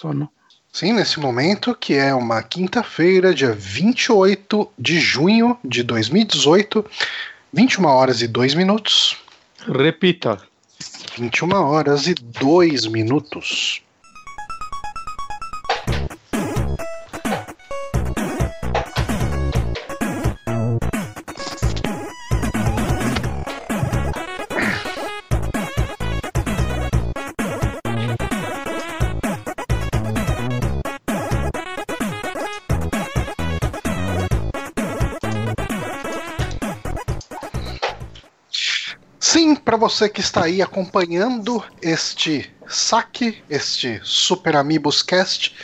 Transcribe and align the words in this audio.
Sono. 0.00 0.30
Sim, 0.70 0.92
nesse 0.92 1.18
momento, 1.18 1.74
que 1.74 1.94
é 1.94 2.14
uma 2.14 2.42
quinta-feira, 2.42 3.34
dia 3.34 3.52
28 3.52 4.70
de 4.78 5.00
junho 5.00 5.58
de 5.64 5.82
2018, 5.82 6.84
21 7.50 7.86
horas 7.86 8.20
e 8.20 8.28
2 8.28 8.54
minutos. 8.54 9.16
Repita. 9.66 10.38
21 11.16 11.54
horas 11.54 12.06
e 12.06 12.14
2 12.14 12.86
minutos. 12.88 13.80
Você 39.88 40.08
que 40.08 40.20
está 40.20 40.46
aí 40.46 40.60
acompanhando 40.60 41.62
este 41.80 42.50
saque, 42.66 43.40
este 43.48 44.00
Super 44.02 44.56
Amigos 44.56 45.00
Cast, 45.00 45.54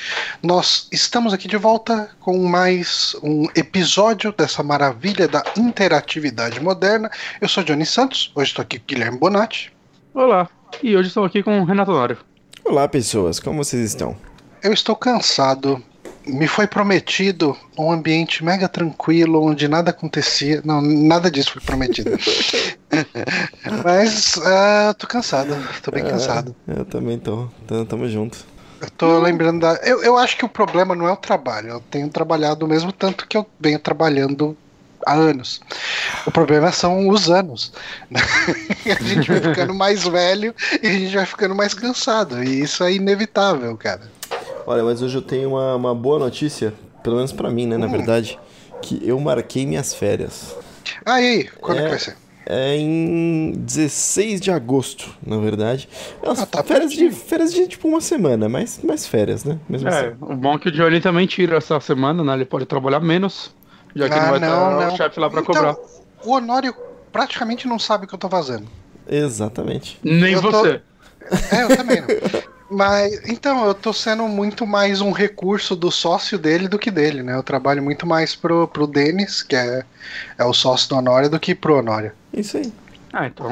nós 0.41 0.87
estamos 0.93 1.33
aqui 1.33 1.49
de 1.49 1.57
volta 1.57 2.09
com 2.21 2.39
mais 2.47 3.17
um 3.21 3.49
episódio 3.57 4.31
dessa 4.31 4.63
maravilha 4.63 5.27
da 5.27 5.43
interatividade 5.57 6.61
moderna. 6.61 7.11
Eu 7.41 7.49
sou 7.49 7.65
Johnny 7.65 7.85
Santos, 7.85 8.31
hoje 8.37 8.51
estou 8.51 8.63
aqui 8.63 8.79
com 8.79 8.87
Guilherme 8.87 9.19
Bonatti. 9.19 9.73
Olá. 10.15 10.49
E 10.81 10.97
hoje 10.97 11.09
estou 11.09 11.25
aqui 11.25 11.43
com 11.43 11.61
o 11.61 11.65
Renato 11.65 11.91
Nório. 11.91 12.19
Olá, 12.65 12.87
pessoas, 12.87 13.41
como 13.41 13.65
vocês 13.65 13.83
estão? 13.89 14.17
Eu 14.63 14.73
estou 14.73 14.95
cansado. 14.95 15.83
Me 16.27 16.47
foi 16.47 16.67
prometido 16.67 17.57
um 17.77 17.91
ambiente 17.91 18.45
mega 18.45 18.69
tranquilo, 18.69 19.43
onde 19.45 19.67
nada 19.67 19.91
acontecia. 19.91 20.63
Não, 20.65 20.81
nada 20.81 21.31
disso 21.31 21.53
foi 21.53 21.63
prometido. 21.63 22.11
Mas 23.85 24.37
uh, 24.37 24.95
tô 24.97 25.07
cansado, 25.07 25.57
tô 25.83 25.91
bem 25.91 26.05
É, 26.05 26.11
cansado. 26.11 26.55
Eu 26.67 26.85
também 26.85 27.19
tô, 27.19 27.49
Tamo- 27.89 28.09
junto. 28.09 28.39
Eu 28.81 28.91
tô 28.91 29.19
lembrando 29.21 29.61
da. 29.61 29.75
Eu, 29.83 30.03
eu 30.03 30.17
acho 30.17 30.37
que 30.37 30.45
o 30.45 30.49
problema 30.49 30.95
não 30.95 31.07
é 31.07 31.13
o 31.13 31.17
trabalho. 31.17 31.69
Eu 31.69 31.81
tenho 31.81 32.09
trabalhado 32.09 32.67
o 32.67 32.69
mesmo 32.69 32.93
tanto 32.93 33.27
que 33.29 33.37
eu 33.37 33.47
venho 33.61 33.79
trabalhando 33.79 34.57
há 35.07 35.13
anos. 35.15 35.61
O 36.27 36.31
problema 36.33 36.71
são 36.73 37.09
os 37.09 37.31
anos. 37.31 37.73
a 38.11 39.03
gente 39.03 39.31
vai 39.31 39.41
ficando 39.41 39.73
mais 39.75 40.03
velho 40.05 40.55
e 40.83 40.87
a 40.87 40.93
gente 40.93 41.15
vai 41.15 41.27
ficando 41.27 41.55
mais 41.55 41.75
cansado. 41.75 42.43
E 42.43 42.61
isso 42.63 42.83
é 42.83 42.93
inevitável, 42.93 43.77
cara. 43.77 44.12
Olha, 44.67 44.83
mas 44.85 45.03
hoje 45.03 45.17
eu 45.17 45.23
tenho 45.23 45.51
uma, 45.51 45.75
uma 45.75 45.95
boa 45.95 46.19
notícia, 46.19 46.73
pelo 47.03 47.17
menos 47.17 47.33
pra 47.33 47.51
mim, 47.51 47.67
né, 47.67 47.77
na 47.77 47.87
verdade, 47.87 48.39
que 48.81 49.01
eu 49.05 49.19
marquei 49.19 49.67
minhas 49.67 49.93
férias. 49.95 50.55
Ah, 51.05 51.21
e 51.21 51.27
aí? 51.27 51.45
Quando 51.61 51.79
É. 51.79 51.83
que 51.85 51.89
vai 51.91 51.99
ser? 51.99 52.17
É 52.45 52.77
em 52.77 53.53
16 53.57 54.41
de 54.41 54.51
agosto, 54.51 55.15
na 55.25 55.37
verdade. 55.39 55.89
Nossa, 56.25 56.43
Ah, 56.43 56.47
tá 56.47 56.63
férias, 56.65 56.93
de, 56.93 57.09
férias 57.13 57.55
de 57.55 57.69
tipo 57.69 57.87
uma 57.87 58.01
semana, 58.01 58.49
mas, 58.49 58.81
mas 58.83 59.07
férias, 59.07 59.45
né? 59.45 59.59
Mesmo 59.69 59.89
É, 59.89 60.09
assim. 60.09 60.17
o 60.21 60.35
bom 60.35 60.55
é 60.55 60.59
que 60.59 60.69
o 60.69 60.73
Johnny 60.73 61.01
também 61.01 61.25
tira 61.27 61.57
essa 61.57 61.79
semana, 61.79 62.25
né? 62.25 62.35
Ele 62.35 62.45
pode 62.45 62.67
trabalhar 62.67 62.99
menos, 62.99 63.55
já 63.95 64.09
que 64.09 64.15
Ah, 64.19 64.23
não 64.23 64.31
vai 64.31 64.41
não, 64.41 64.49
estar 64.73 64.87
não. 64.87 64.93
o 64.95 64.97
chefe 64.97 65.21
lá 65.21 65.31
pra 65.31 65.41
Então, 65.41 65.55
cobrar. 65.55 65.77
O 66.25 66.33
Honório 66.33 66.75
praticamente 67.13 67.69
não 67.69 67.79
sabe 67.79 68.05
o 68.07 68.09
que 68.09 68.15
eu 68.15 68.19
tô 68.19 68.29
fazendo. 68.29 68.67
Exatamente. 69.09 69.99
Nem 70.03 70.33
eu 70.33 70.43
tô- 70.43 70.51
você. 70.51 70.81
É, 71.51 71.63
eu 71.63 71.77
também 71.77 72.01
não. 72.01 72.09
Mas, 72.71 73.29
então, 73.29 73.67
eu 73.67 73.75
tô 73.75 73.93
sendo 73.93 74.27
muito 74.27 74.67
mais 74.67 75.03
um 75.03 75.13
recurso 75.13 75.77
do 75.77 75.91
sócio 75.91 76.39
dele 76.39 76.69
do 76.69 76.79
que 76.79 76.91
dele, 76.91 77.23
né? 77.23 77.35
Eu 77.35 77.43
trabalho 77.43 77.83
muito 77.83 78.07
mais 78.07 78.35
pro, 78.35 78.67
pro 78.67 78.87
Denis, 78.87 79.43
que 79.43 79.55
é, 79.55 79.85
é 80.39 80.45
o 80.45 80.55
sócio 80.55 80.89
do 80.89 80.97
Honório, 80.97 81.29
do 81.29 81.39
que 81.39 81.55
pro 81.55 81.77
Honório. 81.77 82.13
Isso 82.33 82.57
aí. 82.57 82.73
Ah, 83.13 83.27
então, 83.27 83.51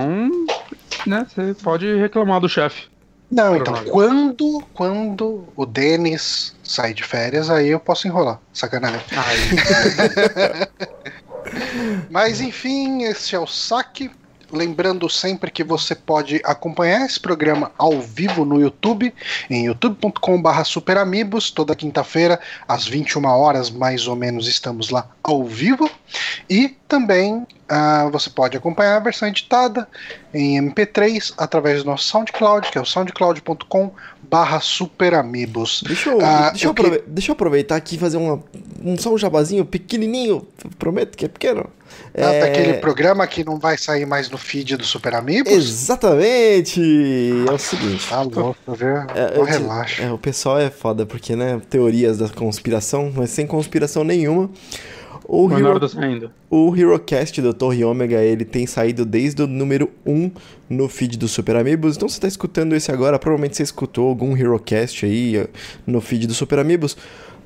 né? 1.06 1.26
Você 1.28 1.54
pode 1.62 1.94
reclamar 1.96 2.40
do 2.40 2.48
chefe. 2.48 2.88
Não, 3.30 3.54
então, 3.54 3.74
Honório. 3.74 3.92
quando, 3.92 4.64
quando 4.72 5.44
o 5.54 5.66
Denis 5.66 6.56
sair 6.64 6.94
de 6.94 7.04
férias, 7.04 7.50
aí 7.50 7.68
eu 7.68 7.78
posso 7.78 8.08
enrolar. 8.08 8.40
Sacanagem. 8.54 9.02
Mas 12.10 12.40
enfim, 12.40 13.02
esse 13.04 13.34
é 13.34 13.38
o 13.38 13.46
saque. 13.46 14.10
Lembrando 14.52 15.08
sempre 15.08 15.50
que 15.50 15.62
você 15.62 15.94
pode 15.94 16.40
acompanhar 16.44 17.06
esse 17.06 17.20
programa 17.20 17.70
ao 17.78 18.00
vivo 18.00 18.44
no 18.44 18.60
YouTube, 18.60 19.14
em 19.48 19.66
youtube.com.br 19.66 20.64
superamigos, 20.64 21.50
toda 21.50 21.74
quinta-feira, 21.76 22.40
às 22.66 22.86
21 22.86 23.24
horas 23.26 23.70
mais 23.70 24.06
ou 24.08 24.16
menos, 24.16 24.48
estamos 24.48 24.90
lá 24.90 25.06
ao 25.22 25.44
vivo. 25.44 25.88
E 26.48 26.68
também 26.88 27.46
ah, 27.68 28.08
você 28.10 28.28
pode 28.28 28.56
acompanhar 28.56 28.96
a 28.96 29.00
versão 29.00 29.28
editada 29.28 29.86
em 30.34 30.58
MP3 30.60 31.32
através 31.38 31.84
do 31.84 31.90
nosso 31.90 32.04
SoundCloud, 32.04 32.70
que 32.70 32.78
é 32.78 32.80
o 32.80 32.84
soundcloud.com 32.84 33.92
barra. 34.22 34.60
Deixa 35.86 36.10
eu, 36.10 36.20
Ah, 36.20 36.50
deixa, 36.50 36.66
eu 36.66 36.74
que- 36.74 37.04
deixa 37.06 37.30
eu 37.30 37.34
aproveitar 37.34 37.76
aqui 37.76 37.94
e 37.94 37.98
fazer 37.98 38.16
uma, 38.16 38.42
um 38.82 38.96
só 38.96 39.12
um 39.12 39.18
jabazinho 39.18 39.64
pequenininho. 39.64 40.46
Prometo 40.78 41.16
que 41.16 41.24
é 41.24 41.28
pequeno. 41.28 41.68
Ah, 42.14 42.32
É, 42.32 42.40
Daquele 42.40 42.74
programa 42.74 43.26
que 43.26 43.44
não 43.44 43.58
vai 43.58 43.76
sair 43.76 44.06
mais 44.06 44.30
no 44.30 44.38
feed 44.38 44.76
do 44.76 44.84
Super 44.84 45.14
Amigos. 45.14 45.52
Exatamente! 45.52 46.80
É 47.48 47.52
o 47.52 47.58
seguinte. 47.58 48.08
Tá 48.08 48.22
louco, 48.22 48.56
viu? 48.74 48.88
É, 49.14 49.28
Pô, 49.34 49.40
eu 49.40 49.44
relaxa. 49.44 50.02
é, 50.02 50.12
o 50.12 50.18
pessoal 50.18 50.58
é 50.58 50.70
foda, 50.70 51.04
porque, 51.06 51.34
né, 51.36 51.60
teorias 51.68 52.18
da 52.18 52.28
conspiração, 52.28 53.12
mas 53.14 53.30
sem 53.30 53.46
conspiração 53.46 54.04
nenhuma. 54.04 54.50
O, 55.32 55.48
Hero, 55.56 55.78
tá 55.78 55.88
saindo. 55.88 56.30
o 56.50 56.74
HeroCast 56.76 57.40
do 57.40 57.54
Torre 57.54 57.84
Ômega, 57.84 58.20
ele 58.20 58.44
tem 58.44 58.66
saído 58.66 59.04
desde 59.04 59.42
o 59.42 59.46
número 59.46 59.88
1 60.04 60.28
no 60.68 60.88
feed 60.88 61.16
do 61.16 61.28
Super 61.28 61.54
Amigos. 61.54 61.96
Então, 61.96 62.08
você 62.08 62.18
tá 62.20 62.26
escutando 62.26 62.74
esse 62.74 62.90
agora, 62.90 63.16
provavelmente 63.16 63.56
você 63.56 63.62
escutou 63.62 64.08
algum 64.08 64.36
HeroCast 64.36 65.06
aí 65.06 65.36
eh, 65.36 65.46
no 65.86 66.00
feed 66.00 66.26
do 66.26 66.34
Super 66.34 66.58
Amigos. 66.58 66.96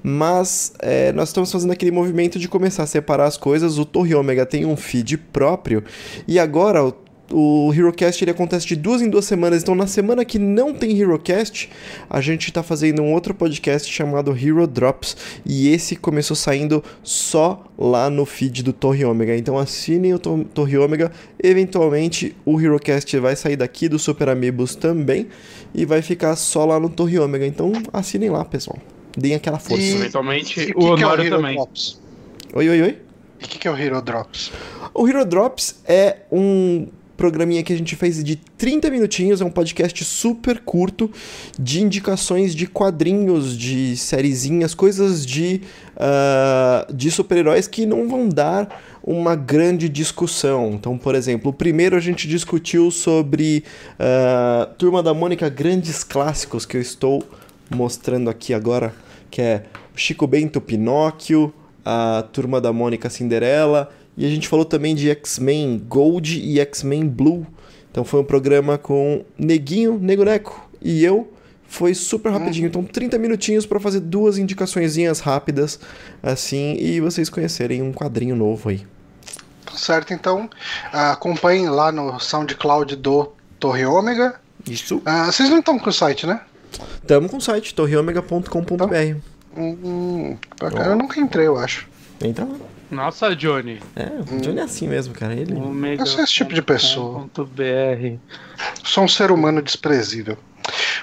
Mas 0.07 0.75
é, 0.81 1.13
nós 1.13 1.31
estamos 1.31 1.51
fazendo 1.51 1.71
aquele 1.71 1.91
movimento 1.91 2.39
de 2.39 2.47
começar 2.47 2.83
a 2.83 2.87
separar 2.87 3.25
as 3.25 3.39
coisas. 3.39 3.79
O 3.79 3.87
Torre 3.87 4.15
Ômega 4.15 4.45
tem 4.45 4.67
um 4.67 4.77
feed 4.77 5.17
próprio. 5.17 5.83
E 6.29 6.39
agora 6.39 6.85
o, 6.85 6.95
o 7.33 7.73
HeroCast 7.73 8.23
ele 8.23 8.31
acontece 8.31 8.67
de 8.67 8.77
duas 8.77 9.01
em 9.01 9.09
duas 9.09 9.25
semanas. 9.25 9.63
Então, 9.63 9.75
na 9.75 9.87
semana 9.87 10.23
que 10.23 10.39
não 10.39 10.75
tem 10.75 10.95
HeroCast, 11.01 11.71
a 12.11 12.21
gente 12.21 12.49
está 12.49 12.63
fazendo 12.63 13.01
um 13.01 13.15
outro 13.15 13.33
podcast 13.33 13.91
chamado 13.91 14.31
Hero 14.37 14.67
Drops. 14.67 15.17
E 15.43 15.71
esse 15.71 15.97
começou 15.97 16.37
saindo 16.37 16.85
só 17.03 17.65
lá 17.79 18.11
no 18.11 18.27
feed 18.27 18.63
do 18.63 18.75
Torre 18.75 19.07
Ômega. 19.07 19.35
Então, 19.35 19.57
assinem 19.57 20.13
o 20.13 20.19
To- 20.19 20.45
Torre 20.53 20.77
Ômega. 20.77 21.11
Eventualmente, 21.43 22.37
o 22.45 22.61
HeroCast 22.61 23.19
vai 23.21 23.35
sair 23.37 23.57
daqui 23.57 23.89
do 23.89 23.99
Super 23.99 24.29
Amigos 24.29 24.77
também. 24.77 25.29
E 25.75 25.87
vai 25.87 26.03
ficar 26.03 26.37
só 26.37 26.67
lá 26.67 26.79
no 26.79 26.91
Torre 26.91 27.19
Ômega. 27.19 27.47
Então, 27.47 27.73
assinem 27.91 28.29
lá, 28.29 28.45
pessoal. 28.45 28.79
Deem 29.17 29.35
aquela 29.35 29.59
força. 29.59 29.83
E- 29.83 29.95
Eventualmente, 29.95 30.61
E 30.61 30.73
o 30.75 30.95
que 30.97 30.97
que 30.97 31.05
é 31.05 31.07
Hero 31.07 31.31
também. 31.37 31.55
Drops? 31.55 32.01
Oi, 32.53 32.69
oi, 32.69 32.83
oi. 32.83 32.99
E 33.41 33.45
o 33.45 33.49
que, 33.49 33.59
que 33.59 33.69
é 33.69 33.71
o 33.71 33.77
Hero 33.77 34.01
Drops? 34.01 34.51
O 34.95 35.09
Hero 35.09 35.25
Drops 35.25 35.77
é 35.87 36.19
um 36.33 36.87
programinha 37.17 37.63
que 37.63 37.73
a 37.73 37.77
gente 37.77 37.95
fez 37.95 38.23
de 38.25 38.35
30 38.37 38.91
minutinhos, 38.91 39.41
é 39.41 39.45
um 39.45 39.51
podcast 39.51 40.05
super 40.05 40.59
curto 40.61 41.09
de 41.59 41.81
indicações 41.81 42.55
de 42.55 42.67
quadrinhos, 42.67 43.57
de 43.57 43.97
sériezinhas, 43.97 44.75
coisas 44.75 45.25
de, 45.25 45.61
ah, 45.97 46.87
de 46.93 47.11
super-heróis 47.11 47.69
que 47.69 47.87
não 47.87 48.09
vão 48.09 48.29
dar 48.29 48.83
uma 49.03 49.37
grande 49.37 49.89
discussão. 49.89 50.73
Então, 50.73 50.99
por 50.99 51.15
exemplo, 51.15 51.51
o 51.51 51.55
primeiro 51.55 51.97
a 51.97 52.01
gente 52.01 52.27
discutiu 52.27 52.91
sobre 52.91 53.63
ah, 53.99 54.69
Turma 54.77 55.03
da 55.03 55.15
Mônica, 55.15 55.49
grandes 55.49 56.03
clássicos 56.03 56.67
que 56.67 56.77
eu 56.77 56.81
estou 56.81 57.23
mostrando 57.71 58.31
aqui 58.31 58.53
agora, 58.55 58.95
que 59.31 59.41
é 59.41 59.65
Chico 59.95 60.27
Bento 60.27 60.61
Pinóquio, 60.61 61.53
a 61.85 62.25
Turma 62.33 62.61
da 62.61 62.73
Mônica 62.73 63.11
Cinderela, 63.11 63.91
e 64.17 64.25
a 64.25 64.29
gente 64.29 64.49
falou 64.49 64.65
também 64.65 64.95
de 64.95 65.11
X-Men 65.11 65.83
Gold 65.89 66.41
e 66.41 66.61
X-Men 66.61 67.09
Blue. 67.09 67.47
Então 67.91 68.05
foi 68.05 68.21
um 68.21 68.25
programa 68.25 68.79
com 68.79 69.25
Neguinho, 69.39 69.99
Nego 70.01 70.25
Neco 70.25 70.69
e 70.81 71.05
eu. 71.05 71.33
Foi 71.67 71.93
super 71.93 72.31
rapidinho, 72.31 72.69
então 72.69 72.85
30 72.85 73.19
minutinhos 73.19 73.67
para 73.67 73.81
fazer 73.81 73.99
duas 73.99 74.39
indicaçõezinhas 74.39 75.19
rápidas, 75.19 75.81
assim, 76.23 76.77
e 76.79 77.01
vocês 77.01 77.29
conhecerem 77.29 77.83
um 77.83 77.93
quadrinho 77.93 78.37
novo 78.37 78.69
aí. 78.69 78.87
Tá 79.65 79.73
certo, 79.77 80.13
então 80.13 80.49
ah, 80.93 81.13
acompanhem 81.13 81.69
lá 81.69 81.91
no 81.91 82.21
SoundCloud 82.21 82.95
do 82.95 83.33
Torre 83.59 83.85
Ômega. 83.85 84.37
Isso. 84.69 85.03
Ah, 85.05 85.27
vocês 85.27 85.51
não 85.51 85.59
estão 85.59 85.77
com 85.79 85.91
o 85.91 85.93
site, 85.93 86.27
né? 86.27 86.41
Tamo 87.07 87.29
com 87.29 87.37
o 87.37 87.41
site 87.41 87.75
torreomega.com.br. 87.75 89.19
Hum, 89.57 90.37
bacana. 90.61 90.87
Eu 90.87 90.97
nunca 90.97 91.21
entrei, 91.21 91.47
eu 91.47 91.57
acho. 91.57 91.87
Entra 92.23 92.45
lá. 92.45 92.57
Nossa, 92.91 93.35
Johnny. 93.35 93.81
É, 93.97 94.07
o 94.35 94.41
Johnny 94.41 94.61
é 94.61 94.63
assim 94.63 94.87
mesmo, 94.89 95.15
cara. 95.15 95.35
Ele. 95.35 95.55
Omega 95.55 96.03
Eu 96.03 96.07
sou 96.07 96.23
esse 96.23 96.33
tipo 96.33 96.55
de 96.55 96.63
pessoa. 96.63 97.29
BR. 97.37 98.19
Sou 98.85 99.05
um 99.05 99.09
ser 99.09 99.31
humano 99.31 99.61
desprezível. 99.63 100.37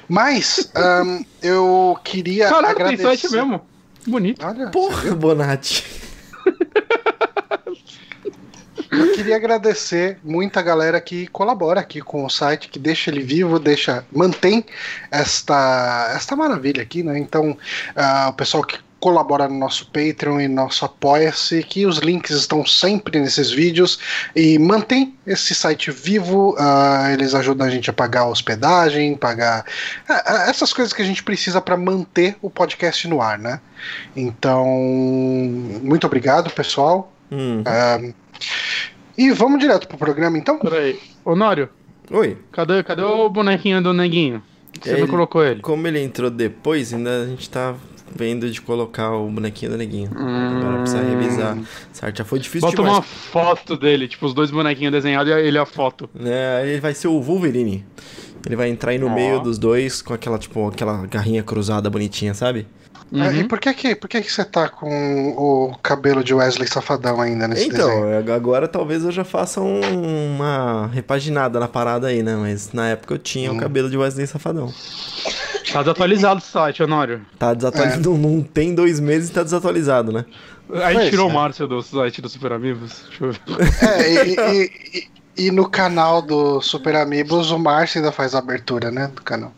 Mas 0.08 0.72
ahn, 0.76 1.24
eu 1.42 1.98
queria 2.04 2.50
Caralho, 2.50 2.68
agradecer. 2.70 3.04
tem 3.08 3.18
site 3.18 3.32
mesmo. 3.32 3.62
Bonito. 4.08 4.46
Olha, 4.46 4.68
Porra, 4.70 5.14
Bonatti. 5.16 5.84
Eu 8.92 9.14
queria 9.14 9.38
agradecer 9.38 10.18
muita 10.22 10.62
galera 10.62 11.00
que 11.00 11.26
colabora 11.28 11.80
aqui 11.80 12.02
com 12.02 12.26
o 12.26 12.30
site, 12.30 12.68
que 12.68 12.78
deixa 12.78 13.10
ele 13.10 13.24
vivo, 13.24 13.58
deixa, 13.58 14.06
mantém 14.12 14.66
esta, 15.10 16.12
esta 16.14 16.36
maravilha 16.36 16.84
aqui, 16.84 17.02
né? 17.02 17.18
Então, 17.18 17.58
ah, 17.96 18.28
o 18.30 18.34
pessoal 18.34 18.64
que 18.64 18.78
colabora 19.00 19.48
no 19.48 19.58
nosso 19.58 19.88
Patreon 19.88 20.40
e 20.42 20.48
nosso 20.48 20.86
Apoia-se, 20.86 21.64
que 21.64 21.88
os 21.88 21.98
links 21.98 22.32
estão 22.32 22.64
sempre 22.64 23.20
nesses 23.20 23.50
vídeos 23.50 23.98
e 24.36 24.60
mantém 24.60 25.18
esse 25.26 25.56
site 25.56 25.90
vivo. 25.90 26.56
ah, 26.60 27.10
eles 27.12 27.34
ajudam 27.34 27.66
a 27.66 27.70
gente 27.70 27.90
a 27.90 27.94
pagar 27.94 28.22
a 28.22 28.28
hospedagem, 28.28 29.18
pagar 29.18 29.66
ah, 30.08 30.46
essas 30.48 30.72
coisas 30.72 30.94
que 30.94 31.02
a 31.02 31.06
gente 31.06 31.24
precisa 31.24 31.60
para 31.60 31.76
manter 31.76 32.36
o 32.42 32.50
podcast 32.50 33.08
no 33.08 33.22
ar, 33.22 33.40
né? 33.40 33.60
Então, 34.16 34.68
muito 35.82 36.06
obrigado, 36.06 36.52
pessoal. 36.52 37.12
Hum. 37.32 37.64
Ah, 37.66 38.00
e 39.18 39.32
vamos 39.32 39.60
direto 39.60 39.88
pro 39.88 39.98
programa, 39.98 40.38
então? 40.38 40.58
Peraí. 40.60 41.00
Honório, 41.26 41.70
Oi. 42.10 42.38
cadê, 42.52 42.84
cadê 42.84 43.02
o 43.04 43.30
bonequinho 43.30 43.82
do 43.82 43.94
neguinho? 43.94 44.42
Você 44.82 44.92
Ele- 44.92 45.02
não 45.02 45.08
colocou 45.08 45.44
ele? 45.46 45.62
Como 45.62 45.86
ele 45.88 46.02
entrou 46.02 46.30
depois, 46.30 46.94
ainda 46.94 47.24
a 47.24 47.26
gente 47.28 47.50
tá 47.50 47.76
vendo 48.16 48.50
de 48.50 48.60
colocar 48.62 49.12
o 49.12 49.30
bonequinho 49.30 49.72
do 49.72 49.78
neguinho. 49.78 50.10
Agora 50.16 50.80
precisa 50.80 51.04
revisar. 51.04 51.58
Certo, 51.94 52.18
já 52.18 52.26
foi 52.26 52.40
difícil 52.40 52.68
Hum. 52.68 52.72
Bota 52.72 52.82
demais. 52.84 52.98
uma 52.98 53.02
foto 53.04 53.78
dele, 53.78 54.08
tipo, 54.08 54.26
os 54.26 54.34
dois 54.34 54.50
bonequinhos 54.50 54.92
desenhados 54.92 55.32
e 55.32 55.36
ele 55.40 55.58
a 55.58 55.66
foto. 55.66 56.10
É, 56.24 56.64
ele 56.66 56.80
vai 56.82 56.94
ser 56.94 57.08
o 57.10 57.22
Wolverine. 57.22 57.86
Ele 58.46 58.56
vai 58.56 58.70
entrar 58.70 58.92
aí 58.92 58.98
no 58.98 59.10
meio 59.10 59.40
dos 59.40 59.58
dois 59.60 60.02
com 60.02 60.14
aquela, 60.14 60.40
tipo, 60.40 60.68
aquela 60.68 61.06
garrinha 61.06 61.44
cruzada 61.44 61.90
bonitinha, 61.90 62.34
sabe? 62.34 62.66
E 63.14 63.20
Uhum. 63.22 63.48
por 63.50 63.60
que 63.60 63.74
que, 63.74 63.94
por 63.96 64.08
que 64.08 64.22
que 64.22 64.32
você 64.32 64.46
tá 64.46 64.70
com 64.70 65.32
o 65.38 65.76
cabelo 65.84 66.24
de 66.24 66.34
Wesley 66.34 66.66
Safadão 66.68 67.20
ainda 67.20 67.46
nesse 67.46 67.68
então, 67.68 68.06
desenho? 68.06 68.34
agora 68.34 68.70
talvez 68.70 69.04
eu 69.04 69.12
já 69.12 69.26
faça 69.26 69.60
um- 69.60 70.36
uma 70.36 70.88
repaginada 70.94 71.60
na 71.60 71.68
parada 71.68 72.08
aí, 72.08 72.24
né? 72.24 72.38
Mas 72.38 72.72
na 72.72 72.88
época 72.88 73.16
eu 73.16 73.18
tinha 73.18 73.52
Hum. 73.52 73.58
o 73.58 73.60
cabelo 73.60 73.90
de 73.90 73.98
Wesley 73.98 74.26
Safadão. 74.28 74.74
Tá 75.74 75.80
desatualizado 75.80 76.40
o 76.40 76.44
site, 76.44 76.82
Honório. 76.84 77.22
Tá 77.38 77.54
desatualizado, 77.54 78.10
não, 78.12 78.18
não 78.18 78.42
tem 78.42 78.74
dois 78.74 79.00
meses 79.02 79.30
e 79.30 79.34
tá 79.34 79.44
desatualizado, 79.44 80.14
né? 80.14 80.24
A 80.70 80.92
gente 80.94 81.00
Pois 81.02 81.10
tirou 81.10 81.28
é. 81.28 81.32
o 81.32 81.34
Márcio 81.36 81.68
do 81.68 81.82
site 81.82 82.22
do 82.22 82.30
Super 82.30 82.54
Amigos. 82.54 83.04
Deixa 83.10 83.26
eu 83.26 83.32
ver. 83.34 83.40
É, 83.90 84.24
e, 84.26 84.36
e- 84.36 84.72
e- 85.38 85.48
e 85.48 85.52
no 85.52 85.70
canal 85.70 86.22
do 86.22 86.62
Super 86.62 86.96
Amigos, 86.96 87.52
o 87.52 87.60
Márcio 87.60 88.00
ainda 88.00 88.12
faz 88.14 88.34
a 88.34 88.40
abertura, 88.40 88.90
né? 88.90 89.12
Do 89.14 89.22
canal. 89.22 89.52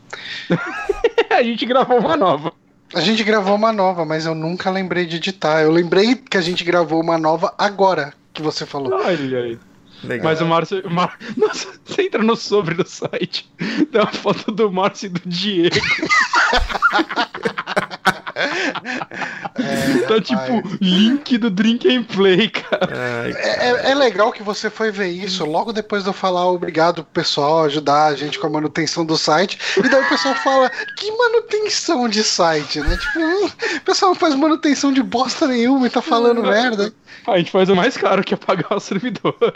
a 1.30 1.44
gente 1.44 1.66
gravou 1.68 2.00
uma 2.00 2.18
nova. 2.18 2.52
A 2.94 3.01
gente 3.01 3.24
gravou 3.24 3.56
uma 3.56 3.74
nova, 3.74 4.06
mas 4.06 4.25
eu 4.25 4.36
nunca 4.36 4.69
lembrei 4.69 5.06
de 5.06 5.16
editar. 5.16 5.62
Eu 5.62 5.72
lembrei 5.72 6.16
que 6.16 6.38
a 6.38 6.42
gente 6.42 6.63
gravou 6.63 7.01
uma 7.01 7.18
nova 7.18 7.54
agora 7.57 8.13
que 8.31 8.42
você 8.42 8.66
falou. 8.66 8.94
Olha 8.94 9.40
aí. 9.40 9.60
Legal. 10.04 10.26
Mas 10.26 10.42
o 10.42 10.46
Márcio. 10.46 10.82
o 10.86 10.90
Mar- 10.92 11.18
Nossa, 11.38 11.68
você 11.86 12.04
entra 12.04 12.22
no 12.24 12.36
sobre 12.36 12.76
do 12.76 12.88
site. 12.88 13.50
Tem 13.92 14.02
uma 14.02 14.12
foto 14.12 14.52
do 14.52 14.72
Márcio 14.72 15.08
e 15.08 15.10
do 15.10 15.22
Diego. 15.26 15.76
tá 20.08 20.22
tipo, 20.22 20.78
link 20.82 21.38
do 21.38 21.50
Drink 21.50 21.88
and 21.96 22.04
Play, 22.04 22.50
cara. 22.50 22.90
Ai, 23.24 23.32
É, 23.32 23.70
é- 23.88 23.92
é 23.92 23.96
legal 23.96 24.32
que 24.32 24.44
você 24.44 24.70
foi 24.70 24.92
ver 24.92 25.08
isso 25.08 25.46
logo 25.46 25.72
depois 25.72 26.04
de 26.04 26.10
eu 26.10 26.14
falar 26.14 26.46
obrigado 26.50 27.04
pro 27.04 27.14
pessoal 27.24 27.64
ajudar 27.66 28.08
a 28.08 28.16
gente 28.16 28.40
com 28.40 28.48
a 28.48 28.50
manutenção 28.50 29.06
do 29.06 29.18
site. 29.18 29.58
E 29.78 29.88
daí 29.90 30.02
o 30.04 30.10
pessoal 30.10 30.36
fala, 30.36 30.70
que 30.98 31.12
manutenção 31.12 32.08
de 32.10 32.24
site, 32.24 32.80
né? 32.80 32.98
Tipo, 32.98 33.20
hum, 33.20 33.50
o 33.78 33.82
pessoal 33.82 34.12
não 34.12 34.20
faz 34.20 34.36
manutenção 34.36 34.92
de 34.92 35.02
bosta 35.04 35.48
nenhuma 35.48 35.88
e 35.88 35.90
tá 35.90 36.02
falando 36.02 36.42
merda. 36.44 36.94
A 37.28 37.38
gente 37.38 37.52
faz 37.52 37.70
o 37.70 37.76
mais 37.76 37.96
caro 37.96 38.24
que 38.24 38.34
é 38.34 38.38
pagar 38.38 38.76
o 38.76 38.80
servidor. 38.80 39.54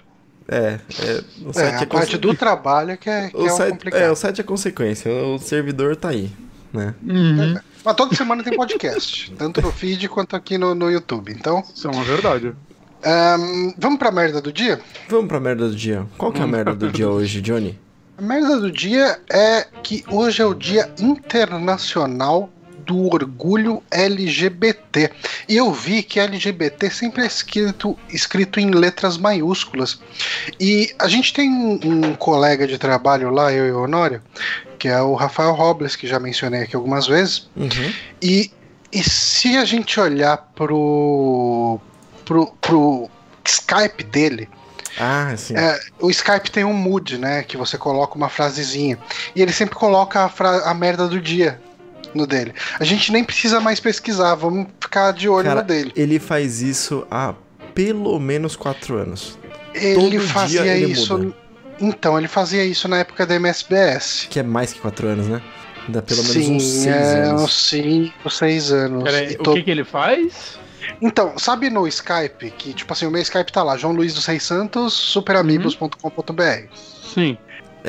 É, 0.47 0.79
é, 0.99 1.23
o 1.45 1.49
É, 1.49 1.53
site 1.53 1.75
a 1.75 1.81
é, 1.81 1.85
parte 1.85 2.17
do 2.17 2.33
trabalho 2.33 2.97
que 2.97 3.09
é, 3.09 3.29
que 3.29 3.37
o 3.37 3.47
é 3.47 3.51
o 3.51 3.55
site, 3.55 3.71
complicado. 3.71 4.01
é, 4.01 4.11
o 4.11 4.15
site 4.15 4.41
é 4.41 4.43
consequência, 4.43 5.11
o 5.11 5.37
servidor 5.39 5.95
tá 5.95 6.09
aí, 6.09 6.31
né? 6.73 6.93
Uhum. 7.03 7.57
Mas 7.83 7.95
toda 7.95 8.15
semana 8.15 8.43
tem 8.43 8.55
podcast, 8.55 9.31
tanto 9.37 9.61
no 9.61 9.71
feed 9.71 10.07
quanto 10.09 10.35
aqui 10.35 10.57
no, 10.57 10.73
no 10.75 10.89
YouTube. 10.91 11.31
Então, 11.31 11.63
Isso 11.73 11.87
é 11.87 11.91
uma 11.91 12.03
verdade. 12.03 12.53
ahn, 13.03 13.73
vamos 13.77 13.99
pra 13.99 14.11
merda 14.11 14.41
do 14.41 14.51
dia? 14.51 14.79
Vamos 15.09 15.27
pra 15.27 15.39
merda 15.39 15.69
do 15.69 15.75
dia. 15.75 16.05
Qual 16.17 16.31
que 16.31 16.39
é 16.41 16.43
a 16.43 16.47
merda 16.47 16.73
do 16.75 16.91
dia 16.91 17.09
hoje, 17.09 17.41
Johnny? 17.41 17.79
A 18.17 18.21
merda 18.21 18.59
do 18.59 18.71
dia 18.71 19.19
é 19.31 19.67
que 19.83 20.03
hoje 20.09 20.41
é 20.41 20.45
o 20.45 20.53
Dia 20.55 20.91
Internacional 20.99 22.49
do 22.87 23.13
Orgulho 23.13 23.83
LGBT. 23.91 25.11
E 25.47 25.57
eu 25.57 25.71
vi 25.73 26.01
que 26.01 26.19
LGBT 26.19 26.89
sempre 26.89 27.23
é 27.23 27.27
escrito, 27.27 27.97
escrito 28.09 28.59
em 28.59 28.71
letras 28.71 29.17
maiúsculas. 29.17 29.99
E 30.59 30.95
a 30.97 31.07
gente 31.09 31.33
tem 31.33 31.49
um, 31.51 31.79
um 31.83 32.15
colega 32.15 32.65
de 32.65 32.77
trabalho 32.77 33.29
lá, 33.29 33.51
eu 33.51 33.67
e 33.67 33.71
o 33.71 33.83
Honório, 33.83 34.21
que 34.79 34.87
é 34.87 35.01
o 35.01 35.13
Rafael 35.15 35.53
Robles, 35.53 35.95
que 35.97 36.07
já 36.07 36.17
mencionei 36.19 36.61
aqui 36.61 36.75
algumas 36.75 37.05
vezes. 37.05 37.49
Uhum. 37.55 37.93
E, 38.21 38.49
e 38.91 39.03
se 39.03 39.57
a 39.57 39.65
gente 39.65 39.99
olhar 39.99 40.37
pro, 40.55 41.79
pro, 42.23 42.47
pro 42.61 43.09
Skype 43.45 44.03
dele, 44.05 44.47
Ah, 44.97 45.33
sim. 45.35 45.57
é, 45.57 45.77
o 45.99 46.09
Skype 46.09 46.49
tem 46.49 46.63
um 46.63 46.73
mood, 46.73 47.17
né? 47.17 47.43
Que 47.43 47.57
você 47.57 47.77
coloca 47.77 48.15
uma 48.15 48.29
frasezinha. 48.29 48.97
E 49.35 49.41
ele 49.41 49.51
sempre 49.51 49.75
coloca 49.75 50.21
a, 50.21 50.71
a 50.71 50.73
merda 50.73 51.05
do 51.07 51.19
dia 51.19 51.59
no 52.17 52.27
dele. 52.27 52.53
A 52.79 52.83
gente 52.83 53.11
nem 53.11 53.23
precisa 53.23 53.59
mais 53.59 53.79
pesquisar, 53.79 54.35
vamos 54.35 54.67
ficar 54.79 55.13
de 55.13 55.29
olho 55.29 55.45
Cara, 55.45 55.61
no 55.61 55.67
dele. 55.67 55.91
ele 55.95 56.19
faz 56.19 56.61
isso 56.61 57.05
há 57.09 57.33
pelo 57.73 58.19
menos 58.19 58.55
quatro 58.55 58.97
anos. 58.97 59.37
Ele 59.73 60.09
dia 60.09 60.21
fazia 60.21 60.65
ele 60.65 60.91
isso. 60.91 61.17
muda. 61.17 61.33
Então, 61.79 62.17
ele 62.17 62.27
fazia 62.27 62.65
isso 62.65 62.87
na 62.87 62.97
época 62.97 63.25
da 63.25 63.35
MSBS. 63.35 64.27
Que 64.29 64.39
é 64.39 64.43
mais 64.43 64.73
que 64.73 64.79
quatro 64.79 65.07
anos, 65.07 65.27
né? 65.27 65.41
Dá 65.87 66.01
pelo 66.01 66.23
menos 66.23 66.33
Sim, 66.33 66.55
uns 66.55 66.63
seis 66.63 66.87
é, 66.95 67.23
anos. 67.23 67.43
uns 67.43 67.53
cinco, 67.53 68.29
seis 68.29 68.71
anos. 68.71 69.03
Peraí, 69.03 69.37
o 69.39 69.53
que 69.53 69.63
que 69.63 69.71
ele 69.71 69.83
faz? 69.83 70.57
Então, 71.01 71.37
sabe 71.37 71.69
no 71.69 71.87
Skype 71.87 72.51
que, 72.57 72.73
tipo 72.73 72.91
assim, 72.91 73.05
o 73.05 73.11
meu 73.11 73.21
Skype 73.21 73.51
tá 73.51 73.61
lá, 73.63 73.77
João 73.77 73.93
Luiz 73.93 74.13
dos 74.13 74.25
Reis 74.25 74.43
Santos, 74.43 74.93
superamigos.com.br. 74.93 76.75
Sim. 77.13 77.37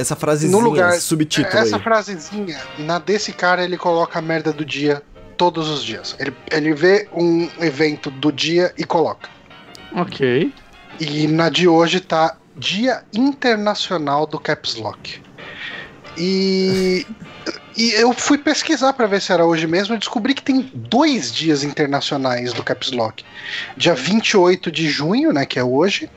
Essa 0.00 0.14
frasezinha, 0.14 0.52
No 0.52 0.60
lugar- 0.66 1.00
subtítulo 1.00 1.56
Essa 1.58 1.76
aí. 1.76 1.82
frasezinha, 1.82 2.60
na 2.78 2.98
desse 2.98 3.32
cara, 3.32 3.64
ele 3.64 3.76
coloca 3.76 4.18
a 4.18 4.22
merda 4.22 4.52
do 4.52 4.64
dia 4.64 5.02
todos 5.36 5.68
os 5.68 5.82
dias. 5.82 6.14
Ele, 6.18 6.34
ele 6.52 6.72
vê 6.74 7.08
um 7.12 7.48
evento 7.60 8.10
do 8.10 8.30
dia 8.30 8.72
e 8.78 8.84
coloca. 8.84 9.28
Ok. 9.94 10.52
E 11.00 11.26
na 11.26 11.48
de 11.48 11.66
hoje 11.68 12.00
tá 12.00 12.36
Dia 12.56 13.02
Internacional 13.12 14.26
do 14.26 14.38
Caps 14.38 14.74
Lock. 14.76 15.22
E, 16.18 17.06
e 17.76 17.92
eu 17.92 18.12
fui 18.12 18.38
pesquisar 18.38 18.92
pra 18.92 19.06
ver 19.06 19.20
se 19.22 19.32
era 19.32 19.44
hoje 19.46 19.66
mesmo 19.66 19.94
e 19.94 19.98
descobri 19.98 20.34
que 20.34 20.42
tem 20.42 20.68
dois 20.74 21.32
dias 21.32 21.62
internacionais 21.62 22.52
do 22.52 22.62
Caps 22.62 22.90
Lock. 22.90 23.24
Dia 23.76 23.94
28 23.94 24.70
de 24.70 24.88
junho, 24.88 25.32
né, 25.32 25.46
que 25.46 25.58
é 25.58 25.64
hoje, 25.64 26.10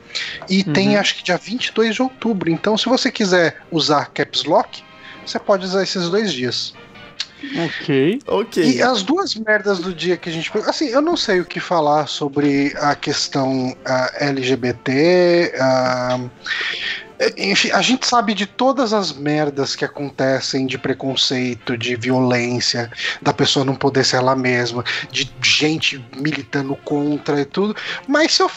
e 0.48 0.64
Uhum. 0.66 0.72
tem 0.72 0.96
acho 0.96 1.14
que 1.14 1.22
dia 1.22 1.36
22 1.36 1.94
de 1.94 2.02
outubro. 2.02 2.50
Então, 2.50 2.76
se 2.76 2.88
você 2.88 3.10
quiser 3.10 3.62
usar 3.70 4.06
Caps 4.06 4.44
Lock, 4.44 4.82
você 5.24 5.38
pode 5.38 5.64
usar 5.64 5.82
esses 5.82 6.08
dois 6.08 6.32
dias. 6.32 6.74
Ok. 7.66 8.20
Ok. 8.26 8.64
E 8.64 8.82
as 8.82 9.02
duas 9.02 9.34
merdas 9.34 9.78
do 9.78 9.94
dia 9.94 10.16
que 10.16 10.28
a 10.28 10.32
gente. 10.32 10.50
Assim, 10.66 10.88
eu 10.88 11.00
não 11.00 11.16
sei 11.16 11.40
o 11.40 11.44
que 11.44 11.60
falar 11.60 12.06
sobre 12.06 12.72
a 12.78 12.94
questão 12.94 13.76
ah, 13.84 14.12
LGBT. 14.20 15.52
ah, 15.60 16.20
enfim, 17.36 17.70
a 17.70 17.80
gente 17.80 18.06
sabe 18.06 18.34
de 18.34 18.46
todas 18.46 18.92
as 18.92 19.12
merdas 19.12 19.76
que 19.76 19.84
acontecem 19.84 20.66
de 20.66 20.76
preconceito, 20.76 21.76
de 21.76 21.94
violência, 21.94 22.90
da 23.20 23.32
pessoa 23.32 23.64
não 23.64 23.76
poder 23.76 24.04
ser 24.04 24.16
ela 24.16 24.34
mesma, 24.34 24.84
de 25.10 25.30
gente 25.40 26.04
militando 26.16 26.74
contra 26.76 27.40
e 27.40 27.44
tudo. 27.44 27.76
Mas 28.08 28.34
se 28.34 28.42
eu 28.42 28.50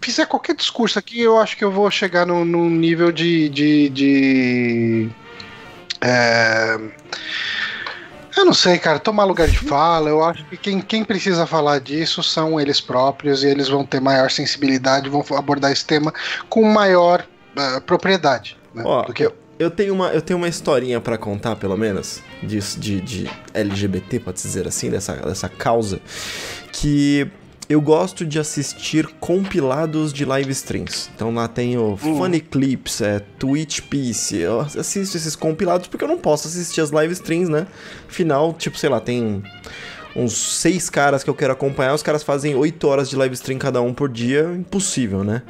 fizer 0.00 0.26
qualquer 0.26 0.54
discurso 0.54 0.98
aqui, 0.98 1.20
eu 1.20 1.38
acho 1.38 1.56
que 1.56 1.64
eu 1.64 1.70
vou 1.70 1.90
chegar 1.90 2.26
num, 2.26 2.44
num 2.44 2.68
nível 2.68 3.10
de. 3.12 3.48
de, 3.48 3.88
de 3.88 5.10
é, 6.00 6.78
eu 8.36 8.44
não 8.44 8.54
sei, 8.54 8.78
cara, 8.78 8.98
tomar 8.98 9.24
lugar 9.24 9.48
de 9.48 9.58
fala, 9.58 10.08
eu 10.08 10.24
acho 10.24 10.44
que 10.46 10.56
quem, 10.56 10.80
quem 10.80 11.04
precisa 11.04 11.46
falar 11.46 11.80
disso 11.80 12.22
são 12.22 12.60
eles 12.60 12.80
próprios 12.80 13.42
e 13.42 13.48
eles 13.48 13.68
vão 13.68 13.84
ter 13.84 14.00
maior 14.00 14.30
sensibilidade, 14.30 15.08
vão 15.08 15.24
abordar 15.36 15.70
esse 15.70 15.84
tema 15.84 16.12
com 16.48 16.64
maior 16.64 17.26
ah, 17.56 17.80
propriedade. 17.84 18.56
Né, 18.74 18.82
Ó, 18.84 19.02
do 19.02 19.12
que 19.12 19.24
eu. 19.24 19.34
Eu 19.58 19.70
tenho 19.70 19.94
uma, 19.94 20.08
eu 20.08 20.20
tenho 20.20 20.38
uma 20.38 20.48
historinha 20.48 21.00
pra 21.00 21.16
contar, 21.16 21.54
pelo 21.56 21.76
menos, 21.76 22.20
disso, 22.42 22.80
de, 22.80 23.00
de 23.00 23.30
LGBT, 23.54 24.18
pode 24.18 24.42
dizer 24.42 24.66
assim, 24.66 24.90
dessa, 24.90 25.14
dessa 25.14 25.48
causa, 25.48 26.00
que 26.72 27.30
eu 27.72 27.80
gosto 27.80 28.24
de 28.24 28.38
assistir 28.38 29.06
compilados 29.18 30.12
de 30.12 30.24
live 30.24 30.50
streams. 30.52 31.10
Então 31.14 31.34
lá 31.34 31.48
tem 31.48 31.78
o 31.78 31.96
Funny 31.96 32.40
Clips, 32.40 33.00
é, 33.00 33.20
Twitch 33.38 33.80
Piece. 33.82 34.36
Eu 34.36 34.60
assisto 34.60 35.16
esses 35.16 35.34
compilados 35.34 35.88
porque 35.88 36.04
eu 36.04 36.08
não 36.08 36.18
posso 36.18 36.48
assistir 36.48 36.80
as 36.80 36.90
live 36.90 37.12
streams, 37.12 37.50
né? 37.50 37.66
Afinal, 38.08 38.52
tipo, 38.52 38.76
sei 38.78 38.90
lá, 38.90 39.00
tem 39.00 39.42
uns 40.14 40.32
seis 40.32 40.90
caras 40.90 41.24
que 41.24 41.30
eu 41.30 41.34
quero 41.34 41.52
acompanhar, 41.52 41.94
os 41.94 42.02
caras 42.02 42.22
fazem 42.22 42.54
oito 42.54 42.86
horas 42.86 43.08
de 43.08 43.16
live 43.16 43.34
stream 43.34 43.58
cada 43.58 43.80
um 43.80 43.94
por 43.94 44.08
dia, 44.08 44.42
impossível, 44.54 45.24
né? 45.24 45.42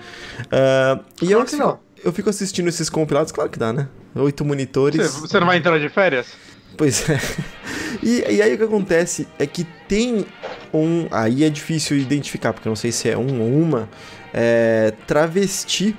Uh, 0.43 1.03
e 1.21 1.27
Claro 1.27 1.43
eu, 1.43 1.45
que 1.45 1.57
não. 1.57 1.79
eu 2.05 2.13
fico 2.13 2.31
assistindo 2.31 2.69
esses 2.69 2.89
compilados, 2.89 3.33
claro 3.33 3.51
que 3.51 3.59
dá, 3.59 3.73
né? 3.73 3.89
Oito 4.15 4.45
monitores. 4.45 5.11
Você, 5.11 5.21
você 5.21 5.41
não 5.41 5.47
vai 5.47 5.57
entrar 5.57 5.79
de 5.81 5.89
férias? 5.89 6.29
Pois 6.77 7.09
é. 7.09 7.19
E, 8.03 8.25
e 8.29 8.43
aí 8.43 8.55
o 8.55 8.59
que 8.59 8.65
acontece 8.65 9.29
é 9.39 9.47
que 9.47 9.65
tem 9.87 10.27
um. 10.75 11.07
Aí 11.13 11.45
é 11.45 11.49
difícil 11.51 11.97
identificar, 11.97 12.53
porque 12.53 12.67
eu 12.67 12.71
não 12.71 12.77
sei 12.77 12.91
se 12.91 13.09
é 13.09 13.17
um 13.17 13.41
ou 13.41 13.49
uma. 13.49 13.89
é, 14.33 14.93
travesti, 15.07 15.95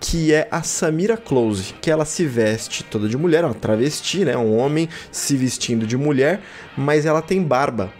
que 0.00 0.34
é 0.34 0.48
a 0.50 0.62
Samira 0.62 1.16
Close, 1.16 1.72
que 1.80 1.90
ela 1.90 2.04
se 2.04 2.26
veste 2.26 2.84
toda 2.84 3.08
de 3.08 3.16
mulher, 3.16 3.44
é 3.44 3.46
uma 3.46 3.54
travesti, 3.54 4.24
né? 4.24 4.36
Um 4.36 4.56
homem 4.56 4.88
se 5.10 5.36
vestindo 5.36 5.86
de 5.86 5.96
mulher, 5.96 6.40
mas 6.76 7.06
ela 7.06 7.22
tem 7.22 7.42
barba. 7.42 7.92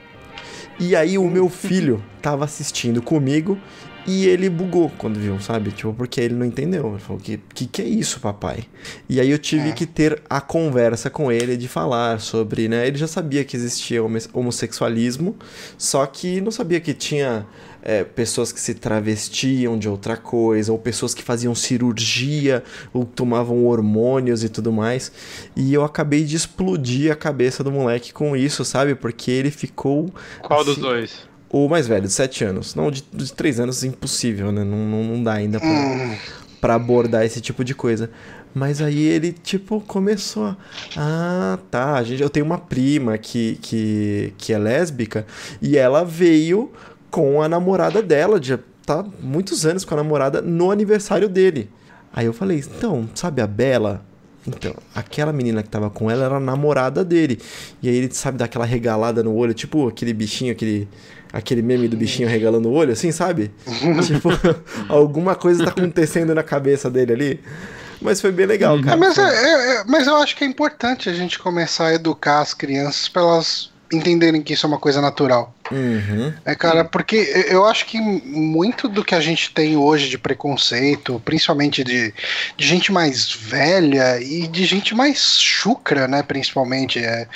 E 0.79 0.95
aí 0.95 1.17
o 1.17 1.29
meu 1.31 1.49
filho 1.51 2.03
tava 2.21 2.45
assistindo 2.45 3.01
comigo 3.01 3.59
e 4.07 4.27
ele 4.27 4.49
bugou 4.49 4.91
quando 4.99 5.19
viu, 5.19 5.41
sabe? 5.41 5.71
Tipo, 5.73 5.93
porque 5.93 6.21
ele 6.21 6.35
não 6.35 6.47
entendeu. 6.47 6.91
Ele 6.91 6.99
falou, 6.99 7.21
que, 7.21 7.39
que 7.55 7.67
que 7.67 7.83
é 7.83 7.85
isso, 7.85 8.21
papai? 8.21 8.65
E 9.09 9.21
aí 9.21 9.31
eu 9.31 9.39
tive 9.39 9.71
É. 9.71 9.73
que 9.73 9.85
ter 9.87 10.23
a 10.31 10.41
conversa 10.41 11.11
com 11.11 11.31
ele 11.33 11.57
de 11.57 11.67
falar 11.69 12.21
sobre, 12.21 12.69
né? 12.69 12.87
Ele 12.87 12.97
já 12.99 13.07
sabia 13.09 13.45
que 13.45 13.57
existia 13.57 14.03
homo- 14.03 14.19
homossexualismo, 14.33 15.37
só 15.77 16.05
que 16.07 16.41
não 16.41 16.51
sabia 16.51 16.81
que 16.81 16.95
tinha 16.95 17.47
é, 17.89 18.03
pessoas 18.03 18.51
que 18.51 18.61
se 18.61 18.75
travestiam 18.75 19.79
de 19.79 19.89
outra 19.89 20.17
coisa, 20.17 20.73
ou 20.73 20.79
pessoas 20.79 21.15
que 21.15 21.23
faziam 21.23 21.55
cirurgia, 21.55 22.65
ou 22.93 23.05
tomavam 23.05 23.65
hormônios 23.65 24.43
e 24.43 24.49
tudo 24.49 24.73
mais. 24.73 25.13
E 25.55 25.73
eu 25.73 25.85
acabei 25.85 26.25
de 26.25 26.35
explodir 26.35 27.13
a 27.13 27.15
cabeça 27.17 27.63
do 27.63 27.71
moleque 27.71 28.13
com 28.13 28.37
isso, 28.37 28.65
sabe? 28.65 28.97
Porque 28.97 29.31
ele 29.31 29.53
ficou 29.53 30.13
Qual 30.43 30.65
dos 30.65 30.73
Assim, 30.73 30.81
dois? 30.81 31.29
O 31.65 31.69
mais 31.69 31.87
velho, 31.87 32.03
de 32.03 32.13
7 32.13 32.45
anos. 32.45 32.75
Não, 32.75 32.91
de, 32.91 33.05
de 33.13 33.33
3 33.33 33.61
anos 33.61 33.85
impossível, 33.85 34.53
né? 34.53 34.65
Não, 34.65 34.79
não, 34.79 35.05
não 35.05 35.23
dá 35.23 35.35
ainda 35.35 35.59
pra, 35.61 36.17
pra 36.61 36.75
abordar 36.75 37.25
esse 37.25 37.41
tipo 37.41 37.65
de 37.65 37.75
coisa. 37.75 38.11
Mas 38.55 38.81
aí 38.81 39.01
ele, 39.01 39.33
tipo, 39.33 39.81
começou 39.83 40.47
a. 40.47 40.57
Ah, 40.97 41.59
tá. 41.71 41.95
A 41.95 42.03
gente, 42.03 42.23
eu 42.23 42.31
tenho 42.31 42.47
uma 42.47 42.59
prima 42.59 43.19
que, 43.19 43.59
que, 43.61 44.33
que 44.39 44.53
é 44.53 44.59
lésbica 44.59 45.27
e 45.61 45.77
ela 45.77 46.05
veio 46.05 46.73
com 47.11 47.43
a 47.43 47.49
namorada 47.49 48.03
dela, 48.03 48.43
já 48.43 48.59
tá 48.85 49.05
muitos 49.21 49.67
anos 49.67 49.85
com 49.85 49.95
a 49.95 49.97
namorada, 49.99 50.41
no 50.41 50.71
aniversário 50.71 51.29
dele. 51.29 51.69
Aí 52.13 52.25
eu 52.25 52.33
falei, 52.33 52.59
então, 52.59 53.09
sabe 53.15 53.43
a 53.43 53.47
Bela? 53.47 54.03
Então, 54.47 54.75
aquela 54.95 55.33
menina 55.33 55.63
que 55.63 55.69
tava 55.69 55.91
com 55.91 56.11
ela 56.11 56.25
era 56.25 56.37
a 56.37 56.41
namorada 56.41 57.05
dele. 57.05 57.39
E 57.83 57.89
aí 57.89 57.97
ele 57.97 58.15
sabe 58.15 58.39
dar 58.39 58.45
aquela 58.45 58.65
regalada 58.65 59.23
no 59.23 59.35
olho, 59.35 59.53
tipo 59.53 59.89
aquele 59.89 60.15
bichinho, 60.15 60.53
aquele, 60.53 60.89
aquele 61.33 61.63
meme 61.63 61.89
do 61.89 61.97
bichinho 61.97 62.29
regalando 62.29 62.69
o 62.69 62.73
olho, 62.73 62.93
assim, 62.93 63.13
sabe? 63.13 63.51
tipo, 64.07 64.29
alguma 64.89 65.35
coisa 65.35 65.65
tá 65.65 65.71
acontecendo 65.71 66.35
na 66.35 66.43
cabeça 66.43 66.91
dele 66.91 67.13
ali. 67.13 67.41
Mas 68.01 68.21
foi 68.21 68.31
bem 68.31 68.47
legal, 68.47 68.79
é, 68.79 68.83
cara. 68.83 68.97
mas, 68.97 69.17
é- 69.17 69.23
é- 69.23 69.77
é- 69.77 69.85
mas 69.87 70.07
eu 70.07 70.17
acho 70.17 70.37
que 70.37 70.45
é 70.45 70.47
importante 70.47 71.09
a 71.09 71.15
gente 71.15 71.39
começar 71.39 71.87
a 71.87 71.95
educar 71.95 72.41
as 72.41 72.53
crianças 72.53 73.09
para 73.09 73.23
elas 73.23 73.71
entenderem 73.93 74.43
que 74.43 74.53
isso 74.53 74.67
é 74.67 74.69
uma 74.69 74.79
coisa 74.79 75.01
natural. 75.01 75.55
Uhum. 75.71 76.33
É, 76.45 76.55
cara, 76.55 76.85
porque 76.85 77.17
eu 77.49 77.65
acho 77.65 77.87
que 77.87 78.01
muito 78.01 78.89
do 78.89 79.05
que 79.05 79.15
a 79.15 79.21
gente 79.21 79.53
tem 79.53 79.77
hoje 79.77 80.09
de 80.09 80.19
preconceito, 80.19 81.21
principalmente 81.25 81.83
de, 81.83 82.13
de 82.57 82.67
gente 82.67 82.93
mais 82.93 83.33
velha 83.33 84.21
e 84.21 84.47
de 84.47 84.65
gente 84.65 84.95
mais 84.95 85.41
chucra, 85.41 86.07
né, 86.07 86.23
principalmente, 86.23 86.99
é, 86.99 87.27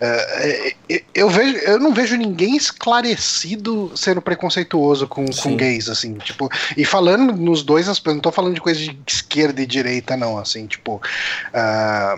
é, 0.00 0.74
é, 0.88 1.02
eu, 1.14 1.28
vejo, 1.28 1.56
eu 1.58 1.78
não 1.78 1.92
vejo 1.92 2.16
ninguém 2.16 2.56
esclarecido 2.56 3.92
sendo 3.94 4.22
preconceituoso 4.22 5.06
com, 5.06 5.30
Sim. 5.30 5.42
com 5.42 5.56
gays, 5.56 5.88
assim, 5.88 6.14
tipo, 6.14 6.50
e 6.76 6.84
falando 6.84 7.34
nos 7.34 7.62
dois 7.62 7.88
aspectos, 7.88 8.14
não 8.14 8.22
tô 8.22 8.32
falando 8.32 8.54
de 8.54 8.60
coisa 8.60 8.80
de 8.80 8.98
esquerda 9.06 9.60
e 9.60 9.66
direita, 9.66 10.16
não, 10.16 10.38
assim, 10.38 10.66
tipo, 10.66 11.00
ah, 11.52 12.16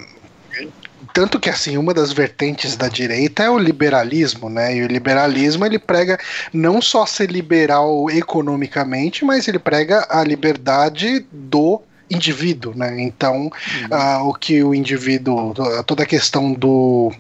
tanto 1.12 1.38
que 1.41 1.50
assim 1.50 1.77
uma 1.77 1.93
das 1.95 2.12
vertentes 2.12 2.77
da 2.77 2.88
direita 2.88 3.43
é 3.43 3.50
o 3.50 3.59
liberalismo, 3.59 4.49
né? 4.49 4.77
E 4.77 4.83
o 4.83 4.87
liberalismo 4.87 5.65
ele 5.65 5.79
prega 5.79 6.19
não 6.53 6.81
só 6.81 7.07
ser 7.07 7.31
liberal 7.31 8.11
economicamente, 8.11 9.25
mas 9.25 9.49
ele 9.49 9.59
prega 9.59 10.07
a 10.11 10.23
liberdade 10.25 11.27
do 11.33 11.81
indivíduo, 12.11 12.73
né? 12.75 13.00
Então, 13.00 13.50
ah, 13.91 14.23
o 14.23 14.33
que 14.33 14.62
o 14.62 14.75
indivíduo, 14.75 15.55
toda 15.87 16.03
a 16.03 16.07
questão 16.07 16.53
do 16.53 17.12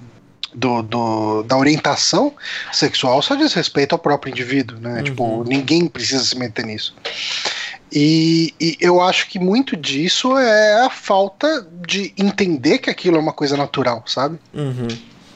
do, 0.54 0.82
do- 0.82 1.42
da 1.42 1.58
orientação 1.58 2.32
sexual 2.72 3.20
só 3.20 3.34
diz 3.34 3.52
respeito 3.52 3.92
ao 3.92 3.98
próprio 3.98 4.30
indivíduo, 4.30 4.78
né? 4.80 4.96
Uhum. 4.98 5.04
Tipo, 5.04 5.44
ninguém 5.44 5.86
precisa 5.86 6.24
se 6.24 6.36
meter 6.38 6.64
nisso. 6.64 6.94
E, 7.92 8.54
e 8.60 8.76
eu 8.80 9.00
acho 9.00 9.28
que 9.28 9.38
muito 9.38 9.76
disso 9.76 10.36
é 10.36 10.84
a 10.84 10.90
falta 10.90 11.66
de 11.86 12.12
entender 12.18 12.78
que 12.78 12.90
aquilo 12.90 13.16
é 13.16 13.20
uma 13.20 13.32
coisa 13.32 13.56
natural, 13.56 14.02
sabe? 14.06 14.38
Uhum. 14.52 14.88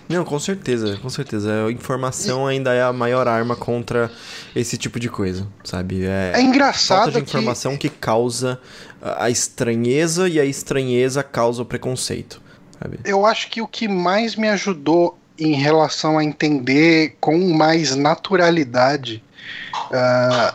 Não, 0.08 0.24
com 0.24 0.38
certeza, 0.38 0.98
com 0.98 1.08
certeza. 1.08 1.66
A 1.66 1.72
informação 1.72 2.46
ainda 2.46 2.74
é 2.74 2.82
a 2.82 2.92
maior 2.92 3.26
arma 3.26 3.56
contra 3.56 4.10
esse 4.54 4.76
tipo 4.76 5.00
de 5.00 5.08
coisa, 5.08 5.46
sabe? 5.64 6.04
É 6.04 6.32
falta 6.32 6.42
engraçado 6.42 7.12
de 7.12 7.22
que 7.22 7.30
informação 7.30 7.76
que... 7.76 7.88
causa 7.88 8.60
a 9.00 9.24
a 9.24 9.30
estranheza 9.30 10.28
e 10.28 10.38
a 10.38 10.44
estranheza 10.44 11.22
causa 11.22 11.62
o 11.62 11.64
preconceito, 11.64 12.40
sabe? 12.78 13.00
eu 13.04 13.26
acho 13.26 13.48
que 13.50 13.62
o 13.62 13.66
que 13.66 13.88
mais 13.88 14.36
me 14.36 14.48
ajudou 14.48 15.18
em 15.38 15.54
relação 15.54 16.18
a 16.18 16.24
entender 16.24 17.16
com 17.18 17.38
mais 17.54 17.96
naturalidade 17.96 19.22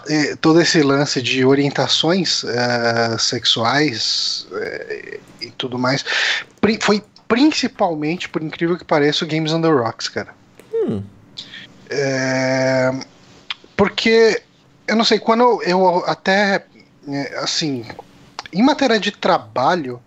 eh, 0.07 0.35
todo 0.41 0.61
esse 0.61 0.81
lance 0.81 1.21
de 1.21 1.45
orientações 1.45 2.43
ah, 2.45 3.17
sexuais 3.17 4.47
eh, 4.53 5.19
e 5.41 5.51
tudo 5.51 5.77
mais 5.77 6.03
pri- 6.61 6.79
foi 6.81 7.03
principalmente, 7.27 8.29
por 8.29 8.41
incrível 8.41 8.77
que 8.77 8.85
pareça, 8.85 9.25
o 9.25 9.27
Games 9.27 9.51
on 9.51 9.61
the 9.61 9.67
Rocks, 9.67 10.07
cara. 10.07 10.33
Hum. 10.73 11.03
É, 11.89 12.91
porque 13.75 14.41
eu 14.87 14.95
não 14.95 15.03
sei, 15.03 15.19
quando 15.19 15.41
eu, 15.41 15.61
eu 15.63 16.03
até 16.05 16.65
assim, 17.41 17.85
em 18.53 18.63
matéria 18.63 18.99
de 18.99 19.11
trabalho, 19.11 20.01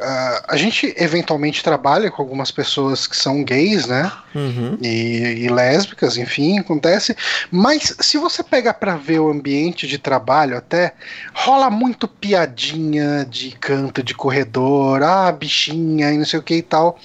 ah, 0.00 0.44
a 0.48 0.56
gente 0.56 0.94
eventualmente 0.96 1.62
trabalha 1.62 2.10
com 2.10 2.22
algumas 2.22 2.50
pessoas 2.50 3.06
que 3.06 3.16
são 3.16 3.42
gays, 3.42 3.86
né? 3.86 4.10
Uhum. 4.34 4.78
E, 4.80 5.44
e 5.44 5.48
lésbicas, 5.48 6.16
enfim, 6.16 6.58
acontece. 6.58 7.16
Mas 7.50 7.94
se 8.00 8.16
você 8.18 8.42
pega 8.42 8.72
pra 8.72 8.96
ver 8.96 9.18
o 9.20 9.30
ambiente 9.30 9.86
de 9.86 9.98
trabalho, 9.98 10.56
até 10.56 10.94
rola 11.34 11.68
muito 11.70 12.06
piadinha 12.06 13.26
de 13.28 13.52
canto 13.52 14.02
de 14.02 14.14
corredor, 14.14 15.02
ah, 15.02 15.32
bichinha 15.32 16.12
e 16.12 16.18
não 16.18 16.24
sei 16.24 16.38
o 16.38 16.42
que 16.42 16.54
e 16.54 16.62
tal. 16.62 16.98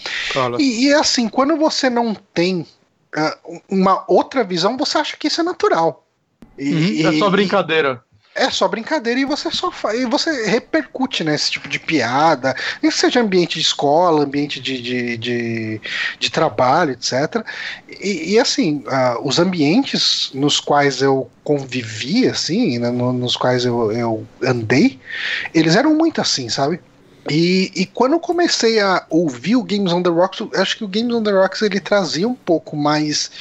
E, 0.59 0.85
e, 0.87 0.93
assim, 0.93 1.27
quando 1.27 1.57
você 1.57 1.89
não 1.89 2.13
tem 2.33 2.65
ah, 3.15 3.37
uma 3.69 4.03
outra 4.07 4.43
visão, 4.43 4.77
você 4.77 4.97
acha 4.97 5.17
que 5.17 5.27
isso 5.27 5.41
é 5.41 5.43
natural. 5.43 6.05
E- 6.57 7.03
Uhum, 7.03 7.07
é 7.15 7.19
só 7.19 7.29
brincadeira. 7.29 8.03
É 8.35 8.49
só 8.49 8.67
brincadeira 8.67 9.19
e 9.19 9.25
você 9.25 9.51
só 9.51 9.71
faz, 9.71 9.99
e 9.99 10.05
você 10.05 10.47
repercute 10.47 11.23
nesse 11.23 11.51
tipo 11.51 11.69
de 11.69 11.79
piada, 11.79 12.55
seja 12.91 13.21
ambiente 13.21 13.55
de 13.55 13.61
escola, 13.61 14.23
ambiente 14.23 14.59
de, 14.59 14.81
de, 14.81 15.17
de, 15.17 15.81
de 16.19 16.31
trabalho, 16.31 16.91
etc. 16.91 17.45
E, 18.01 18.33
e, 18.33 18.39
assim, 18.39 18.83
ah, 18.87 19.17
os 19.21 19.39
ambientes 19.39 20.31
nos 20.33 20.59
quais 20.59 21.01
eu 21.01 21.29
convivi, 21.43 22.27
assim, 22.27 22.79
né, 22.79 22.89
no- 22.89 23.13
nos 23.13 23.35
quais 23.35 23.65
eu, 23.65 23.91
eu 23.91 24.27
andei, 24.41 24.99
eles 25.53 25.75
eram 25.75 25.93
muito 25.95 26.21
assim, 26.21 26.49
sabe? 26.49 26.79
E, 27.29 27.71
e 27.75 27.85
quando 27.85 28.13
eu 28.13 28.19
comecei 28.19 28.79
a 28.81 29.05
ouvir 29.09 29.55
o 29.55 29.63
Games 29.63 29.93
on 29.93 30.03
the 30.03 30.09
Rocks, 30.09 30.45
acho 30.55 30.77
que 30.77 30.83
o 30.83 30.87
Games 30.87 31.13
on 31.13 31.23
the 31.23 31.31
Rocks 31.31 31.61
ele 31.61 31.79
trazia 31.79 32.27
um 32.27 32.35
pouco 32.35 32.75
mais 32.75 33.31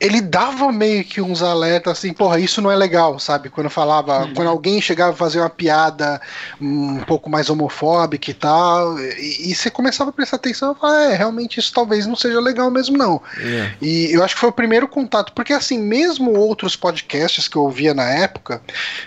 ele 0.00 0.20
dava 0.22 0.72
meio 0.72 1.04
que 1.04 1.20
uns 1.20 1.42
alertas 1.42 1.98
assim, 1.98 2.12
porra, 2.12 2.40
isso 2.40 2.62
não 2.62 2.70
é 2.70 2.76
legal, 2.76 3.18
sabe? 3.18 3.50
Quando 3.50 3.68
falava, 3.68 4.24
Uhum. 4.24 4.34
quando 4.34 4.48
alguém 4.48 4.80
chegava 4.80 5.12
a 5.12 5.16
fazer 5.16 5.40
uma 5.40 5.50
piada 5.50 6.18
um 6.60 7.00
pouco 7.04 7.28
mais 7.28 7.50
homofóbica 7.50 8.30
e 8.30 8.34
tal, 8.34 8.98
e, 8.98 9.50
e 9.50 9.54
você 9.54 9.70
começava 9.70 10.08
a 10.08 10.12
prestar 10.12 10.36
atenção 10.36 10.72
e 10.72 10.80
falar, 10.80 11.02
é, 11.12 11.14
realmente 11.16 11.60
isso 11.60 11.72
talvez 11.72 12.06
não 12.06 12.16
seja 12.16 12.40
legal 12.40 12.70
mesmo, 12.70 12.96
não. 12.96 13.20
É. 13.38 13.72
E 13.82 14.10
eu 14.12 14.24
acho 14.24 14.34
que 14.34 14.40
foi 14.40 14.48
o 14.48 14.52
primeiro 14.52 14.88
contato, 14.88 15.32
porque 15.34 15.52
assim, 15.52 15.78
mesmo 15.78 16.34
outros 16.36 16.74
podcasts 16.74 17.46
que 17.46 17.56
eu 17.56 17.62
ouvia 17.62 17.92
na 17.92 18.08
época, 18.08 18.62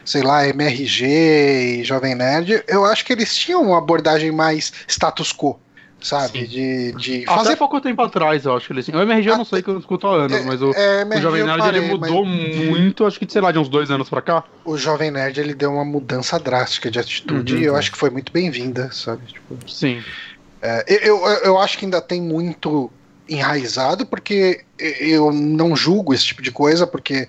sei 0.05 0.21
lá, 0.21 0.47
MRG 0.47 1.79
e 1.79 1.83
Jovem 1.83 2.13
Nerd, 2.13 2.63
eu 2.67 2.85
acho 2.85 3.03
que 3.03 3.13
eles 3.13 3.35
tinham 3.35 3.63
uma 3.63 3.79
abordagem 3.79 4.31
mais 4.31 4.71
status 4.87 5.33
quo. 5.33 5.59
Sabe? 6.03 6.41
Sim. 6.41 6.45
De, 6.45 6.91
de 6.91 7.23
Até 7.23 7.35
fazer. 7.35 7.55
pouco 7.55 7.81
tempo 7.81 8.01
atrás, 8.03 8.45
eu 8.45 8.55
acho 8.55 8.67
que 8.67 8.73
ele 8.73 8.81
assim. 8.81 8.91
O 8.91 9.01
MRG 9.01 9.29
eu 9.29 9.37
não 9.37 9.45
sei 9.45 9.63
que 9.63 9.69
eu 9.69 9.79
escuto 9.79 10.05
há 10.05 10.15
anos, 10.25 10.37
É, 10.37 10.43
mas 10.43 10.61
o, 10.61 10.71
é, 10.75 11.03
o 11.17 11.21
Jovem 11.21 11.43
Nerd 11.43 11.59
parei, 11.59 11.81
ele 11.81 11.89
mudou 11.91 12.25
muito, 12.25 13.05
acho 13.05 13.17
que, 13.17 13.25
sei 13.31 13.41
lá, 13.41 13.51
de 13.51 13.57
uns 13.57 13.69
dois 13.69 13.89
anos 13.89 14.09
pra 14.09 14.21
cá. 14.21 14.43
O 14.65 14.77
Jovem 14.77 15.09
Nerd 15.09 15.39
ele 15.39 15.53
deu 15.55 15.71
uma 15.71 15.85
mudança 15.85 16.37
drástica 16.37 16.91
de 16.91 16.99
atitude 16.99 17.55
Uhum. 17.55 17.61
e 17.61 17.63
eu 17.65 17.75
acho 17.75 17.91
que 17.91 17.97
foi 17.97 18.09
muito 18.09 18.31
bem-vinda, 18.31 18.89
sabe? 18.91 19.25
Tipo, 19.25 19.57
Sim. 19.67 20.03
é, 20.61 20.83
eu, 21.07 21.17
eu, 21.17 21.37
eu 21.45 21.57
acho 21.57 21.77
que 21.77 21.85
ainda 21.85 22.01
tem 22.01 22.21
muito 22.21 22.91
enraizado, 23.27 24.05
porque 24.05 24.65
eu 24.77 25.31
não 25.31 25.75
julgo 25.75 26.13
esse 26.13 26.25
tipo 26.25 26.41
de 26.41 26.51
coisa, 26.51 26.85
porque 26.85 27.27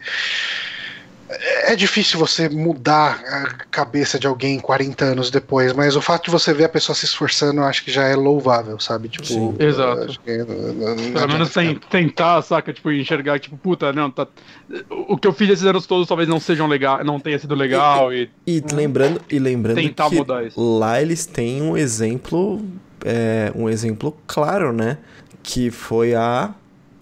é 1.28 1.75
difícil 1.75 2.19
você 2.19 2.49
mudar 2.49 3.21
a 3.26 3.45
cabeça 3.71 4.19
de 4.19 4.26
alguém 4.26 4.59
40 4.61 5.04
anos 5.04 5.31
depois, 5.31 5.73
mas 5.73 5.97
o 5.97 6.00
fato 6.02 6.26
de 6.26 6.31
você 6.31 6.52
ver 6.52 6.64
a 6.64 6.69
pessoa 6.69 6.95
se 6.95 7.04
esforçando, 7.07 7.61
eu 7.61 7.64
acho 7.64 7.83
que 7.85 7.90
já 7.90 8.04
é 8.04 8.14
louvável, 8.14 8.78
sabe? 8.78 9.09
Tipo, 9.09 9.26
Sim. 9.26 9.54
Exato. 9.59 10.02
acho 10.04 10.21
que 10.21 10.37
não- 10.38 10.47
não- 10.75 10.95
não 10.97 11.12
Pelo 11.12 11.28
menos 11.28 11.52
tem, 11.52 11.75
tentar, 11.90 12.43
saca? 12.43 12.73
Tipo, 12.73 12.93
enxergar, 12.93 13.38
tipo, 13.40 13.57
puta, 13.57 13.93
não, 13.93 14.11
tá. 14.11 14.26
O 14.90 15.16
que 15.16 15.26
eu 15.26 15.33
fiz 15.33 15.49
esses 15.49 15.64
anos 15.64 15.87
todos 15.87 16.07
talvez 16.07 16.28
não 16.28 16.38
sejam 16.38 16.66
legal, 16.66 17.02
não 17.04 17.19
tenha 17.19 17.38
sido 17.38 17.54
legal 17.54 18.12
e. 18.12 18.31
E 18.47 18.62
lembrando, 18.73 19.21
e 19.31 19.38
lembrando 19.38 19.76
Tentar 19.76 20.11
que 20.11 20.16
mudar 20.16 20.45
isso. 20.45 20.61
lá 20.78 21.00
eles 21.00 21.25
têm 21.26 21.62
um 21.62 21.76
exemplo, 21.76 22.62
é, 23.04 23.50
um 23.54 23.69
exemplo 23.69 24.16
claro, 24.26 24.73
né? 24.73 24.99
Que 25.43 25.71
foi 25.71 26.14
a 26.14 26.54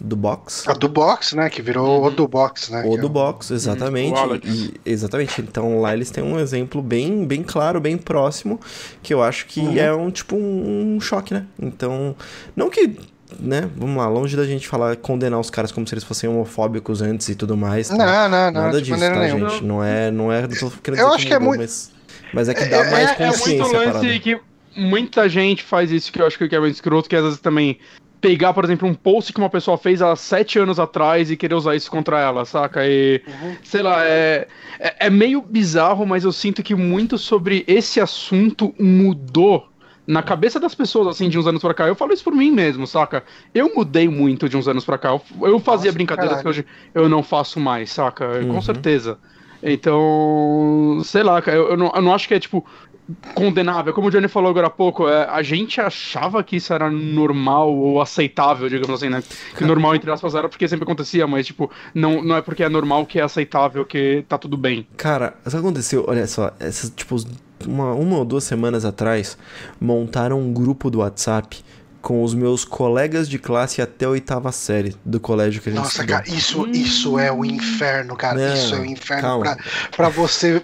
do 0.04 0.16
box. 0.16 0.68
A 0.68 0.72
do 0.72 0.88
box, 0.88 1.36
né? 1.36 1.48
Que 1.48 1.62
virou 1.62 2.04
o 2.04 2.10
do 2.10 2.26
box, 2.26 2.72
né? 2.72 2.82
O 2.84 2.96
do 2.96 3.02
é 3.02 3.04
o- 3.04 3.08
box, 3.08 3.52
exatamente. 3.52 4.18
E- 4.44 4.74
exatamente. 4.84 5.40
Então 5.40 5.80
lá 5.80 5.94
eles 5.94 6.10
têm 6.10 6.24
um 6.24 6.40
exemplo 6.40 6.82
bem, 6.82 7.24
bem 7.24 7.42
claro, 7.42 7.80
bem 7.80 7.96
próximo, 7.96 8.58
que 9.02 9.14
eu 9.14 9.22
acho 9.22 9.46
que 9.46 9.60
Uhum. 9.60 9.78
é 9.78 9.94
um 9.94 10.10
tipo 10.10 10.34
um, 10.36 10.98
choque, 11.00 11.32
né? 11.32 11.46
Então, 11.60 12.16
não 12.56 12.68
que, 12.68 12.96
né? 13.38 13.70
Vamos 13.76 13.96
lá, 13.96 14.08
longe 14.08 14.36
da 14.36 14.44
gente 14.44 14.66
falar 14.66 14.96
condenar 14.96 15.38
os 15.38 15.50
caras 15.50 15.70
como 15.70 15.86
se 15.86 15.94
eles 15.94 16.02
fossem 16.04 16.28
homofóbicos 16.28 17.00
antes 17.00 17.28
e 17.28 17.34
tudo 17.36 17.56
mais. 17.56 17.88
tá? 17.88 17.96
Não, 17.96 18.28
não, 18.28 18.50
não, 18.50 18.60
Nada 18.62 18.82
de 18.82 18.90
disso, 18.90 18.98
tá, 19.00 19.20
nenhuma. 19.20 19.48
gente? 19.50 19.64
Não 19.64 19.84
é, 19.84 20.10
não 20.10 20.32
é, 20.32 20.42
não 20.42 20.48
tô 20.48 20.70
querendo 20.82 21.00
Eu 21.00 21.06
dizer 21.06 21.16
acho 21.16 21.26
que 21.28 21.34
é 21.34 21.38
muito- 21.38 21.60
mas, 21.60 21.92
mas 22.34 22.48
é 22.48 22.54
que 22.54 22.62
É- 22.64 22.68
dá 22.68 22.76
é- 22.78 22.90
mais 22.90 23.08
é 23.10 23.22
É 23.22 23.26
consciência 23.28 23.78
muito 23.78 23.94
lance 23.94 24.18
que 24.18 24.40
muita 24.76 25.28
gente 25.28 25.62
faz 25.62 25.92
isso 25.92 26.10
que 26.10 26.20
eu 26.20 26.26
acho 26.26 26.36
que 26.36 26.54
é 26.56 26.58
muito 26.60 26.74
escroto, 26.74 27.08
que 27.08 27.14
às 27.14 27.22
vezes 27.22 27.38
também 27.40 27.78
pegar, 28.22 28.54
por 28.54 28.64
exemplo, 28.64 28.88
um 28.88 28.94
post 28.94 29.32
que 29.32 29.40
uma 29.40 29.50
pessoa 29.50 29.76
fez 29.76 30.00
há 30.00 30.16
sete 30.16 30.58
anos 30.58 30.80
atrás 30.80 31.30
e 31.30 31.36
querer 31.36 31.56
usar 31.56 31.76
isso 31.76 31.90
contra 31.90 32.20
ela, 32.20 32.46
saca? 32.46 32.86
E, 32.86 33.22
Uhum. 33.26 33.58
sei 33.62 33.82
lá, 33.82 34.04
é, 34.06 34.48
é, 34.80 35.06
é 35.06 35.10
meio 35.10 35.42
bizarro, 35.42 36.06
mas 36.06 36.24
eu 36.24 36.32
sinto 36.32 36.62
que 36.62 36.74
muito 36.74 37.18
sobre 37.18 37.64
esse 37.66 38.00
assunto 38.00 38.74
mudou 38.80 39.68
na 40.06 40.22
cabeça 40.22 40.58
das 40.60 40.74
pessoas, 40.74 41.08
assim, 41.08 41.28
de 41.28 41.38
uns 41.38 41.46
anos 41.46 41.62
pra 41.62 41.74
cá. 41.74 41.86
Eu 41.88 41.94
falo 41.96 42.12
isso 42.12 42.24
por 42.24 42.34
mim 42.34 42.50
mesmo, 42.52 42.86
saca? 42.86 43.24
Eu 43.54 43.72
mudei 43.74 44.08
muito 44.08 44.48
de 44.48 44.56
uns 44.56 44.68
anos 44.68 44.84
pra 44.84 44.98
cá. 44.98 45.10
Eu, 45.10 45.22
eu 45.48 45.60
fazia 45.60 45.90
Nossa, 45.90 45.92
brincadeiras 45.92 46.40
caralho. 46.40 46.42
que 46.42 46.48
hoje 46.48 46.66
eu 46.94 47.08
não 47.08 47.22
faço 47.22 47.60
mais, 47.60 47.90
saca? 47.92 48.26
Uhum. 48.40 48.48
Com 48.48 48.60
certeza. 48.62 49.18
Então, 49.62 51.00
sei 51.04 51.22
lá, 51.22 51.40
cara, 51.40 51.56
eu, 51.56 51.70
eu, 51.70 51.76
não, 51.76 51.92
eu 51.94 52.02
não 52.02 52.14
acho 52.14 52.26
que 52.26 52.34
é 52.34 52.40
tipo 52.40 52.66
condenável. 53.34 53.92
Como 53.92 54.08
o 54.08 54.10
Johnny 54.10 54.28
falou 54.28 54.50
agora 54.50 54.68
há 54.68 54.70
pouco, 54.70 55.08
é, 55.08 55.24
a 55.28 55.42
gente 55.42 55.80
achava 55.80 56.42
que 56.42 56.56
isso 56.56 56.72
era 56.72 56.90
normal 56.90 57.74
ou 57.74 58.00
aceitável, 58.00 58.68
digamos 58.68 58.90
assim, 58.90 59.08
né? 59.08 59.22
Que 59.56 59.64
normal, 59.64 59.94
entre 59.94 60.10
aspas, 60.10 60.34
era 60.34 60.48
porque 60.48 60.68
sempre 60.68 60.84
acontecia, 60.84 61.26
mas, 61.26 61.46
tipo, 61.46 61.70
não, 61.94 62.22
não 62.22 62.36
é 62.36 62.42
porque 62.42 62.62
é 62.62 62.68
normal 62.68 63.04
que 63.06 63.18
é 63.18 63.22
aceitável 63.22 63.84
que 63.84 64.24
tá 64.28 64.38
tudo 64.38 64.56
bem. 64.56 64.86
Cara, 64.96 65.34
sabe 65.44 65.48
o 65.48 65.50
que 65.50 65.66
aconteceu? 65.66 66.04
Olha 66.06 66.26
só, 66.26 66.52
essas, 66.58 66.90
tipo, 66.90 67.16
uma, 67.66 67.92
uma 67.92 68.18
ou 68.18 68.24
duas 68.24 68.44
semanas 68.44 68.84
atrás, 68.84 69.36
montaram 69.80 70.40
um 70.40 70.52
grupo 70.52 70.90
do 70.90 70.98
WhatsApp 70.98 71.62
com 72.02 72.22
os 72.24 72.34
meus 72.34 72.64
colegas 72.64 73.28
de 73.28 73.38
classe 73.38 73.80
até 73.80 74.04
a 74.04 74.10
oitava 74.10 74.50
série 74.50 74.94
do 75.04 75.20
colégio 75.20 75.62
que 75.62 75.68
a 75.68 75.72
gente 75.72 75.80
Nossa, 75.80 76.00
estudou. 76.02 76.16
cara, 76.16 76.28
isso, 76.28 76.68
isso 76.68 77.18
é 77.18 77.32
o 77.32 77.44
inferno, 77.44 78.16
cara. 78.16 78.36
Não, 78.36 78.54
isso 78.54 78.74
é 78.74 78.78
o 78.80 78.84
inferno 78.84 79.22
calma. 79.22 79.44
pra, 79.44 79.56
pra 79.96 80.08
você. 80.08 80.60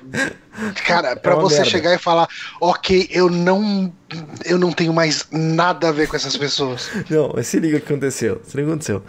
Cara, 0.85 1.15
pra 1.15 1.37
uma 1.37 1.43
você 1.43 1.57
merda. 1.59 1.71
chegar 1.71 1.95
e 1.95 1.99
falar, 1.99 2.29
ok, 2.61 3.09
eu 3.11 3.31
não. 3.31 3.93
Eu 4.45 4.59
não 4.59 4.73
tenho 4.73 4.93
mais 4.93 5.27
nada 5.31 5.91
a 5.91 5.93
ver 5.93 6.09
com 6.09 6.17
essas 6.17 6.37
pessoas. 6.37 6.91
Não, 7.09 7.31
mas 7.35 7.47
se 7.47 7.61
liga 7.61 7.77
o 7.77 7.81
que 7.81 7.93
aconteceu. 7.93 8.41
Se 8.45 8.57
liga 8.57 8.73
o 8.73 8.79
que 8.79 8.91
aconteceu. 8.91 9.03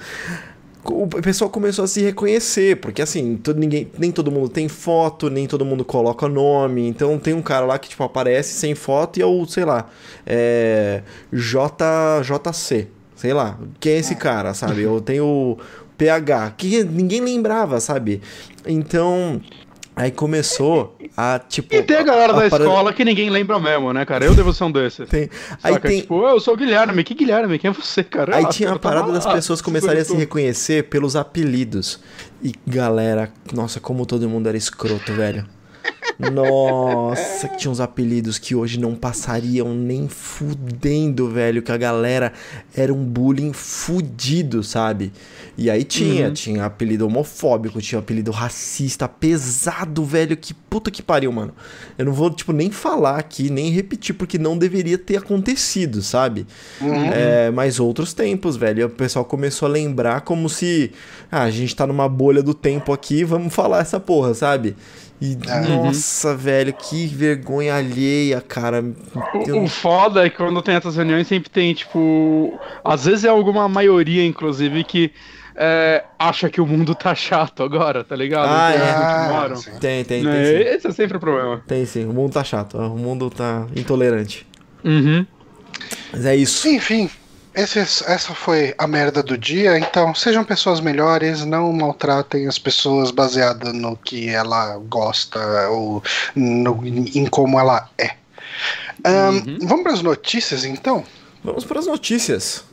O 0.84 1.08
pessoal 1.08 1.50
começou 1.50 1.84
a 1.84 1.88
se 1.88 2.02
reconhecer, 2.02 2.78
porque 2.78 3.02
assim, 3.02 3.36
todo, 3.36 3.60
ninguém, 3.60 3.92
nem 3.98 4.12
todo 4.12 4.32
mundo 4.32 4.48
tem 4.48 4.70
foto, 4.70 5.30
nem 5.30 5.46
todo 5.46 5.66
mundo 5.66 5.84
coloca 5.84 6.28
nome. 6.30 6.88
Então 6.88 7.20
tem 7.20 7.34
um 7.34 7.42
cara 7.42 7.66
lá 7.66 7.78
que 7.78 7.90
tipo 7.90 8.04
aparece 8.04 8.54
sem 8.54 8.74
foto 8.74 9.20
e 9.20 9.22
é 9.22 9.26
o, 9.26 9.46
sei 9.46 9.66
lá, 9.66 9.90
é 10.26 11.04
J, 11.32 12.22
JC, 12.22 12.88
sei 13.16 13.34
lá. 13.34 13.60
Quem 13.80 13.94
é 13.94 13.98
esse 13.98 14.16
cara, 14.16 14.54
sabe? 14.54 14.82
Eu 14.82 15.02
tenho 15.02 15.26
o 15.26 15.58
PH, 15.98 16.52
que 16.52 16.84
ninguém 16.84 17.20
lembrava, 17.20 17.82
sabe? 17.82 18.22
Então, 18.66 19.42
aí 20.00 20.12
começou 20.12 20.96
a 21.18 21.38
tipo 21.40 21.74
E 21.76 21.84
tem 21.84 21.98
a 21.98 22.04
galera 22.04 22.34
da 22.34 22.46
a 22.46 22.50
parada- 22.50 22.64
escola 22.70 22.94
que 22.94 23.04
ninguém 23.04 23.30
lembra 23.30 23.60
mesmo, 23.60 23.92
né, 23.92 24.06
cara? 24.06 24.24
Eu 24.26 24.34
devo 24.34 24.54
ser 24.54 24.64
um 24.64 24.72
desses. 24.72 25.08
Tem, 25.10 25.30
aí 25.62 25.74
Saca? 25.74 25.88
tem, 25.90 26.02
Tipo, 26.02 26.26
eu 26.28 26.40
sou 26.40 26.54
o 26.54 26.58
Guilherme. 26.58 27.04
Que 27.04 27.14
Guilherme? 27.14 27.60
Quem 27.60 27.70
é 27.70 27.74
você, 27.74 28.04
cara? 28.04 28.36
Aí 28.38 28.46
Ah, 28.46 28.50
tinha 28.50 28.70
a 28.70 28.72
tava 28.72 28.80
parada 28.80 29.12
das 29.12 29.26
lá, 29.26 29.34
pessoas 29.34 29.62
começarem 29.62 30.02
a 30.02 30.06
se 30.06 30.16
reconhecer 30.16 30.84
pelos 30.86 31.16
apelidos. 31.16 32.00
E 32.42 32.54
galera, 32.66 33.32
nossa, 33.54 33.80
como 33.80 34.06
todo 34.06 34.28
mundo 34.30 34.48
era 34.48 34.58
escroto, 34.58 35.14
velho. 35.14 35.46
Nossa, 36.34 37.48
que 37.48 37.58
tinha 37.58 37.72
uns 37.72 37.80
apelidos 37.80 38.38
que 38.38 38.54
hoje 38.54 38.78
não 38.78 38.94
passariam 38.94 39.74
nem 39.74 40.10
fudendo, 40.10 41.30
velho. 41.30 41.62
Que 41.62 41.72
a 41.72 41.78
galera 41.78 42.34
era 42.76 42.94
um 42.94 43.04
bullying 43.06 43.54
fudido, 43.54 44.62
sabe? 44.62 45.14
E 45.58 45.70
aí 45.70 45.84
tinha, 45.84 46.28
Uhum. 46.28 46.34
tinha 46.34 46.66
apelido 46.66 47.06
homofóbico, 47.06 47.82
tinha 47.82 48.00
apelido 48.00 48.32
racista, 48.32 49.08
pesado, 49.08 50.04
velho. 50.04 50.36
Que 50.36 50.54
puta 50.54 50.92
que 50.92 51.02
pariu, 51.02 51.32
mano. 51.32 51.54
Eu 51.98 52.06
não 52.06 52.14
vou, 52.14 52.30
tipo, 52.30 52.52
nem 52.52 52.70
falar 52.70 53.18
aqui, 53.18 53.50
nem 53.50 53.70
repetir, 53.72 54.14
porque 54.14 54.38
não 54.38 54.58
deveria 54.58 54.98
ter 54.98 55.18
acontecido, 55.18 56.02
sabe? 56.02 56.46
É, 57.14 57.50
mas 57.52 57.80
outros 57.80 58.14
tempos, 58.14 58.58
velho. 58.58 58.88
O 58.88 58.90
pessoal 58.90 59.24
começou 59.24 59.68
a 59.68 59.72
lembrar 59.72 60.22
como 60.22 60.50
se. 60.50 60.92
Ah, 61.32 61.44
a 61.44 61.52
gente 61.52 61.74
tá 61.76 61.88
numa 61.88 62.10
bolha 62.10 62.44
do 62.44 62.54
tempo 62.54 62.92
aqui, 62.92 63.24
vamos 63.24 63.54
falar 63.54 63.80
essa 63.80 64.00
porra, 64.02 64.34
sabe? 64.34 64.76
E, 65.22 65.38
nossa, 65.68 66.34
velho, 66.36 66.72
que 66.72 67.06
vergonha 67.08 67.76
alheia, 67.76 68.40
cara. 68.40 68.82
O, 69.34 69.64
o 69.64 69.68
foda 69.68 70.26
é 70.26 70.30
que 70.30 70.38
quando 70.38 70.62
tem 70.62 70.76
essas 70.76 70.96
reuniões 70.96 71.28
sempre 71.28 71.50
tem, 71.50 71.74
tipo. 71.74 72.58
Às 72.84 73.06
vezes 73.06 73.26
é 73.26 73.28
alguma 73.28 73.68
maioria, 73.68 74.26
inclusive, 74.26 74.82
que 74.86 75.12
é, 75.62 76.06
acha 76.18 76.50
que 76.50 76.62
o 76.62 76.66
mundo 76.66 76.96
tá 76.96 77.14
chato 77.14 77.64
agora, 77.64 78.02
tá 78.02 78.16
ligado? 78.16 78.48
Ah, 78.50 78.72
Então, 78.74 78.88
é. 78.88 78.92
Ah. 78.92 79.80
Tem, 79.82 80.06
tem, 80.06 80.24
tem 80.24 80.46
sim. 80.46 80.70
Esse 80.70 80.88
é 80.88 80.92
sempre 80.92 81.18
o 81.18 81.20
problema. 81.20 81.62
Tem 81.68 81.86
sim, 81.86 82.06
o 82.06 82.14
mundo 82.14 82.32
tá 82.32 82.44
chato, 82.46 82.78
o 82.78 82.98
mundo 82.98 83.30
tá 83.30 83.68
intolerante. 83.76 84.48
Uhum. 84.86 85.26
Mas 86.14 86.26
é 86.26 86.36
isso. 86.36 86.66
Enfim, 86.66 87.10
esse- 87.62 87.80
essa 88.06 88.34
foi 88.34 88.74
a 88.78 88.88
merda 88.88 89.22
do 89.24 89.38
dia. 89.38 89.78
Então, 89.78 90.14
sejam 90.16 90.44
pessoas 90.44 90.80
melhores, 90.80 91.44
não 91.46 91.72
maltratem 91.74 92.48
as 92.48 92.58
pessoas 92.60 93.12
baseado 93.12 93.74
no 93.74 93.96
que 93.98 94.30
ela 94.30 94.78
gosta 94.88 95.40
ou 95.70 96.04
no- 96.36 96.82
em 96.86 97.26
como 97.28 97.60
ela 97.60 97.90
é. 97.98 98.16
Ahn, 99.04 99.42
Vamos 99.62 99.84
para 99.84 99.94
as 99.94 100.02
notícias, 100.02 100.66
então? 100.66 101.04
Vamos 101.44 101.64
para 101.66 101.80
as 101.80 101.86
notícias. 101.86 102.64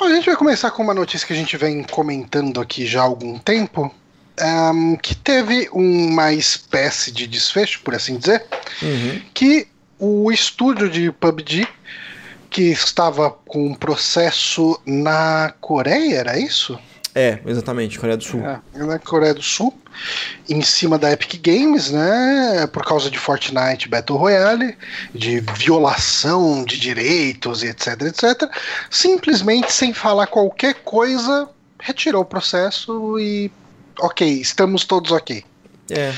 A 0.00 0.08
gente 0.08 0.26
vai 0.26 0.36
começar 0.36 0.70
com 0.72 0.82
uma 0.82 0.92
notícia 0.94 1.26
que 1.26 1.32
a 1.32 1.36
gente 1.36 1.56
vem 1.56 1.82
comentando 1.84 2.60
aqui 2.60 2.84
já 2.84 3.00
há 3.00 3.04
algum 3.04 3.38
tempo, 3.38 3.94
ahn, 4.40 4.96
que 4.96 5.14
teve 5.14 5.68
uma 5.72 6.32
espécie 6.32 7.12
de 7.12 7.26
desfecho, 7.28 7.80
por 7.82 7.94
assim 7.94 8.18
dizer, 8.18 8.44
Uhum. 8.82 9.20
que 9.32 9.68
o 9.98 10.32
estúdio 10.32 10.90
de 10.90 11.12
PUBG, 11.12 11.68
que 12.54 12.70
estava 12.70 13.32
com 13.32 13.66
um 13.66 13.74
processo 13.74 14.80
na 14.86 15.52
Coreia, 15.60 16.18
era 16.18 16.38
isso? 16.38 16.78
É, 17.12 17.40
exatamente, 17.44 17.98
Coreia 17.98 18.16
do 18.16 18.22
Sul. 18.22 18.44
É. 18.46 18.60
Na 18.74 18.96
Coreia 19.00 19.34
do 19.34 19.42
Sul, 19.42 19.76
em 20.48 20.62
cima 20.62 20.96
da 20.96 21.10
Epic 21.10 21.40
Games, 21.42 21.90
né? 21.90 22.68
Por 22.72 22.84
causa 22.84 23.10
de 23.10 23.18
Fortnite 23.18 23.88
Battle 23.88 24.16
Royale, 24.16 24.78
de 25.12 25.40
violação 25.40 26.64
de 26.64 26.78
direitos 26.78 27.64
e 27.64 27.66
etc, 27.66 28.00
etc. 28.02 28.48
Simplesmente 28.88 29.72
sem 29.72 29.92
falar 29.92 30.28
qualquer 30.28 30.74
coisa, 30.84 31.48
retirou 31.80 32.22
o 32.22 32.24
processo 32.24 33.18
e. 33.18 33.50
Ok, 33.98 34.28
estamos 34.28 34.84
todos 34.84 35.10
ok. 35.10 35.44
É. 35.90 36.12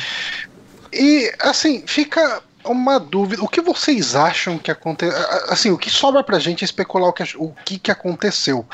E 0.93 1.33
assim, 1.41 1.83
fica 1.87 2.43
uma 2.67 2.99
dúvida. 2.99 3.43
O 3.43 3.49
que 3.49 3.61
vocês 3.61 4.15
acham 4.15 4.59
que 4.59 4.71
aconteceu? 4.71 5.19
Assim, 5.49 5.71
o 5.71 5.79
que 5.79 5.91
sobra 5.91 6.23
pra 6.23 6.39
gente 6.39 6.63
é 6.63 6.67
especular 6.67 7.09
o 7.09 7.13
que, 7.13 7.25
o 7.37 7.55
que, 7.65 7.79
que 7.79 7.91
aconteceu. 7.91 8.65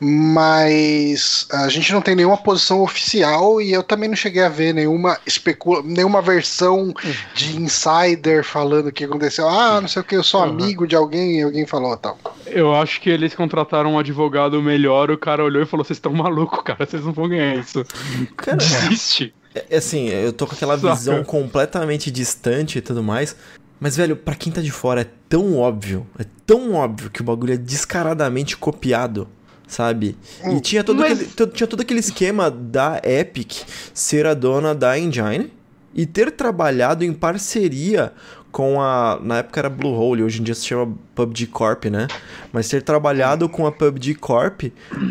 Mas 0.00 1.46
a 1.50 1.68
gente 1.68 1.92
não 1.92 2.00
tem 2.00 2.14
nenhuma 2.14 2.36
posição 2.36 2.82
oficial 2.82 3.60
e 3.60 3.72
eu 3.72 3.82
também 3.82 4.08
não 4.08 4.16
cheguei 4.16 4.42
a 4.42 4.48
ver 4.48 4.74
nenhuma 4.74 5.18
especula 5.26 5.82
nenhuma 5.84 6.20
versão 6.20 6.92
de 7.34 7.56
insider 7.56 8.44
falando 8.44 8.88
o 8.88 8.92
que 8.92 9.04
aconteceu. 9.04 9.48
Ah, 9.48 9.80
não 9.80 9.88
sei 9.88 10.02
o 10.02 10.04
que, 10.04 10.16
eu 10.16 10.24
sou 10.24 10.42
uhum. 10.42 10.50
amigo 10.50 10.86
de 10.86 10.96
alguém 10.96 11.38
e 11.38 11.42
alguém 11.42 11.66
falou 11.66 11.96
tal. 11.96 12.18
Eu 12.46 12.74
acho 12.74 13.00
que 13.00 13.10
eles 13.10 13.34
contrataram 13.34 13.94
um 13.94 13.98
advogado 13.98 14.60
melhor, 14.62 15.10
o 15.10 15.18
cara 15.18 15.44
olhou 15.44 15.62
e 15.62 15.66
falou: 15.66 15.84
vocês 15.84 15.96
estão 15.96 16.12
malucos, 16.12 16.60
cara, 16.62 16.86
vocês 16.86 17.04
não 17.04 17.12
vão 17.12 17.28
ganhar 17.28 17.56
isso. 17.56 17.84
Cara, 18.36 18.56
Desiste. 18.56 19.34
É, 19.54 19.64
é, 19.70 19.76
assim, 19.76 20.08
eu 20.08 20.32
tô 20.32 20.46
com 20.46 20.54
aquela 20.54 20.78
Saca. 20.78 20.94
visão 20.94 21.24
completamente 21.24 22.10
distante 22.10 22.78
e 22.78 22.80
tudo 22.80 23.02
mais. 23.02 23.36
Mas, 23.78 23.96
velho, 23.96 24.16
pra 24.16 24.34
quem 24.34 24.52
tá 24.52 24.60
de 24.60 24.70
fora 24.70 25.02
é 25.02 25.06
tão 25.28 25.56
óbvio, 25.58 26.06
é 26.18 26.24
tão 26.46 26.74
óbvio 26.74 27.10
que 27.10 27.20
o 27.20 27.24
bagulho 27.24 27.54
é 27.54 27.56
descaradamente 27.56 28.56
copiado, 28.56 29.28
sabe? 29.66 30.16
E 30.42 30.48
hum, 30.48 30.60
tinha 30.60 30.82
todo, 30.82 31.00
Mas... 31.00 31.20
aquele, 31.20 31.50
tinha 31.50 31.66
todo 31.66 31.80
aquele 31.80 32.00
esquema 32.00 32.50
da 32.50 33.00
Epic 33.04 33.62
ser 33.92 34.26
a 34.26 34.34
dona 34.34 34.74
da 34.74 34.98
engine 34.98 35.52
e 35.94 36.06
ter 36.06 36.30
trabalhado 36.32 37.04
em 37.04 37.12
parceria 37.12 38.12
com 38.50 38.80
a. 38.80 39.18
Na 39.20 39.38
época 39.38 39.60
era 39.60 39.68
Bluehole, 39.68 40.22
hoje 40.22 40.40
em 40.40 40.44
dia 40.44 40.54
se 40.54 40.64
chama 40.64 40.94
PUBG 41.14 41.48
Corp, 41.48 41.86
né? 41.86 42.06
Mas 42.52 42.68
ter 42.68 42.82
trabalhado 42.82 43.48
com 43.48 43.66
a 43.66 43.72
PUBG 43.72 44.14
Corp 44.14 44.62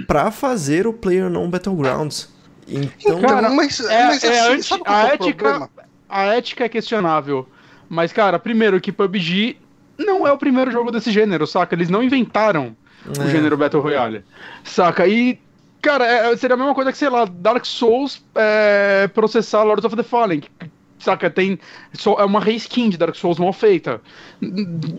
pra 0.07 0.31
fazer 0.31 0.87
o 0.87 0.93
PlayerUnknown 0.93 1.49
Battlegrounds. 1.49 2.32
Então, 2.67 3.21
cara, 3.21 3.49
mas, 3.49 3.79
é, 3.79 4.05
mas 4.05 4.23
é 4.23 4.39
assim, 4.53 4.81
a, 4.85 5.07
é 5.07 5.13
ética, 5.13 5.69
a 6.07 6.23
ética 6.25 6.65
é 6.65 6.69
questionável. 6.69 7.47
Mas, 7.89 8.11
cara, 8.11 8.39
primeiro 8.39 8.79
que 8.79 8.91
PUBG 8.91 9.57
não 9.97 10.27
é 10.27 10.31
o 10.31 10.37
primeiro 10.37 10.71
jogo 10.71 10.91
desse 10.91 11.11
gênero, 11.11 11.45
saca? 11.45 11.75
Eles 11.75 11.89
não 11.89 12.01
inventaram 12.01 12.75
é. 13.17 13.21
o 13.21 13.29
gênero 13.29 13.57
Battle 13.57 13.81
Royale. 13.81 14.23
Saca? 14.63 15.07
E, 15.07 15.39
cara, 15.81 16.05
é, 16.05 16.37
seria 16.37 16.55
a 16.55 16.57
mesma 16.57 16.73
coisa 16.73 16.91
que, 16.91 16.97
sei 16.97 17.09
lá, 17.09 17.25
Dark 17.25 17.65
Souls 17.65 18.23
é, 18.35 19.07
processar 19.13 19.63
Lords 19.63 19.85
of 19.85 19.95
the 19.95 20.03
Fallen. 20.03 20.43
Saca? 20.99 21.29
Tem. 21.29 21.59
É 22.17 22.23
uma 22.23 22.39
reskin 22.39 22.89
de 22.89 22.97
Dark 22.97 23.15
Souls 23.15 23.37
mal 23.37 23.51
feita. 23.51 24.01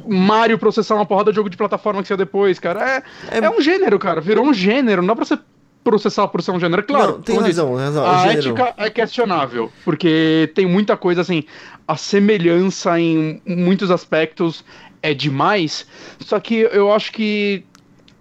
Mario 0.07 0.59
processar 0.59 0.94
uma 0.94 1.07
porrada 1.07 1.33
de 1.33 1.37
jogo 1.37 1.48
de 1.48 1.57
plataforma 1.57 2.03
que 2.03 2.09
saiu 2.09 2.18
depois, 2.18 2.59
cara. 2.59 3.03
É, 3.31 3.38
é, 3.38 3.44
é 3.44 3.50
um 3.50 3.61
gênero, 3.61 3.98
cara. 3.98 4.20
Virou 4.20 4.44
um 4.44 4.53
gênero. 4.53 5.00
Não 5.00 5.09
dá 5.09 5.16
pra 5.16 5.24
você 5.24 5.38
processar 5.85 6.27
por 6.29 6.42
ser 6.42 6.51
um 6.51 6.59
gênero. 6.59 6.83
Claro, 6.83 7.12
não, 7.12 7.23
tem 7.23 7.38
razão, 7.38 7.77
razão. 7.77 8.07
A 8.07 8.33
ética 8.33 8.75
é 8.77 8.90
questionável, 8.90 9.70
porque 9.85 10.51
tem 10.55 10.66
muita 10.66 10.97
coisa 10.97 11.20
assim, 11.20 11.44
a 11.87 11.97
semelhança 11.97 12.99
em 12.99 13.40
muitos 13.47 13.90
aspectos 13.90 14.64
é 15.03 15.12
demais, 15.12 15.87
só 16.18 16.40
que 16.40 16.55
eu 16.55 16.90
acho 16.90 17.12
que 17.12 17.62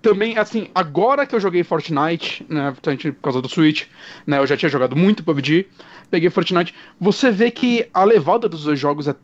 também, 0.02 0.38
assim, 0.38 0.68
agora 0.76 1.26
que 1.26 1.34
eu 1.34 1.40
joguei 1.40 1.64
Fortnite, 1.64 2.46
né, 2.50 2.76
por 2.82 3.14
causa 3.22 3.42
do 3.42 3.48
Switch, 3.48 3.86
né, 4.28 4.38
eu 4.38 4.46
já 4.46 4.58
tinha 4.58 4.68
jogado 4.68 4.98
muito 4.98 5.24
PUBG, 5.24 5.66
peguei 6.12 6.30
Fortnite, 6.30 6.76
você 7.00 7.32
vê 7.32 7.50
que 7.50 7.88
a 7.94 8.04
levada 8.04 8.50
dos 8.50 8.66
dois 8.66 8.78
jogos 8.78 9.08
é 9.08 9.16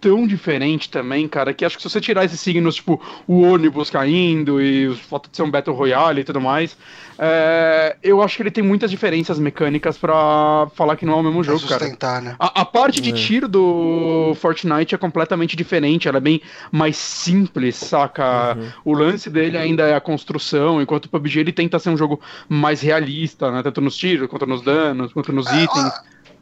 tão 0.00 0.26
diferente 0.26 0.90
também, 0.90 1.26
cara, 1.28 1.52
que 1.52 1.64
acho 1.64 1.76
que 1.76 1.82
se 1.82 1.88
você 1.88 2.00
tirar 2.00 2.24
esses 2.24 2.40
signos, 2.40 2.76
tipo, 2.76 3.00
o 3.26 3.42
ônibus 3.42 3.90
caindo 3.90 4.60
e 4.60 4.88
o 4.88 4.96
fato 4.96 5.30
de 5.30 5.36
ser 5.36 5.42
um 5.42 5.50
Battle 5.50 5.74
Royale 5.74 6.20
e 6.20 6.24
tudo 6.24 6.40
mais, 6.40 6.76
é, 7.18 7.96
eu 8.02 8.22
acho 8.22 8.36
que 8.36 8.42
ele 8.42 8.50
tem 8.50 8.62
muitas 8.62 8.90
diferenças 8.90 9.38
mecânicas 9.38 9.98
para 9.98 10.68
falar 10.74 10.96
que 10.96 11.04
não 11.04 11.14
é 11.14 11.16
o 11.16 11.22
mesmo 11.22 11.42
jogo, 11.42 11.66
cara. 11.66 12.20
Né? 12.20 12.36
A, 12.38 12.60
a, 12.60 12.64
parte 12.64 13.00
de 13.00 13.10
é. 13.10 13.12
tiro 13.12 13.48
do 13.48 14.34
Fortnite 14.36 14.94
é 14.94 14.98
completamente 14.98 15.56
diferente, 15.56 16.06
ela 16.06 16.18
é 16.18 16.20
bem 16.20 16.40
mais 16.70 16.96
simples, 16.96 17.74
saca? 17.74 18.56
Uhum. 18.56 18.68
O 18.84 18.94
lance 18.94 19.28
dele 19.28 19.58
ainda 19.58 19.82
é 19.88 19.96
a 19.96 20.00
construção, 20.00 20.80
enquanto 20.80 21.06
o 21.06 21.08
PUBG 21.08 21.40
ele 21.40 21.52
tenta 21.52 21.78
ser 21.78 21.90
um 21.90 21.96
jogo 21.96 22.20
mais 22.48 22.80
realista, 22.80 23.50
né? 23.50 23.62
Tanto 23.62 23.80
nos 23.80 23.96
tiros, 23.96 24.28
quanto 24.28 24.46
nos 24.46 24.62
danos, 24.62 25.12
quanto 25.12 25.32
nos 25.32 25.46
é, 25.48 25.62
itens. 25.62 25.92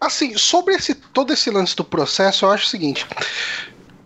Assim, 0.00 0.36
sobre 0.36 0.74
esse, 0.74 0.94
todo 0.94 1.32
esse 1.32 1.50
lance 1.50 1.74
do 1.74 1.84
processo, 1.84 2.44
eu 2.44 2.50
acho 2.50 2.66
o 2.66 2.68
seguinte: 2.68 3.06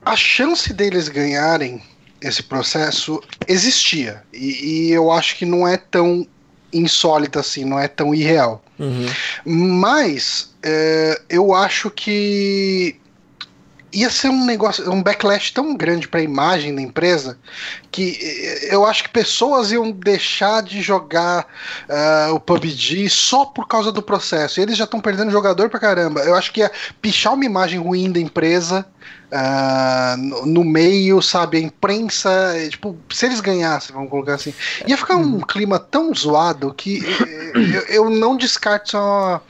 a 0.04 0.16
chance 0.16 0.72
deles 0.72 1.08
ganharem 1.08 1.82
esse 2.20 2.42
processo 2.42 3.22
existia. 3.48 4.22
E, 4.32 4.88
e 4.88 4.92
eu 4.92 5.10
acho 5.10 5.36
que 5.36 5.46
não 5.46 5.66
é 5.66 5.76
tão 5.76 6.26
insólita 6.72 7.40
assim, 7.40 7.64
não 7.64 7.78
é 7.78 7.88
tão 7.88 8.14
irreal. 8.14 8.62
Uhum. 8.78 9.06
Mas 9.44 10.54
é, 10.62 11.20
eu 11.28 11.54
acho 11.54 11.90
que 11.90 12.96
ia 13.92 14.10
ser 14.10 14.28
um 14.28 14.44
negócio, 14.44 14.90
um 14.90 15.02
backlash 15.02 15.52
tão 15.52 15.76
grande 15.76 16.08
para 16.08 16.20
a 16.20 16.22
imagem 16.22 16.74
da 16.74 16.80
empresa 16.80 17.38
que 17.90 18.18
eh, 18.20 18.74
eu 18.74 18.86
acho 18.86 19.02
que 19.04 19.08
pessoas 19.08 19.72
iam 19.72 19.90
deixar 19.90 20.62
de 20.62 20.80
jogar 20.80 21.46
uh, 21.88 22.34
o 22.34 22.40
PUBG 22.40 23.08
só 23.10 23.44
por 23.44 23.66
causa 23.66 23.90
do 23.90 24.00
processo. 24.00 24.60
E 24.60 24.62
eles 24.62 24.76
já 24.76 24.84
estão 24.84 25.00
perdendo 25.00 25.30
jogador 25.30 25.68
pra 25.68 25.80
caramba. 25.80 26.20
Eu 26.20 26.34
acho 26.34 26.52
que 26.52 26.60
ia 26.60 26.70
pichar 27.02 27.34
uma 27.34 27.44
imagem 27.44 27.80
ruim 27.80 28.12
da 28.12 28.20
empresa 28.20 28.86
uh, 29.32 30.16
no, 30.16 30.46
no, 30.46 30.64
meio, 30.64 31.20
sabe? 31.20 31.58
A 31.58 31.60
imprensa, 31.60 32.30
eh, 32.56 32.68
tipo, 32.68 32.96
se 33.10 33.26
eles 33.26 33.40
ganhassem, 33.40 33.94
vamos 33.94 34.10
colocar 34.10 34.34
assim, 34.34 34.54
ia 34.86 34.96
ficar 34.96 35.16
um 35.16 35.34
uhum. 35.34 35.40
clima 35.40 35.78
tão 35.78 36.14
zoado 36.14 36.72
que 36.74 37.02
eu, 37.54 38.04
eu 38.04 38.10
não 38.10 38.36
descarto 38.36 38.90
só 38.90 39.42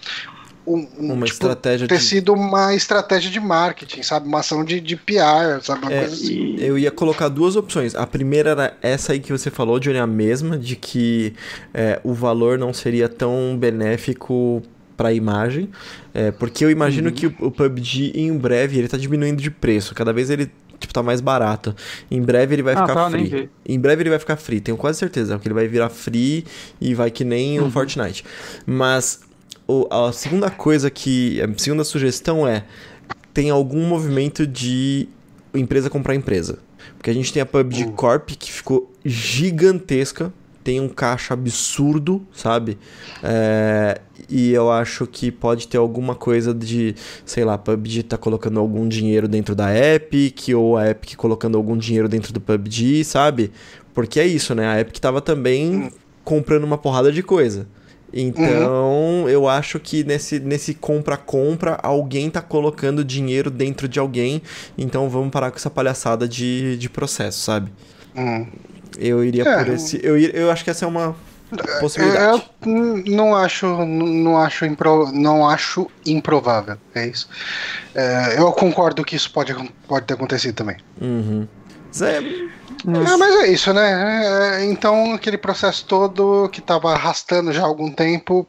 um, 0.74 0.88
uma 0.98 1.14
tipo, 1.14 1.24
estratégia 1.26 1.88
ter 1.88 1.98
de... 1.98 2.04
sido 2.04 2.32
uma 2.32 2.74
estratégia 2.74 3.30
de 3.30 3.40
marketing, 3.40 4.02
sabe? 4.02 4.28
Uma 4.28 4.40
ação 4.40 4.64
de, 4.64 4.80
de 4.80 4.96
PR, 4.96 5.62
sabe? 5.62 5.82
Uma 5.82 5.92
é, 5.92 6.00
coisa 6.00 6.14
assim. 6.14 6.56
Eu 6.58 6.78
ia 6.78 6.90
colocar 6.90 7.28
duas 7.28 7.56
opções. 7.56 7.94
A 7.94 8.06
primeira 8.06 8.50
era 8.50 8.76
essa 8.82 9.12
aí 9.12 9.20
que 9.20 9.32
você 9.32 9.50
falou, 9.50 9.78
Johnny, 9.78 9.98
a 9.98 10.06
mesma, 10.06 10.58
de 10.58 10.76
que 10.76 11.34
é, 11.74 12.00
o 12.04 12.12
valor 12.14 12.58
não 12.58 12.72
seria 12.72 13.08
tão 13.08 13.56
benéfico 13.58 14.62
para 14.96 15.08
a 15.08 15.12
imagem, 15.14 15.70
é, 16.12 16.30
porque 16.30 16.62
eu 16.62 16.70
imagino 16.70 17.08
uhum. 17.08 17.14
que 17.14 17.26
o, 17.26 17.34
o 17.40 17.50
PUBG 17.50 18.12
em 18.14 18.36
breve 18.36 18.78
ele 18.78 18.86
tá 18.86 18.98
diminuindo 18.98 19.40
de 19.40 19.50
preço, 19.50 19.94
cada 19.94 20.12
vez 20.12 20.28
ele 20.28 20.50
tipo, 20.78 20.92
tá 20.92 21.02
mais 21.02 21.20
barato. 21.20 21.74
Em 22.10 22.20
breve 22.20 22.54
ele 22.54 22.62
vai 22.62 22.74
ah, 22.74 22.82
ficar 22.82 22.94
tá, 22.94 23.10
free. 23.10 23.48
Em 23.66 23.78
breve 23.78 24.02
ele 24.02 24.10
vai 24.10 24.18
ficar 24.18 24.36
free, 24.36 24.60
tenho 24.60 24.76
quase 24.76 24.98
certeza 24.98 25.38
que 25.38 25.46
ele 25.46 25.54
vai 25.54 25.68
virar 25.68 25.88
free 25.88 26.44
e 26.80 26.94
vai 26.94 27.10
que 27.10 27.24
nem 27.24 27.60
uhum. 27.60 27.68
o 27.68 27.70
Fortnite. 27.70 28.24
Mas 28.66 29.20
a 29.90 30.12
segunda 30.12 30.50
coisa 30.50 30.90
que. 30.90 31.40
A 31.40 31.48
segunda 31.58 31.84
sugestão 31.84 32.46
é: 32.46 32.64
tem 33.32 33.50
algum 33.50 33.86
movimento 33.86 34.46
de 34.46 35.08
empresa 35.54 35.90
comprar 35.90 36.14
empresa. 36.14 36.58
Porque 36.96 37.10
a 37.10 37.14
gente 37.14 37.32
tem 37.32 37.42
a 37.42 37.46
PUBG 37.46 37.84
uh. 37.84 37.92
Corp 37.92 38.30
que 38.30 38.52
ficou 38.52 38.90
gigantesca, 39.04 40.32
tem 40.62 40.80
um 40.80 40.88
caixa 40.88 41.34
absurdo, 41.34 42.26
sabe? 42.32 42.78
É, 43.22 44.00
e 44.28 44.52
eu 44.52 44.70
acho 44.70 45.06
que 45.06 45.30
pode 45.30 45.66
ter 45.66 45.78
alguma 45.78 46.14
coisa 46.14 46.52
de, 46.52 46.94
sei 47.24 47.44
lá, 47.44 47.54
a 47.54 47.58
PUBG 47.58 48.02
tá 48.02 48.18
colocando 48.18 48.60
algum 48.60 48.86
dinheiro 48.86 49.26
dentro 49.26 49.54
da 49.54 49.74
Epic, 49.74 50.48
ou 50.54 50.76
a 50.76 50.90
Epic 50.90 51.16
colocando 51.16 51.56
algum 51.56 51.76
dinheiro 51.76 52.08
dentro 52.08 52.32
do 52.32 52.40
PUBG, 52.40 53.04
sabe? 53.04 53.50
Porque 53.94 54.20
é 54.20 54.26
isso, 54.26 54.54
né? 54.54 54.66
A 54.66 54.80
Epic 54.80 54.98
tava 54.98 55.20
também 55.20 55.84
hum. 55.84 55.90
comprando 56.22 56.64
uma 56.64 56.78
porrada 56.78 57.10
de 57.10 57.22
coisa. 57.22 57.66
Então, 58.12 59.22
uhum. 59.22 59.28
eu 59.28 59.48
acho 59.48 59.78
que 59.78 60.02
nesse, 60.04 60.40
nesse 60.40 60.74
compra-compra, 60.74 61.78
alguém 61.82 62.28
tá 62.30 62.42
colocando 62.42 63.04
dinheiro 63.04 63.50
dentro 63.50 63.88
de 63.88 63.98
alguém. 63.98 64.42
Então, 64.76 65.08
vamos 65.08 65.30
parar 65.30 65.50
com 65.50 65.56
essa 65.56 65.70
palhaçada 65.70 66.28
de, 66.28 66.76
de 66.76 66.88
processo, 66.88 67.40
sabe? 67.40 67.72
Uhum. 68.16 68.48
Eu 68.98 69.24
iria 69.24 69.44
é. 69.48 69.58
por 69.58 69.72
esse. 69.72 70.00
Eu, 70.02 70.18
eu 70.18 70.50
acho 70.50 70.64
que 70.64 70.70
essa 70.70 70.84
é 70.84 70.88
uma 70.88 71.14
possibilidade. 71.80 72.42
Eu 72.64 73.02
não 73.06 73.34
acho, 73.34 73.66
não 73.84 74.36
acho, 74.36 74.64
impro, 74.64 75.10
não 75.12 75.48
acho 75.48 75.90
improvável. 76.04 76.76
É 76.94 77.06
isso. 77.06 77.28
É, 77.94 78.38
eu 78.38 78.50
concordo 78.52 79.04
que 79.04 79.16
isso 79.16 79.32
pode, 79.32 79.54
pode 79.86 80.06
ter 80.06 80.14
acontecido 80.14 80.54
também. 80.54 80.76
Uhum. 81.00 81.46
Zé, 81.92 82.18
é, 82.18 83.16
mas 83.16 83.34
é 83.42 83.48
isso, 83.48 83.72
né? 83.74 84.60
É, 84.60 84.64
então, 84.64 85.14
aquele 85.14 85.36
processo 85.36 85.84
todo 85.84 86.48
que 86.48 86.60
tava 86.60 86.92
arrastando 86.92 87.52
já 87.52 87.62
há 87.62 87.66
algum 87.66 87.90
tempo. 87.90 88.46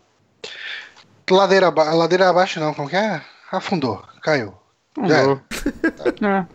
Ladeira, 1.29 1.69
ladeira 1.69 2.29
abaixo, 2.29 2.59
não, 2.59 2.73
como 2.73 2.89
que 2.89 2.95
é? 2.95 3.21
Afundou, 3.51 4.01
caiu. 4.21 4.53
Afundou. 4.97 5.41
É. 6.21 6.45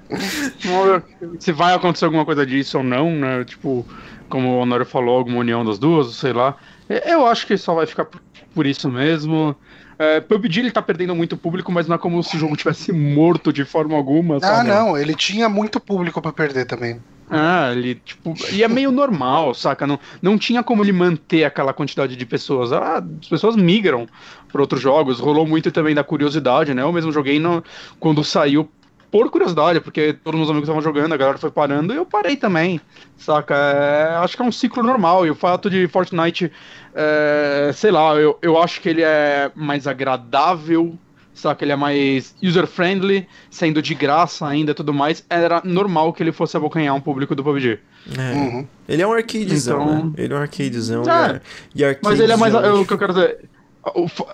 Ver 0.59 1.41
se 1.41 1.53
vai 1.53 1.75
acontecer 1.75 2.05
alguma 2.05 2.25
coisa 2.25 2.45
disso 2.45 2.79
ou 2.79 2.85
não, 2.85 3.11
né? 3.11 3.45
Tipo, 3.45 3.87
como 4.29 4.49
o 4.49 4.59
Honório 4.59 4.85
falou, 4.85 5.19
alguma 5.19 5.39
união 5.39 5.65
das 5.65 5.79
duas, 5.79 6.15
sei 6.15 6.33
lá. 6.33 6.57
É, 6.89 7.15
eu 7.15 7.27
acho 7.27 7.47
que 7.47 7.57
só 7.57 7.75
vai 7.75 7.87
ficar 7.87 8.07
por 8.55 8.67
isso 8.67 8.91
mesmo. 8.91 9.57
É, 9.99 10.21
PUBG 10.21 10.61
ele 10.61 10.71
tá 10.71 10.83
perdendo 10.83 11.15
muito 11.15 11.37
público, 11.37 11.73
mas 11.73 11.89
não 11.89 11.97
é 11.97 11.99
como 11.99 12.23
se 12.23 12.37
o 12.37 12.39
jogo 12.39 12.57
tivesse 12.57 12.93
morto 12.93 13.53
de 13.53 13.65
forma 13.65 13.97
alguma. 13.97 14.39
Ah, 14.43 14.63
não, 14.63 14.97
ele 14.97 15.15
tinha 15.15 15.49
muito 15.49 15.81
público 15.81 16.21
para 16.21 16.33
perder 16.33 16.67
também. 16.67 17.01
Ah, 17.31 17.73
ele, 17.73 17.97
tipo, 17.97 18.35
e 18.53 18.63
é 18.63 18.69
meio 18.69 18.93
normal, 18.93 19.53
saca? 19.53 19.87
Não, 19.87 19.99
não 20.23 20.39
tinha 20.39 20.63
como 20.63 20.85
ele 20.85 20.93
manter 20.93 21.45
aquela 21.45 21.73
quantidade 21.73 22.15
de 22.15 22.27
pessoas. 22.27 22.73
Ah, 22.73 23.03
as 23.21 23.29
pessoas 23.29 23.57
migram 23.57 24.07
para 24.53 24.61
outros 24.61 24.81
jogos. 24.81 25.19
Rolou 25.19 25.47
muito 25.47 25.73
também 25.73 25.95
da 25.95 26.05
curiosidade, 26.05 26.73
né? 26.73 26.83
Eu 26.83 26.93
mesmo 26.93 27.11
joguei 27.11 27.41
no, 27.41 27.65
quando 27.99 28.23
saiu 28.23 28.69
por 29.17 29.31
curiosidade, 29.31 29.81
porque 29.81 30.13
todos 30.13 30.39
meus 30.39 30.51
amigos 30.51 30.69
estavam 30.69 30.83
jogando, 30.83 31.15
a 31.15 31.17
galera 31.17 31.39
foi 31.39 31.51
parando 31.51 31.91
e 31.95 31.97
eu 31.97 32.05
parei 32.05 32.37
também, 32.37 32.79
saca? 33.17 33.55
É, 33.55 34.17
acho 34.17 34.37
que 34.37 34.43
é 34.43 34.45
um 34.45 34.53
ciclo 34.53 34.83
normal, 34.83 35.27
e 35.27 35.31
o 35.31 35.35
fato 35.35 35.71
de 35.71 35.89
Fortnite, 35.89 36.53
é, 36.95 37.71
sei 37.73 37.91
lá, 37.91 38.15
eu, 38.17 38.39
eu 38.43 38.63
acho 38.63 38.79
que 38.83 38.91
ele 38.91 39.01
é 39.03 39.51
mais 39.55 39.87
agradável 39.87 40.99
saca? 41.33 41.65
Ele 41.65 41.73
é 41.73 41.77
mais 41.77 42.35
user-friendly, 42.43 43.27
sendo 43.51 43.81
de 43.81 43.95
graça 43.95 44.47
ainda 44.47 44.73
e 44.73 44.75
tudo 44.75 44.93
mais. 44.93 45.25
Era 45.29 45.63
normal 45.65 46.13
que 46.13 46.23
ele 46.23 46.33
fosse 46.33 46.57
abocanhar 46.57 46.95
um 46.95 47.01
público 47.01 47.35
do 47.35 47.45
PUBG. 47.45 47.79
É. 48.19 48.33
Uhum. 48.33 48.67
Ele 48.89 49.03
é 49.03 49.07
um 49.07 49.13
arcadezão, 49.13 49.83
então... 49.83 50.05
né? 50.07 50.13
Ele 50.17 50.33
é 50.33 50.37
um 50.37 50.41
arcadezão. 50.41 51.03
É. 51.03 51.41
E, 51.75 51.85
arcade 51.85 52.01
Mas 52.05 52.21
ele 52.21 52.33
é 52.33 52.37
mais. 52.37 52.55
o 52.55 52.87
que 52.87 52.93
eu 52.93 52.99
quero 52.99 53.13
dizer. 53.13 53.49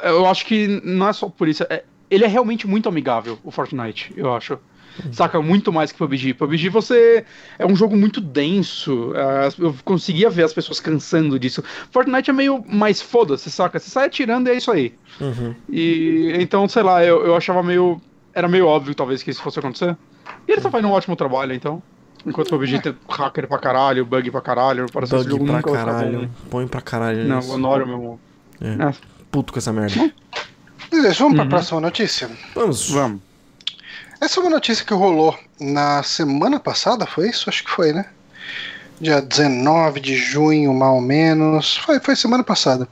Eu 0.05 0.27
acho 0.27 0.47
que 0.47 0.81
não 0.85 1.09
é 1.09 1.12
só 1.12 1.29
por 1.29 1.49
isso. 1.49 1.64
É, 1.68 1.83
ele 2.12 2.25
é 2.25 2.29
realmente 2.29 2.66
muito 2.66 2.88
amigável, 2.88 3.38
o 3.42 3.51
Fortnite, 3.51 4.12
eu 4.16 4.35
acho. 4.35 4.59
Saca? 5.11 5.40
Muito 5.40 5.72
mais 5.72 5.90
que 5.90 5.96
PUBG. 5.96 6.35
PUBG 6.35 6.68
você. 6.68 7.25
É 7.59 7.64
um 7.64 7.75
jogo 7.75 7.96
muito 7.96 8.20
denso. 8.20 9.14
É, 9.16 9.48
eu 9.59 9.75
conseguia 9.87 10.29
ver 10.29 10.42
as 10.42 10.53
pessoas 10.53 10.81
cansando 10.81 11.38
disso. 11.38 11.64
Fortnite 11.90 12.29
é 12.29 12.33
meio 12.35 12.62
mais 12.68 13.01
foda-se, 13.01 13.51
saca? 13.51 13.79
Você 13.79 13.88
sai 13.88 14.09
atirando 14.09 14.48
e 14.48 14.53
é 14.53 14.57
isso 14.59 14.70
aí. 14.70 14.94
Uhum. 15.18 15.55
E 15.70 16.35
então, 16.38 16.68
sei 16.68 16.83
lá, 16.83 17.03
eu, 17.03 17.25
eu 17.25 17.35
achava 17.35 17.62
meio. 17.62 17.98
Era 18.35 18.46
meio 18.48 18.66
óbvio, 18.66 18.94
talvez, 18.94 19.22
que 19.22 19.31
isso 19.31 19.42
fosse 19.42 19.59
acontecer. 19.59 19.96
E 20.46 20.53
ele 20.53 20.61
tá 20.61 20.70
fazendo 20.70 20.88
um 20.88 20.92
ótimo 20.92 21.16
trabalho, 21.16 21.55
então. 21.55 21.83
Enquanto 22.27 22.48
o 22.48 22.51
PUBG 22.51 22.83
tem 22.83 22.94
hacker 23.09 23.48
pra 23.48 23.59
caralho, 23.59 24.05
bug 24.05 24.31
pra 24.31 24.42
caralho, 24.42 24.85
parece 24.92 25.16
bug 25.16 25.31
jogo 25.31 25.44
pra 25.46 25.57
nunca 25.57 25.72
caralho, 25.72 26.31
põe 26.51 26.66
pra 26.66 26.83
caralho. 26.83 27.25
Não, 27.27 27.40
o 27.40 27.53
Honório, 27.53 27.87
meu 27.87 27.96
irmão. 27.96 28.20
É. 28.61 28.90
É. 28.90 28.94
Puto 29.31 29.55
com 29.55 29.59
essa 29.59 29.72
merda. 29.72 30.12
Beleza, 30.92 31.14
vamos 31.14 31.38
uhum. 31.38 31.48
pra 31.48 31.57
próxima 31.57 31.81
notícia? 31.81 32.31
Vamos. 32.55 32.90
Vamos. 32.90 33.20
Essa 34.20 34.38
é 34.38 34.42
uma 34.42 34.50
notícia 34.50 34.85
que 34.85 34.92
rolou 34.92 35.37
na 35.59 36.02
semana 36.02 36.61
passada, 36.61 37.07
foi 37.07 37.31
isso? 37.31 37.48
Acho 37.48 37.64
que 37.64 37.70
foi, 37.70 37.94
né? 37.94 38.05
Dia 39.00 39.22
19 39.22 40.00
de 40.00 40.14
junho, 40.14 40.72
mal 40.74 40.96
ou 40.96 41.00
menos. 41.00 41.78
Foi, 41.78 41.98
foi 41.98 42.14
semana 42.14 42.44
passada. 42.44 42.87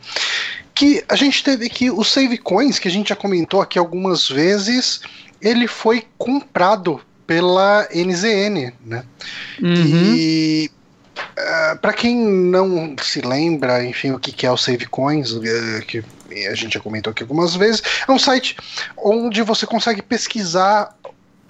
Que 0.74 1.04
a 1.10 1.14
gente 1.14 1.44
teve 1.44 1.68
que 1.68 1.90
o 1.90 2.02
Save 2.02 2.38
Coins, 2.38 2.78
que 2.78 2.88
a 2.88 2.90
gente 2.90 3.10
já 3.10 3.16
comentou 3.16 3.60
aqui 3.60 3.78
algumas 3.78 4.30
vezes, 4.30 5.02
ele 5.42 5.68
foi 5.68 6.04
comprado 6.16 7.02
pela 7.26 7.86
NZN, 7.94 8.72
né? 8.84 9.04
Uhum. 9.62 9.74
E 10.16 10.70
uh, 11.16 11.20
eh, 11.36 11.74
para 11.82 11.92
quem 11.92 12.16
não 12.16 12.96
se 13.00 13.20
lembra, 13.20 13.84
enfim, 13.84 14.10
o 14.10 14.18
que, 14.18 14.32
que 14.32 14.46
é 14.46 14.50
o 14.50 14.56
Save 14.56 14.86
Coins, 14.86 15.32
uh, 15.32 15.42
que 15.86 16.02
a 16.32 16.54
gente 16.54 16.74
já 16.74 16.80
comentou 16.80 17.10
aqui 17.10 17.22
algumas 17.22 17.54
vezes, 17.54 17.82
é 18.06 18.12
um 18.12 18.18
site 18.18 18.56
onde 18.96 19.42
você 19.42 19.66
consegue 19.66 20.02
pesquisar 20.02 20.94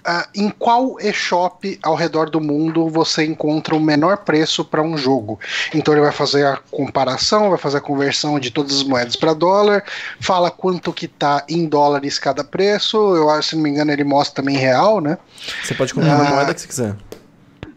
Uh, 0.01 0.25
em 0.33 0.49
qual 0.49 0.99
eShop 0.99 1.79
ao 1.83 1.93
redor 1.93 2.27
do 2.27 2.41
mundo 2.41 2.89
você 2.89 3.23
encontra 3.23 3.75
o 3.75 3.79
menor 3.79 4.17
preço 4.17 4.65
para 4.65 4.81
um 4.81 4.97
jogo. 4.97 5.39
Então 5.75 5.93
ele 5.93 6.01
vai 6.01 6.11
fazer 6.11 6.43
a 6.43 6.57
comparação, 6.71 7.49
vai 7.49 7.59
fazer 7.59 7.77
a 7.77 7.81
conversão 7.81 8.39
de 8.39 8.49
todas 8.49 8.77
as 8.77 8.83
moedas 8.83 9.15
para 9.15 9.35
dólar, 9.35 9.83
fala 10.19 10.49
quanto 10.49 10.91
que 10.91 11.07
tá 11.07 11.45
em 11.47 11.67
dólares 11.67 12.17
cada 12.17 12.43
preço. 12.43 12.97
Eu 13.15 13.29
acho, 13.29 13.49
se 13.49 13.55
não 13.55 13.61
me 13.61 13.69
engano, 13.69 13.91
ele 13.91 14.03
mostra 14.03 14.41
também 14.41 14.57
real, 14.57 14.99
né? 15.01 15.19
Você 15.63 15.75
pode 15.75 15.93
comprar 15.93 16.17
uh, 16.17 16.25
a 16.25 16.29
moeda 16.31 16.53
que 16.55 16.61
você 16.61 16.67
quiser. 16.67 16.95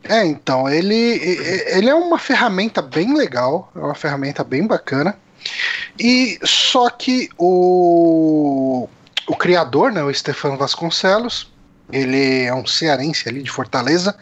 É, 0.04 0.24
então, 0.24 0.68
ele, 0.68 0.94
ele 1.66 1.88
é 1.88 1.94
uma 1.94 2.18
ferramenta 2.18 2.82
bem 2.82 3.14
legal, 3.14 3.70
é 3.74 3.80
uma 3.80 3.94
ferramenta 3.94 4.42
bem 4.42 4.66
bacana. 4.66 5.14
E 5.98 6.38
só 6.42 6.90
que 6.90 7.28
o, 7.38 8.88
o 9.26 9.36
criador, 9.36 9.92
né, 9.92 10.02
o 10.02 10.12
Stefano 10.12 10.56
Vasconcelos, 10.56 11.52
ele 11.92 12.44
é 12.44 12.54
um 12.54 12.66
cearense 12.66 13.28
ali 13.28 13.42
de 13.42 13.50
Fortaleza. 13.50 14.16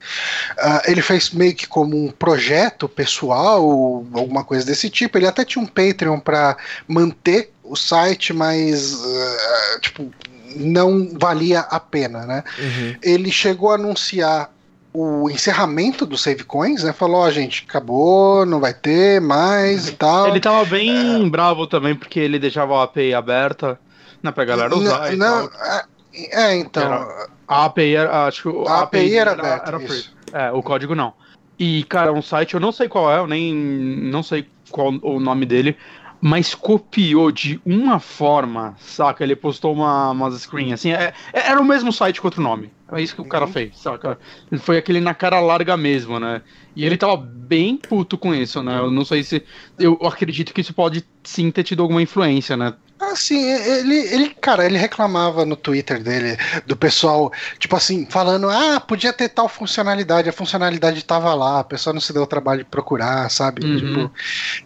Uh, 0.58 0.90
ele 0.90 1.00
fez 1.00 1.30
meio 1.30 1.54
que 1.54 1.66
como 1.66 1.96
um 1.96 2.10
projeto 2.10 2.88
pessoal, 2.88 4.04
alguma 4.12 4.44
coisa 4.44 4.66
desse 4.66 4.90
tipo. 4.90 5.16
Ele 5.16 5.26
até 5.26 5.44
tinha 5.44 5.62
um 5.62 5.66
Patreon 5.66 6.18
para 6.18 6.56
manter 6.88 7.52
o 7.62 7.76
site, 7.76 8.32
mas 8.32 8.94
uh, 8.94 9.80
tipo 9.80 10.10
não 10.56 11.08
valia 11.18 11.60
a 11.60 11.80
pena, 11.80 12.26
né? 12.26 12.44
Uhum. 12.58 12.96
Ele 13.02 13.32
chegou 13.32 13.70
a 13.70 13.76
anunciar 13.76 14.51
o 14.92 15.30
encerramento 15.30 16.04
do 16.04 16.18
Save 16.18 16.44
Coins, 16.44 16.84
né? 16.84 16.92
Falou, 16.92 17.22
ó, 17.22 17.26
oh, 17.26 17.30
gente, 17.30 17.64
acabou, 17.66 18.44
não 18.44 18.60
vai 18.60 18.74
ter 18.74 19.20
mais 19.20 19.88
e 19.88 19.92
tal. 19.92 20.28
Ele 20.28 20.40
tava 20.40 20.64
bem 20.64 21.24
é... 21.24 21.28
bravo 21.30 21.66
também, 21.66 21.94
porque 21.94 22.20
ele 22.20 22.38
deixava 22.38 22.78
a 22.78 22.84
API 22.84 23.14
aberta, 23.14 23.80
né, 24.22 24.30
pra 24.30 24.44
galera 24.44 24.74
usar 24.76 25.00
não, 25.00 25.12
e 25.12 25.16
não, 25.16 25.48
tal. 25.48 25.60
É, 25.66 26.42
é 26.42 26.56
então. 26.56 26.82
Era, 26.82 27.28
a 27.48 27.64
API 27.64 27.96
era. 27.96 28.26
Acho 28.26 28.42
que 28.42 28.68
a, 28.68 28.72
a 28.72 28.82
API, 28.82 28.98
API, 28.98 29.16
era, 29.16 29.32
aberta. 29.32 29.68
Era, 29.68 29.80
free. 29.80 30.04
É, 30.32 30.52
o 30.52 30.62
código 30.62 30.94
não. 30.94 31.14
E, 31.58 31.84
cara, 31.84 32.12
um 32.12 32.22
site, 32.22 32.54
eu 32.54 32.60
não 32.60 32.72
sei 32.72 32.88
qual 32.88 33.10
é, 33.10 33.18
eu 33.18 33.26
nem. 33.26 33.54
Não 33.54 34.22
sei 34.22 34.46
qual 34.70 34.88
o 35.02 35.20
nome 35.20 35.46
dele, 35.46 35.76
mas 36.20 36.54
copiou 36.54 37.32
de 37.32 37.60
uma 37.64 37.98
forma, 37.98 38.74
saca? 38.78 39.24
Ele 39.24 39.36
postou 39.36 39.72
uma, 39.72 40.10
umas 40.10 40.40
screen 40.40 40.72
assim. 40.72 40.92
É, 40.92 41.12
é 41.32 41.50
era 41.50 41.60
o 41.60 41.64
mesmo 41.64 41.92
site 41.92 42.20
com 42.20 42.26
outro 42.26 42.42
nome. 42.42 42.70
É 42.92 43.00
isso 43.00 43.14
que 43.14 43.20
o 43.20 43.24
cara 43.24 43.46
uhum. 43.46 43.52
fez, 43.52 43.78
saca? 43.78 44.18
Foi 44.58 44.76
aquele 44.76 45.00
na 45.00 45.14
cara 45.14 45.40
larga 45.40 45.76
mesmo, 45.76 46.20
né? 46.20 46.42
E 46.76 46.84
ele 46.84 46.96
tava 46.96 47.16
bem 47.16 47.76
puto 47.76 48.18
com 48.18 48.34
isso, 48.34 48.62
né? 48.62 48.78
Eu 48.78 48.90
não 48.90 49.04
sei 49.04 49.22
se. 49.22 49.42
Eu 49.78 49.98
acredito 50.02 50.52
que 50.52 50.60
isso 50.60 50.74
pode 50.74 51.04
sim 51.24 51.50
ter 51.50 51.64
tido 51.64 51.82
alguma 51.82 52.02
influência, 52.02 52.56
né? 52.56 52.74
Assim, 53.00 53.42
ele, 53.42 53.96
ele, 53.96 54.28
cara, 54.28 54.64
ele 54.64 54.78
reclamava 54.78 55.44
no 55.44 55.56
Twitter 55.56 56.00
dele, 56.02 56.36
do 56.66 56.76
pessoal, 56.76 57.32
tipo 57.58 57.74
assim, 57.74 58.06
falando, 58.08 58.48
ah, 58.48 58.78
podia 58.78 59.12
ter 59.12 59.28
tal 59.28 59.48
funcionalidade, 59.48 60.28
a 60.28 60.32
funcionalidade 60.32 61.04
tava 61.04 61.34
lá, 61.34 61.60
a 61.60 61.64
pessoa 61.64 61.92
não 61.92 62.00
se 62.00 62.12
deu 62.12 62.22
o 62.22 62.26
trabalho 62.26 62.60
de 62.60 62.70
procurar, 62.70 63.28
sabe? 63.28 63.66
Uhum. 63.66 63.76
Tipo, 63.76 64.12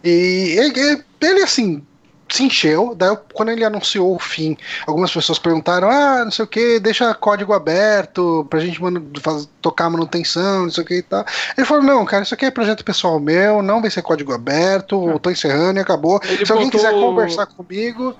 e 0.03 0.55
ele, 0.55 1.03
ele, 1.19 1.41
assim, 1.41 1.83
se 2.29 2.43
encheu. 2.43 2.93
Daí, 2.95 3.15
quando 3.33 3.49
ele 3.49 3.63
anunciou 3.63 4.15
o 4.15 4.19
fim, 4.19 4.57
algumas 4.85 5.11
pessoas 5.11 5.39
perguntaram: 5.39 5.89
ah, 5.89 6.23
não 6.23 6.31
sei 6.31 6.45
o 6.45 6.47
que, 6.47 6.79
deixa 6.79 7.13
código 7.13 7.53
aberto 7.53 8.45
pra 8.49 8.59
gente 8.59 8.79
faz, 9.21 9.47
tocar 9.61 9.89
manutenção, 9.89 10.63
não 10.63 10.71
sei 10.71 10.83
o 10.83 10.87
que 10.87 10.95
e 10.95 11.01
tal. 11.01 11.25
Ele 11.57 11.65
falou: 11.65 11.83
não, 11.83 12.05
cara, 12.05 12.23
isso 12.23 12.33
aqui 12.33 12.45
é 12.45 12.51
projeto 12.51 12.83
pessoal 12.83 13.19
meu, 13.19 13.61
não 13.61 13.81
vai 13.81 13.89
ser 13.89 14.01
código 14.01 14.33
aberto, 14.33 15.09
é. 15.09 15.19
tô 15.19 15.29
encerrando 15.29 15.79
e 15.79 15.81
acabou. 15.81 16.19
Ele 16.23 16.37
Se 16.37 16.39
botou... 16.39 16.55
alguém 16.55 16.69
quiser 16.69 16.91
conversar 16.91 17.45
comigo 17.45 18.15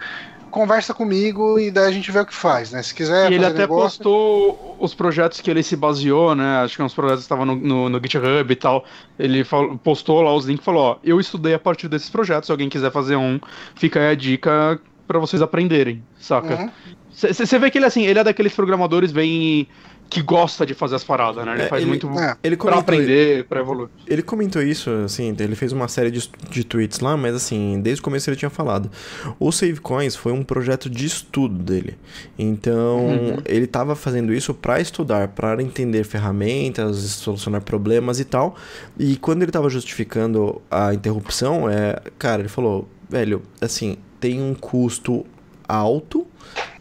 conversa 0.52 0.94
comigo 0.94 1.60
e 1.60 1.70
daí 1.70 1.88
a 1.88 1.92
gente 1.92 2.12
vê 2.12 2.20
o 2.20 2.26
que 2.26 2.34
faz, 2.34 2.72
né? 2.72 2.82
Se 2.82 2.94
quiser. 2.94 3.32
E 3.32 3.36
ele 3.36 3.46
até 3.46 3.60
negócio... 3.60 4.04
postou 4.04 4.78
os 4.80 4.94
projetos 4.94 5.42
que 5.42 5.50
ele 5.50 5.64
se 5.64 5.76
baseou, 5.76 6.36
né? 6.36 6.58
Acho 6.64 6.76
que 6.76 6.84
uns 6.84 6.94
projetos 6.94 7.24
estavam 7.24 7.46
no, 7.46 7.56
no, 7.56 7.90
no, 7.90 8.00
GitHub 8.00 8.52
e 8.52 8.56
tal. 8.56 8.86
Ele 9.18 9.44
falou, 9.44 9.78
postou 9.78 10.22
lá 10.22 10.34
os 10.34 10.46
links 10.46 10.62
e 10.62 10.66
falou: 10.66 10.82
Ó, 10.84 10.98
eu 11.04 11.20
estudei 11.20 11.54
a 11.54 11.60
partir 11.60 11.88
desses 11.88 12.10
projetos. 12.10 12.48
Se 12.48 12.52
alguém 12.52 12.70
quiser 12.70 12.92
fazer 12.92 13.16
um, 13.16 13.40
fica 13.76 14.00
aí 14.00 14.10
a 14.10 14.16
dica 14.16 14.80
para 15.08 15.20
vocês 15.20 15.42
aprenderem, 15.42 16.04
saca? 16.20 16.72
Você 17.10 17.56
uhum. 17.56 17.62
vê 17.62 17.72
que 17.72 17.78
ele 17.78 17.86
assim, 17.86 18.06
ele 18.06 18.20
é 18.20 18.24
daqueles 18.24 18.54
programadores 18.54 19.12
bem 19.12 19.68
que 20.10 20.22
gosta 20.22 20.66
de 20.66 20.74
fazer 20.74 20.96
as 20.96 21.04
paradas, 21.04 21.46
né? 21.46 21.54
Ele 21.54 21.64
é, 21.64 21.68
faz 21.68 21.82
ele, 21.82 21.90
muito 21.90 22.08
é, 22.20 22.36
ele 22.44 22.58
pra 22.58 22.80
aprender, 22.80 23.46
pra 23.46 23.60
evoluir. 23.60 23.90
Ele 24.08 24.22
comentou 24.22 24.62
isso, 24.62 24.90
assim, 25.06 25.36
ele 25.38 25.56
fez 25.56 25.72
uma 25.72 25.88
série 25.88 26.12
de, 26.12 26.30
de 26.50 26.64
tweets 26.64 27.00
lá, 27.00 27.18
mas 27.18 27.36
assim, 27.36 27.80
desde 27.82 28.02
o 28.02 28.04
começo 28.04 28.30
ele 28.30 28.38
tinha 28.38 28.50
falado. 28.50 28.90
O 29.40 29.52
Save 29.52 29.80
Coins 29.80 30.16
foi 30.16 30.32
um 30.32 30.44
projeto 30.44 30.90
de 30.90 31.06
estudo 31.06 31.64
dele. 31.64 31.98
Então, 32.38 33.08
uhum. 33.08 33.38
ele 33.46 33.68
tava 33.68 33.96
fazendo 33.96 34.34
isso 34.34 34.54
para 34.54 34.80
estudar, 34.80 35.30
para 35.30 35.62
entender 35.62 36.04
ferramentas, 36.04 36.98
solucionar 36.98 37.62
problemas 37.62 38.20
e 38.20 38.26
tal. 38.26 38.56
E 38.98 39.18
quando 39.18 39.44
ele 39.44 39.52
tava 39.52 39.70
justificando 39.70 40.62
a 40.72 40.94
interrupção, 40.94 41.70
é, 41.70 42.00
cara, 42.18 42.42
ele 42.42 42.50
falou, 42.50 42.88
velho, 43.10 43.42
assim, 43.62 43.98
tem 44.20 44.42
um 44.42 44.54
custo 44.54 45.26
alto 45.68 46.26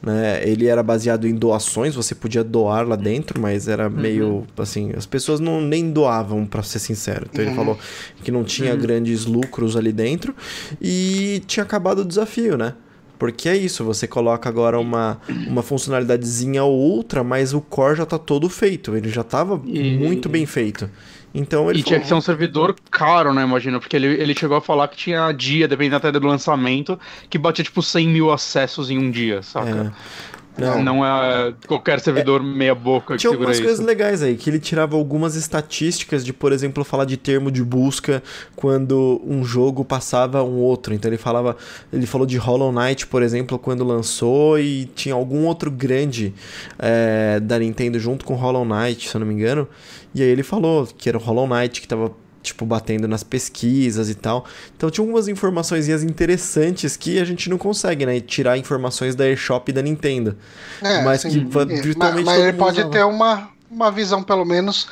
né? 0.02 0.40
Ele 0.48 0.66
era 0.66 0.82
baseado 0.82 1.26
em 1.26 1.34
doações, 1.34 1.94
você 1.94 2.14
podia 2.14 2.44
doar 2.44 2.86
lá 2.86 2.96
dentro, 2.96 3.40
mas 3.40 3.68
era 3.68 3.88
uhum. 3.88 3.94
meio 3.94 4.46
assim, 4.58 4.92
as 4.96 5.06
pessoas 5.06 5.40
não 5.40 5.60
nem 5.60 5.90
doavam, 5.90 6.46
para 6.46 6.62
ser 6.62 6.78
sincero. 6.78 7.26
Então 7.30 7.42
uhum. 7.42 7.50
ele 7.50 7.56
falou 7.56 7.78
que 8.22 8.30
não 8.30 8.44
tinha 8.44 8.72
uhum. 8.72 8.80
grandes 8.80 9.24
lucros 9.24 9.76
ali 9.76 9.92
dentro 9.92 10.34
e 10.80 11.42
tinha 11.46 11.64
acabado 11.64 12.00
o 12.00 12.04
desafio, 12.04 12.56
né? 12.56 12.74
Porque 13.18 13.48
é 13.48 13.56
isso, 13.56 13.82
você 13.82 14.06
coloca 14.06 14.48
agora 14.48 14.78
uma, 14.78 15.18
uma 15.46 15.62
funcionalidadezinha 15.62 16.62
ou 16.64 16.76
outra, 16.76 17.24
mas 17.24 17.54
o 17.54 17.60
core 17.62 17.96
já 17.96 18.02
está 18.02 18.18
todo 18.18 18.48
feito, 18.48 18.94
ele 18.94 19.08
já 19.08 19.22
estava 19.22 19.56
muito 19.56 20.28
bem 20.28 20.44
feito. 20.44 20.90
Então 21.36 21.70
ele 21.70 21.80
e 21.80 21.82
falou... 21.82 21.88
tinha 21.88 22.00
que 22.00 22.06
ser 22.06 22.14
um 22.14 22.20
servidor 22.20 22.74
caro, 22.90 23.34
né? 23.34 23.42
Imagina, 23.42 23.78
porque 23.78 23.94
ele, 23.94 24.06
ele 24.06 24.34
chegou 24.34 24.56
a 24.56 24.60
falar 24.60 24.88
que 24.88 24.96
tinha 24.96 25.30
dia, 25.32 25.68
dependendo 25.68 25.96
até 25.96 26.10
do 26.10 26.26
lançamento, 26.26 26.98
que 27.28 27.36
batia 27.36 27.62
tipo 27.62 27.82
100 27.82 28.08
mil 28.08 28.32
acessos 28.32 28.90
em 28.90 28.98
um 28.98 29.10
dia, 29.10 29.42
saca? 29.42 29.92
Não, 30.58 30.82
não 30.82 31.04
é 31.04 31.52
qualquer 31.66 32.00
servidor 32.00 32.40
é, 32.40 32.44
meia 32.44 32.74
boca 32.74 33.14
que 33.14 33.20
Tinha 33.20 33.32
algumas 33.32 33.60
coisas 33.60 33.78
legais 33.78 34.22
aí, 34.22 34.36
que 34.36 34.48
ele 34.48 34.58
tirava 34.58 34.96
algumas 34.96 35.36
estatísticas 35.36 36.24
de, 36.24 36.32
por 36.32 36.52
exemplo, 36.52 36.82
falar 36.82 37.04
de 37.04 37.16
termo 37.16 37.50
de 37.50 37.62
busca 37.62 38.22
quando 38.54 39.20
um 39.24 39.44
jogo 39.44 39.84
passava 39.84 40.42
um 40.42 40.56
outro. 40.56 40.94
Então 40.94 41.10
ele 41.10 41.18
falava, 41.18 41.56
ele 41.92 42.06
falou 42.06 42.26
de 42.26 42.38
Hollow 42.38 42.72
Knight, 42.72 43.06
por 43.06 43.22
exemplo, 43.22 43.58
quando 43.58 43.84
lançou 43.84 44.58
e 44.58 44.86
tinha 44.94 45.14
algum 45.14 45.44
outro 45.44 45.70
grande 45.70 46.32
é, 46.78 47.38
da 47.40 47.58
Nintendo 47.58 47.98
junto 47.98 48.24
com 48.24 48.34
Hollow 48.34 48.64
Knight, 48.64 49.08
se 49.08 49.14
eu 49.14 49.20
não 49.20 49.26
me 49.26 49.34
engano. 49.34 49.68
E 50.14 50.22
aí 50.22 50.28
ele 50.28 50.42
falou 50.42 50.86
que 50.86 51.08
era 51.08 51.18
o 51.18 51.20
Hollow 51.20 51.46
Knight 51.46 51.80
que 51.80 51.88
tava 51.88 52.10
tipo, 52.46 52.64
batendo 52.64 53.08
nas 53.08 53.22
pesquisas 53.22 54.08
e 54.08 54.14
tal. 54.14 54.46
Então 54.76 54.90
tinha 54.90 55.02
algumas 55.02 55.28
informações 55.28 55.88
interessantes 55.88 56.96
que 56.96 57.18
a 57.18 57.24
gente 57.24 57.50
não 57.50 57.58
consegue, 57.58 58.06
né? 58.06 58.20
Tirar 58.20 58.56
informações 58.56 59.14
da 59.14 59.28
eShop 59.28 59.68
e 59.68 59.72
da 59.72 59.82
Nintendo. 59.82 60.36
É, 60.80 61.02
mas 61.02 61.22
sim, 61.22 61.30
que 61.30 61.38
virtualmente. 61.40 61.96
Mas, 61.98 62.24
mas 62.24 62.40
ele 62.40 62.52
pode 62.56 62.78
usava. 62.78 62.92
ter 62.92 63.04
uma, 63.04 63.50
uma 63.70 63.90
visão, 63.90 64.22
pelo 64.22 64.44
menos, 64.44 64.88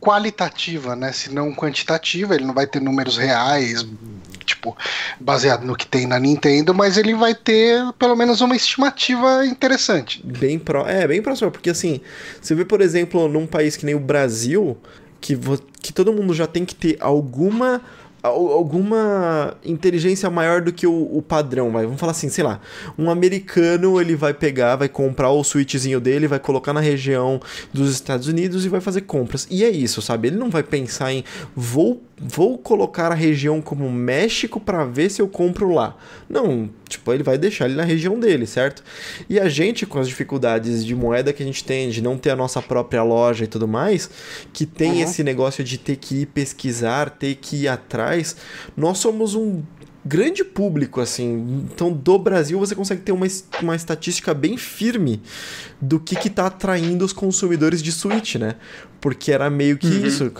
qualitativa, 0.00 0.94
né? 0.94 1.12
Se 1.12 1.32
não 1.32 1.52
quantitativa, 1.52 2.34
ele 2.34 2.44
não 2.44 2.54
vai 2.54 2.66
ter 2.66 2.80
números 2.80 3.16
reais, 3.16 3.84
tipo, 4.44 4.76
baseado 5.18 5.64
no 5.64 5.74
que 5.74 5.86
tem 5.86 6.06
na 6.06 6.18
Nintendo, 6.20 6.72
mas 6.72 6.96
ele 6.96 7.14
vai 7.14 7.34
ter 7.34 7.82
pelo 7.98 8.14
menos 8.14 8.40
uma 8.40 8.54
estimativa 8.54 9.44
interessante. 9.44 10.22
Bem 10.24 10.58
pro, 10.58 10.86
é, 10.86 11.06
bem 11.08 11.20
próximo, 11.20 11.50
porque 11.50 11.70
assim, 11.70 12.00
você 12.40 12.54
vê, 12.54 12.64
por 12.64 12.80
exemplo, 12.80 13.28
num 13.28 13.46
país 13.46 13.76
que 13.76 13.84
nem 13.84 13.96
o 13.96 14.00
Brasil, 14.00 14.78
que, 15.20 15.38
que 15.80 15.92
todo 15.92 16.12
mundo 16.12 16.34
já 16.34 16.46
tem 16.46 16.64
que 16.64 16.74
ter 16.74 16.96
alguma 17.00 17.80
alguma 18.26 19.56
inteligência 19.64 20.28
maior 20.30 20.60
do 20.60 20.72
que 20.72 20.86
o, 20.86 21.16
o, 21.16 21.22
padrão, 21.22 21.70
vai. 21.70 21.84
Vamos 21.84 22.00
falar 22.00 22.12
assim, 22.12 22.28
sei 22.28 22.44
lá, 22.44 22.60
um 22.98 23.10
americano 23.10 24.00
ele 24.00 24.14
vai 24.14 24.34
pegar, 24.34 24.76
vai 24.76 24.88
comprar 24.88 25.30
o 25.30 25.42
switchzinho 25.42 26.00
dele, 26.00 26.26
vai 26.28 26.38
colocar 26.38 26.72
na 26.72 26.80
região 26.80 27.40
dos 27.72 27.92
Estados 27.92 28.28
Unidos 28.28 28.64
e 28.64 28.68
vai 28.68 28.80
fazer 28.80 29.02
compras. 29.02 29.46
E 29.50 29.64
é 29.64 29.70
isso, 29.70 30.00
sabe? 30.02 30.28
Ele 30.28 30.36
não 30.36 30.50
vai 30.50 30.62
pensar 30.62 31.12
em 31.12 31.24
vou 31.54 32.02
vou 32.18 32.56
colocar 32.56 33.12
a 33.12 33.14
região 33.14 33.60
como 33.60 33.90
México 33.90 34.58
para 34.58 34.84
ver 34.84 35.10
se 35.10 35.20
eu 35.20 35.28
compro 35.28 35.72
lá. 35.72 35.96
Não, 36.28 36.68
tipo, 36.88 37.12
ele 37.12 37.22
vai 37.22 37.36
deixar 37.36 37.66
ele 37.66 37.74
na 37.74 37.84
região 37.84 38.18
dele, 38.18 38.46
certo? 38.46 38.82
E 39.28 39.38
a 39.38 39.48
gente, 39.48 39.84
com 39.84 39.98
as 39.98 40.08
dificuldades 40.08 40.84
de 40.84 40.94
moeda 40.94 41.32
que 41.32 41.42
a 41.42 41.46
gente 41.46 41.62
tem, 41.62 41.90
de 41.90 42.00
não 42.00 42.16
ter 42.16 42.30
a 42.30 42.36
nossa 42.36 42.62
própria 42.62 43.02
loja 43.02 43.44
e 43.44 43.46
tudo 43.46 43.68
mais, 43.68 44.08
que 44.52 44.64
tem 44.64 44.92
uhum. 44.92 45.02
esse 45.02 45.22
negócio 45.22 45.62
de 45.62 45.76
ter 45.76 45.96
que 45.96 46.22
ir 46.22 46.26
pesquisar, 46.26 47.10
ter 47.10 47.34
que 47.34 47.64
ir 47.64 47.68
atrás, 47.68 48.15
nós 48.76 48.98
somos 48.98 49.34
um 49.34 49.62
grande 50.06 50.44
público, 50.44 51.00
assim. 51.00 51.66
Então, 51.72 51.92
do 51.92 52.16
Brasil, 52.18 52.58
você 52.58 52.74
consegue 52.76 53.02
ter 53.02 53.10
uma, 53.10 53.26
uma 53.60 53.74
estatística 53.74 54.32
bem 54.32 54.56
firme 54.56 55.20
do 55.80 55.98
que 55.98 56.14
que 56.14 56.30
tá 56.30 56.46
atraindo 56.46 57.04
os 57.04 57.12
consumidores 57.12 57.82
de 57.82 57.90
Switch, 57.90 58.36
né? 58.36 58.54
Porque 59.00 59.32
era 59.32 59.50
meio 59.50 59.76
que 59.76 59.88
uhum. 59.88 60.06
isso, 60.06 60.32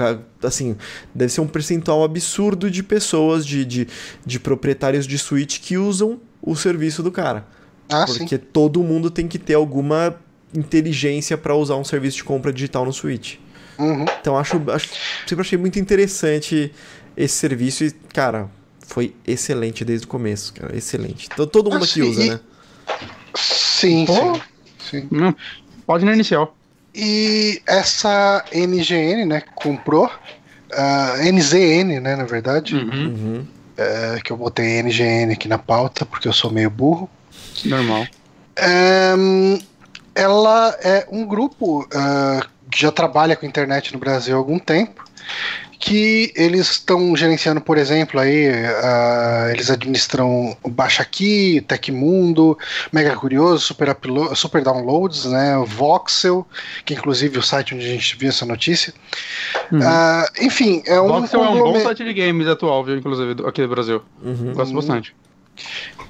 assim, 0.43 0.77
deve 1.13 1.33
ser 1.33 1.41
um 1.41 1.49
percentual 1.49 2.05
absurdo 2.05 2.71
de 2.71 2.83
pessoas, 2.83 3.45
de, 3.45 3.65
de, 3.65 3.89
de 4.25 4.39
proprietários 4.39 5.07
de 5.07 5.19
Switch 5.19 5.61
que 5.61 5.77
usam 5.77 6.21
o 6.41 6.55
serviço 6.55 7.03
do 7.03 7.11
cara. 7.11 7.45
Ah, 7.89 8.05
Porque 8.07 8.37
sim. 8.37 8.43
todo 8.53 8.83
mundo 8.83 9.11
tem 9.11 9.27
que 9.27 9.39
ter 9.39 9.55
alguma 9.55 10.15
inteligência 10.55 11.37
para 11.37 11.55
usar 11.55 11.77
um 11.77 11.85
serviço 11.85 12.19
de 12.19 12.25
compra 12.25 12.53
digital 12.53 12.85
no 12.85 12.93
Switch. 12.93 13.37
Uhum. 13.79 14.07
Então 14.21 14.39
acho, 14.39 14.63
acho, 14.71 14.89
sempre 15.27 15.43
achei 15.43 15.59
muito 15.59 15.79
interessante 15.79 16.73
esse 17.17 17.35
serviço 17.35 17.85
e, 17.85 17.91
cara, 18.13 18.49
foi 18.87 19.15
excelente 19.27 19.85
desde 19.85 20.07
o 20.07 20.09
começo, 20.09 20.53
cara. 20.53 20.77
Excelente. 20.77 21.29
Então, 21.33 21.47
todo 21.47 21.71
mundo 21.71 21.85
aqui 21.85 22.03
usa, 22.03 22.35
né? 22.35 22.41
Sim, 23.35 24.07
sim. 24.07 24.43
sim. 24.91 25.09
Hum, 25.13 25.35
pode 25.87 26.05
na 26.05 26.13
inicial. 26.13 26.55
E 26.95 27.61
essa 27.67 28.45
NGN, 28.53 29.27
né, 29.27 29.43
comprou. 29.55 30.11
Uh, 30.73 31.33
NZN, 31.33 32.01
né, 32.01 32.17
na 32.17 32.25
verdade. 32.25 32.77
Uhum. 32.77 33.47
Uh, 33.77 34.23
que 34.23 34.33
eu 34.33 34.37
botei 34.37 34.83
NGN 34.83 35.33
aqui 35.33 35.49
na 35.49 35.59
pauta, 35.59 36.07
porque 36.07 36.27
eu 36.27 36.33
sou 36.33 36.51
meio 36.51 36.71
burro. 36.71 37.09
Normal. 37.65 38.07
Um, 39.19 39.59
ela 40.15 40.75
é 40.83 41.07
um 41.11 41.27
grupo 41.27 41.83
uh, 41.83 42.49
que 42.71 42.81
já 42.81 42.91
trabalha 42.91 43.37
com 43.37 43.45
internet 43.45 43.93
no 43.93 43.99
Brasil 43.99 44.35
há 44.35 44.39
algum 44.39 44.59
tempo 44.59 45.05
que 45.79 46.33
eles 46.35 46.71
estão 46.71 47.15
gerenciando, 47.17 47.61
por 47.61 47.79
exemplo, 47.79 48.19
aí 48.19 48.49
uh, 48.49 49.51
eles 49.53 49.71
administram 49.71 50.57
Baixa 50.69 51.03
Aqui, 51.03 51.63
Tecmundo, 51.69 52.59
Mega 52.93 53.15
Curioso, 53.15 53.61
Super, 53.61 53.91
Upload, 53.91 54.39
Super 54.39 54.63
Downloads, 54.63 55.27
né, 55.27 55.57
Voxel, 55.67 56.47
que 56.85 56.95
inclusive 56.95 57.37
é 57.37 57.39
o 57.39 57.43
site 57.43 57.75
onde 57.75 57.85
a 57.85 57.89
gente 57.89 58.17
viu 58.17 58.29
essa 58.29 58.47
notícia. 58.47 58.93
Uhum. 59.71 59.81
Uh, 59.81 60.45
enfim, 60.45 60.83
é 60.87 61.01
um 61.01 61.09
Voxel 61.09 61.45
é 61.45 61.49
um 61.51 61.59
bom 61.59 61.81
site 61.81 62.05
de 62.05 62.15
games 62.15 62.49
atual, 62.49 62.85
viu, 62.85 62.97
inclusive 62.97 63.47
aqui 63.47 63.63
do 63.63 63.69
Brasil. 63.69 64.03
Uhum. 64.23 64.53
Gosto 64.55 64.75
bastante. 64.75 65.15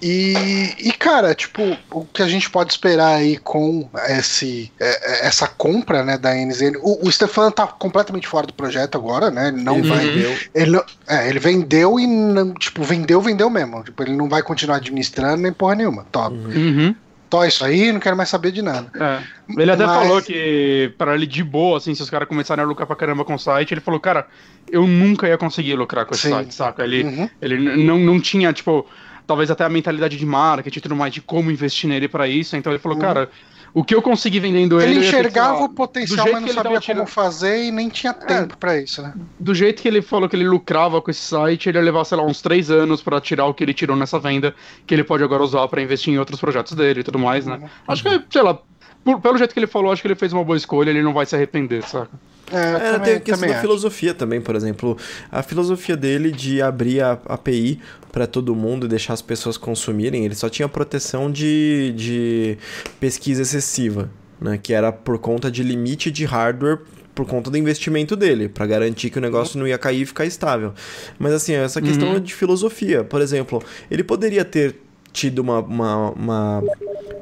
E, 0.00 0.74
e, 0.78 0.92
cara, 0.92 1.34
tipo, 1.34 1.76
o 1.90 2.04
que 2.04 2.22
a 2.22 2.28
gente 2.28 2.50
pode 2.50 2.72
esperar 2.72 3.14
aí 3.14 3.36
com 3.38 3.88
esse, 4.08 4.70
é, 4.78 5.24
é, 5.24 5.26
essa 5.26 5.46
compra, 5.46 6.04
né, 6.04 6.18
da 6.18 6.34
NZN? 6.34 6.76
O, 6.82 7.06
o 7.06 7.12
Stefan 7.12 7.50
tá 7.50 7.66
completamente 7.66 8.28
fora 8.28 8.46
do 8.46 8.52
projeto 8.52 8.96
agora, 8.96 9.30
né? 9.30 9.48
Ele 9.48 9.62
não 9.62 9.78
ele 9.78 9.88
vai. 9.88 10.06
Vendeu. 10.06 10.38
Ele, 10.54 10.70
não, 10.70 10.84
é, 11.08 11.28
ele 11.28 11.38
vendeu 11.38 11.98
e, 11.98 12.06
não, 12.06 12.54
tipo, 12.54 12.82
vendeu, 12.82 13.20
vendeu 13.20 13.48
mesmo. 13.48 13.82
Tipo, 13.82 14.02
ele 14.02 14.16
não 14.16 14.28
vai 14.28 14.42
continuar 14.42 14.76
administrando 14.76 15.42
nem 15.42 15.52
porra 15.52 15.74
nenhuma. 15.76 16.04
Top. 16.12 16.34
Uhum. 16.34 16.94
Tó 17.28 17.44
isso 17.44 17.64
aí, 17.64 17.90
não 17.90 17.98
quero 17.98 18.16
mais 18.16 18.28
saber 18.28 18.52
de 18.52 18.62
nada. 18.62 18.88
É. 18.94 19.20
Ele 19.60 19.70
até 19.70 19.84
Mas... 19.84 19.96
falou 19.96 20.22
que, 20.22 20.92
para 20.96 21.14
ele 21.14 21.26
de 21.26 21.42
boa, 21.42 21.78
assim, 21.78 21.94
se 21.94 22.02
os 22.02 22.10
caras 22.10 22.28
começarem 22.28 22.64
a 22.64 22.66
lucrar 22.66 22.86
pra 22.86 22.94
caramba 22.94 23.24
com 23.24 23.34
o 23.34 23.38
site, 23.38 23.74
ele 23.74 23.80
falou, 23.80 23.98
cara, 23.98 24.28
eu 24.70 24.86
nunca 24.86 25.26
ia 25.26 25.36
conseguir 25.36 25.74
lucrar 25.74 26.06
com 26.06 26.14
esse 26.14 26.24
Sim. 26.24 26.30
site, 26.30 26.54
saca? 26.54 26.84
Ele, 26.84 27.02
uhum. 27.02 27.30
ele 27.42 27.84
não, 27.84 27.98
não 27.98 28.20
tinha, 28.20 28.52
tipo 28.52 28.86
talvez 29.26 29.50
até 29.50 29.64
a 29.64 29.68
mentalidade 29.68 30.16
de 30.16 30.26
marketing 30.26 30.78
e 30.78 30.82
tudo 30.82 30.96
mais, 30.96 31.12
de 31.12 31.20
como 31.20 31.50
investir 31.50 31.88
nele 31.88 32.08
para 32.08 32.28
isso. 32.28 32.56
Então 32.56 32.72
ele 32.72 32.78
falou, 32.78 32.96
uhum. 32.96 33.02
cara, 33.02 33.30
o 33.74 33.84
que 33.84 33.94
eu 33.94 34.00
consegui 34.00 34.40
vendendo 34.40 34.80
ele. 34.80 34.92
Ele 34.92 35.06
enxergava 35.06 35.64
o 35.64 35.68
potencial, 35.68 36.26
mas 36.32 36.40
não 36.40 36.48
sabia 36.48 36.80
como 36.80 37.06
fazer 37.06 37.64
e 37.64 37.70
nem 37.70 37.90
tinha 37.90 38.14
tempo 38.14 38.54
é, 38.54 38.56
para 38.56 38.80
isso, 38.80 39.02
né? 39.02 39.12
Do 39.38 39.54
jeito 39.54 39.82
que 39.82 39.88
ele 39.88 40.00
falou 40.00 40.28
que 40.28 40.36
ele 40.36 40.48
lucrava 40.48 41.02
com 41.02 41.10
esse 41.10 41.20
site, 41.20 41.68
ele 41.68 41.76
ia 41.76 41.84
levar, 41.84 42.04
sei 42.04 42.16
lá, 42.16 42.24
uns 42.24 42.40
três 42.40 42.70
anos 42.70 43.02
para 43.02 43.20
tirar 43.20 43.44
o 43.44 43.52
que 43.52 43.62
ele 43.62 43.74
tirou 43.74 43.94
nessa 43.94 44.18
venda, 44.18 44.54
que 44.86 44.94
ele 44.94 45.04
pode 45.04 45.22
agora 45.22 45.42
usar 45.42 45.68
para 45.68 45.82
investir 45.82 46.14
em 46.14 46.18
outros 46.18 46.40
projetos 46.40 46.72
dele 46.72 47.00
e 47.00 47.04
tudo 47.04 47.18
mais, 47.18 47.44
né? 47.44 47.56
Uhum. 47.56 47.68
Acho 47.88 48.02
que, 48.02 48.24
sei 48.30 48.42
lá, 48.42 48.58
por, 49.04 49.20
pelo 49.20 49.36
jeito 49.36 49.52
que 49.52 49.60
ele 49.60 49.66
falou, 49.66 49.92
acho 49.92 50.00
que 50.00 50.08
ele 50.08 50.14
fez 50.14 50.32
uma 50.32 50.42
boa 50.42 50.56
escolha, 50.56 50.88
ele 50.88 51.02
não 51.02 51.12
vai 51.12 51.26
se 51.26 51.36
arrepender, 51.36 51.82
saca? 51.82 52.10
É, 52.52 52.56
é 52.56 52.92
também, 52.92 53.00
tem 53.00 53.14
a 53.14 53.20
questão 53.20 53.48
da 53.48 53.54
acho. 53.54 53.60
filosofia 53.60 54.14
também, 54.14 54.40
por 54.40 54.54
exemplo. 54.54 54.96
A 55.30 55.42
filosofia 55.42 55.96
dele 55.96 56.30
de 56.30 56.62
abrir 56.62 57.00
a 57.00 57.12
API 57.26 57.80
para 58.12 58.26
todo 58.26 58.54
mundo 58.54 58.86
e 58.86 58.88
deixar 58.88 59.12
as 59.12 59.22
pessoas 59.22 59.56
consumirem, 59.56 60.24
ele 60.24 60.34
só 60.34 60.48
tinha 60.48 60.68
proteção 60.68 61.30
de, 61.30 61.92
de 61.96 62.58
pesquisa 62.98 63.42
excessiva, 63.42 64.10
né? 64.40 64.58
Que 64.62 64.72
era 64.72 64.90
por 64.92 65.18
conta 65.18 65.50
de 65.50 65.62
limite 65.62 66.10
de 66.10 66.24
hardware 66.24 66.78
por 67.14 67.26
conta 67.26 67.50
do 67.50 67.56
investimento 67.56 68.14
dele, 68.14 68.46
para 68.46 68.66
garantir 68.66 69.08
que 69.08 69.18
o 69.18 69.22
negócio 69.22 69.58
não 69.58 69.66
ia 69.66 69.78
cair 69.78 70.02
e 70.02 70.06
ficar 70.06 70.26
estável. 70.26 70.74
Mas 71.18 71.32
assim, 71.32 71.54
essa 71.54 71.80
questão 71.80 72.12
uhum. 72.12 72.20
de 72.20 72.34
filosofia, 72.34 73.02
por 73.02 73.22
exemplo, 73.22 73.62
ele 73.90 74.04
poderia 74.04 74.44
ter 74.44 74.76
tido 75.14 75.38
uma, 75.38 75.60
uma, 75.60 76.10
uma 76.10 76.62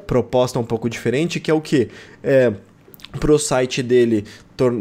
proposta 0.05 0.59
um 0.59 0.65
pouco 0.65 0.89
diferente, 0.89 1.39
que 1.39 1.49
é 1.49 1.53
o 1.53 1.61
que? 1.61 1.87
É, 2.21 2.51
pro 3.15 3.39
site 3.39 3.81
dele 3.81 4.25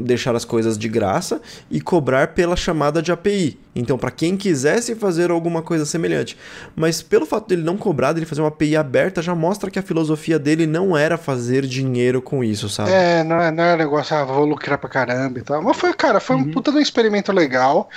deixar 0.04 0.36
as 0.36 0.44
coisas 0.44 0.78
de 0.78 0.88
graça 0.88 1.40
e 1.70 1.80
cobrar 1.80 2.28
pela 2.28 2.54
chamada 2.54 3.02
de 3.02 3.10
API. 3.10 3.58
Então, 3.74 3.98
para 3.98 4.10
quem 4.10 4.36
quisesse 4.36 4.94
fazer 4.94 5.32
alguma 5.32 5.62
coisa 5.62 5.84
semelhante. 5.84 6.36
Mas 6.76 7.02
pelo 7.02 7.26
fato 7.26 7.48
dele 7.48 7.62
não 7.62 7.76
cobrar, 7.76 8.12
dele 8.12 8.24
fazer 8.24 8.40
uma 8.40 8.48
API 8.48 8.76
aberta, 8.76 9.20
já 9.20 9.34
mostra 9.34 9.70
que 9.70 9.78
a 9.78 9.82
filosofia 9.82 10.38
dele 10.38 10.66
não 10.66 10.96
era 10.96 11.18
fazer 11.18 11.66
dinheiro 11.66 12.22
com 12.22 12.44
isso, 12.44 12.68
sabe? 12.68 12.92
É, 12.92 13.24
não 13.24 13.40
é, 13.40 13.50
não 13.50 13.64
é 13.64 13.76
negócio, 13.76 14.16
ah, 14.16 14.24
vou 14.24 14.44
lucrar 14.44 14.78
pra 14.78 14.88
caramba 14.88 15.40
e 15.40 15.42
tal. 15.42 15.60
Mas 15.60 15.76
foi, 15.76 15.92
cara, 15.92 16.20
foi 16.20 16.36
uhum. 16.36 16.42
um 16.42 16.50
puta 16.52 16.70
de 16.70 16.78
um 16.78 16.80
experimento 16.80 17.32
legal 17.32 17.88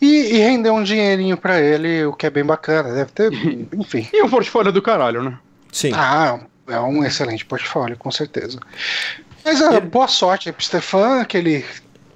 e, 0.00 0.36
e 0.36 0.38
rendeu 0.38 0.72
um 0.72 0.82
dinheirinho 0.82 1.36
para 1.36 1.60
ele, 1.60 2.06
o 2.06 2.14
que 2.14 2.26
é 2.26 2.30
bem 2.30 2.44
bacana. 2.44 2.94
Deve 2.94 3.12
ter, 3.12 3.30
enfim. 3.76 4.08
e 4.12 4.22
um 4.22 4.30
portfólio 4.30 4.72
do 4.72 4.80
caralho, 4.80 5.22
né? 5.22 5.38
Sim. 5.70 5.90
Ah, 5.94 6.40
é 6.68 6.80
um 6.80 7.04
excelente 7.04 7.44
portfólio, 7.44 7.96
com 7.96 8.10
certeza. 8.10 8.58
Mas 9.46 9.60
uh, 9.60 9.80
boa 9.80 10.08
sorte 10.08 10.48
aí 10.48 10.52
pro 10.52 10.64
Stefan, 10.64 11.24
que 11.24 11.36
ele 11.36 11.64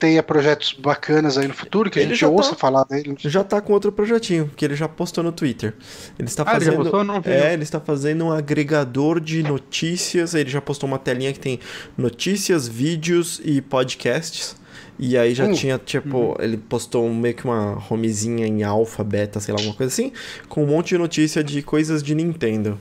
tenha 0.00 0.20
projetos 0.20 0.72
bacanas 0.72 1.38
aí 1.38 1.46
no 1.46 1.54
futuro, 1.54 1.88
que 1.88 2.00
ele 2.00 2.06
a 2.06 2.14
gente 2.14 2.24
ouça 2.24 2.50
tá, 2.50 2.56
falar 2.56 2.84
dele. 2.84 3.14
Já 3.20 3.44
tá 3.44 3.60
com 3.60 3.72
outro 3.72 3.92
projetinho, 3.92 4.50
que 4.56 4.64
ele 4.64 4.74
já 4.74 4.88
postou 4.88 5.22
no 5.22 5.30
Twitter. 5.30 5.74
Ele 6.18 6.26
está 6.26 6.42
ah, 6.42 6.52
fazendo. 6.52 6.72
Ele 6.72 6.76
postou, 6.78 7.04
não, 7.04 7.22
é, 7.24 7.52
ele 7.52 7.62
está 7.62 7.78
fazendo 7.78 8.24
um 8.24 8.32
agregador 8.32 9.20
de 9.20 9.44
notícias. 9.44 10.34
Ele 10.34 10.50
já 10.50 10.60
postou 10.60 10.88
uma 10.88 10.98
telinha 10.98 11.32
que 11.32 11.38
tem 11.38 11.60
notícias, 11.96 12.66
vídeos 12.66 13.40
e 13.44 13.60
podcasts. 13.60 14.56
E 14.98 15.16
aí 15.16 15.32
já 15.32 15.44
hum. 15.46 15.52
tinha, 15.52 15.78
tipo, 15.78 16.18
uhum. 16.18 16.34
ele 16.40 16.56
postou 16.56 17.08
meio 17.08 17.34
que 17.34 17.44
uma 17.44 17.80
homezinha 17.88 18.46
em 18.46 18.64
alfa, 18.64 19.04
beta, 19.04 19.38
sei 19.38 19.54
lá, 19.54 19.60
alguma 19.60 19.76
coisa 19.76 19.92
assim, 19.92 20.12
com 20.48 20.64
um 20.64 20.66
monte 20.66 20.88
de 20.88 20.98
notícia 20.98 21.44
de 21.44 21.62
coisas 21.62 22.02
de 22.02 22.12
Nintendo. 22.14 22.78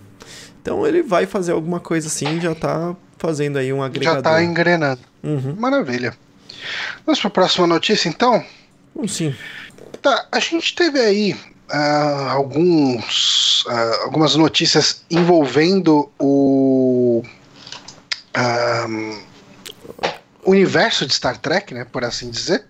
Então 0.61 0.85
ele 0.85 1.01
vai 1.01 1.25
fazer 1.25 1.51
alguma 1.51 1.79
coisa 1.79 2.07
assim, 2.07 2.41
já 2.41 2.53
tá 2.53 2.95
fazendo 3.19 3.57
aí 3.57 3.71
um 3.71 3.83
agregador. 3.83 4.23
Já 4.23 4.23
tá 4.23 4.43
engrenando. 4.43 5.01
Uhum. 5.21 5.55
Maravilha. 5.59 6.17
Vamos 7.05 7.19
para 7.19 7.27
a 7.27 7.31
próxima 7.31 7.67
notícia, 7.67 8.09
então? 8.09 8.43
Bom, 8.95 9.07
sim. 9.07 9.35
Tá, 10.01 10.25
a 10.31 10.39
gente 10.39 10.73
teve 10.73 10.99
aí 10.99 11.37
ah, 11.69 12.31
alguns, 12.31 13.65
ah, 13.67 13.99
algumas 14.03 14.35
notícias 14.35 15.03
envolvendo 15.11 16.09
o 16.17 17.21
ah, 18.33 18.87
universo 20.49 21.05
de 21.05 21.13
Star 21.13 21.37
Trek, 21.37 21.73
né, 21.73 21.85
por 21.85 22.03
assim 22.03 22.29
dizer. 22.29 22.63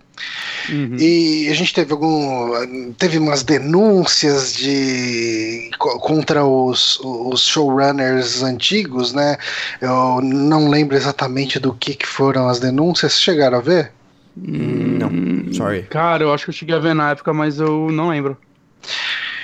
Uhum. 0.68 0.96
E 0.98 1.48
a 1.48 1.54
gente 1.54 1.72
teve 1.72 1.92
algum. 1.92 2.92
Teve 2.92 3.16
umas 3.18 3.42
denúncias 3.42 4.52
de 4.54 5.70
co- 5.78 5.98
contra 5.98 6.44
os, 6.44 7.00
os 7.00 7.40
showrunners 7.46 8.42
antigos, 8.42 9.12
né? 9.14 9.38
Eu 9.80 10.20
não 10.22 10.68
lembro 10.68 10.94
exatamente 10.96 11.58
do 11.58 11.72
que, 11.72 11.94
que 11.94 12.06
foram 12.06 12.48
as 12.48 12.60
denúncias. 12.60 13.18
Chegaram 13.20 13.58
a 13.58 13.62
ver? 13.62 13.92
Não, 14.36 15.10
sorry. 15.52 15.82
Cara, 15.84 16.22
eu 16.22 16.32
acho 16.32 16.44
que 16.44 16.50
eu 16.50 16.54
cheguei 16.54 16.74
a 16.74 16.78
ver 16.78 16.94
na 16.94 17.10
época, 17.12 17.32
mas 17.32 17.58
eu 17.58 17.90
não 17.90 18.08
lembro. 18.10 18.36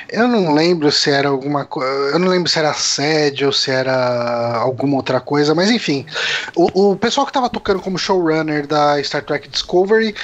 Eu 0.09 0.29
não 0.29 0.55
lembro 0.55 0.91
se 0.93 1.11
era 1.11 1.29
alguma 1.29 1.65
coisa. 1.65 2.13
Eu 2.13 2.19
não 2.19 2.29
lembro 2.29 2.49
se 2.49 2.59
era 2.59 2.71
assédio 2.71 3.49
ou 3.49 3.53
se 3.53 3.71
era 3.71 4.57
alguma 4.57 4.97
outra 4.97 5.21
coisa, 5.21 5.55
mas 5.55 5.71
enfim. 5.71 6.07
O, 6.55 6.93
o 6.93 6.97
pessoal 6.97 7.27
que 7.27 7.31
estava 7.31 7.51
tocando 7.51 7.81
como 7.81 7.99
showrunner 7.99 8.67
da 8.67 9.03
Star 9.03 9.25
Trek 9.25 9.49
Discovery 9.49 10.15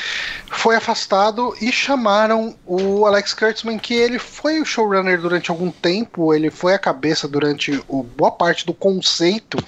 foi 0.51 0.77
afastado 0.77 1.55
e 1.61 1.73
chamaram 1.73 2.55
o 2.65 3.07
Alex 3.07 3.35
Kurtzman, 3.35 3.79
que 3.79 3.95
ele 3.95 4.19
foi 4.19 4.61
o 4.61 4.65
showrunner 4.65 5.21
durante 5.21 5.51
algum 5.51 5.71
tempo, 5.71 6.33
ele 6.33 6.51
foi 6.51 6.75
a 6.75 6.79
cabeça 6.79 7.27
durante 7.27 7.83
o, 7.89 8.03
boa 8.03 8.31
parte 8.31 8.65
do 8.65 8.75
conceito 8.75 9.59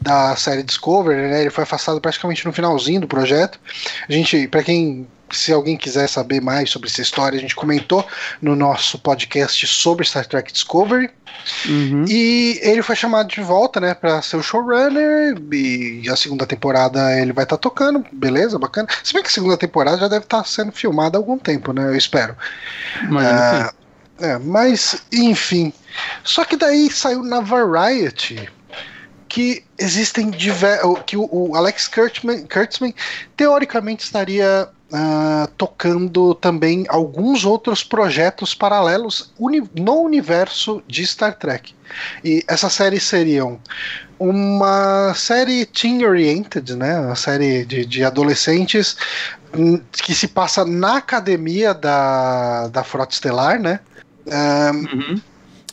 da 0.00 0.36
série 0.36 0.62
Discovery, 0.62 1.30
né? 1.30 1.40
Ele 1.40 1.50
foi 1.50 1.64
afastado 1.64 2.00
praticamente 2.00 2.44
no 2.44 2.52
finalzinho 2.52 3.00
do 3.00 3.08
projeto. 3.08 3.58
A 4.08 4.12
gente, 4.12 4.46
para 4.48 4.62
quem 4.62 5.06
se 5.32 5.52
alguém 5.52 5.76
quiser 5.76 6.08
saber 6.08 6.40
mais 6.40 6.70
sobre 6.70 6.88
essa 6.88 7.00
história, 7.00 7.38
a 7.38 7.40
gente 7.40 7.56
comentou 7.56 8.06
no 8.40 8.54
nosso 8.54 8.98
podcast 8.98 9.66
sobre 9.66 10.06
Star 10.06 10.26
Trek 10.26 10.52
Discovery. 10.52 11.10
Uhum. 11.66 12.04
E 12.06 12.60
ele 12.62 12.82
foi 12.82 12.94
chamado 12.94 13.28
de 13.28 13.40
volta, 13.40 13.80
né, 13.80 13.94
para 13.94 14.20
ser 14.22 14.36
o 14.36 14.42
showrunner. 14.42 15.36
E 15.52 16.08
a 16.08 16.16
segunda 16.16 16.46
temporada 16.46 17.18
ele 17.18 17.32
vai 17.32 17.44
estar 17.44 17.56
tocando, 17.56 18.04
beleza, 18.12 18.58
bacana. 18.58 18.88
Se 19.02 19.12
bem 19.12 19.22
que 19.22 19.28
a 19.28 19.32
segunda 19.32 19.56
temporada 19.56 19.98
já 19.98 20.08
deve 20.08 20.24
estar 20.24 20.44
sendo 20.44 20.72
filmada 20.72 21.16
há 21.16 21.20
algum 21.20 21.38
tempo, 21.38 21.72
né, 21.72 21.84
eu 21.86 21.96
espero. 21.96 22.36
Sim. 23.00 23.16
Ah, 23.18 23.72
é, 24.20 24.38
mas, 24.38 25.02
enfim. 25.12 25.72
Só 26.22 26.44
que 26.44 26.56
daí 26.56 26.90
saiu 26.90 27.22
na 27.22 27.40
Variety 27.40 28.48
que 29.32 29.64
existem 29.78 30.30
diversos. 30.30 30.98
que 31.06 31.16
o, 31.16 31.26
o 31.30 31.56
Alex 31.56 31.88
Kurtzman, 31.88 32.46
Kurtzman 32.46 32.94
teoricamente 33.34 34.04
estaria 34.04 34.68
ah, 34.92 35.48
tocando 35.56 36.34
também 36.34 36.84
alguns 36.88 37.44
outros 37.44 37.82
projetos 37.82 38.54
paralelos 38.54 39.32
uni- 39.38 39.68
no 39.74 40.02
universo 40.02 40.82
de 40.86 41.06
Star 41.06 41.34
Trek. 41.38 41.74
E 42.24 42.44
essas 42.46 42.72
séries 42.72 43.02
seriam 43.02 43.58
uma 44.18 45.12
série 45.14 45.66
teen-oriented, 45.66 46.74
né? 46.76 46.98
Uma 47.00 47.16
série 47.16 47.64
de, 47.64 47.84
de 47.84 48.04
adolescentes 48.04 48.96
hum, 49.56 49.80
que 49.92 50.14
se 50.14 50.28
passa 50.28 50.64
na 50.64 50.96
academia 50.98 51.74
da, 51.74 52.68
da 52.68 52.84
Frota 52.84 53.12
Estelar, 53.14 53.58
né? 53.60 53.80
Ah, 54.30 54.70
Uhum. 54.72 55.20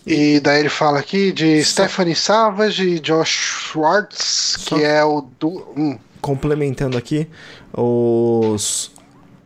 e 0.08 0.40
daí 0.40 0.62
ele 0.62 0.70
fala 0.70 0.98
aqui 1.00 1.32
de 1.32 1.64
Stephanie 1.64 2.16
Savage 2.16 2.84
e 2.88 3.00
Josh 3.00 3.30
Schwartz, 3.72 4.56
Só- 4.60 4.76
que 4.76 4.84
é 4.84 5.04
o 5.04 5.22
do. 5.40 5.50
hum, 5.78 5.98
Complementando 6.20 6.98
aqui, 6.98 7.28
os, 7.72 8.92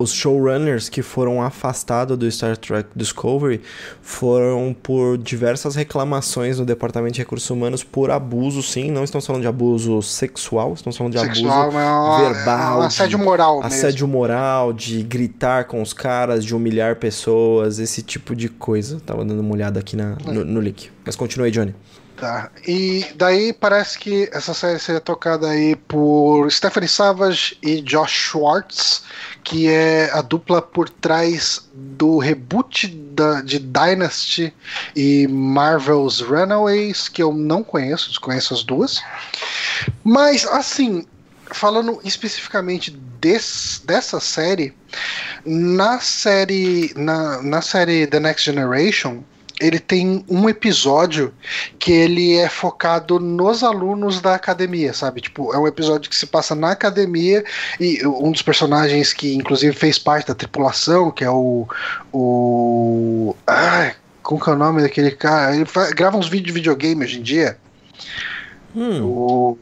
os 0.04 0.14
showrunners 0.14 0.90
que 0.90 1.02
foram 1.02 1.42
afastados 1.42 2.18
do 2.18 2.30
Star 2.30 2.56
Trek 2.58 2.90
Discovery 2.96 3.62
foram 4.02 4.76
por 4.84 5.18
diversas 5.18 5.76
reclamações 5.76 6.60
no 6.60 6.66
Departamento 6.66 7.14
de 7.16 7.22
Recursos 7.22 7.50
Humanos 7.50 7.84
por 7.84 8.12
abuso, 8.12 8.62
sim. 8.62 8.92
Não 8.92 9.04
estamos 9.04 9.26
falando 9.26 9.42
de 9.42 9.48
abuso 9.48 10.02
sexual, 10.02 10.74
estamos 10.74 10.98
falando 10.98 11.14
de 11.14 11.20
sexual, 11.20 11.62
abuso 11.64 11.78
é 11.78 11.86
uma- 11.86 12.20
verbal, 12.34 12.84
é 12.84 12.86
assédio 12.86 13.18
moral 13.20 13.56
mesmo. 13.62 13.68
assédio 13.68 14.08
moral, 14.08 14.74
de 14.74 15.02
gritar 15.04 15.66
com 15.66 15.82
os 15.82 15.94
caras, 15.94 16.44
de 16.46 16.54
humilhar 16.56 16.98
pessoas, 16.98 17.80
esse 17.80 18.02
tipo 18.02 18.36
de 18.36 18.50
coisa. 18.50 19.00
Tava 19.06 19.24
dando 19.26 19.40
uma 19.40 19.54
olhada 19.54 19.80
aqui 19.80 19.96
na, 19.96 20.18
no, 20.26 20.44
no 20.44 20.60
link. 20.60 20.90
Mas 21.06 21.16
continue 21.16 21.46
aí, 21.48 21.52
Johnny. 21.52 21.74
Tá. 22.24 22.50
E 22.66 23.06
daí 23.16 23.52
parece 23.52 24.00
que 24.00 24.30
essa 24.32 24.54
série 24.54 24.80
seria 24.80 25.02
tocada 25.02 25.50
aí 25.50 25.76
por 25.76 26.50
Stephanie 26.50 26.88
Savage 26.88 27.58
e 27.62 27.82
Josh 27.82 28.14
Schwartz, 28.14 29.04
que 29.44 29.68
é 29.68 30.10
a 30.10 30.22
dupla 30.22 30.62
por 30.62 30.90
trás 30.90 31.70
do 31.74 32.20
reboot 32.20 32.88
da, 32.88 33.42
de 33.42 33.60
Dynasty 33.60 34.54
e 34.96 35.28
Marvel's 35.28 36.22
Runaways, 36.22 37.10
que 37.10 37.22
eu 37.22 37.34
não 37.34 37.62
conheço, 37.62 38.08
desconheço 38.08 38.54
as 38.54 38.64
duas. 38.64 39.04
Mas, 40.02 40.46
assim, 40.46 41.06
falando 41.52 42.00
especificamente 42.06 42.90
des, 43.20 43.82
dessa 43.84 44.22
série, 44.22 44.74
na 45.46 46.00
série, 46.00 46.94
na, 46.96 47.42
na 47.42 47.62
série 47.62 48.08
The 48.08 48.22
Next 48.22 48.46
Generation, 48.46 49.26
ele 49.64 49.80
tem 49.80 50.24
um 50.30 50.50
episódio 50.50 51.34
que 51.80 51.92
ele 51.92 52.36
é 52.38 52.50
focado 52.50 53.20
nos 53.20 53.64
alunos 53.64 54.20
da 54.22 54.36
academia, 54.36 54.94
sabe? 54.94 55.22
Tipo, 55.22 55.54
é 55.54 55.58
um 55.58 55.66
episódio 55.68 56.10
que 56.10 56.16
se 56.16 56.26
passa 56.28 56.54
na 56.54 56.72
academia 56.72 57.44
e 57.80 58.06
um 58.06 58.32
dos 58.32 58.42
personagens 58.42 59.14
que 59.14 59.34
inclusive 59.36 59.74
fez 59.76 59.98
parte 59.98 60.28
da 60.28 60.36
tripulação, 60.36 61.10
que 61.12 61.24
é 61.24 61.30
o 61.30 61.68
o 62.12 63.36
ai, 63.48 63.96
como 64.22 64.40
que 64.42 64.50
é 64.50 64.54
o 64.54 64.58
nome 64.58 64.82
daquele 64.82 65.12
cara? 65.12 65.56
Ele 65.56 65.66
fa- 65.66 65.90
grava 65.92 66.18
uns 66.18 66.28
vídeos 66.28 66.48
de 66.48 66.54
videogame 66.54 67.04
hoje 67.04 67.20
em 67.20 67.24
dia. 67.24 67.58
Hum. 68.76 69.04
O 69.04 69.58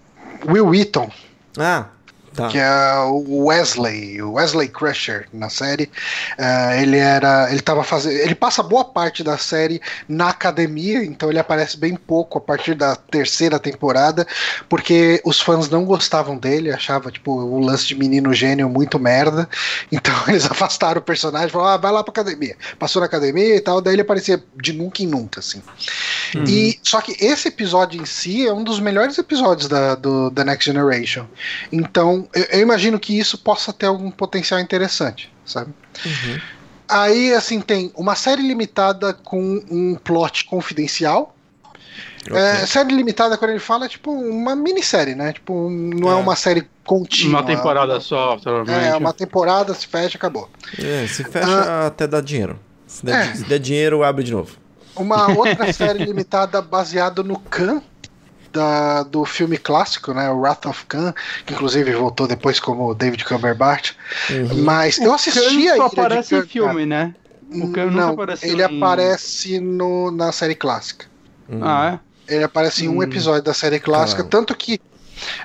Will 0.48 0.68
Wheaton, 0.68 1.10
Ah, 1.58 1.86
tá. 2.34 2.48
que 2.48 2.58
é 2.58 2.96
o 3.06 3.46
Wesley, 3.46 4.22
o 4.22 4.34
Wesley 4.34 4.68
Crusher 4.68 5.28
na 5.34 5.50
série. 5.50 5.90
Eh, 6.38 6.82
ele 6.82 6.98
era, 6.98 7.52
ele 7.52 7.62
tava 7.62 7.84
fazendo, 7.84 8.14
ele 8.14 8.36
passa 8.36 8.64
boa 8.64 8.86
parte 8.86 9.24
da 9.24 9.38
série 9.38 9.82
na 10.08 10.30
academia, 10.30 11.04
então 11.04 11.30
ele 11.30 11.40
aparece 11.40 11.78
bem 11.78 11.96
pouco 11.96 12.38
a 12.38 12.42
partir 12.42 12.76
da 12.76 12.96
terceira 12.96 13.60
temporada, 13.60 14.26
porque 14.70 15.22
os 15.26 15.40
fãs 15.40 15.70
não 15.70 15.86
gostavam 15.86 16.38
dele, 16.38 16.72
achava 16.72 17.12
tipo 17.12 17.32
o 17.32 17.60
lance 17.60 17.88
de 17.88 17.96
menino 17.96 18.34
gênio 18.34 18.70
muito 18.70 19.00
merda. 19.00 19.48
Então 19.92 20.14
eles 20.28 20.46
afastaram 20.46 21.00
o 21.00 21.04
personagem, 21.04 21.50
falaram: 21.50 21.74
"Ah, 21.74 21.78
vai 21.78 21.92
lá 21.92 22.04
pra 22.04 22.12
academia". 22.12 22.56
Passou 22.78 23.00
na 23.00 23.06
academia 23.06 23.56
e 23.56 23.62
tal, 23.62 23.82
daí 23.82 23.96
ele 23.96 24.02
aparecia 24.02 24.44
de 24.62 24.74
nunca 24.74 25.02
em 25.02 25.08
nunca 25.08 25.40
assim. 25.40 25.62
E 26.48 26.80
só 26.82 27.02
que 27.02 27.16
esse 27.24 27.50
episódio 27.50 28.02
em 28.02 28.06
si 28.06 28.48
é 28.48 28.54
um 28.54 28.64
dos 28.64 28.80
melhores 28.80 29.18
episódios 29.18 29.68
da 29.68 29.96
do 29.96 30.32
The 30.32 30.44
Next 30.44 30.66
Generation. 30.66 31.26
Então, 31.72 32.21
eu, 32.34 32.44
eu 32.44 32.60
imagino 32.62 33.00
que 33.00 33.18
isso 33.18 33.38
possa 33.38 33.72
ter 33.74 33.86
algum 33.86 34.10
potencial 34.12 34.60
interessante, 34.60 35.32
sabe? 35.46 35.74
Uhum. 36.06 36.40
Aí, 36.88 37.34
assim, 37.34 37.62
tem 37.62 37.92
uma 37.96 38.16
série 38.16 38.42
limitada 38.42 39.14
com 39.14 39.64
um 39.70 39.96
plot 39.96 40.46
confidencial. 40.46 41.34
É, 42.30 42.66
série 42.68 42.94
limitada, 42.94 43.36
quando 43.38 43.52
ele 43.52 43.60
fala, 43.60 43.86
é 43.86 43.90
tipo 43.90 44.12
uma 44.12 44.56
minissérie, 44.56 45.16
né? 45.16 45.34
Tipo, 45.34 45.70
não 45.70 46.10
é, 46.10 46.14
É. 46.14 46.16
uma 46.16 46.36
série 46.36 46.68
contínua. 46.86 47.40
Uma 47.42 47.48
temporada 47.48 48.00
só, 48.00 48.38
provavelmente. 48.38 48.88
É, 48.90 48.96
uma 48.96 49.14
temporada, 49.14 49.74
se 49.74 49.88
fecha, 49.88 50.18
acabou. 50.18 50.50
É, 50.78 51.08
se 51.08 51.24
fecha 51.24 51.88
até 51.88 52.06
dar 52.06 52.22
dinheiro. 52.22 52.60
Se 52.86 53.06
der, 53.06 53.16
É. 53.30 53.34
se 53.36 53.44
der 53.46 53.58
dinheiro, 53.60 54.04
abre 54.04 54.24
de 54.24 54.32
novo. 54.34 54.56
Uma 54.96 55.32
outra 55.32 55.72
série 55.74 56.04
limitada 56.06 56.62
baseada 56.62 57.24
no 57.24 57.40
Khan, 57.40 57.82
da, 58.52 59.04
do 59.04 59.26
filme 59.26 59.58
clássico, 59.58 60.14
né? 60.14 60.30
O 60.30 60.40
Wrath 60.40 60.66
of 60.66 60.86
Khan, 60.86 61.14
que 61.46 61.54
inclusive 61.54 61.92
voltou 61.94 62.28
depois 62.28 62.60
como 62.60 62.94
David 62.94 63.24
Cumberbatch. 63.26 63.94
Uhum. 64.30 64.64
Mas 64.64 64.98
eu 64.98 65.14
assisti 65.14 65.70
a 65.70 65.78
só 65.78 65.86
aparece 65.86 66.36
Khan, 66.36 66.40
em 66.40 66.48
filme, 66.48 66.86
né? 66.86 67.16
cara. 67.52 67.66
O 67.66 67.72
Khan 67.72 67.92
Não, 67.92 68.10
apareceu 68.10 68.50
ele 68.50 68.62
em- 68.64 68.78
aparece 68.78 69.60
no, 69.60 70.12
na 70.12 70.32
série 70.32 70.56
clássica. 70.56 71.06
Uhum. 71.50 71.64
Ah, 71.64 72.00
Ele 72.28 72.44
aparece 72.44 72.86
em 72.86 72.88
um 72.90 72.98
Hum. 73.00 73.04
episódio 73.04 73.42
da 73.42 73.54
série 73.54 73.80
clássica, 73.80 74.24
tanto 74.24 74.56
que 74.56 74.80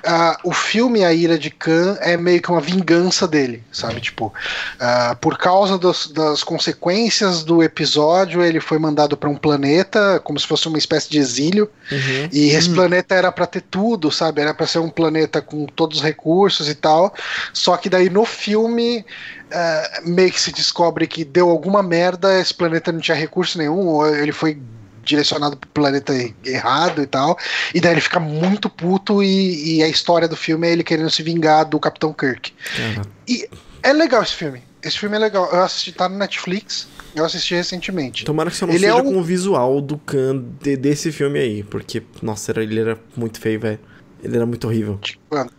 ah, 0.05 0.37
o 0.43 0.53
filme 0.53 1.03
A 1.03 1.13
Ira 1.13 1.37
de 1.37 1.49
Khan 1.49 1.97
é 2.01 2.17
meio 2.17 2.41
que 2.41 2.51
uma 2.51 2.61
vingança 2.61 3.27
dele, 3.27 3.63
sabe? 3.71 3.99
Tipo, 4.01 4.33
ah, 4.79 5.15
por 5.19 5.37
causa 5.37 5.77
dos- 5.77 6.11
das 6.11 6.43
consequências 6.43 7.43
do 7.43 7.61
episódio, 7.63 8.43
ele 8.43 8.59
foi 8.59 8.79
mandado 8.79 9.15
para 9.17 9.29
um 9.29 9.35
planeta, 9.35 10.19
como 10.23 10.39
se 10.39 10.47
fosse 10.47 10.67
uma 10.67 10.77
espécie 10.77 11.09
de 11.09 11.17
exílio, 11.19 11.69
Uhum. 11.91 12.29
e 12.31 12.49
esse 12.49 12.69
planeta 12.69 13.15
era 13.15 13.31
para 13.31 13.45
ter 13.45 13.61
tudo, 13.61 14.11
sabe? 14.11 14.41
Era 14.41 14.53
para 14.53 14.67
ser 14.67 14.79
um 14.79 14.89
planeta 14.89 15.41
com 15.41 15.65
todos 15.65 15.97
os 15.97 16.03
recursos 16.03 16.67
e 16.69 16.75
tal. 16.75 17.13
Só 17.53 17.77
que 17.77 17.89
daí 17.89 18.09
no 18.09 18.25
filme 18.25 19.05
ah, 19.51 20.01
meio 20.05 20.29
que 20.31 20.41
se 20.41 20.51
descobre 20.51 21.07
que 21.07 21.23
deu 21.23 21.49
alguma 21.49 21.81
merda, 21.81 22.37
esse 22.39 22.53
planeta 22.53 22.91
não 22.91 22.99
tinha 22.99 23.15
recurso 23.15 23.57
nenhum, 23.57 23.87
ou 23.87 24.07
ele 24.13 24.33
foi 24.33 24.59
direcionado 25.07 25.57
pro 25.57 25.69
planeta 25.69 26.13
errado 26.45 27.01
e 27.01 27.07
tal. 27.07 27.37
E 27.73 27.79
daí 27.81 27.93
ele 27.93 28.01
fica 28.01 28.19
muito 28.19 28.69
puto 28.69 29.23
e, 29.23 29.77
e 29.77 29.83
a 29.83 29.87
história 29.87 30.27
do 30.27 30.35
filme 30.35 30.67
é 30.67 30.71
ele 30.71 30.83
querendo 30.83 31.09
se 31.09 31.23
vingar 31.23 31.65
do 31.65 31.79
Capitão 31.79 32.13
Kirk. 32.13 32.53
Uhum. 32.77 33.01
E 33.27 33.47
é 33.81 33.93
legal 33.93 34.21
esse 34.21 34.33
filme. 34.33 34.61
Esse 34.83 34.99
filme 34.99 35.15
é 35.15 35.19
legal. 35.19 35.49
Eu 35.51 35.63
assisti, 35.63 35.91
tá 35.91 36.07
no 36.07 36.17
Netflix. 36.17 36.87
Eu 37.15 37.25
assisti 37.25 37.55
recentemente. 37.55 38.23
Tomara 38.25 38.51
que 38.51 38.55
só 38.57 38.67
não 38.67 38.73
Ele 38.75 38.85
é 38.85 38.91
seja 38.91 39.01
um- 39.01 39.13
com 39.13 39.19
o 39.19 39.23
visual 39.23 39.81
do 39.81 39.97
Khan 39.97 40.43
de- 40.61 40.77
desse 40.77 41.11
filme 41.11 41.39
aí, 41.39 41.63
porque, 41.63 42.03
nossa, 42.21 42.51
ele 42.61 42.79
era 42.79 42.97
muito 43.15 43.39
feio, 43.41 43.59
velho. 43.59 43.79
Ele 44.23 44.35
era 44.35 44.45
muito 44.45 44.67
horrível. 44.67 44.99
Mano, 45.31 45.49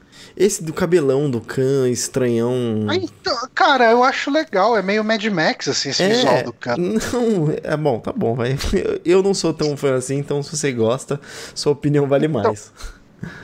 Esse 0.41 0.63
do 0.63 0.73
cabelão 0.73 1.29
do 1.29 1.41
Khan, 1.41 1.89
estranhão. 1.89 2.87
então, 2.95 3.37
cara, 3.53 3.91
eu 3.91 4.05
acho 4.05 4.31
legal. 4.31 4.77
É 4.79 4.83
meio 4.83 5.03
Mad 5.03 5.25
Max, 5.25 5.67
assim, 5.67 5.89
esse 5.89 6.07
visual 6.07 6.45
do 6.45 6.53
cara. 6.53 6.81
Não, 6.81 7.53
é 7.61 7.77
bom, 7.77 7.99
tá 7.99 8.13
bom, 8.13 8.37
vai. 8.37 8.57
Eu, 8.73 9.01
eu 9.05 9.23
não 9.23 9.35
sou 9.35 9.53
tão 9.53 9.77
fã 9.77 9.97
assim, 9.97 10.17
então 10.19 10.41
se 10.41 10.57
você 10.57 10.71
gosta, 10.71 11.21
sua 11.57 11.73
opinião 11.73 12.07
vale 12.07 12.27
Então, 12.27 12.43
mais. 12.43 12.73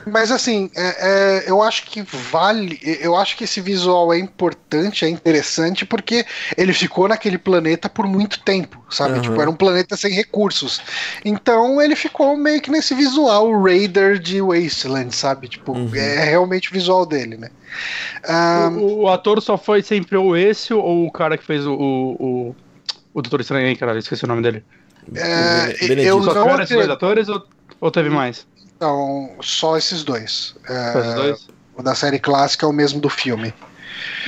Mas 0.07 0.31
assim, 0.31 0.69
é- 0.75 1.43
é, 1.47 1.49
eu 1.49 1.61
acho 1.63 1.85
que 1.85 2.01
vale. 2.03 2.79
Eu 3.01 3.15
acho 3.15 3.35
que 3.35 3.43
esse 3.43 3.59
visual 3.59 4.13
é 4.13 4.19
importante, 4.19 5.03
é 5.03 5.09
interessante, 5.09 5.85
porque 5.85 6.25
ele 6.57 6.73
ficou 6.73 7.07
naquele 7.07 7.37
planeta 7.37 7.89
por 7.89 8.07
muito 8.07 8.39
tempo, 8.43 8.85
sabe? 8.89 9.13
Aham. 9.13 9.21
Tipo, 9.23 9.41
era 9.41 9.49
um 9.49 9.55
planeta 9.55 9.97
sem 9.97 10.13
recursos. 10.13 10.79
Então 11.23 11.81
ele 11.81 11.95
ficou 11.95 12.37
meio 12.37 12.61
que 12.61 12.69
nesse 12.69 12.93
visual 12.93 13.51
Raider 13.63 14.19
de 14.19 14.41
Wasteland, 14.41 15.15
sabe? 15.15 15.47
Tipo, 15.47 15.73
Uhum. 15.73 15.95
é 15.95 16.23
realmente 16.25 16.69
o 16.69 16.73
visual 16.73 17.05
dele, 17.05 17.35
né? 17.37 17.49
Ah, 18.27 18.69
O, 18.75 19.03
o 19.03 19.09
ator 19.09 19.41
só 19.41 19.57
foi 19.57 19.81
sempre 19.81 20.17
ou 20.17 20.37
esse 20.37 20.73
ou 20.73 21.05
o 21.07 21.11
cara 21.11 21.37
que 21.37 21.43
fez 21.43 21.65
o, 21.65 21.73
o, 21.73 22.49
o, 22.49 22.55
o 23.13 23.21
Doutor 23.21 23.41
Estranho 23.41 23.67
aí, 23.67 23.75
caralho, 23.75 23.99
esqueci 23.99 24.23
o 24.23 24.27
nome 24.27 24.41
dele. 24.43 24.63
é, 25.15 25.73
Bene- 25.87 25.87
Benedito. 25.87 26.07
eu 26.07 26.21
Só 26.21 26.33
não 26.35 26.91
atores 26.91 27.27
ou, 27.29 27.43
ou 27.81 27.91
teve 27.91 28.09
mais? 28.09 28.47
Então, 28.75 29.35
só 29.41 29.77
esses 29.77 30.03
dois. 30.03 30.55
É, 30.67 30.91
Só 30.91 30.99
esses 30.99 31.13
dois? 31.15 31.47
O 31.77 31.83
da 31.83 31.93
série 31.95 32.19
clássica 32.19 32.65
é 32.65 32.69
o 32.69 32.73
mesmo 32.73 32.99
do 32.99 33.09
filme. 33.09 33.53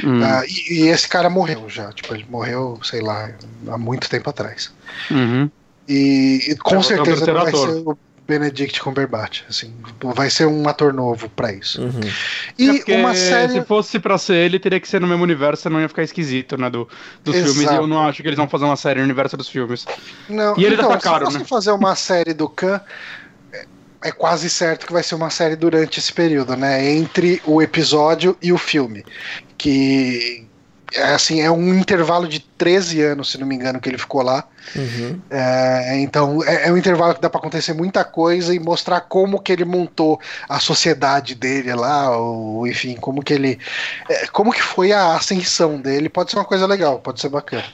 Hum. 0.03 0.21
Ah, 0.23 0.43
e, 0.45 0.73
e 0.83 0.87
esse 0.87 1.07
cara 1.07 1.29
morreu 1.29 1.69
já. 1.69 1.91
Tipo, 1.91 2.13
ele 2.15 2.25
morreu, 2.29 2.79
sei 2.83 3.01
lá, 3.01 3.29
há 3.67 3.77
muito 3.77 4.09
tempo 4.09 4.29
atrás. 4.29 4.71
Uhum. 5.11 5.49
E, 5.87 6.41
e 6.51 6.55
com 6.57 6.75
É 6.77 6.83
certeza 6.83 7.25
não 7.25 7.33
vai 7.35 7.47
ator. 7.49 7.69
ser 7.69 7.75
o 7.85 7.97
Benedict 8.27 8.81
Cumberbatch. 8.81 9.43
Assim, 9.49 9.73
vai 10.01 10.29
ser 10.29 10.45
um 10.45 10.67
ator 10.67 10.93
novo 10.93 11.29
pra 11.29 11.53
isso. 11.53 11.81
Uhum. 11.81 12.01
E 12.59 12.69
É 12.69 12.73
porque 12.73 12.93
uma 12.95 13.13
série. 13.15 13.53
se 13.53 13.61
fosse 13.63 13.99
pra 13.99 14.17
ser 14.17 14.35
ele, 14.35 14.59
teria 14.59 14.79
que 14.81 14.87
ser 14.87 14.99
no 14.99 15.07
mesmo 15.07 15.23
universo, 15.23 15.63
senão 15.63 15.79
ia 15.79 15.87
ficar 15.87 16.03
esquisito, 16.03 16.57
né, 16.57 16.69
do, 16.69 16.87
dos 17.23 17.35
Exato. 17.35 17.53
filmes, 17.53 17.71
e 17.71 17.75
eu 17.75 17.87
não 17.87 18.05
acho 18.05 18.21
que 18.21 18.27
eles 18.27 18.37
vão 18.37 18.49
fazer 18.49 18.65
uma 18.65 18.75
série 18.75 18.99
no 18.99 19.05
universo 19.05 19.37
dos 19.37 19.47
filmes. 19.47 19.85
Não, 20.27 20.57
E 20.57 20.65
ele 20.65 20.75
então, 20.75 20.89
tá 20.89 20.97
caro, 20.97 21.25
se 21.27 21.33
você 21.33 21.39
né? 21.39 21.45
fazer 21.45 21.71
uma 21.71 21.95
série 21.95 22.33
do 22.33 22.49
Khan, 22.49 22.81
é- 24.07 24.11
quase 24.11 24.49
certo 24.49 24.85
que 24.85 24.93
vai 24.93 25.03
ser 25.03 25.15
uma 25.15 25.29
série 25.29 25.55
durante 25.55 25.99
esse 25.99 26.11
período, 26.11 26.55
né? 26.55 26.89
Entre 26.89 27.41
o 27.45 27.61
episódio 27.61 28.37
e 28.41 28.51
o 28.51 28.57
filme. 28.57 29.03
Que. 29.57 30.45
É 30.93 31.13
assim, 31.13 31.41
é 31.41 31.51
um 31.51 31.73
intervalo 31.77 32.29
de 32.29 32.39
13 32.39 33.01
anos, 33.01 33.31
se 33.31 33.37
não 33.37 33.45
me 33.45 33.53
engano, 33.53 33.77
que 33.77 33.89
ele 33.89 33.97
ficou 33.97 34.21
lá. 34.21 34.47
Uhum. 34.73 35.19
É, 35.29 35.99
então 35.99 36.41
é, 36.45 36.69
é 36.69 36.71
um 36.71 36.77
intervalo 36.77 37.13
que 37.13 37.19
dá 37.19 37.29
pra 37.29 37.39
acontecer 37.39 37.73
muita 37.73 38.05
coisa 38.05 38.55
e 38.55 38.59
mostrar 38.59 39.01
como 39.01 39.41
que 39.41 39.51
ele 39.51 39.65
montou 39.65 40.17
a 40.47 40.61
sociedade 40.61 41.35
dele 41.35 41.73
lá, 41.73 42.17
ou 42.17 42.65
enfim, 42.65 42.95
como 42.95 43.21
que 43.21 43.33
ele. 43.33 43.59
é, 44.09 44.27
como 44.27 44.53
que 44.53 44.63
foi 44.63 44.93
a 44.93 45.15
ascensão 45.15 45.77
dele. 45.79 46.07
Pode 46.07 46.31
ser 46.31 46.37
uma 46.37 46.45
coisa 46.45 46.65
legal, 46.65 46.99
pode 46.99 47.19
ser 47.19 47.29
bacana. 47.29 47.65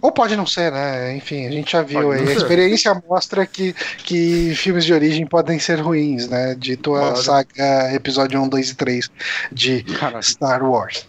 Ou 0.00 0.12
pode 0.12 0.36
não 0.36 0.46
ser, 0.46 0.72
né? 0.72 1.16
Enfim, 1.16 1.46
a 1.46 1.50
gente 1.50 1.72
já 1.72 1.82
viu 1.82 2.12
aí. 2.12 2.28
A 2.28 2.32
experiência 2.32 3.02
mostra 3.08 3.46
que, 3.46 3.74
que 3.98 4.54
filmes 4.54 4.84
de 4.84 4.92
origem 4.92 5.26
podem 5.26 5.58
ser 5.58 5.80
ruins, 5.80 6.28
né? 6.28 6.54
Dito 6.58 6.94
a 6.94 7.12
Pode. 7.12 7.24
saga 7.24 7.94
episódio 7.94 8.40
1, 8.40 8.48
2 8.48 8.70
e 8.70 8.74
3 8.74 9.10
de 9.52 9.82
Caralho. 9.82 10.22
Star 10.22 10.62
Wars. 10.62 11.06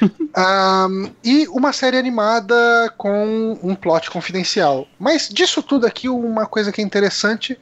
Ahn, 0.34 1.10
e 1.24 1.46
uma 1.48 1.72
série 1.72 1.96
animada 1.96 2.92
com 2.96 3.58
um 3.62 3.74
plot 3.74 4.10
confidencial. 4.10 4.86
Mas 4.98 5.28
disso 5.28 5.62
tudo 5.62 5.86
aqui, 5.86 6.08
uma 6.08 6.46
coisa 6.46 6.70
que 6.70 6.80
é 6.80 6.84
interessante 6.84 7.58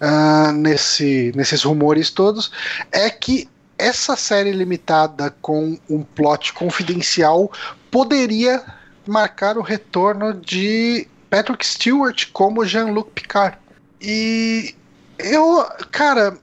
ah, 0.00 0.52
nesse, 0.52 1.32
nesses 1.34 1.62
rumores 1.62 2.10
todos 2.10 2.50
é 2.92 3.08
que 3.10 3.48
essa 3.78 4.16
série 4.16 4.52
limitada 4.52 5.34
com 5.40 5.78
um 5.88 6.02
plot 6.02 6.52
confidencial 6.52 7.50
poderia 7.90 8.62
marcar 9.08 9.56
o 9.56 9.62
retorno 9.62 10.34
de 10.34 11.08
Patrick 11.30 11.66
Stewart 11.66 12.28
como 12.32 12.64
Jean-Luc 12.64 13.10
Picard. 13.10 13.58
E 14.00 14.74
eu, 15.18 15.66
cara, 15.90 16.38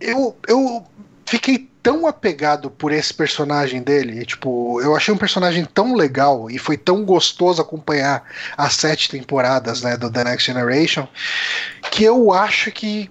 eu, 0.00 0.36
eu 0.48 0.84
fiquei 1.24 1.70
tão 1.82 2.06
apegado 2.06 2.68
por 2.68 2.90
esse 2.90 3.14
personagem 3.14 3.80
dele. 3.80 4.24
Tipo, 4.24 4.80
eu 4.80 4.96
achei 4.96 5.14
um 5.14 5.18
personagem 5.18 5.64
tão 5.64 5.94
legal 5.94 6.50
e 6.50 6.58
foi 6.58 6.76
tão 6.76 7.04
gostoso 7.04 7.62
acompanhar 7.62 8.24
as 8.56 8.74
sete 8.74 9.08
temporadas 9.08 9.82
né, 9.82 9.96
do 9.96 10.10
The 10.10 10.24
Next 10.24 10.46
Generation 10.46 11.06
que 11.90 12.02
eu 12.02 12.32
acho 12.32 12.72
que 12.72 13.10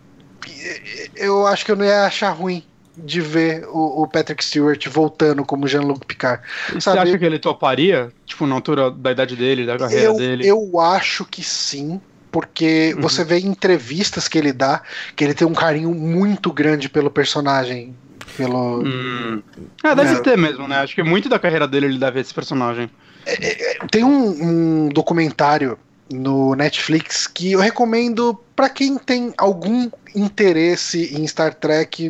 eu 1.16 1.48
acho 1.48 1.66
que 1.66 1.72
eu 1.72 1.76
não 1.76 1.86
ia 1.86 2.06
achar 2.06 2.32
ruim 2.32 2.64
de 2.98 3.22
ver 3.22 3.66
o, 3.68 4.04
o 4.04 4.08
Patrick 4.08 4.44
Stewart 4.44 4.88
voltando 4.88 5.44
como 5.46 5.68
Jean-Luc 5.68 6.06
Picard. 6.06 6.42
E 6.70 6.74
Você 6.74 6.82
Sabe- 6.82 7.00
acha 7.00 7.18
que 7.18 7.26
ele 7.26 7.40
toparia? 7.40 8.12
Tipo, 8.26 8.46
na 8.48 8.56
altura 8.56 8.90
da 8.92 9.12
idade 9.12 9.36
dele, 9.36 9.66
da 9.66 9.78
carreira 9.78 10.04
Eu, 10.06 10.16
dele? 10.18 10.48
eu 10.48 10.80
acho 10.80 11.26
que 11.26 11.44
sim, 11.44 12.00
porque 12.32 12.94
Uhum. 12.96 13.02
você 13.02 13.24
vê 13.24 13.40
em 13.40 13.48
entrevistas 13.48 14.28
que 14.28 14.38
ele 14.38 14.52
dá 14.54 14.82
que 15.16 15.24
ele 15.24 15.34
tem 15.34 15.48
um 15.48 15.54
carinho 15.54 15.92
muito 15.94 16.52
grande 16.52 16.90
pelo 16.90 17.10
personagem. 17.10 17.96
Pelo. 18.38 18.82
Hum. 18.84 19.42
É, 19.84 19.96
deve 19.96 20.14
Não. 20.16 20.22
ter 20.24 20.38
mesmo, 20.38 20.68
né? 20.68 20.78
Acho 20.80 20.94
que 20.96 21.04
muito 21.04 21.30
da 21.30 21.40
carreira 21.40 21.68
dele 21.68 21.86
ele 21.86 21.98
deve 21.98 22.20
esse 22.20 22.34
personagem. 22.34 22.90
Tem 23.92 24.04
um, 24.04 24.86
um 24.86 24.90
documentário 24.90 25.78
no 26.10 26.56
Netflix 26.56 27.26
que 27.26 27.54
eu 27.54 27.60
recomendo 27.60 28.40
pra 28.56 28.70
quem 28.70 28.98
tem 28.98 29.34
algum 29.38 29.90
interesse 30.16 31.14
em 31.16 31.28
Star 31.28 31.54
Trek. 31.54 32.10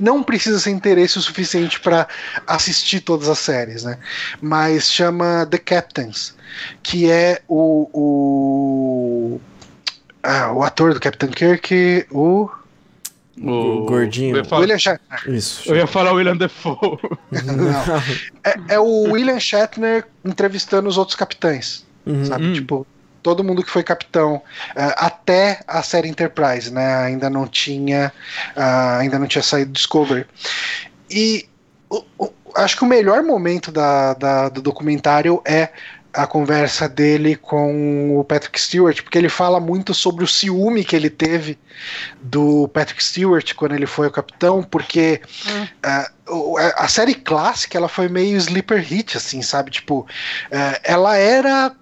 Não 0.00 0.22
precisa 0.22 0.58
ser 0.58 0.70
interesse 0.70 1.18
o 1.18 1.22
suficiente 1.22 1.78
pra 1.80 2.08
assistir 2.46 3.00
todas 3.00 3.28
as 3.28 3.38
séries, 3.38 3.84
né? 3.84 3.98
Mas 4.40 4.90
chama 4.90 5.46
The 5.46 5.58
Captains, 5.58 6.34
que 6.82 7.10
é 7.10 7.42
o 7.46 7.88
o, 7.92 9.40
ah, 10.22 10.52
o 10.52 10.62
ator 10.62 10.94
do 10.94 11.00
Captain 11.00 11.30
Kirk, 11.30 12.06
o 12.10 12.50
O 13.38 13.84
gordinho. 13.84 14.36
Eu 14.36 14.42
ia 14.42 14.44
falar, 14.44 14.60
William 14.62 14.78
Shatner. 14.78 15.28
Isso. 15.28 15.70
eu 15.70 15.76
ia 15.76 15.86
falar 15.86 16.12
William 16.12 16.36
Defoe. 16.36 16.78
Não. 17.30 18.02
É, 18.44 18.74
é 18.74 18.78
o 18.80 19.12
William 19.12 19.38
Shatner 19.38 20.06
entrevistando 20.24 20.88
os 20.88 20.98
outros 20.98 21.16
capitães. 21.16 21.84
Uhum. 22.04 22.24
sabe? 22.24 22.46
Hum. 22.46 22.52
Tipo, 22.52 22.86
todo 23.22 23.44
mundo 23.44 23.62
que 23.62 23.70
foi 23.70 23.82
capitão 23.82 24.42
eh, 24.74 24.94
até 24.96 25.60
a 25.66 25.82
série 25.82 26.08
Enterprise, 26.08 26.72
né? 26.72 26.96
Ainda 27.04 27.30
não 27.30 27.46
tinha, 27.46 28.12
ah, 28.56 28.98
ainda 28.98 29.18
não 29.18 29.26
tinha 29.26 29.42
saído 29.42 29.72
Discovery. 29.72 30.26
E 31.10 31.48
o- 31.88 32.04
o- 32.18 32.32
acho 32.56 32.76
que 32.76 32.82
o 32.84 32.86
melhor 32.86 33.22
momento 33.22 33.70
da, 33.70 34.14
da- 34.14 34.48
do 34.48 34.60
documentário 34.62 35.40
é 35.44 35.70
a 36.14 36.26
conversa 36.26 36.86
dele 36.90 37.36
com 37.36 38.18
o 38.18 38.24
Patrick 38.24 38.60
Stewart, 38.60 39.00
porque 39.02 39.16
ele 39.16 39.30
fala 39.30 39.58
muito 39.58 39.94
sobre 39.94 40.22
o 40.22 40.26
ciúme 40.28 40.84
que 40.84 40.94
ele 40.94 41.08
teve 41.08 41.58
do 42.20 42.68
Patrick 42.68 43.02
Stewart 43.02 43.54
quando 43.54 43.74
ele 43.74 43.86
foi 43.86 44.08
o 44.08 44.10
capitão, 44.10 44.62
porque 44.62 45.22
ah, 45.82 46.10
o- 46.28 46.58
a, 46.58 46.86
série 46.88 47.14
clássica 47.14 47.78
ela 47.78 47.88
foi 47.88 48.08
meio 48.08 48.36
sleeper 48.36 48.82
hit, 48.82 49.16
assim, 49.16 49.40
sabe? 49.40 49.70
Tipo, 49.70 50.06
eh, 50.50 50.80
ela 50.84 51.16
era 51.16 51.74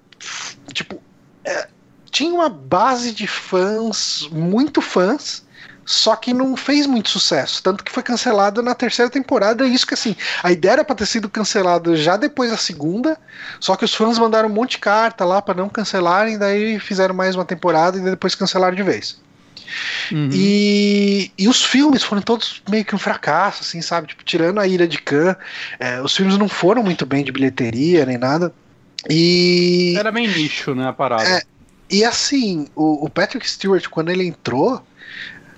tipo 0.72 1.02
é, 1.44 1.68
tinha 2.10 2.32
uma 2.32 2.48
base 2.48 3.12
de 3.12 3.26
fãs 3.26 4.28
muito 4.30 4.80
fãs 4.80 5.44
só 5.84 6.14
que 6.14 6.32
não 6.32 6.56
fez 6.56 6.86
muito 6.86 7.08
sucesso 7.08 7.62
tanto 7.62 7.82
que 7.82 7.90
foi 7.90 8.02
cancelado 8.02 8.62
na 8.62 8.74
terceira 8.74 9.10
temporada 9.10 9.66
isso 9.66 9.86
que 9.86 9.94
assim 9.94 10.14
a 10.42 10.52
ideia 10.52 10.72
era 10.72 10.84
para 10.84 10.96
ter 10.96 11.06
sido 11.06 11.28
cancelado 11.28 11.96
já 11.96 12.16
depois 12.16 12.50
da 12.50 12.56
segunda 12.56 13.18
só 13.58 13.76
que 13.76 13.84
os 13.84 13.94
fãs 13.94 14.18
mandaram 14.18 14.48
um 14.48 14.52
monte 14.52 14.72
de 14.72 14.78
carta 14.78 15.24
lá 15.24 15.40
para 15.40 15.54
não 15.54 15.68
cancelarem 15.68 16.38
daí 16.38 16.78
fizeram 16.78 17.14
mais 17.14 17.34
uma 17.34 17.44
temporada 17.44 17.98
e 17.98 18.00
depois 18.00 18.34
cancelaram 18.34 18.76
de 18.76 18.82
vez 18.82 19.18
Uhum. 20.10 20.28
e, 20.32 21.30
e 21.38 21.48
os 21.48 21.64
filmes 21.64 22.02
foram 22.02 22.22
todos 22.22 22.62
meio 22.68 22.84
que 22.84 22.94
um 22.94 22.98
fracasso, 22.98 23.62
assim, 23.62 23.80
sabe? 23.80 24.08
Tipo, 24.08 24.24
tirando 24.24 24.58
a 24.58 24.66
Ira 24.66 24.86
de 24.86 24.98
Khan, 24.98 25.36
é, 25.78 26.00
os 26.00 26.16
filmes 26.16 26.36
não 26.36 26.48
foram 26.48 26.82
muito 26.82 27.06
bem 27.06 27.24
de 27.24 27.32
bilheteria 27.32 28.04
nem 28.04 28.18
nada. 28.18 28.52
E, 29.08 29.94
Era 29.98 30.10
bem 30.12 30.28
nicho, 30.28 30.74
né, 30.74 30.88
a 30.88 30.92
parada. 30.92 31.28
É. 31.28 31.42
e 31.90 32.04
assim, 32.04 32.66
o, 32.74 33.06
o 33.06 33.08
Patrick 33.10 33.48
Stewart, 33.48 33.86
quando 33.88 34.10
ele 34.10 34.26
entrou, 34.26 34.82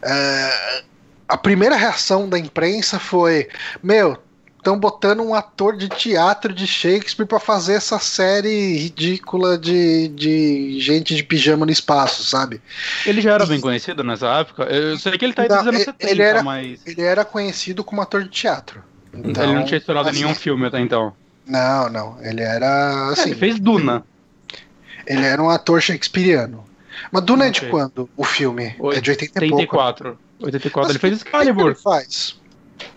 é, 0.02 0.82
a 1.28 1.36
primeira 1.36 1.76
reação 1.76 2.28
da 2.28 2.38
imprensa 2.38 2.98
foi: 3.00 3.48
Meu, 3.82 4.16
estão 4.58 4.78
botando 4.78 5.20
um 5.22 5.34
ator 5.34 5.76
de 5.76 5.88
teatro 5.88 6.52
de 6.52 6.66
Shakespeare 6.68 7.26
para 7.26 7.40
fazer 7.40 7.74
essa 7.74 7.98
série 7.98 8.76
ridícula 8.76 9.58
de, 9.58 10.06
de 10.08 10.78
gente 10.80 11.16
de 11.16 11.24
pijama 11.24 11.66
no 11.66 11.72
espaço, 11.72 12.22
sabe? 12.22 12.62
Ele 13.04 13.20
já 13.20 13.32
era 13.32 13.44
bem 13.46 13.60
conhecido 13.60 14.04
nessa 14.04 14.28
época. 14.38 14.64
Eu 14.64 14.96
sei 14.98 15.18
que 15.18 15.24
ele 15.24 15.32
tá 15.32 15.42
aí 15.42 15.48
dos 15.48 15.56
Não, 15.56 15.62
anos 15.64 15.74
ele- 15.80 15.84
70, 15.86 16.10
ele 16.12 16.22
era- 16.22 16.42
mas 16.44 16.80
Ele 16.86 17.02
era 17.02 17.24
conhecido 17.24 17.82
como 17.82 18.00
ator 18.00 18.22
de 18.22 18.28
teatro. 18.30 18.84
Então, 19.12 19.42
ele 19.44 19.54
não 19.54 19.64
tinha 19.64 19.78
estourado 19.78 20.08
assim, 20.08 20.20
nenhum 20.22 20.34
filme 20.34 20.66
até 20.66 20.80
então. 20.80 21.12
Não, 21.52 21.88
não. 21.90 22.16
Ele 22.22 22.40
era 22.42 22.66
É, 22.66 23.12
assim. 23.12 23.30
ele 23.30 23.34
fez 23.38 23.58
Duna. 23.60 24.04
Ele 25.06 25.24
era 25.24 25.42
um 25.42 25.50
ator 25.50 25.80
shakespeariano. 25.82 26.64
Mas 27.10 27.22
Duna 27.24 27.46
é 27.46 27.50
de 27.50 27.66
quando 27.66 28.08
o 28.16 28.24
filme? 28.24 28.74
É 28.94 29.00
de 29.00 29.10
80 29.10 29.44
e 29.44 29.48
pouco. 29.50 29.76
84. 29.76 30.18
84. 30.40 30.80
Mas 30.80 30.90
ele 30.90 30.98
fez 30.98 31.14
o 31.20 31.24
que 31.24 31.30
que 31.30 31.36
Excalibur. 31.36 31.66
Ele 31.66 31.74
faz? 31.74 32.40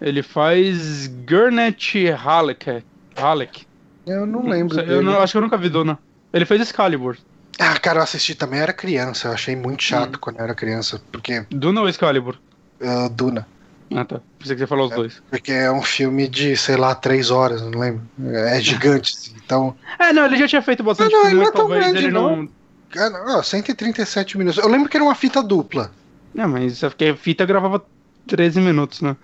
Ele 0.01 0.23
faz 0.23 1.07
Gurnet 1.07 2.09
Halleck. 2.11 2.83
Halleck. 3.15 3.65
Eu 4.05 4.25
não 4.25 4.47
lembro. 4.47 4.79
Eu 4.79 4.85
dele. 4.85 5.01
não- 5.01 5.19
acho 5.21 5.31
que 5.33 5.37
eu 5.37 5.41
nunca 5.41 5.57
vi 5.57 5.69
Duna. 5.69 5.97
Ele 6.31 6.45
fez 6.45 6.61
Excalibur. 6.61 7.17
Ah, 7.57 7.79
cara, 7.79 7.99
eu 7.99 8.03
assisti 8.03 8.35
também, 8.35 8.59
eu 8.59 8.63
era 8.63 8.73
criança. 8.73 9.29
Eu 9.29 9.33
achei 9.33 9.55
muito 9.55 9.81
chato 9.81 10.15
Hum. 10.15 10.19
quando 10.19 10.37
eu 10.37 10.43
era 10.43 10.53
criança. 10.53 11.01
Porque. 11.11 11.45
Duna 11.49 11.81
ou 11.81 11.89
Excalibur? 11.89 12.37
ah, 12.81 13.09
Duna. 13.11 13.47
Ah, 13.93 14.03
tá. 14.03 14.19
Pensei 14.39 14.55
que 14.55 14.61
você 14.61 14.67
falou 14.67 14.87
os 14.87 14.95
dois. 14.95 15.21
Porque 15.29 15.51
é 15.51 15.71
um 15.71 15.81
filme 15.81 16.27
de, 16.27 16.57
sei 16.57 16.75
lá, 16.75 16.95
três 16.95 17.29
horas, 17.29 17.61
não 17.61 17.79
lembro. 17.79 18.01
É 18.27 18.59
gigante, 18.59 19.13
assim. 19.15 19.33
Então. 19.45 19.75
É, 19.99 20.11
não, 20.11 20.25
ele 20.25 20.37
já 20.37 20.47
tinha 20.47 20.61
feito 20.61 20.83
bastante 20.83 21.13
Ah, 21.13 21.17
não, 21.17 21.25
filme, 21.25 21.35
ele 21.35 21.45
mas 21.45 21.53
não 21.53 21.53
é 21.53 21.55
tão 21.55 21.67
talvez 21.67 21.83
grande, 21.91 22.05
ele 22.05 22.11
não. 22.13 22.49
Cara, 22.89 23.37
ó, 23.37 23.43
137 23.43 24.37
minutos. 24.37 24.61
Eu 24.61 24.69
lembro 24.69 24.89
que 24.89 24.97
era 24.97 25.03
uma 25.03 25.15
fita 25.15 25.43
dupla. 25.43 25.91
Não, 26.33 26.47
mas 26.49 26.81
é 26.81 26.89
porque 26.89 27.05
a 27.05 27.15
fita 27.15 27.45
gravava 27.45 27.83
13 28.27 28.59
minutos, 28.59 29.01
né? 29.01 29.15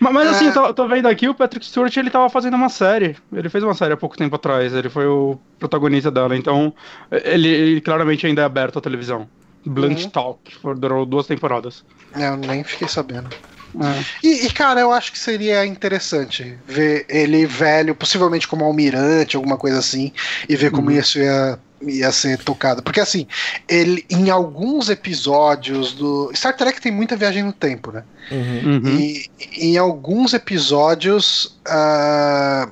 mas, 0.00 0.12
mas 0.12 0.28
assim, 0.28 0.46
É. 0.46 0.48
eu 0.48 0.52
tô, 0.54 0.74
tô 0.74 0.88
vendo 0.88 1.06
aqui, 1.06 1.28
o 1.28 1.34
Patrick 1.34 1.66
Stewart, 1.66 1.94
ele 1.96 2.10
tava 2.10 2.28
fazendo 2.30 2.54
uma 2.54 2.68
série. 2.68 3.16
Ele 3.32 3.48
fez 3.48 3.64
uma 3.64 3.74
série 3.74 3.94
há 3.94 3.96
pouco 3.96 4.16
tempo 4.16 4.36
atrás, 4.36 4.72
ele 4.72 4.88
foi 4.88 5.06
o 5.06 5.38
protagonista 5.58 6.10
dela, 6.10 6.36
então 6.36 6.72
ele, 7.10 7.48
ele 7.48 7.80
claramente 7.80 8.26
ainda 8.26 8.42
é 8.42 8.44
aberto 8.44 8.78
à 8.78 8.82
televisão. 8.82 9.28
Blunt 9.64 10.04
Uhum. 10.04 10.10
Talk, 10.10 10.40
durou 10.76 11.04
duas 11.06 11.26
temporadas. 11.26 11.84
Eu 12.16 12.36
nem 12.36 12.64
fiquei 12.64 12.88
sabendo. 12.88 13.28
É. 13.74 14.26
E, 14.26 14.46
e, 14.46 14.50
cara, 14.50 14.80
eu 14.80 14.90
acho 14.90 15.12
que 15.12 15.18
seria 15.18 15.64
interessante 15.66 16.56
ver 16.66 17.04
ele 17.08 17.44
velho, 17.44 17.94
possivelmente 17.94 18.48
como 18.48 18.64
almirante, 18.64 19.36
alguma 19.36 19.58
coisa 19.58 19.78
assim, 19.78 20.10
e 20.48 20.56
ver 20.56 20.70
como 20.70 20.90
Uhum. 20.90 20.98
isso 20.98 21.18
ia, 21.18 21.58
ia 21.82 22.10
ser 22.10 22.38
tocado. 22.38 22.82
Porque, 22.82 22.98
assim, 22.98 23.26
ele, 23.68 24.06
em 24.08 24.30
alguns 24.30 24.88
episódios 24.88 25.92
do. 25.92 26.32
Star 26.34 26.56
Trek 26.56 26.80
tem 26.80 26.90
muita 26.90 27.14
viagem 27.14 27.42
no 27.42 27.52
tempo, 27.52 27.92
né? 27.92 28.04
Uhum. 28.30 28.80
Uhum. 28.84 28.98
E 28.98 29.30
em 29.58 29.76
alguns 29.76 30.32
episódios. 30.32 31.58
ah, 31.66 32.68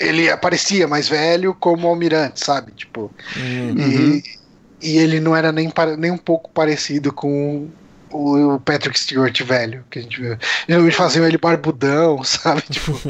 ele 0.00 0.30
aparecia 0.30 0.86
mais 0.86 1.08
velho 1.08 1.52
como 1.54 1.88
almirante, 1.88 2.42
sabe? 2.44 2.72
Tipo. 2.72 3.10
Uhum. 3.36 3.70
Uhum. 3.76 4.14
E, 4.14 4.22
e 4.82 4.96
ele 4.98 5.20
não 5.20 5.34
era 5.36 5.50
nem, 5.52 5.72
nem 5.98 6.10
um 6.10 6.18
pouco 6.18 6.50
parecido 6.50 7.12
com 7.12 7.68
o, 8.12 8.58
Patrick 8.60 8.98
Stewart 8.98 9.42
velho, 9.42 9.84
que 9.90 9.98
a 9.98 10.02
gente 10.02 10.20
viu. 10.20 10.36
Geralmente 10.68 10.96
faziam 10.96 11.26
ele 11.26 11.38
barbudão, 11.38 12.22
sabe? 12.24 12.62
Tipo, 12.70 12.92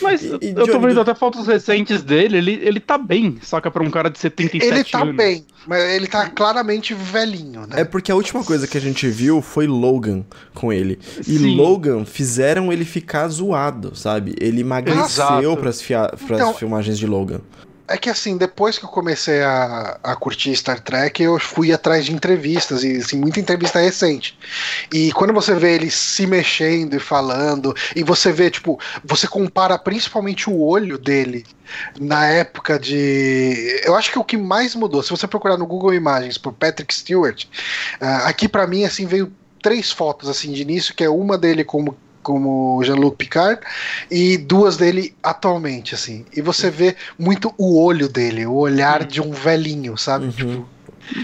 Mas 0.00 0.22
E- 0.22 0.54
eu 0.54 0.66
tô 0.66 0.78
vendo 0.78 0.94
do- 0.94 1.00
até 1.00 1.14
fotos 1.14 1.46
recentes 1.46 2.02
dele, 2.02 2.36
ele, 2.38 2.52
ele 2.62 2.78
tá 2.78 2.96
bem, 2.96 3.38
saca? 3.42 3.68
Pra 3.70 3.82
um 3.82 3.90
cara 3.90 4.08
de 4.08 4.18
77 4.18 4.72
ele 4.74 4.84
tá 4.84 5.02
anos. 5.02 5.16
bem, 5.16 5.44
mas 5.66 5.82
ele 5.90 6.06
tá 6.06 6.28
claramente 6.28 6.94
velhinho, 6.94 7.62
né? 7.66 7.80
É 7.80 7.84
porque 7.84 8.12
a 8.12 8.14
última 8.14 8.44
coisa 8.44 8.68
que 8.68 8.78
a 8.78 8.80
gente 8.80 9.08
viu 9.08 9.42
foi 9.42 9.66
Logan 9.66 10.24
com 10.54 10.72
ele. 10.72 11.00
E 11.26 11.38
Sim. 11.38 11.56
Logan 11.56 12.04
fizeram 12.04 12.72
ele 12.72 12.84
ficar 12.84 13.26
zoado, 13.28 13.96
sabe? 13.96 14.36
Ele 14.40 14.60
emagreceu 14.60 15.04
Exato. 15.04 15.56
pras, 15.56 15.80
fia- 15.82 16.12
pras 16.26 16.40
Então- 16.40 16.54
filmagens 16.54 16.96
de 16.98 17.06
Logan. 17.06 17.40
É 17.88 17.96
que 17.96 18.10
assim, 18.10 18.36
depois 18.36 18.78
que 18.78 18.84
eu 18.84 18.88
comecei 18.88 19.42
a, 19.42 19.98
a 20.02 20.14
curtir 20.14 20.54
Star 20.54 20.78
Trek, 20.78 21.22
eu 21.22 21.38
fui 21.38 21.72
atrás 21.72 22.04
de 22.04 22.12
entrevistas, 22.12 22.84
e 22.84 22.98
assim, 22.98 23.18
muita 23.18 23.40
entrevista 23.40 23.78
recente. 23.78 24.38
E 24.92 25.10
quando 25.12 25.32
você 25.32 25.54
vê 25.54 25.74
ele 25.74 25.90
se 25.90 26.26
mexendo 26.26 26.94
e 26.94 27.00
falando, 27.00 27.74
e 27.96 28.02
você 28.02 28.30
vê, 28.30 28.50
tipo, 28.50 28.78
você 29.02 29.26
compara 29.26 29.78
principalmente 29.78 30.50
o 30.50 30.60
olho 30.60 30.98
dele 30.98 31.46
na 31.98 32.26
época 32.26 32.78
de. 32.78 33.80
Eu 33.84 33.96
acho 33.96 34.12
que 34.12 34.18
o 34.18 34.24
que 34.24 34.36
mais 34.36 34.74
mudou, 34.74 35.02
se 35.02 35.10
você 35.10 35.26
procurar 35.26 35.56
no 35.56 35.66
Google 35.66 35.94
Imagens 35.94 36.36
por 36.36 36.52
Patrick 36.52 36.94
Stewart, 36.94 37.46
ah, 38.00 38.28
aqui 38.28 38.48
pra 38.48 38.66
mim, 38.66 38.84
assim, 38.84 39.06
veio 39.06 39.32
três 39.62 39.90
fotos 39.90 40.28
assim 40.28 40.52
de 40.52 40.62
início, 40.62 40.94
que 40.94 41.04
é 41.04 41.10
uma 41.10 41.36
dele 41.36 41.64
como 41.64 41.96
como 42.28 42.84
Jean-Luc 42.84 43.16
Picard 43.16 43.58
e 44.10 44.36
duas 44.36 44.76
dele 44.76 45.14
atualmente 45.22 45.94
assim. 45.94 46.26
E 46.36 46.42
você 46.42 46.70
vê 46.70 46.94
muito 47.18 47.54
o 47.56 47.82
olho 47.82 48.06
dele, 48.06 48.44
o 48.44 48.52
olhar 48.52 49.02
de 49.06 49.22
um 49.22 49.30
velhinho, 49.30 49.96
sabe? 49.96 50.26
Uhum. 50.26 50.30
Tipo, 50.32 50.68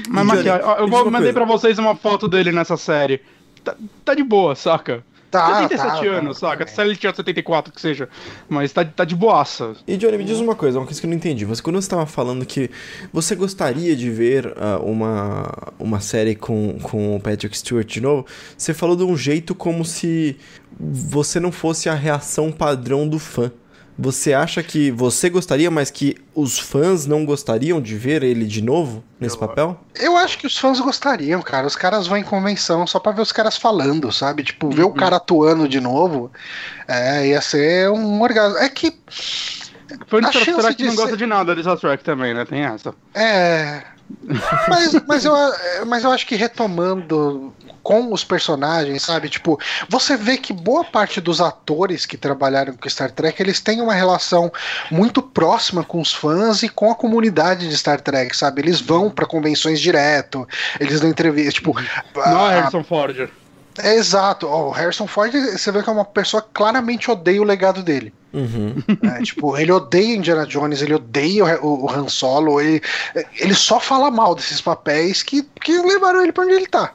Mas 0.08 0.46
ó, 0.46 0.76
eu 0.78 0.88
vou, 0.88 1.10
mandei 1.10 1.30
pra 1.30 1.44
vocês 1.44 1.78
uma 1.78 1.94
foto 1.94 2.26
dele 2.26 2.52
nessa 2.52 2.78
série. 2.78 3.20
Tá, 3.62 3.76
tá 4.02 4.14
de 4.14 4.22
boa, 4.22 4.54
saca? 4.54 5.04
tá, 5.34 5.68
77 5.68 5.76
tá, 5.76 6.16
anos, 6.16 6.40
tá, 6.40 6.48
saca? 6.48 6.64
tá. 6.64 6.72
Se 6.72 6.80
ele 6.80 6.96
tinha 6.96 7.12
74, 7.12 7.72
que 7.72 7.80
seja. 7.80 8.08
Mas 8.48 8.72
tá, 8.72 8.84
tá 8.84 9.04
de 9.04 9.16
boaça. 9.16 9.74
E 9.86 9.96
Johnny, 9.96 10.18
me 10.18 10.24
diz 10.24 10.38
uma 10.38 10.54
coisa, 10.54 10.78
uma 10.78 10.84
coisa 10.84 11.00
que 11.00 11.06
eu 11.06 11.10
não 11.10 11.16
entendi. 11.16 11.44
Você, 11.44 11.60
quando 11.60 11.76
você 11.76 11.86
estava 11.86 12.06
falando 12.06 12.46
que 12.46 12.70
você 13.12 13.34
gostaria 13.34 13.96
de 13.96 14.10
ver 14.10 14.54
ah, 14.56 14.78
uma, 14.78 15.52
uma 15.78 16.00
série 16.00 16.34
com, 16.36 16.78
com 16.80 17.16
o 17.16 17.20
Patrick 17.20 17.56
Stewart 17.56 17.86
de 17.86 18.00
novo, 18.00 18.26
você 18.56 18.72
falou 18.72 18.96
de 18.96 19.02
um 19.02 19.16
jeito 19.16 19.54
como 19.54 19.84
se 19.84 20.36
você 20.78 21.38
não 21.40 21.52
fosse 21.52 21.88
a 21.88 21.94
reação 21.94 22.50
padrão 22.52 23.08
do 23.08 23.18
fã. 23.18 23.50
Você 23.96 24.32
acha 24.34 24.60
que 24.60 24.90
você 24.90 25.30
gostaria, 25.30 25.70
mas 25.70 25.88
que 25.88 26.16
os 26.34 26.58
fãs 26.58 27.06
não 27.06 27.24
gostariam 27.24 27.80
de 27.80 27.94
ver 27.94 28.24
ele 28.24 28.44
de 28.44 28.60
novo 28.60 29.04
nesse 29.20 29.38
papel? 29.38 29.78
Eu 29.94 30.16
acho 30.16 30.36
que 30.36 30.48
os 30.48 30.58
fãs 30.58 30.80
gostariam, 30.80 31.40
cara. 31.40 31.64
Os 31.64 31.76
caras 31.76 32.08
vão 32.08 32.16
em 32.18 32.24
convenção 32.24 32.88
só 32.88 32.98
pra 32.98 33.12
ver 33.12 33.22
os 33.22 33.30
caras 33.30 33.56
falando, 33.56 34.10
sabe? 34.10 34.42
Tipo, 34.42 34.68
ver 34.68 34.82
o 34.82 34.90
cara 34.92 35.14
atuando 35.16 35.68
de 35.68 35.78
novo, 35.80 36.28
é, 36.88 37.28
ia 37.28 37.40
ser 37.40 37.88
um 37.88 38.20
orgasmo. 38.20 38.58
É 38.58 38.68
que 38.68 38.92
Foi 40.08 40.20
no 40.20 40.26
A 40.26 40.30
Star 40.32 40.44
chance 40.44 40.60
Trek 40.60 40.76
de 40.76 40.84
não 40.86 40.90
ser- 40.90 40.96
gosta 40.96 41.16
de 41.16 41.26
nada 41.26 41.54
de 41.54 41.60
Star 41.60 41.78
Trek 41.78 42.02
também, 42.02 42.34
né? 42.34 42.44
Tem 42.44 42.64
essa. 42.64 42.92
É. 43.14 43.80
Mas, 44.68 44.92
mas, 45.06 45.24
eu, 45.24 45.32
mas 45.86 46.02
eu 46.02 46.10
acho 46.10 46.26
que 46.26 46.34
retomando 46.34 47.52
com 47.84 48.12
os 48.12 48.24
personagens, 48.24 49.02
sabe? 49.02 49.28
Tipo, 49.28 49.60
você 49.88 50.16
vê 50.16 50.36
que 50.38 50.52
boa 50.52 50.82
parte 50.82 51.20
dos 51.20 51.40
atores 51.40 52.06
que 52.06 52.16
trabalharam 52.16 52.72
com 52.72 52.88
Star 52.88 53.10
Trek, 53.12 53.40
eles 53.40 53.60
têm 53.60 53.80
uma 53.80 53.92
relação 53.94 54.50
muito 54.90 55.20
próxima 55.22 55.84
com 55.84 56.00
os 56.00 56.12
fãs 56.12 56.62
e 56.62 56.68
com 56.68 56.90
a 56.90 56.94
comunidade 56.96 57.68
de 57.68 57.76
Star 57.76 58.00
Trek, 58.00 58.34
sabe? 58.36 58.62
Eles 58.62 58.80
vão 58.80 59.10
pra 59.10 59.26
convenções 59.26 59.78
direto, 59.80 60.48
eles 60.80 60.98
dão 61.00 61.10
entrevista, 61.10 61.52
tipo. 61.52 61.74
Não 62.16 62.44
a- 62.46 62.52
é 62.52 62.60
Harrison 62.60 62.82
Ford. 62.82 63.28
é 63.78 63.94
exato. 63.96 64.46
O 64.46 64.70
Harrison 64.70 65.06
Ford, 65.06 65.32
você 65.32 65.70
vê 65.70 65.82
que 65.82 65.88
é 65.90 65.92
uma 65.92 66.04
pessoa 66.06 66.40
que 66.42 66.48
claramente 66.54 67.10
odeia 67.10 67.40
o 67.42 67.44
legado 67.44 67.82
dele. 67.82 68.12
Uhum. 68.32 68.74
né? 69.02 69.20
tipo, 69.22 69.56
ele 69.56 69.70
odeia 69.70 70.16
Indiana 70.16 70.44
Jones, 70.46 70.82
ele 70.82 70.94
odeia 70.94 71.60
o, 71.62 71.84
o 71.84 71.90
Han 71.90 72.08
Solo, 72.08 72.60
ele, 72.60 72.82
ele 73.38 73.54
só 73.54 73.78
fala 73.78 74.10
mal 74.10 74.34
desses 74.34 74.60
papéis 74.60 75.22
que, 75.22 75.42
que 75.60 75.78
levaram 75.82 76.22
ele 76.22 76.32
pra 76.32 76.42
onde 76.44 76.54
ele 76.54 76.66
tá. 76.66 76.92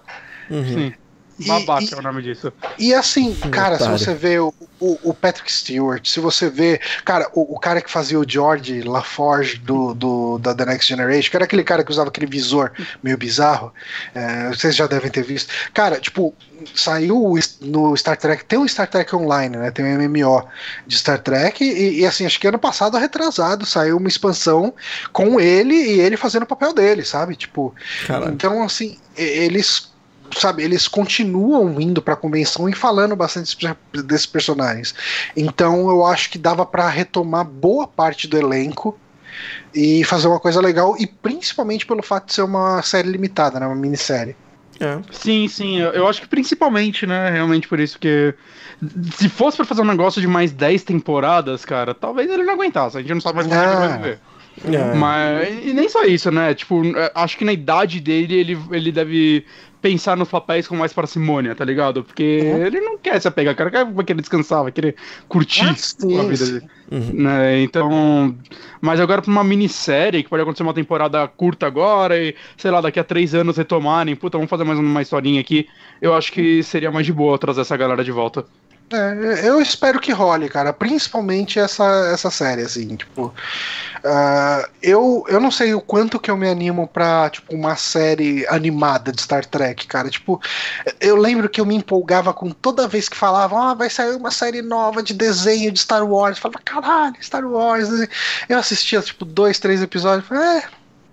Uhum. 0.50 0.66
Sim. 0.74 0.93
E- 1.39 1.47
Babaca 1.47 1.86
e- 1.86 1.93
é 1.93 1.97
o 1.97 2.02
nome 2.02 2.22
disso. 2.22 2.52
E 2.78 2.93
assim, 2.93 3.34
cara, 3.50 3.80
se 3.80 3.88
você 3.88 4.14
vê 4.14 4.39
o, 4.39 4.54
o, 4.78 5.00
o 5.04 5.14
Patrick 5.14 5.50
Stewart, 5.50 6.06
se 6.06 6.20
você 6.20 6.50
vê, 6.50 6.82
cara, 7.06 7.30
o, 7.34 7.56
o 7.56 7.58
cara 7.58 7.80
que 7.82 7.89
fazia 7.89 8.20
o 8.20 8.30
George 8.30 8.82
LaForge 8.82 9.58
do, 9.60 9.93
do, 9.93 10.38
da 10.38 10.54
The 10.54 10.66
Next 10.66 10.89
Generation, 10.89 11.30
que 11.32 11.38
era 11.38 11.45
aquele 11.45 11.64
cara 11.64 11.82
que 11.84 11.91
usava 11.91 12.10
aquele 12.10 12.26
visor 12.26 12.74
meio 13.02 13.18
bizarro, 13.18 13.74
é, 14.14 14.50
vocês 14.50 14.76
já 14.76 14.86
devem 14.86 15.10
ter 15.10 15.24
visto. 15.24 15.54
Cara, 15.74 15.97
tipo, 16.02 16.34
saiu 16.76 17.36
no 17.62 17.95
Star 17.95 18.18
Trek, 18.18 18.43
tem 18.43 18.60
o 18.60 18.68
Star 18.68 18.88
Trek 18.89 19.16
Online, 19.16 19.56
né? 19.56 19.72
Tem 19.72 19.86
o 19.86 19.97
MMO 20.10 20.45
de 20.86 20.97
Star 20.97 21.20
Trek, 21.20 21.64
e, 21.64 22.02
e, 22.02 22.06
assim, 22.06 22.26
acho 22.26 22.38
que 22.38 22.47
ano 22.47 22.60
passado, 22.60 22.97
retrasado, 22.97 23.66
saiu 23.66 23.95
uma 23.95 24.10
expansão 24.10 24.74
com 25.14 25.39
ele 25.39 25.74
e 25.74 26.02
ele 26.02 26.18
fazendo 26.18 26.43
o 26.43 26.47
papel 26.47 26.74
dele, 26.74 27.06
sabe? 27.06 27.38
Tipo, 27.38 27.74
Caralho. 28.06 28.34
então, 28.34 28.62
assim, 28.62 28.97
eles, 29.16 29.88
sabe, 30.38 30.63
eles 30.63 30.88
continuam 30.88 31.80
indo 31.80 32.01
pra 32.01 32.15
convenção 32.15 32.67
e 32.69 32.73
falando 32.73 33.15
bastante 33.15 33.57
desses- 34.05 34.25
personagens. 34.25 34.93
Então, 35.36 35.89
eu 35.89 36.05
acho 36.05 36.30
que 36.30 36.38
dava 36.38 36.65
pra 36.65 36.88
retomar 36.89 37.45
boa 37.45 37.88
parte 37.88 38.27
do 38.27 38.38
elenco 38.38 38.97
e 39.73 40.03
fazer 40.03 40.27
uma 40.27 40.39
coisa 40.39 40.59
legal, 40.59 40.95
e 40.99 41.07
principalmente 41.07 41.86
pelo 41.86 42.03
fato 42.03 42.27
de 42.27 42.34
ser 42.34 42.41
uma 42.41 42.82
série 42.82 43.09
limitada, 43.09 43.59
né, 43.59 43.65
uma 43.65 43.75
minissérie. 43.75 44.36
É. 44.80 44.97
Sim, 45.11 45.47
sim, 45.47 45.77
eu, 45.80 45.89
eu 45.91 46.07
acho 46.07 46.21
que 46.21 46.27
principalmente, 46.27 47.05
né? 47.05 47.30
Realmente 47.30 47.67
por 47.67 47.82
isso 47.82 47.99
que. 47.99 48.34
Se 49.13 49.27
fosse 49.27 49.57
pra 49.57 49.65
fazer 49.65 49.82
um 49.82 49.86
negócio 49.86 50.21
de 50.21 50.27
mais 50.27 50.53
10 50.53 50.84
temporadas, 50.84 51.65
cara, 51.65 51.93
talvez 51.93 52.30
ele 52.32 52.43
não 52.43 52.53
aguentasse. 52.53 52.97
A 52.97 53.01
gente 53.01 53.13
não 53.13 53.19
sabe 53.19 53.36
mais 53.36 53.47
quanto 53.47 53.59
tempo 53.59 53.71
Ah. 53.73 53.84
ele 53.84 53.88
vai 53.89 53.97
viver. 53.97 54.19
É. 54.73 54.93
Mas, 54.95 55.65
e 55.65 55.73
nem 55.73 55.89
só 55.89 56.03
isso, 56.05 56.32
né? 56.32 56.53
Tipo, 56.53 56.82
é, 56.97 57.11
acho 57.13 57.38
que 57.38 57.43
na 57.43 57.51
idade 57.51 57.99
dele, 57.99 58.34
ele, 58.36 58.59
ele 58.71 58.91
deve 58.91 59.45
pensar 59.82 60.17
nos 60.17 60.27
papéis 60.27 60.67
com 60.67 60.75
mais 60.75 60.93
parcimônia, 60.93 61.55
tá 61.55 61.63
ligado? 61.63 62.03
Porque 62.03 62.41
uhum. 62.43 62.65
ele 62.65 62.80
não 62.82 62.97
quer 62.97 63.19
se 63.21 63.27
apegar, 63.27 63.55
cara 63.55 63.86
vai 63.86 64.05
querer 64.05 64.19
descansar, 64.19 64.63
vai 64.63 64.71
querer 64.71 64.95
curtir 65.27 65.65
ah, 65.65 65.69
a 65.69 66.23
vida 66.23 66.45
dele. 66.45 66.67
Uhum. 66.91 67.11
Né? 67.13 67.61
Então. 67.61 68.36
Mas 68.82 68.99
agora 68.99 69.21
pra 69.21 69.32
uma 69.32 69.43
minissérie, 69.43 70.23
que 70.23 70.30
pode 70.30 70.41
acontecer 70.41 70.63
uma 70.63 70.73
temporada 70.73 71.27
curta 71.27 71.67
agora, 71.67 72.17
e, 72.17 72.36
sei 72.57 72.71
lá, 72.71 72.82
daqui 72.82 72.99
a 72.99 73.03
três 73.03 73.34
anos 73.34 73.57
retomarem, 73.57 74.15
puta, 74.15 74.38
vamos 74.38 74.49
fazer 74.49 74.63
mais 74.63 74.80
uma 74.80 75.01
historinha 75.01 75.39
aqui. 75.39 75.67
Eu 76.01 76.13
acho 76.13 76.32
que 76.32 76.63
seria 76.63 76.91
mais 76.91 77.05
de 77.05 77.13
boa 77.13 77.38
trazer 77.38 77.61
essa 77.61 77.77
galera 77.77 78.03
de 78.03 78.11
volta. 78.11 78.45
É, 78.91 79.47
eu 79.47 79.61
espero 79.61 79.99
que 79.99 80.11
role, 80.11 80.49
cara. 80.49 80.73
Principalmente 80.73 81.59
essa, 81.59 82.09
essa 82.11 82.31
série, 82.31 82.63
assim, 82.63 82.95
tipo. 82.95 83.33
Uh, 83.99 84.67
eu, 84.81 85.25
eu 85.27 85.39
não 85.39 85.51
sei 85.51 85.73
o 85.73 85.81
quanto 85.81 86.19
que 86.19 86.31
eu 86.31 86.37
me 86.37 86.47
animo 86.47 86.87
pra, 86.87 87.29
tipo, 87.29 87.53
uma 87.53 87.75
série 87.75 88.47
animada 88.47 89.11
de 89.11 89.21
Star 89.21 89.45
Trek, 89.45 89.85
cara. 89.87 90.09
Tipo, 90.09 90.41
eu 90.99 91.15
lembro 91.15 91.49
que 91.49 91.61
eu 91.61 91.65
me 91.65 91.75
empolgava 91.75 92.33
com 92.33 92.49
toda 92.49 92.87
vez 92.87 93.09
que 93.09 93.17
falavam, 93.17 93.61
ah, 93.61 93.73
vai 93.73 93.89
sair 93.89 94.15
uma 94.15 94.31
série 94.31 94.61
nova 94.61 95.03
de 95.03 95.13
desenho 95.13 95.71
de 95.71 95.79
Star 95.79 96.03
Wars. 96.05 96.37
Eu 96.37 96.41
falava, 96.41 96.61
caralho, 96.63 97.15
Star 97.21 97.45
Wars. 97.45 97.89
Eu 98.47 98.57
assistia, 98.57 99.01
tipo, 99.01 99.25
dois, 99.25 99.59
três 99.59 99.81
episódios. 99.81 100.27
Falei, 100.27 100.43
é, 100.43 100.63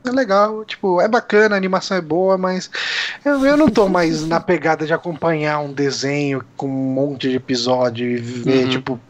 é 0.08 0.12
legal, 0.12 0.64
tipo, 0.64 1.00
é 1.00 1.08
bacana, 1.08 1.54
a 1.54 1.58
animação 1.58 1.96
é 1.96 2.00
boa, 2.00 2.36
mas 2.38 2.70
eu, 3.24 3.44
eu 3.44 3.56
não 3.56 3.68
tô 3.68 3.88
mais 3.88 4.26
na 4.26 4.40
pegada 4.40 4.86
de 4.86 4.92
acompanhar 4.92 5.60
um 5.60 5.72
desenho 5.72 6.44
com 6.56 6.66
um 6.66 6.94
monte 6.94 7.28
de 7.28 7.36
episódio 7.36 8.06
e 8.06 8.16
ver, 8.16 8.64
uhum. 8.64 8.70
tipo, 8.70 9.00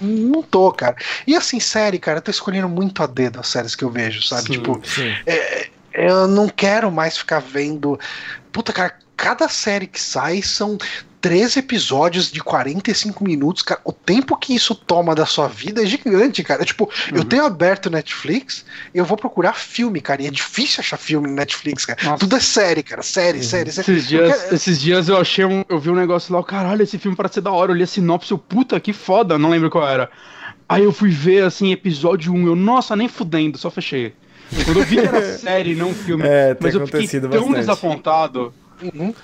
não 0.00 0.42
tô, 0.42 0.70
cara. 0.72 0.96
E 1.26 1.36
assim, 1.36 1.60
série, 1.60 1.98
cara, 1.98 2.18
eu 2.18 2.22
tô 2.22 2.30
escolhendo 2.30 2.68
muito 2.68 3.02
a 3.02 3.06
dedo 3.06 3.40
as 3.40 3.48
séries 3.48 3.74
que 3.74 3.84
eu 3.84 3.90
vejo, 3.90 4.22
sabe? 4.22 4.46
Sim, 4.46 4.52
tipo, 4.52 4.80
sim. 4.84 5.12
É, 5.26 5.68
eu 5.94 6.26
não 6.26 6.48
quero 6.48 6.90
mais 6.90 7.16
ficar 7.16 7.40
vendo. 7.40 7.98
Puta, 8.50 8.72
cara, 8.72 8.94
cada 9.16 9.48
série 9.48 9.86
que 9.86 10.00
sai 10.00 10.42
são 10.42 10.78
três 11.22 11.56
episódios 11.56 12.32
de 12.32 12.40
45 12.40 13.22
minutos, 13.22 13.62
cara. 13.62 13.80
O 13.84 13.92
tempo 13.92 14.36
que 14.36 14.52
isso 14.54 14.74
toma 14.74 15.14
da 15.14 15.24
sua 15.24 15.46
vida 15.46 15.80
é 15.80 15.86
gigante, 15.86 16.42
cara. 16.42 16.64
Tipo, 16.64 16.84
uhum. 16.84 17.18
eu 17.18 17.24
tenho 17.24 17.44
aberto 17.44 17.88
Netflix 17.88 18.64
e 18.92 18.98
eu 18.98 19.04
vou 19.04 19.16
procurar 19.16 19.54
filme, 19.54 20.00
cara. 20.00 20.20
E 20.20 20.26
é 20.26 20.30
difícil 20.30 20.80
achar 20.80 20.96
filme 20.96 21.28
no 21.28 21.34
Netflix, 21.34 21.86
cara. 21.86 22.00
Nossa. 22.02 22.18
Tudo 22.18 22.34
é 22.34 22.40
série, 22.40 22.82
cara. 22.82 23.02
Série, 23.02 23.38
uhum. 23.38 23.44
série, 23.44 23.70
série. 23.70 23.90
Esses 23.92 24.08
dias, 24.08 24.42
quero... 24.42 24.54
esses 24.54 24.80
dias 24.80 25.08
eu 25.08 25.16
achei 25.16 25.44
um. 25.44 25.64
Eu 25.68 25.78
vi 25.78 25.90
um 25.90 25.94
negócio 25.94 26.34
lá, 26.34 26.42
caralho, 26.42 26.82
esse 26.82 26.98
filme 26.98 27.16
parece 27.16 27.34
ser 27.34 27.40
da 27.40 27.52
hora. 27.52 27.70
Eu 27.70 27.76
li 27.76 27.84
a 27.84 27.86
sinopse, 27.86 28.36
puta, 28.36 28.80
que 28.80 28.92
foda, 28.92 29.38
não 29.38 29.48
lembro 29.48 29.70
qual 29.70 29.88
era. 29.88 30.10
Aí 30.68 30.82
eu 30.82 30.92
fui 30.92 31.10
ver, 31.10 31.44
assim, 31.44 31.70
episódio 31.70 32.32
1, 32.32 32.46
eu, 32.48 32.56
nossa, 32.56 32.96
nem 32.96 33.06
fudendo, 33.06 33.56
só 33.58 33.70
fechei. 33.70 34.12
Quando 34.64 34.80
eu 34.80 34.84
vi 34.84 34.96
que 34.96 35.06
era 35.06 35.22
série, 35.38 35.76
não 35.76 35.94
filme. 35.94 36.24
É, 36.26 36.56
mas 36.60 36.74
eu 36.74 36.84
fiquei 36.84 37.06
tão 37.06 37.28
bastante. 37.28 37.54
desapontado. 37.54 38.52
Uhum. 38.82 39.14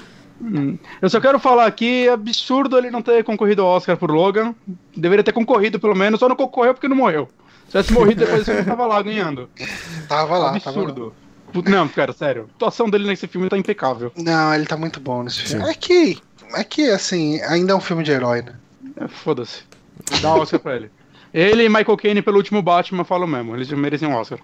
Hum. 0.40 0.78
Eu 1.02 1.10
só 1.10 1.20
quero 1.20 1.38
falar 1.38 1.66
aqui, 1.66 2.06
é 2.06 2.12
absurdo 2.12 2.78
ele 2.78 2.90
não 2.90 3.02
ter 3.02 3.24
concorrido 3.24 3.62
ao 3.62 3.68
Oscar 3.68 3.96
por 3.96 4.10
Logan. 4.10 4.54
Deveria 4.96 5.24
ter 5.24 5.32
concorrido, 5.32 5.80
pelo 5.80 5.96
menos, 5.96 6.20
só 6.20 6.28
não 6.28 6.36
concorreu 6.36 6.74
porque 6.74 6.88
não 6.88 6.96
morreu. 6.96 7.28
Se 7.64 7.72
tivesse 7.72 7.92
morrido 7.92 8.24
depois, 8.24 8.46
ele 8.48 8.64
tava 8.64 8.86
lá 8.86 9.02
ganhando. 9.02 9.50
Tava 10.08 10.38
lá, 10.38 10.50
absurdo. 10.50 11.12
Tava 11.52 11.70
lá. 11.70 11.70
Não, 11.70 11.88
cara, 11.88 12.12
sério. 12.12 12.42
A 12.42 12.56
atuação 12.56 12.88
dele 12.88 13.06
nesse 13.06 13.26
filme 13.26 13.48
tá 13.48 13.58
impecável. 13.58 14.12
Não, 14.16 14.54
ele 14.54 14.66
tá 14.66 14.76
muito 14.76 15.00
bom 15.00 15.22
nesse 15.22 15.42
filme. 15.42 15.64
Sim. 15.64 15.70
É 15.70 15.74
que, 15.74 16.18
é 16.54 16.64
que, 16.64 16.90
assim, 16.90 17.40
ainda 17.42 17.72
é 17.72 17.74
um 17.74 17.80
filme 17.80 18.02
de 18.02 18.10
herói, 18.12 18.42
né? 18.42 18.54
É, 18.96 19.08
foda-se. 19.08 19.62
Dá 20.20 20.34
um 20.34 20.40
Oscar 20.40 20.60
pra 20.60 20.76
ele. 20.76 20.90
Ele 21.32 21.64
e 21.64 21.68
Michael 21.68 21.96
Caine 21.96 22.22
pelo 22.22 22.38
último 22.38 22.62
Batman 22.62 23.04
falam 23.04 23.26
mesmo. 23.26 23.54
Eles 23.54 23.68
merecem 23.70 24.08
um 24.08 24.14
Oscar. 24.14 24.38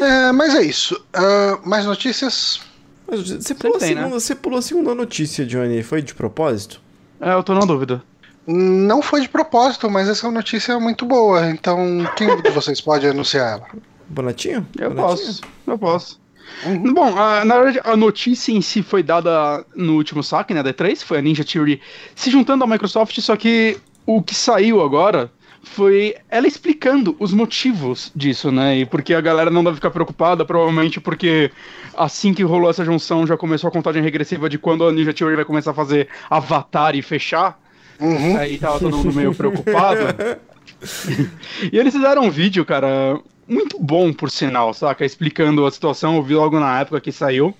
É, 0.00 0.32
mas 0.32 0.54
é 0.54 0.62
isso. 0.62 0.94
Uh, 1.14 1.68
mais 1.68 1.86
notícias? 1.86 2.60
Mas 3.06 3.28
você 3.28 3.54
pulou, 3.54 3.78
tem, 3.78 3.88
segunda, 3.88 4.06
né? 4.06 4.12
você 4.12 4.34
pulou 4.34 4.58
a 4.58 4.62
segunda 4.62 4.94
notícia, 4.94 5.44
Johnny. 5.44 5.82
Foi 5.82 6.02
de 6.02 6.14
propósito? 6.14 6.80
É, 7.20 7.32
eu 7.32 7.42
tô 7.42 7.54
na 7.54 7.60
dúvida. 7.60 8.02
Não 8.46 9.00
foi 9.00 9.22
de 9.22 9.28
propósito, 9.28 9.90
mas 9.90 10.08
essa 10.08 10.30
notícia 10.30 10.72
é 10.72 10.78
muito 10.78 11.06
boa. 11.06 11.48
Então, 11.48 11.78
quem 12.16 12.40
de 12.42 12.50
vocês 12.50 12.80
pode 12.80 13.06
anunciar 13.06 13.58
ela? 13.58 13.66
Bonatinho? 14.08 14.66
Eu 14.78 14.90
Bonatinho? 14.90 15.26
posso. 15.26 15.42
Eu 15.66 15.78
posso. 15.78 16.20
Uhum. 16.66 16.92
Bom, 16.92 17.18
a, 17.18 17.44
na 17.44 17.56
verdade, 17.56 17.80
a 17.84 17.96
notícia 17.96 18.52
em 18.52 18.60
si 18.60 18.82
foi 18.82 19.02
dada 19.02 19.64
no 19.74 19.94
último 19.94 20.22
saque, 20.22 20.52
né, 20.52 20.62
da 20.62 20.72
E3, 20.72 21.02
foi 21.02 21.18
a 21.18 21.22
Ninja 21.22 21.44
Theory 21.44 21.80
se 22.14 22.30
juntando 22.30 22.64
à 22.64 22.66
Microsoft, 22.66 23.18
só 23.20 23.34
que 23.34 23.78
o 24.06 24.22
que 24.22 24.34
saiu 24.34 24.82
agora 24.82 25.30
foi 25.64 26.14
ela 26.28 26.46
explicando 26.46 27.16
os 27.18 27.32
motivos 27.32 28.12
disso, 28.14 28.52
né? 28.52 28.78
E 28.78 28.86
porque 28.86 29.14
a 29.14 29.20
galera 29.20 29.50
não 29.50 29.64
deve 29.64 29.76
ficar 29.76 29.90
preocupada, 29.90 30.44
provavelmente 30.44 31.00
porque 31.00 31.50
assim 31.96 32.32
que 32.32 32.42
rolou 32.42 32.70
essa 32.70 32.84
junção 32.84 33.26
já 33.26 33.36
começou 33.36 33.68
a 33.68 33.72
contagem 33.72 34.02
regressiva 34.02 34.48
de 34.48 34.58
quando 34.58 34.86
a 34.86 34.92
Ninja 34.92 35.12
Theory 35.12 35.36
vai 35.36 35.44
começar 35.44 35.72
a 35.72 35.74
fazer 35.74 36.08
Avatar 36.28 36.94
e 36.94 37.02
fechar. 37.02 37.58
Uhum. 37.98 38.36
Aí 38.36 38.58
tava 38.58 38.78
todo 38.78 38.96
mundo 38.96 39.12
meio 39.12 39.34
preocupado. 39.34 40.00
e 41.72 41.78
eles 41.78 41.94
fizeram 41.94 42.24
um 42.24 42.30
vídeo, 42.30 42.64
cara, 42.64 43.20
muito 43.48 43.78
bom, 43.78 44.12
por 44.12 44.30
sinal, 44.30 44.74
saca? 44.74 45.04
Explicando 45.04 45.64
a 45.66 45.70
situação, 45.70 46.16
eu 46.16 46.22
vi 46.22 46.34
logo 46.34 46.58
na 46.58 46.80
época 46.80 47.00
que 47.00 47.12
saiu. 47.12 47.54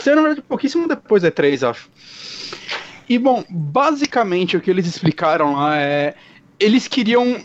Saiu, 0.00 0.16
na 0.16 0.22
verdade, 0.22 0.42
pouquíssimo 0.42 0.88
depois 0.88 1.22
da 1.22 1.30
E3, 1.30 1.70
acho. 1.70 1.88
E, 3.08 3.18
bom, 3.18 3.44
basicamente 3.48 4.56
o 4.56 4.60
que 4.60 4.70
eles 4.70 4.86
explicaram 4.86 5.54
lá 5.54 5.76
é 5.76 6.14
eles 6.58 6.88
queriam 6.88 7.40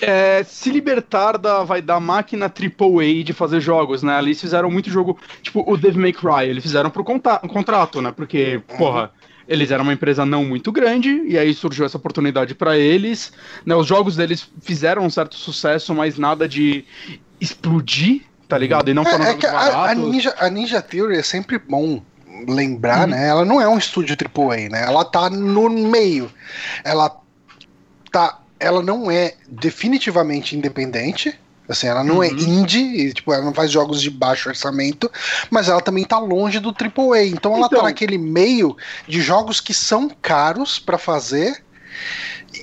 é, 0.00 0.42
se 0.44 0.70
libertar 0.70 1.38
da, 1.38 1.62
vai, 1.64 1.80
da 1.80 2.00
máquina 2.00 2.46
AAA 2.46 3.24
de 3.24 3.32
fazer 3.32 3.60
jogos, 3.60 4.02
né? 4.02 4.18
Eles 4.18 4.40
fizeram 4.40 4.70
muito 4.70 4.90
jogo, 4.90 5.18
tipo 5.42 5.64
o 5.70 5.76
Devil 5.76 6.00
May 6.00 6.12
Cry, 6.12 6.48
eles 6.48 6.62
fizeram 6.62 6.90
pro 6.90 7.04
conta 7.04 7.38
contrato, 7.38 8.00
né? 8.00 8.12
Porque, 8.12 8.60
porra, 8.76 9.10
eles 9.48 9.70
eram 9.70 9.84
uma 9.84 9.92
empresa 9.92 10.24
não 10.24 10.44
muito 10.44 10.72
grande, 10.72 11.22
e 11.26 11.38
aí 11.38 11.52
surgiu 11.54 11.84
essa 11.84 11.96
oportunidade 11.96 12.54
para 12.54 12.76
eles. 12.76 13.32
Né? 13.64 13.74
Os 13.74 13.86
jogos 13.86 14.16
deles 14.16 14.50
fizeram 14.60 15.04
um 15.04 15.10
certo 15.10 15.36
sucesso, 15.36 15.94
mas 15.94 16.18
nada 16.18 16.48
de 16.48 16.84
explodir, 17.40 18.22
tá 18.48 18.56
ligado? 18.56 18.90
E 18.90 18.94
não 18.94 19.04
foram 19.04 19.24
é, 19.24 19.30
é 19.30 19.34
que 19.34 19.46
a, 19.46 19.90
a, 19.90 19.94
Ninja, 19.94 20.34
a 20.38 20.48
Ninja 20.48 20.80
Theory 20.80 21.18
é 21.18 21.22
sempre 21.22 21.58
bom 21.58 22.02
lembrar, 22.48 23.02
uhum. 23.02 23.14
né? 23.14 23.28
Ela 23.28 23.44
não 23.44 23.60
é 23.60 23.68
um 23.68 23.78
estúdio 23.78 24.16
AAA, 24.16 24.68
né? 24.70 24.84
Ela 24.84 25.04
tá 25.04 25.30
no 25.30 25.68
meio. 25.68 26.30
Ela 26.82 27.14
tá 28.10 28.40
ela 28.64 28.82
não 28.82 29.10
é 29.10 29.34
definitivamente 29.46 30.56
independente. 30.56 31.38
Assim, 31.68 31.86
ela 31.86 32.04
não 32.04 32.22
é 32.22 32.28
uhum. 32.28 32.36
é 32.36 32.42
indie, 32.42 33.12
tipo, 33.14 33.32
ela 33.32 33.42
não 33.42 33.54
faz 33.54 33.70
jogos 33.70 34.02
de 34.02 34.10
baixo 34.10 34.50
orçamento, 34.50 35.10
mas 35.50 35.68
ela 35.68 35.80
também 35.80 36.04
tá 36.04 36.18
longe 36.18 36.58
do 36.58 36.68
AAA. 36.68 37.24
Então 37.24 37.52
ela 37.52 37.62
tá 37.62 37.66
então, 37.68 37.78
tá 37.80 37.84
naquele 37.84 38.18
meio 38.18 38.76
de 39.08 39.22
jogos 39.22 39.60
que 39.60 39.72
são 39.72 40.10
caros 40.20 40.78
para 40.78 40.98
fazer. 40.98 41.64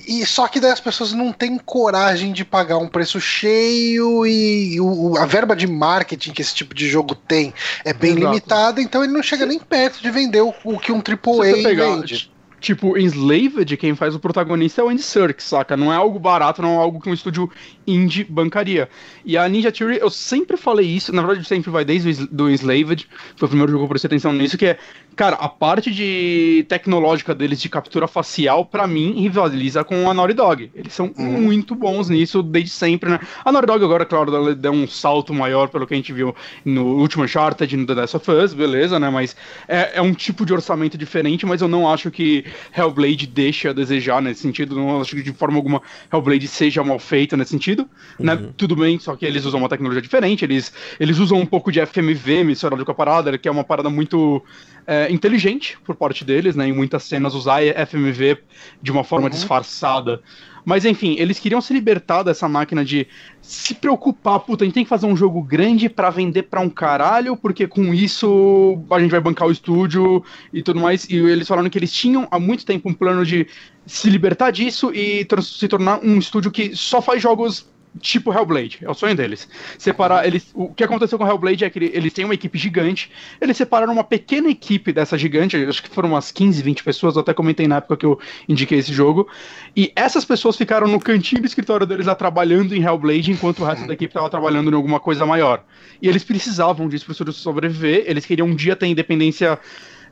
E 0.06 0.24
só 0.24 0.48
que 0.48 0.60
daí 0.60 0.70
as 0.70 0.80
pessoas 0.80 1.12
não 1.12 1.32
têm 1.32 1.58
coragem 1.58 2.32
de 2.32 2.44
pagar 2.44 2.78
um 2.78 2.88
preço 2.88 3.20
cheio 3.20 4.24
e 4.26 4.80
o, 4.80 5.16
a 5.18 5.26
verba 5.26 5.54
de 5.54 5.66
marketing 5.66 6.32
que 6.32 6.40
esse 6.40 6.54
tipo 6.54 6.74
de 6.74 6.88
jogo 6.88 7.14
tem 7.14 7.52
é 7.84 7.92
bem 7.92 8.12
Exato. 8.12 8.26
limitada, 8.26 8.80
então 8.80 9.04
ele 9.04 9.12
não 9.12 9.22
chega 9.22 9.44
nem 9.44 9.58
perto 9.58 10.00
de 10.00 10.10
vender 10.10 10.40
o, 10.40 10.54
o 10.64 10.78
que 10.78 10.92
um 10.92 10.98
AAA 10.98 11.74
vende. 11.74 12.31
Tipo, 12.62 12.96
Enslaved, 12.96 13.76
quem 13.76 13.92
faz 13.96 14.14
o 14.14 14.20
protagonista 14.20 14.80
é 14.80 14.84
o 14.84 14.88
Andy 14.88 15.02
Serkis, 15.02 15.46
saca? 15.46 15.76
Não 15.76 15.92
é 15.92 15.96
algo 15.96 16.16
barato, 16.16 16.62
não 16.62 16.74
é 16.74 16.76
algo 16.76 17.00
que 17.00 17.10
um 17.10 17.12
estúdio 17.12 17.50
indie 17.86 18.24
bancaria. 18.24 18.88
E 19.24 19.36
a 19.36 19.48
Ninja 19.48 19.72
Theory, 19.72 19.98
eu 20.00 20.10
sempre 20.10 20.56
falei 20.56 20.86
isso, 20.86 21.12
na 21.12 21.22
verdade 21.22 21.46
sempre 21.46 21.70
vai 21.70 21.84
desde 21.84 22.28
o 22.30 22.50
Enslaved, 22.50 23.08
foi 23.36 23.46
o 23.46 23.48
primeiro 23.48 23.72
jogo 23.72 23.82
que 23.82 23.86
eu 23.86 23.88
prestei 23.88 24.08
atenção 24.08 24.32
nisso, 24.32 24.58
que 24.58 24.66
é, 24.66 24.78
cara, 25.16 25.36
a 25.36 25.48
parte 25.48 25.90
de 25.90 26.64
tecnológica 26.68 27.34
deles 27.34 27.60
de 27.60 27.68
captura 27.68 28.06
facial, 28.06 28.64
para 28.64 28.86
mim, 28.86 29.20
rivaliza 29.20 29.84
com 29.84 30.08
a 30.10 30.14
Naughty 30.14 30.34
Dog. 30.34 30.70
Eles 30.74 30.92
são 30.92 31.12
uhum. 31.16 31.42
muito 31.42 31.74
bons 31.74 32.08
nisso 32.08 32.42
desde 32.42 32.70
sempre, 32.70 33.10
né? 33.10 33.20
A 33.44 33.52
Naughty 33.52 33.66
Dog 33.66 33.84
agora, 33.84 34.04
claro, 34.04 34.54
deu 34.54 34.72
um 34.72 34.86
salto 34.86 35.32
maior 35.34 35.68
pelo 35.68 35.86
que 35.86 35.94
a 35.94 35.96
gente 35.96 36.12
viu 36.12 36.34
no 36.64 36.98
último 36.98 37.24
Uncharted, 37.24 37.76
no 37.76 37.86
The 37.86 37.94
Last 37.94 38.16
of 38.16 38.30
Us, 38.30 38.54
beleza, 38.54 38.98
né? 38.98 39.10
Mas 39.10 39.36
é, 39.68 39.92
é 39.94 40.02
um 40.02 40.14
tipo 40.14 40.44
de 40.44 40.52
orçamento 40.52 40.96
diferente, 40.98 41.46
mas 41.46 41.60
eu 41.60 41.68
não 41.68 41.90
acho 41.90 42.10
que 42.10 42.44
Hellblade 42.76 43.26
deixa 43.26 43.70
a 43.70 43.72
desejar 43.72 44.20
nesse 44.20 44.40
sentido. 44.40 44.74
Não 44.74 45.00
acho 45.00 45.16
que 45.16 45.22
de 45.22 45.32
forma 45.32 45.56
alguma 45.56 45.82
Hellblade 46.12 46.46
seja 46.48 46.82
mal 46.82 46.98
feita 46.98 47.36
nesse 47.36 47.50
sentido. 47.50 47.71
Né? 48.18 48.34
Uhum. 48.34 48.40
Né? 48.40 48.52
Tudo 48.56 48.76
bem, 48.76 48.98
só 48.98 49.16
que 49.16 49.24
eles 49.24 49.44
usam 49.44 49.60
uma 49.60 49.68
tecnologia 49.68 50.02
diferente. 50.02 50.44
Eles, 50.44 50.72
eles 50.98 51.18
usam 51.18 51.38
um 51.38 51.46
pouco 51.46 51.72
de 51.72 51.84
FMV 51.84 52.44
misturado 52.44 52.84
com 52.84 52.92
a 52.92 52.94
parada, 52.94 53.36
que 53.38 53.48
é 53.48 53.50
uma 53.50 53.64
parada 53.64 53.90
muito 53.90 54.42
é, 54.86 55.10
inteligente 55.10 55.78
por 55.84 55.96
parte 55.96 56.24
deles, 56.24 56.54
né? 56.56 56.68
Em 56.68 56.72
muitas 56.72 57.04
cenas 57.04 57.34
usar 57.34 57.60
FMV 57.86 58.38
de 58.82 58.90
uma 58.90 59.04
forma 59.04 59.26
uhum. 59.26 59.30
disfarçada 59.30 60.20
mas 60.64 60.84
enfim, 60.84 61.16
eles 61.18 61.38
queriam 61.38 61.60
se 61.60 61.72
libertar 61.72 62.22
dessa 62.22 62.48
máquina 62.48 62.84
de 62.84 63.06
se 63.40 63.74
preocupar, 63.74 64.40
puta, 64.40 64.62
a 64.62 64.66
gente 64.66 64.74
tem 64.74 64.84
que 64.84 64.88
fazer 64.88 65.06
um 65.06 65.16
jogo 65.16 65.42
grande 65.42 65.88
para 65.88 66.10
vender 66.10 66.44
para 66.44 66.60
um 66.60 66.70
caralho, 66.70 67.36
porque 67.36 67.66
com 67.66 67.92
isso 67.92 68.80
a 68.90 69.00
gente 69.00 69.10
vai 69.10 69.20
bancar 69.20 69.48
o 69.48 69.52
estúdio 69.52 70.24
e 70.52 70.62
tudo 70.62 70.80
mais. 70.80 71.08
E 71.08 71.16
eles 71.16 71.48
falaram 71.48 71.68
que 71.68 71.78
eles 71.78 71.92
tinham 71.92 72.28
há 72.30 72.38
muito 72.38 72.64
tempo 72.64 72.88
um 72.88 72.94
plano 72.94 73.24
de 73.24 73.46
se 73.86 74.08
libertar 74.08 74.50
disso 74.50 74.92
e 74.94 75.26
se 75.42 75.66
tornar 75.66 76.00
um 76.04 76.18
estúdio 76.18 76.50
que 76.50 76.76
só 76.76 77.02
faz 77.02 77.20
jogos 77.20 77.71
tipo 78.00 78.32
Hellblade, 78.32 78.78
é 78.82 78.90
o 78.90 78.94
sonho 78.94 79.14
deles. 79.14 79.48
Separar 79.78 80.26
eles, 80.26 80.50
o 80.54 80.72
que 80.72 80.84
aconteceu 80.84 81.18
com 81.18 81.26
Hellblade 81.26 81.64
é 81.64 81.70
que 81.70 81.78
eles 81.78 82.12
têm 82.12 82.24
uma 82.24 82.34
equipe 82.34 82.58
gigante, 82.58 83.10
eles 83.40 83.56
separaram 83.56 83.92
uma 83.92 84.04
pequena 84.04 84.48
equipe 84.48 84.92
dessa 84.92 85.18
gigante, 85.18 85.56
acho 85.56 85.82
que 85.82 85.90
foram 85.90 86.10
umas 86.10 86.32
15, 86.32 86.62
20 86.62 86.84
pessoas, 86.84 87.16
eu 87.16 87.22
até 87.22 87.34
comentei 87.34 87.68
na 87.68 87.76
época 87.76 87.96
que 87.96 88.06
eu 88.06 88.18
indiquei 88.48 88.78
esse 88.78 88.92
jogo, 88.92 89.28
e 89.76 89.92
essas 89.94 90.24
pessoas 90.24 90.56
ficaram 90.56 90.86
no 90.86 91.00
cantinho 91.00 91.42
do 91.42 91.46
escritório 91.46 91.86
deles 91.86 92.06
lá 92.06 92.14
trabalhando 92.14 92.74
em 92.74 92.82
Hellblade, 92.82 93.30
enquanto 93.30 93.60
o 93.60 93.64
resto 93.64 93.86
da 93.86 93.94
equipe 93.94 94.10
estava 94.10 94.28
trabalhando 94.30 94.70
em 94.70 94.74
alguma 94.74 95.00
coisa 95.00 95.26
maior. 95.26 95.64
E 96.00 96.08
eles 96.08 96.24
precisavam 96.24 96.88
disso 96.88 97.06
para 97.06 97.32
sobreviver, 97.32 98.04
eles 98.06 98.24
queriam 98.24 98.48
um 98.48 98.54
dia 98.54 98.74
ter 98.74 98.86
independência 98.86 99.58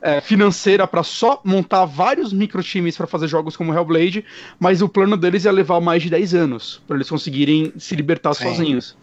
é, 0.01 0.19
financeira 0.19 0.87
para 0.87 1.03
só 1.03 1.39
montar 1.43 1.85
vários 1.85 2.33
micro 2.33 2.63
times 2.63 2.97
para 2.97 3.07
fazer 3.07 3.27
jogos 3.27 3.55
como 3.55 3.73
Hellblade, 3.73 4.25
mas 4.59 4.81
o 4.81 4.89
plano 4.89 5.15
deles 5.15 5.45
ia 5.45 5.51
levar 5.51 5.79
mais 5.79 6.01
de 6.03 6.09
10 6.09 6.33
anos 6.33 6.81
para 6.87 6.97
eles 6.97 7.09
conseguirem 7.09 7.71
se 7.77 7.95
libertar 7.95 8.33
Sim. 8.33 8.45
sozinhos. 8.45 8.97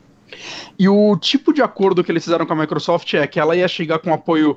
E 0.78 0.88
o 0.88 1.16
tipo 1.16 1.52
de 1.52 1.62
acordo 1.62 2.04
que 2.04 2.12
eles 2.12 2.22
fizeram 2.22 2.44
com 2.44 2.52
a 2.52 2.56
Microsoft 2.56 3.14
é 3.14 3.26
que 3.26 3.40
ela 3.40 3.56
ia 3.56 3.66
chegar 3.66 3.98
com 3.98 4.12
apoio 4.12 4.56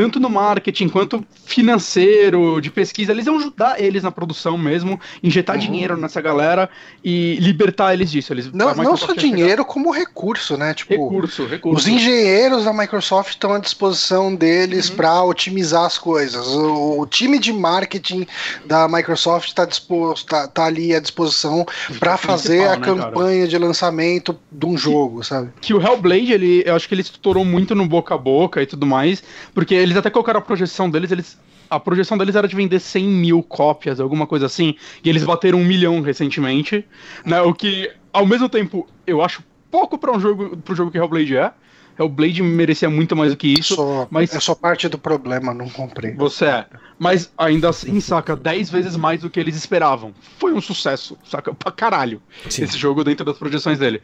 tanto 0.00 0.18
no 0.18 0.30
marketing 0.30 0.88
quanto 0.88 1.22
financeiro, 1.44 2.58
de 2.58 2.70
pesquisa, 2.70 3.12
eles 3.12 3.26
iam 3.26 3.36
ajudar 3.36 3.78
eles 3.78 4.02
na 4.02 4.10
produção 4.10 4.56
mesmo, 4.56 4.98
injetar 5.22 5.56
uhum. 5.56 5.60
dinheiro 5.60 5.94
nessa 5.94 6.22
galera 6.22 6.70
e 7.04 7.36
libertar 7.38 7.92
eles 7.92 8.10
disso. 8.10 8.32
Eles, 8.32 8.50
não, 8.50 8.74
não 8.76 8.96
só 8.96 9.12
dinheiro, 9.12 9.62
como 9.62 9.90
recurso, 9.90 10.56
né? 10.56 10.72
Tipo, 10.72 10.94
recurso, 10.94 11.44
recurso. 11.44 11.78
Os 11.78 11.86
engenheiros 11.86 12.64
da 12.64 12.72
Microsoft 12.72 13.32
estão 13.32 13.52
à 13.52 13.58
disposição 13.58 14.34
deles 14.34 14.88
uhum. 14.88 14.96
para 14.96 15.22
otimizar 15.22 15.84
as 15.84 15.98
coisas. 15.98 16.46
O, 16.46 17.00
o, 17.00 17.06
time 17.06 17.38
de 17.38 17.52
marketing 17.52 18.26
da 18.64 18.88
Microsoft 18.88 19.48
está 19.48 19.66
disposto, 19.66 20.28
tá, 20.28 20.48
tá, 20.48 20.64
ali 20.64 20.94
à 20.94 21.00
disposição 21.00 21.66
para 21.98 22.16
fazer 22.16 22.66
a 22.68 22.76
né, 22.76 22.86
campanha 22.86 23.40
cara? 23.40 23.48
de 23.48 23.58
lançamento 23.58 24.38
de 24.50 24.64
um 24.64 24.78
jogo, 24.78 25.20
que, 25.20 25.26
sabe? 25.26 25.50
Que 25.60 25.74
o 25.74 25.82
Hellblade, 25.82 26.32
ele, 26.32 26.62
eu 26.64 26.74
acho 26.74 26.88
que 26.88 26.94
ele 26.94 27.02
estourou 27.02 27.44
muito 27.44 27.74
no 27.74 27.86
boca 27.86 28.14
a 28.14 28.18
boca 28.18 28.62
e 28.62 28.66
tudo 28.66 28.86
mais, 28.86 29.22
porque 29.52 29.89
eles 29.90 29.98
até 29.98 30.10
colocaram 30.10 30.38
a 30.38 30.42
projeção 30.42 30.88
deles, 30.88 31.10
eles 31.10 31.38
a 31.70 31.78
projeção 31.78 32.18
deles 32.18 32.34
era 32.34 32.48
de 32.48 32.56
vender 32.56 32.80
100 32.80 33.04
mil 33.06 33.42
cópias, 33.42 34.00
alguma 34.00 34.26
coisa 34.26 34.46
assim, 34.46 34.74
e 35.04 35.08
eles 35.08 35.22
bateram 35.22 35.60
um 35.60 35.64
milhão 35.64 36.00
recentemente, 36.00 36.84
né? 37.24 37.40
O 37.42 37.54
que, 37.54 37.90
ao 38.12 38.26
mesmo 38.26 38.48
tempo, 38.48 38.88
eu 39.06 39.22
acho 39.22 39.44
pouco 39.70 39.96
para 39.96 40.10
um 40.10 40.18
jogo, 40.18 40.56
pro 40.56 40.74
jogo 40.74 40.90
que 40.90 40.98
Hellblade 40.98 41.36
é. 41.36 41.52
Hellblade 41.98 42.42
merecia 42.42 42.88
muito 42.90 43.14
mais 43.14 43.30
do 43.30 43.36
que 43.36 43.48
isso. 43.48 43.74
Sou, 43.74 44.08
mas 44.10 44.34
é 44.34 44.40
só 44.40 44.54
parte 44.54 44.88
do 44.88 44.98
problema, 44.98 45.52
não 45.54 45.68
comprei. 45.68 46.12
Você 46.14 46.46
é. 46.46 46.66
Mas 46.98 47.30
ainda 47.36 47.68
assim, 47.68 48.00
saca, 48.00 48.34
10 48.34 48.70
vezes 48.70 48.96
mais 48.96 49.20
do 49.20 49.30
que 49.30 49.38
eles 49.38 49.54
esperavam. 49.54 50.12
Foi 50.38 50.52
um 50.52 50.60
sucesso, 50.60 51.16
saca? 51.24 51.54
Pra 51.54 51.70
caralho. 51.70 52.20
Sim. 52.48 52.64
Esse 52.64 52.78
jogo 52.78 53.04
dentro 53.04 53.24
das 53.24 53.36
projeções 53.36 53.78
dele. 53.78 54.02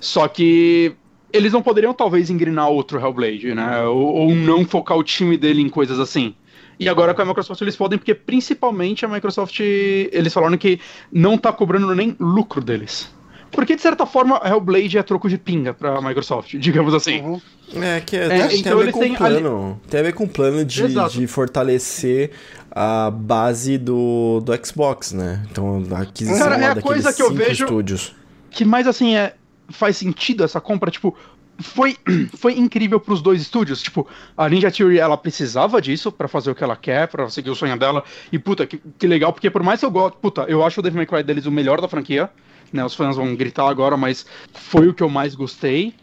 Só 0.00 0.26
que 0.26 0.96
eles 1.34 1.52
não 1.52 1.60
poderiam 1.60 1.92
talvez 1.92 2.30
engrenar 2.30 2.68
outro 2.68 2.98
Hellblade, 2.98 3.54
né? 3.54 3.82
Ou, 3.82 4.14
ou, 4.14 4.34
não 4.34 4.64
focar 4.64 4.96
o 4.96 5.02
time 5.02 5.36
dele 5.36 5.60
em 5.60 5.68
coisas 5.68 5.98
assim. 5.98 6.32
E 6.78 6.88
agora 6.88 7.12
com 7.12 7.22
a 7.22 7.24
Microsoft 7.24 7.60
eles 7.60 7.76
podem, 7.76 7.98
porque 7.98 8.14
principalmente 8.14 9.04
a 9.04 9.08
Microsoft, 9.08 9.58
eles 9.58 10.32
falaram 10.32 10.56
que 10.56 10.80
não 11.12 11.36
tá 11.36 11.52
cobrando 11.52 11.92
nem 11.92 12.16
lucro 12.20 12.60
deles. 12.60 13.12
Porque, 13.50 13.76
de 13.76 13.82
certa 13.82 14.04
forma, 14.04 14.40
Hellblade 14.44 14.98
é 14.98 15.02
troco 15.02 15.28
de 15.28 15.38
pinga 15.38 15.72
pra 15.72 16.00
Microsoft, 16.00 16.54
digamos 16.58 16.94
assim. 16.94 17.20
Uhum. 17.20 17.40
É, 17.82 18.00
que 18.00 18.16
é, 18.16 18.24
é, 18.24 18.46
tem, 18.48 18.60
então 18.60 18.80
a 18.80 18.84
ver 18.84 18.92
com 18.92 19.14
plano. 19.14 19.66
Ali... 19.70 19.90
Tem 19.90 20.00
a 20.00 20.02
ver 20.02 20.12
com 20.12 20.24
o 20.24 20.28
plano 20.28 20.64
de, 20.64 20.82
de 21.10 21.26
fortalecer 21.26 22.30
a 22.70 23.10
base 23.10 23.78
do, 23.78 24.40
do 24.40 24.66
Xbox, 24.66 25.12
né? 25.12 25.44
Então, 25.50 25.84
a 25.92 26.00
aquisição 26.00 26.48
Cara, 26.48 26.62
é 26.62 26.70
a 26.70 26.80
coisa 26.80 27.12
que 27.12 27.22
eu 27.22 27.32
vejo 27.32 27.64
estúdios. 27.64 28.14
Que 28.50 28.64
mais 28.64 28.86
assim 28.86 29.16
é 29.16 29.34
faz 29.74 29.96
sentido 29.96 30.44
essa 30.44 30.60
compra, 30.60 30.90
tipo, 30.90 31.16
foi, 31.58 31.96
foi 32.36 32.54
incrível 32.58 32.98
para 32.98 33.14
os 33.14 33.22
dois 33.22 33.40
estúdios. 33.40 33.82
Tipo, 33.82 34.06
a 34.36 34.48
Ninja 34.48 34.70
Theory 34.70 34.98
ela 34.98 35.16
precisava 35.16 35.80
disso 35.80 36.10
para 36.10 36.28
fazer 36.28 36.50
o 36.50 36.54
que 36.54 36.64
ela 36.64 36.76
quer, 36.76 37.08
para 37.08 37.28
seguir 37.28 37.50
o 37.50 37.54
sonho 37.54 37.78
dela. 37.78 38.04
E 38.32 38.38
puta, 38.38 38.66
que, 38.66 38.80
que 38.98 39.06
legal, 39.06 39.32
porque 39.32 39.50
por 39.50 39.62
mais 39.62 39.80
que 39.80 39.86
eu 39.86 39.90
gosto, 39.90 40.16
puta, 40.18 40.42
eu 40.42 40.64
acho 40.64 40.80
o 40.80 40.82
Devil 40.82 40.98
May 40.98 41.06
Cry 41.06 41.22
deles 41.22 41.46
o 41.46 41.50
melhor 41.50 41.80
da 41.80 41.88
franquia. 41.88 42.30
Né, 42.72 42.84
os 42.84 42.94
fãs 42.94 43.14
vão 43.14 43.36
gritar 43.36 43.68
agora, 43.68 43.96
mas 43.96 44.26
foi 44.52 44.88
o 44.88 44.94
que 44.94 45.02
eu 45.02 45.08
mais 45.08 45.34
gostei. 45.36 45.94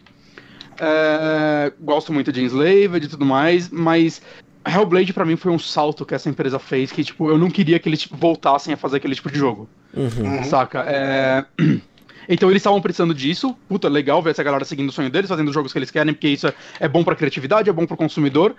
É, 0.80 1.70
gosto 1.80 2.12
muito 2.12 2.32
de 2.32 2.42
Enslaved 2.42 3.04
e 3.04 3.08
tudo 3.08 3.26
mais, 3.26 3.68
mas 3.68 4.22
Hellblade 4.66 5.12
para 5.12 5.24
mim 5.26 5.36
foi 5.36 5.52
um 5.52 5.58
salto 5.58 6.06
que 6.06 6.14
essa 6.14 6.30
empresa 6.30 6.58
fez 6.58 6.90
que 6.90 7.04
tipo 7.04 7.28
eu 7.28 7.36
não 7.36 7.50
queria 7.50 7.78
que 7.78 7.88
eles 7.88 8.00
tipo, 8.00 8.16
voltassem 8.16 8.72
a 8.72 8.76
fazer 8.76 8.96
aquele 8.96 9.14
tipo 9.14 9.30
de 9.30 9.38
jogo. 9.38 9.68
Uhum. 9.92 10.42
Saca? 10.44 10.84
É... 10.86 11.44
Então 12.28 12.50
eles 12.50 12.60
estavam 12.60 12.80
precisando 12.80 13.14
disso. 13.14 13.56
Puta, 13.68 13.88
legal 13.88 14.22
ver 14.22 14.30
essa 14.30 14.42
galera 14.42 14.64
seguindo 14.64 14.88
o 14.88 14.92
sonho 14.92 15.10
deles, 15.10 15.28
fazendo 15.28 15.48
os 15.48 15.54
jogos 15.54 15.72
que 15.72 15.78
eles 15.78 15.90
querem, 15.90 16.12
porque 16.12 16.28
isso 16.28 16.46
é, 16.46 16.54
é 16.80 16.88
bom 16.88 17.02
pra 17.02 17.14
criatividade, 17.14 17.68
é 17.68 17.72
bom 17.72 17.86
pro 17.86 17.96
consumidor. 17.96 18.54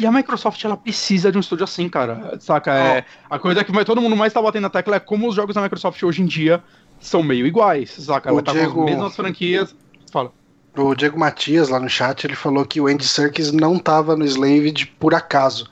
E 0.00 0.06
a 0.06 0.12
Microsoft, 0.12 0.64
ela 0.64 0.76
precisa 0.76 1.32
de 1.32 1.38
um 1.38 1.40
estúdio 1.40 1.64
assim, 1.64 1.88
cara. 1.88 2.38
Saca? 2.40 2.72
É, 2.72 3.04
a 3.28 3.38
coisa 3.38 3.64
que 3.64 3.84
todo 3.84 4.00
mundo 4.00 4.16
mais 4.16 4.32
tá 4.32 4.40
batendo 4.40 4.62
na 4.62 4.70
tecla 4.70 4.96
é 4.96 5.00
como 5.00 5.28
os 5.28 5.34
jogos 5.34 5.54
da 5.54 5.62
Microsoft 5.62 6.02
hoje 6.02 6.22
em 6.22 6.26
dia 6.26 6.62
são 7.00 7.22
meio 7.22 7.46
iguais, 7.46 7.90
saca? 7.90 8.30
Ela 8.30 8.38
o 8.38 8.42
tá 8.42 8.52
Diego... 8.52 8.74
com 8.74 8.84
as 8.84 8.90
mesmas 8.90 9.16
franquias. 9.16 9.74
Fala. 10.12 10.32
O 10.76 10.94
Diego 10.94 11.18
Matias, 11.18 11.68
lá 11.68 11.80
no 11.80 11.88
chat, 11.88 12.24
ele 12.24 12.36
falou 12.36 12.64
que 12.64 12.80
o 12.80 12.86
Andy 12.86 13.04
Serkis 13.04 13.50
não 13.50 13.76
estava 13.76 14.14
no 14.14 14.24
Slaved 14.24 14.86
por 14.98 15.12
acaso. 15.12 15.68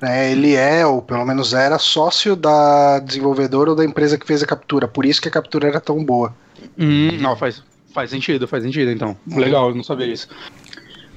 É, 0.00 0.32
ele 0.32 0.54
é, 0.54 0.86
ou 0.86 1.02
pelo 1.02 1.26
menos 1.26 1.52
era, 1.52 1.78
sócio 1.78 2.34
da 2.34 2.98
desenvolvedora 3.00 3.70
ou 3.70 3.76
da 3.76 3.84
empresa 3.84 4.16
que 4.16 4.26
fez 4.26 4.42
a 4.42 4.46
captura. 4.46 4.88
Por 4.88 5.04
isso 5.04 5.20
que 5.20 5.28
a 5.28 5.30
captura 5.30 5.68
era 5.68 5.80
tão 5.80 6.02
boa. 6.02 6.34
Hum, 6.78 7.18
não, 7.20 7.36
faz, 7.36 7.62
faz 7.92 8.10
sentido, 8.10 8.46
faz 8.46 8.62
sentido, 8.62 8.90
então. 8.90 9.16
Legal, 9.26 9.70
eu 9.70 9.74
não 9.74 9.82
sabia 9.82 10.06
isso. 10.06 10.28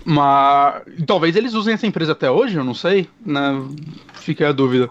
Mas 0.06 0.82
talvez 1.06 1.36
eles 1.36 1.54
usem 1.54 1.74
essa 1.74 1.86
empresa 1.86 2.14
até 2.14 2.32
hoje, 2.32 2.56
eu 2.56 2.64
não 2.64 2.74
sei, 2.74 3.08
né? 3.26 3.62
Fica 4.14 4.50
a 4.50 4.52
dúvida. 4.52 4.90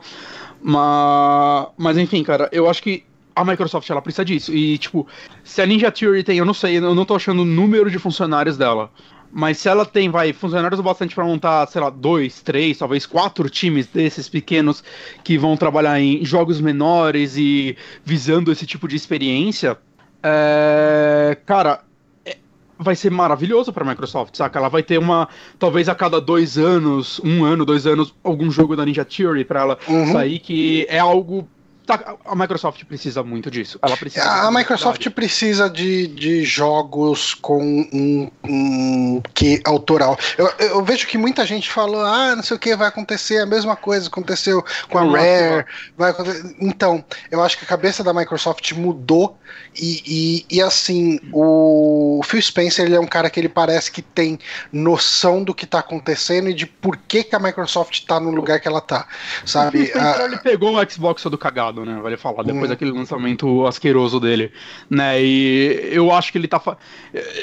Mas, 0.63 1.69
mas 1.77 1.99
enfim, 1.99 2.23
cara, 2.23 2.49
eu 2.53 2.69
acho 2.69 2.83
que 2.83 3.05
a 3.35 3.45
Microsoft 3.45 3.89
ela 3.89 4.03
precisa 4.03 4.25
disso. 4.25 4.53
E, 4.53 4.77
tipo, 4.79 5.07
se 5.45 5.63
a 5.63 5.67
Ninja 5.67 5.91
Theory 5.91 6.25
tem, 6.25 6.39
eu 6.39 6.45
não 6.45 6.55
sei, 6.55 6.79
eu 6.79 6.95
não 6.95 7.05
tô 7.05 7.15
achando 7.15 7.43
o 7.43 7.45
número 7.45 7.91
de 7.91 7.99
funcionários 7.99 8.57
dela. 8.57 8.91
Mas 9.31 9.59
se 9.59 9.69
ela 9.69 9.85
tem, 9.85 10.11
vai, 10.11 10.33
funcionários 10.33 10.81
o 10.81 10.83
bastante 10.83 11.15
para 11.15 11.25
montar, 11.25 11.67
sei 11.67 11.81
lá, 11.81 11.91
dois, 11.91 12.41
três, 12.43 12.79
talvez 12.79 13.05
quatro 13.05 13.49
times 13.51 13.87
desses 13.87 14.29
pequenos 14.29 14.83
que 15.23 15.37
vão 15.37 15.57
trabalhar 15.57 16.01
em 16.01 16.25
jogos 16.25 16.61
menores 16.61 17.37
e 17.37 17.77
visando 18.05 18.51
esse 18.51 18.67
tipo 18.67 18.89
de 18.89 18.97
experiência, 18.97 19.77
é, 20.23 21.37
cara, 21.47 21.81
é, 22.25 22.37
vai 22.79 22.97
ser 22.97 23.11
maravilhoso 23.11 23.73
para 23.73 23.85
a 23.85 23.89
Microsoft, 23.89 24.37
saca? 24.37 24.59
Ela 24.59 24.69
vai 24.69 24.83
ter 24.83 24.99
uma, 24.99 25.29
talvez 25.59 25.89
a 25.89 25.95
cada 25.95 26.21
dois 26.21 26.59
anos, 26.59 27.21
um 27.25 27.45
ano, 27.45 27.65
dois 27.65 27.87
anos, 27.87 28.15
algum 28.23 28.51
jogo 28.51 28.77
da 28.77 28.85
Ninja 28.85 29.05
Theory 29.05 29.45
para 29.45 29.61
ela 29.61 29.79
uhum. 29.89 30.13
sair, 30.13 30.39
que 30.39 30.87
é 30.89 30.99
algo 30.99 31.49
Tá, 31.89 32.17
a 32.27 32.37
Microsoft 32.37 32.85
precisa 32.85 33.23
muito 33.23 33.51
disso. 33.51 33.79
Ela 33.81 33.97
precisa 33.97 34.23
a 34.23 34.51
Microsoft 34.51 35.09
precisa 35.09 35.71
de, 35.71 36.07
de 36.07 36.45
jogos 36.45 37.33
com 37.33 37.63
um, 37.91 38.31
um 38.45 39.23
que 39.33 39.63
autoral. 39.65 40.19
Eu, 40.37 40.53
eu, 40.59 40.85
vejo 40.85 41.07
que 41.07 41.17
muita 41.17 41.47
gente 41.47 41.71
falou, 41.71 42.05
ah, 42.05 42.37
não 42.37 42.43
sei 42.43 42.59
o 42.59 42.61
que 42.61 42.77
vai 42.77 42.89
acontecer, 42.89 43.39
a 43.39 43.47
mesma 43.47 43.75
coisa 43.75 44.07
aconteceu 44.07 44.63
com 44.91 44.99
a 44.99 45.03
Rare. 45.03 45.65
Vai 45.97 46.15
então, 46.61 47.03
eu 47.31 47.43
acho 47.43 47.57
que 47.57 47.65
a 47.65 47.69
cabeça 47.69 48.05
da 48.05 48.13
Microsoft 48.13 48.71
mudou 48.73 49.39
e, 49.75 50.45
e, 50.51 50.57
e, 50.57 50.61
assim, 50.61 51.19
o 51.33 52.21
Phil 52.23 52.43
Spencer 52.43 52.85
ele 52.85 52.97
é 52.97 53.01
um 53.01 53.07
cara 53.07 53.31
que 53.31 53.41
ele 53.41 53.49
parece 53.49 53.91
que 53.91 54.03
tem 54.03 54.39
noção 54.71 55.43
do 55.43 55.55
que 55.55 55.65
está 55.65 55.79
acontecendo 55.79 56.51
e 56.51 56.55
de 56.55 56.67
por 56.67 56.99
que, 56.99 57.25
que 57.25 57.35
a 57.35 57.39
Microsoft 57.39 57.95
está 57.95 58.21
no 58.21 58.31
lugar 58.31 58.61
que 58.61 58.69
ela 58.69 58.81
está, 58.81 59.09
sabe? 59.47 59.69
O 59.69 59.87
Phil 59.87 59.87
Spencer, 59.87 60.21
a... 60.21 60.25
ele 60.25 60.37
pegou 60.37 60.77
o 60.77 60.91
Xbox 60.91 61.23
todo 61.23 61.39
cagado 61.39 61.78
passado, 61.79 61.85
né? 61.85 62.01
Vale 62.01 62.17
falar, 62.17 62.43
depois 62.43 62.65
uhum. 62.65 62.69
daquele 62.69 62.91
lançamento 62.91 63.67
asqueroso 63.67 64.19
dele, 64.19 64.53
né? 64.89 65.23
E 65.23 65.91
eu 65.93 66.13
acho 66.13 66.33
que 66.33 66.39
ele 66.39 66.49
tá. 66.49 66.59
Fa... 66.59 66.77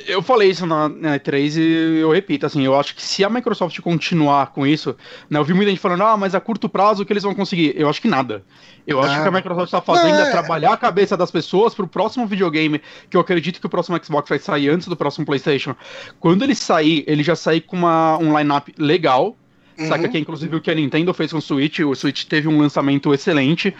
Eu 0.07 0.21
falei 0.21 0.49
isso 0.49 0.65
na, 0.65 0.89
na 0.89 1.19
E3 1.19 1.57
e 1.57 1.99
eu 1.99 2.11
repito, 2.11 2.45
assim, 2.45 2.63
eu 2.63 2.77
acho 2.77 2.95
que 2.95 3.01
se 3.01 3.23
a 3.23 3.29
Microsoft 3.29 3.79
continuar 3.81 4.47
com 4.47 4.65
isso, 4.65 4.95
né? 5.29 5.39
Eu 5.39 5.43
vi 5.43 5.53
muita 5.53 5.69
gente 5.69 5.79
falando, 5.79 6.03
ah, 6.03 6.17
mas 6.17 6.35
a 6.35 6.39
curto 6.39 6.67
prazo 6.67 7.03
o 7.03 7.05
que 7.05 7.13
eles 7.13 7.23
vão 7.23 7.35
conseguir? 7.35 7.73
Eu 7.75 7.89
acho 7.89 8.01
que 8.01 8.07
nada. 8.07 8.43
Eu 8.85 9.01
acho 9.01 9.19
que 9.19 9.27
a 9.27 9.31
Microsoft 9.31 9.67
está 9.67 9.81
fazendo 9.81 10.19
é. 10.19 10.27
é 10.27 10.31
trabalhar 10.31 10.71
a 10.71 10.77
cabeça 10.77 11.17
das 11.17 11.31
pessoas 11.31 11.73
para 11.73 11.85
o 11.85 11.87
próximo 11.87 12.27
videogame, 12.27 12.79
que 13.09 13.17
eu 13.17 13.21
acredito 13.21 13.59
que 13.59 13.65
o 13.65 13.69
próximo 13.69 13.99
Xbox 14.03 14.29
vai 14.29 14.37
sair 14.37 14.69
antes 14.69 14.87
do 14.87 14.95
próximo 14.95 15.25
PlayStation. 15.25 15.75
Quando 16.19 16.43
ele 16.43 16.53
sair, 16.53 17.03
ele 17.07 17.23
já 17.23 17.35
sair 17.35 17.61
com 17.61 17.77
uma, 17.77 18.17
um 18.19 18.37
line-up 18.37 18.73
legal, 18.77 19.35
Uhum. 19.77 19.87
Saca 19.87 20.07
que 20.07 20.17
inclusive 20.17 20.55
o 20.55 20.61
que 20.61 20.71
a 20.71 20.75
Nintendo 20.75 21.13
fez 21.13 21.31
com 21.31 21.37
o 21.37 21.41
Switch, 21.41 21.79
o 21.79 21.93
Switch 21.95 22.25
teve 22.25 22.47
um 22.47 22.59
lançamento 22.59 23.13
excelente 23.13 23.75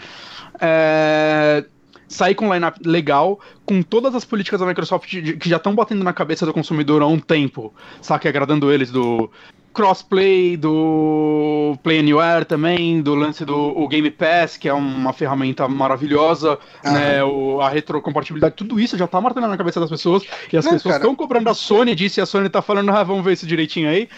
é, 0.60 1.64
sair 2.08 2.34
com 2.34 2.48
um 2.48 2.54
lineup 2.54 2.76
legal, 2.84 3.40
com 3.64 3.82
todas 3.82 4.14
as 4.14 4.24
políticas 4.24 4.60
da 4.60 4.66
Microsoft 4.66 5.08
que 5.08 5.48
já 5.48 5.56
estão 5.56 5.74
batendo 5.74 6.04
na 6.04 6.12
cabeça 6.12 6.46
do 6.46 6.52
consumidor 6.52 7.02
há 7.02 7.06
um 7.06 7.18
tempo, 7.18 7.72
sabe? 8.00 8.28
Agradando 8.28 8.72
eles 8.72 8.90
do 8.90 9.30
crossplay, 9.76 10.56
do 10.56 11.76
Play 11.82 11.98
Anywhere 11.98 12.46
também, 12.46 13.02
do 13.02 13.14
lance 13.14 13.44
do 13.44 13.54
o 13.54 13.86
Game 13.86 14.10
Pass, 14.10 14.56
que 14.56 14.66
é 14.66 14.72
uma 14.72 15.12
ferramenta 15.12 15.68
maravilhosa, 15.68 16.58
né? 16.82 17.22
O, 17.22 17.60
a 17.60 17.68
retrocompatibilidade, 17.68 18.54
tudo 18.54 18.80
isso 18.80 18.96
já 18.96 19.06
tá 19.06 19.20
martelando 19.20 19.50
na 19.50 19.58
cabeça 19.58 19.78
das 19.78 19.90
pessoas. 19.90 20.22
E 20.50 20.56
as 20.56 20.64
Não, 20.64 20.72
pessoas 20.72 20.96
estão 20.96 21.14
cobrando 21.14 21.50
a 21.50 21.54
Sony 21.54 21.94
disso 21.94 22.18
e 22.18 22.22
a 22.22 22.26
Sony 22.26 22.48
tá 22.48 22.62
falando, 22.62 22.90
ah, 22.90 23.02
vamos 23.02 23.22
ver 23.22 23.34
isso 23.34 23.46
direitinho 23.46 23.90
aí. 23.90 24.08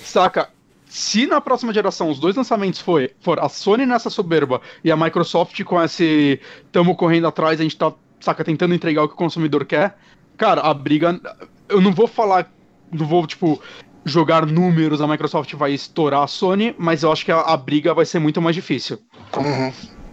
Saca? 0.00 0.50
Se 0.88 1.26
na 1.26 1.40
próxima 1.40 1.72
geração 1.72 2.10
os 2.10 2.18
dois 2.18 2.34
lançamentos 2.34 2.80
for, 2.80 3.10
for 3.20 3.38
a 3.38 3.48
Sony 3.48 3.84
nessa 3.84 4.08
soberba 4.08 4.60
e 4.82 4.90
a 4.90 4.96
Microsoft 4.96 5.62
com 5.64 5.82
esse 5.82 6.40
tamo 6.72 6.96
correndo 6.96 7.26
atrás, 7.26 7.60
a 7.60 7.62
gente 7.62 7.76
tá, 7.76 7.92
saca, 8.20 8.42
tentando 8.42 8.74
entregar 8.74 9.02
o 9.02 9.08
que 9.08 9.14
o 9.14 9.16
consumidor 9.18 9.64
quer, 9.66 9.96
cara, 10.36 10.62
a 10.62 10.72
briga. 10.72 11.20
Eu 11.68 11.80
não 11.80 11.92
vou 11.92 12.06
falar. 12.06 12.50
Não 12.90 13.06
vou, 13.06 13.26
tipo, 13.26 13.60
jogar 14.04 14.46
números, 14.46 15.02
a 15.02 15.06
Microsoft 15.06 15.52
vai 15.54 15.72
estourar 15.72 16.22
a 16.22 16.26
Sony, 16.26 16.74
mas 16.78 17.02
eu 17.02 17.12
acho 17.12 17.24
que 17.24 17.30
a, 17.30 17.40
a 17.40 17.56
briga 17.56 17.92
vai 17.92 18.06
ser 18.06 18.18
muito 18.18 18.40
mais 18.40 18.56
difícil. 18.56 18.98
Uhum. 19.36 19.72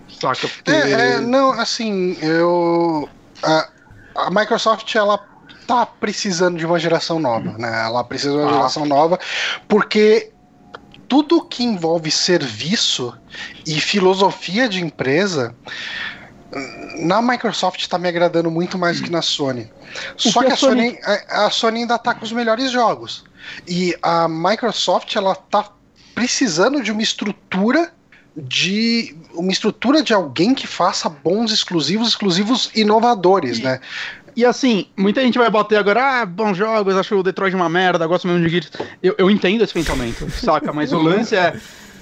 Saca? 0.10 0.48
Porque... 0.48 0.72
É, 0.72 0.92
é, 0.92 1.20
não, 1.22 1.52
assim, 1.54 2.18
eu. 2.22 3.08
A, 3.42 3.70
a 4.16 4.30
Microsoft, 4.30 4.94
ela 4.94 5.20
tá 5.66 5.86
precisando 5.86 6.58
de 6.58 6.66
uma 6.66 6.78
geração 6.78 7.20
nova, 7.20 7.58
né? 7.58 7.86
Ela 7.86 8.04
precisa 8.04 8.32
de 8.32 8.38
uma 8.38 8.50
Ah. 8.50 8.54
geração 8.54 8.86
nova, 8.86 9.20
porque 9.68 10.32
tudo 11.08 11.44
que 11.44 11.64
envolve 11.64 12.10
serviço 12.12 13.14
e 13.66 13.80
filosofia 13.80 14.68
de 14.68 14.82
empresa. 14.82 15.56
Na 17.00 17.22
Microsoft 17.22 17.86
tá 17.88 17.98
me 17.98 18.08
agradando 18.08 18.50
muito 18.50 18.78
mais 18.78 18.98
do 19.00 19.04
que 19.04 19.12
na 19.12 19.22
Sony. 19.22 19.72
Só 20.16 20.40
que 20.42 20.48
que 20.48 20.52
a 20.52 20.56
a 20.56 20.58
Sony, 20.58 21.00
a, 21.04 21.46
a 21.46 21.50
Sony 21.50 21.80
ainda 21.82 21.98
tá 21.98 22.14
com 22.14 22.24
os 22.24 22.32
melhores 22.32 22.72
jogos. 22.72 23.24
E 23.68 23.96
a 24.02 24.28
Microsoft, 24.28 25.16
ela 25.16 25.36
tá 25.36 25.70
precisando 26.14 26.82
de 26.82 26.92
uma 26.92 27.02
estrutura 27.02 27.92
de 28.38 29.16
uma 29.34 29.52
estrutura 29.52 30.04
de 30.04 30.14
alguém 30.14 30.54
que 30.54 30.68
faça 30.68 31.08
bons 31.08 31.52
exclusivos, 31.54 32.10
exclusivos 32.10 32.70
inovadores, 32.76 33.60
E- 33.60 33.64
né? 33.64 33.80
E 34.36 34.44
assim, 34.44 34.88
muita 34.98 35.22
gente 35.22 35.38
vai 35.38 35.50
bater 35.50 35.78
agora, 35.78 36.22
ah, 36.22 36.26
bons 36.26 36.58
jogos, 36.58 36.96
acho 36.96 37.16
o 37.16 37.24
Detroit 37.24 37.56
uma 37.56 37.70
merda, 37.70 38.06
gosto 38.06 38.28
mesmo 38.28 38.44
de 38.44 38.50
Gears. 38.50 38.72
Eu, 39.02 39.16
eu 39.18 39.32
entendo 39.32 39.64
esse 39.64 39.74
pensamento, 39.74 40.30
saca? 40.30 40.74
Mas 40.74 40.92
o 40.92 41.00
lance 41.00 41.36
é. 41.36 41.56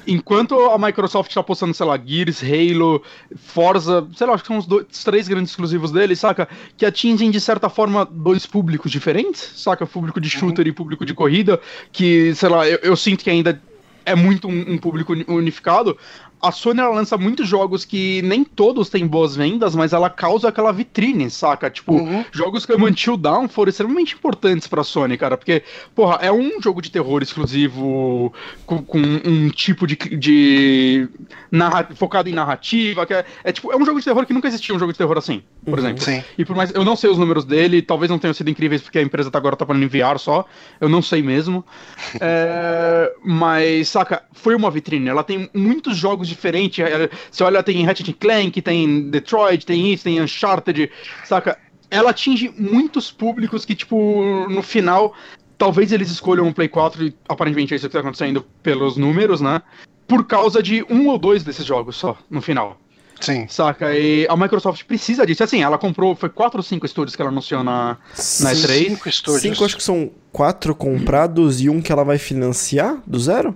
Enquanto 0.06 0.60
a 0.70 0.78
Microsoft 0.78 1.34
tá 1.34 1.42
postando, 1.42 1.74
sei 1.74 1.86
lá, 1.86 1.98
Gears, 1.98 2.42
Halo, 2.44 3.02
Forza, 3.38 4.06
sei 4.18 4.28
lá, 4.28 4.34
acho 4.34 4.44
que 4.44 4.48
são 4.48 4.58
os, 4.58 4.66
dois, 4.66 4.86
três 5.06 5.30
grandes 5.30 5.52
exclusivos 5.52 5.92
dele, 5.92 6.14
saca? 6.14 6.50
Que 6.76 6.86
atingem, 6.86 7.32
de 7.32 7.40
certa 7.40 7.70
forma, 7.70 8.04
dois 8.04 8.46
públicos 8.46 8.92
diferentes, 8.92 9.54
saca? 9.56 9.86
Público 9.86 10.20
de 10.20 10.30
shooter 10.30 10.68
e 10.68 10.74
público 10.74 11.06
de 11.06 11.14
corrida, 11.14 11.58
que, 11.90 12.36
sei 12.36 12.50
lá, 12.50 12.68
eu, 12.68 12.80
eu 12.84 12.96
sinto 12.98 13.24
que 13.24 13.30
ainda 13.30 13.62
é 14.06 14.14
muito 14.14 14.50
um, 14.50 14.74
um 14.74 14.78
público 14.78 15.14
uni- 15.14 15.24
unificado. 15.26 15.98
A 16.44 16.52
Sony 16.52 16.80
ela 16.80 16.90
lança 16.94 17.18
muitos 17.18 17.48
jogos 17.48 17.86
que 17.86 18.22
nem 18.24 18.44
todos 18.44 18.90
têm 18.90 19.08
boas 19.08 19.36
vendas, 19.36 19.76
mas 19.76 19.94
ela 19.94 20.10
causa 20.10 20.50
aquela 20.50 20.72
vitrine, 20.72 21.30
saca? 21.30 21.70
Tipo, 21.70 21.94
Uhum. 21.94 22.26
jogos 22.32 22.66
como 22.66 22.86
Until 22.88 23.16
Dawn 23.18 23.48
foram 23.48 23.70
extremamente 23.70 24.16
importantes 24.16 24.68
pra 24.68 24.84
Sony, 24.84 25.18
cara, 25.18 25.38
porque, 25.38 25.64
porra, 25.96 26.20
é 26.22 26.32
um 26.32 26.62
jogo 26.62 26.82
de 26.82 26.92
terror 26.92 27.22
exclusivo 27.24 28.34
com, 28.66 28.84
com 28.84 29.00
um 29.00 29.50
tipo 29.50 29.88
de, 29.88 29.96
de 29.96 31.08
narra- 31.52 31.88
focado 31.96 32.28
em 32.30 32.34
narrativa, 32.34 33.06
que 33.06 33.14
é, 33.14 33.26
é 33.44 33.52
tipo, 33.52 33.72
é 33.72 33.78
um 33.78 33.86
jogo 33.86 34.00
de 34.00 34.06
terror 34.06 34.26
que 34.26 34.34
nunca 34.34 34.48
existia 34.48 34.76
um 34.76 34.80
jogo 34.80 34.92
de 34.92 34.98
terror 34.98 35.18
assim, 35.18 35.42
por 35.66 35.80
exemplo. 35.80 36.04
Sim. 36.04 36.24
E 36.38 36.44
por 36.44 36.56
mais, 36.56 36.74
eu 36.74 36.84
não 36.84 36.96
sei 36.96 37.10
os 37.10 37.18
números 37.18 37.46
dele, 37.46 37.82
talvez 37.82 38.10
não 38.10 38.20
tenham 38.20 38.34
sido 38.34 38.50
incríveis 38.50 38.82
porque 38.82 39.00
a 39.00 39.02
empresa 39.02 39.32
tá 39.32 39.38
agora 39.38 39.56
tá 39.56 39.66
falando 39.66 39.84
em 39.84 39.88
VR 39.88 40.18
só, 40.20 40.46
eu 40.82 40.90
não 40.90 41.02
sei 41.02 41.22
mesmo. 41.22 41.64
É, 42.20 43.12
mas, 43.24 43.90
saca, 43.90 44.24
foi 44.34 44.56
uma 44.56 44.70
vitrine, 44.72 45.08
ela 45.10 45.24
tem 45.24 45.50
muitos 45.54 45.96
jogos 45.98 46.28
diferentes, 46.28 46.33
é, 46.82 47.10
você 47.32 47.44
olha, 47.44 47.64
tem 47.64 47.84
Ratchet 47.86 48.14
Clank, 48.14 48.62
tem 48.62 49.10
Detroit, 49.10 49.66
tem 49.66 49.94
isso, 49.94 50.04
tem 50.04 50.22
Uncharted, 50.22 50.92
saca? 51.26 51.58
Ela 51.90 52.10
atinge 52.10 52.54
muitos 52.58 53.12
públicos 53.12 53.66
que, 53.66 53.76
tipo, 53.76 54.48
no 54.50 54.64
final, 54.64 55.14
talvez 55.58 55.92
eles 55.92 56.10
escolham 56.10 56.48
o 56.48 56.54
Play 56.54 56.68
4, 56.68 57.06
e 57.06 57.16
aparentemente 57.30 57.74
é 57.74 57.78
isso 57.78 57.88
que 57.88 57.94
tá 57.94 58.00
acontecendo 58.00 58.46
pelos 58.62 58.98
números, 58.98 59.42
né? 59.42 59.62
Por 60.08 60.26
causa 60.26 60.62
de 60.62 60.84
um 60.90 61.08
ou 61.08 61.18
dois 61.18 61.44
desses 61.44 61.66
jogos 61.66 61.96
só, 61.96 62.18
no 62.30 62.42
final. 62.42 62.80
Sim. 63.24 63.48
Saca? 63.48 63.94
E 63.98 64.28
a 64.28 64.36
Microsoft 64.36 64.84
precisa 64.84 65.26
disso. 65.26 65.44
Assim, 65.44 65.64
ela 65.64 65.78
comprou, 65.78 66.16
foi 66.16 66.30
quatro 66.30 66.60
ou 66.60 66.64
cinco 66.64 66.86
estúdios 66.86 67.16
que 67.16 67.22
ela 67.22 67.32
anunciou 67.32 67.64
na, 67.64 67.92
na 67.92 67.98
Sim. 68.14 68.46
E3. 68.46 68.88
Cinco 68.90 69.10
estúdios. 69.10 69.42
Cinco, 69.42 69.64
acho 69.64 69.78
que 69.78 69.84
são 69.84 70.12
quatro 70.32 70.76
comprados 70.76 71.62
e 71.62 71.70
um 71.70 71.82
que 71.82 71.92
ela 71.92 72.04
vai 72.04 72.18
financiar 72.18 73.02
do 73.08 73.20
zero? 73.20 73.56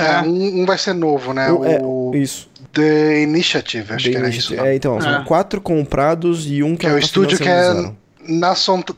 É, 0.00 0.20
um, 0.22 0.62
um 0.62 0.66
vai 0.66 0.78
ser 0.78 0.94
novo, 0.94 1.32
né? 1.32 1.50
O- 1.50 1.64
é, 1.64 1.78
o 1.82 2.12
Isso. 2.14 2.48
The 2.72 3.22
Initiative, 3.22 3.92
acho 3.94 4.04
The 4.04 4.10
que 4.10 4.16
era 4.16 4.26
Initiative. 4.28 4.54
isso. 4.54 4.62
né? 4.64 4.72
É, 4.72 4.76
então, 4.76 5.00
são 5.00 5.20
É. 5.20 5.24
quatro 5.24 5.60
comprados 5.60 6.46
e 6.50 6.62
um 6.62 6.72
que, 6.76 6.80
Que 6.80 6.86
é 6.86 6.90
o 6.90 6.92
tá 6.94 6.98
estúdio 7.00 7.38
que 7.38 7.48
é 7.48 7.90
na, 8.28 8.54
Santa, 8.54 8.94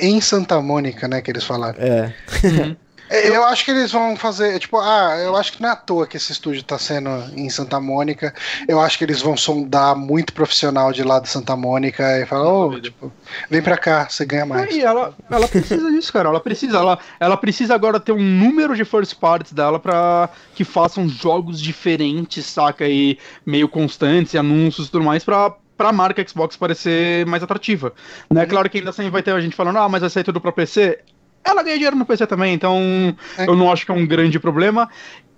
em 0.00 0.20
Santa 0.20 0.60
Mônica, 0.60 1.06
né, 1.06 1.20
que 1.20 1.30
eles 1.30 1.44
falaram. 1.44 1.76
É. 1.80 2.12
É, 2.44 2.76
Eu 3.12 3.44
acho 3.44 3.64
que 3.64 3.70
eles 3.70 3.92
vão 3.92 4.16
fazer, 4.16 4.58
tipo, 4.58 4.78
ah, 4.78 5.16
eu 5.22 5.36
acho 5.36 5.52
que 5.52 5.60
não 5.60 5.68
é 5.68 5.72
à 5.72 5.76
toa 5.76 6.06
que 6.06 6.16
esse 6.16 6.32
estúdio 6.32 6.62
tá 6.62 6.78
sendo 6.78 7.10
em 7.36 7.50
Santa 7.50 7.78
Mônica. 7.78 8.34
Eu 8.66 8.80
acho 8.80 8.96
que 8.96 9.04
eles 9.04 9.20
vão 9.20 9.36
sondar 9.36 9.94
muito 9.94 10.32
profissional 10.32 10.92
de 10.92 11.02
lá 11.02 11.20
de 11.20 11.28
Santa 11.28 11.54
Mônica 11.54 12.02
e 12.18 12.24
falar, 12.24 12.50
ô, 12.50 12.80
tipo, 12.80 13.12
vem 13.50 13.60
pra 13.60 13.76
cá, 13.76 14.08
você 14.08 14.24
ganha 14.24 14.46
mais. 14.46 14.74
E 14.74 14.80
ela, 14.80 15.14
ela 15.30 15.46
precisa 15.46 15.90
disso, 15.90 16.10
cara. 16.10 16.30
Ela 16.30 16.40
precisa. 16.40 16.78
Ela, 16.78 16.98
ela 17.20 17.36
precisa 17.36 17.74
agora 17.74 18.00
ter 18.00 18.12
um 18.12 18.22
número 18.22 18.74
de 18.74 18.84
first 18.84 19.14
parties 19.16 19.52
dela 19.52 19.78
pra 19.78 20.30
que 20.54 20.64
façam 20.64 21.06
jogos 21.06 21.60
diferentes, 21.60 22.46
saca? 22.46 22.88
E 22.88 23.18
meio 23.44 23.68
constantes, 23.68 24.32
e 24.32 24.38
anúncios 24.38 24.88
e 24.88 24.90
tudo 24.90 25.04
mais, 25.04 25.22
pra, 25.22 25.54
pra 25.76 25.92
marca 25.92 26.26
Xbox 26.26 26.56
parecer 26.56 27.26
mais 27.26 27.42
atrativa. 27.42 27.92
Né? 28.30 28.46
Claro 28.46 28.70
que 28.70 28.78
ainda 28.78 28.90
assim 28.90 29.10
vai 29.10 29.22
ter 29.22 29.32
a 29.32 29.40
gente 29.40 29.54
falando, 29.54 29.78
ah, 29.78 29.88
mas 29.88 30.00
vai 30.00 30.08
sair 30.08 30.24
tudo 30.24 30.40
pra 30.40 30.50
PC. 30.50 30.98
Ela 31.44 31.62
ganha 31.62 31.76
dinheiro 31.76 31.96
no 31.96 32.04
PC 32.06 32.26
também, 32.26 32.54
então 32.54 33.16
É. 33.36 33.46
eu 33.48 33.56
não 33.56 33.70
acho 33.72 33.84
que 33.84 33.90
é 33.90 33.94
um 33.94 34.06
grande 34.06 34.38
problema. 34.38 34.88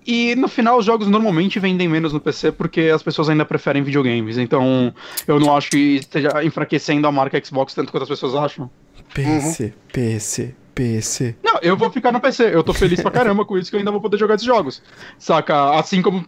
E 0.06 0.34
no 0.36 0.48
final, 0.48 0.76
os 0.78 0.84
jogos 0.84 1.08
normalmente 1.08 1.58
vendem 1.58 1.88
menos 1.88 2.12
no 2.12 2.20
PC 2.20 2.52
porque 2.52 2.82
as 2.94 3.02
pessoas 3.02 3.30
ainda 3.30 3.44
preferem 3.44 3.82
videogames. 3.82 4.36
Então, 4.36 4.92
eu 5.26 5.40
não 5.40 5.56
acho 5.56 5.70
que 5.70 5.96
esteja 5.96 6.44
enfraquecendo 6.44 7.06
a 7.06 7.12
marca 7.12 7.42
Xbox 7.42 7.72
tanto 7.72 7.90
quanto 7.90 8.02
as 8.02 8.08
pessoas 8.10 8.34
acham. 8.34 8.70
PC, 9.14 9.72
PC, 9.92 10.54
PC. 10.74 11.36
Não, 11.42 11.58
eu 11.62 11.74
vou 11.76 11.90
ficar 11.90 12.12
no 12.12 12.20
PC. 12.20 12.54
Eu 12.54 12.62
tô 12.62 12.74
feliz 12.74 13.00
pra 13.00 13.10
caramba 13.10 13.46
com 13.46 13.56
isso 13.56 13.70
que 13.70 13.76
eu 13.76 13.78
ainda 13.78 13.90
vou 13.90 14.00
poder 14.00 14.18
jogar 14.18 14.34
esses 14.34 14.46
jogos. 14.46 14.82
Saca? 15.18 15.70
Assim 15.78 16.02
como. 16.02 16.22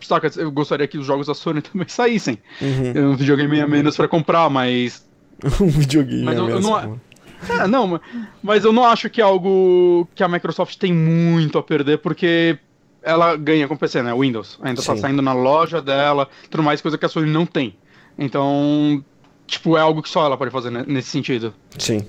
Saca, 0.00 0.30
eu 0.36 0.50
gostaria 0.50 0.88
que 0.88 0.96
os 0.96 1.04
jogos 1.06 1.26
da 1.26 1.34
Sony 1.34 1.60
também 1.62 1.86
saíssem. 1.88 2.38
Uhum. 2.62 3.10
Um 3.12 3.16
videogame 3.16 3.60
a 3.60 3.66
menos 3.68 3.94
pra 3.94 4.08
comprar, 4.08 4.48
mas. 4.48 5.06
um 5.60 5.66
videogame 5.66 6.22
Mas 6.24 6.38
eu- 6.38 6.48
eu 6.48 6.56
mesmo. 6.56 6.70
não- 6.70 7.00
É, 7.48 7.66
não, 7.68 7.86
ma- 7.86 8.00
mas 8.42 8.64
eu 8.64 8.72
não 8.72 8.84
acho 8.84 9.08
que 9.10 9.20
é 9.20 9.24
algo 9.24 10.08
que 10.14 10.22
a 10.22 10.28
Microsoft 10.28 10.76
tem 10.76 10.92
muito 10.92 11.58
a 11.58 11.62
perder, 11.62 11.98
porque 11.98 12.58
ela 13.02 13.36
ganha 13.36 13.66
com 13.66 13.74
o 13.74 13.78
PC, 13.78 14.02
né? 14.02 14.14
Windows. 14.14 14.58
Ainda 14.62 14.82
tá 14.82 14.94
Sim. 14.94 15.00
saindo 15.00 15.22
na 15.22 15.32
loja 15.32 15.82
dela, 15.82 16.28
tudo 16.50 16.62
mais, 16.62 16.80
coisa 16.80 16.96
que 16.96 17.04
a 17.04 17.08
Sony 17.08 17.30
não 17.30 17.44
tem. 17.44 17.76
Então, 18.18 19.04
tipo, 19.46 19.76
é 19.76 19.80
algo 19.80 20.02
que 20.02 20.08
só 20.08 20.24
ela 20.24 20.36
pode 20.36 20.50
fazer 20.50 20.70
né, 20.70 20.84
nesse 20.86 21.08
sentido. 21.10 21.54
Sim. 21.78 22.06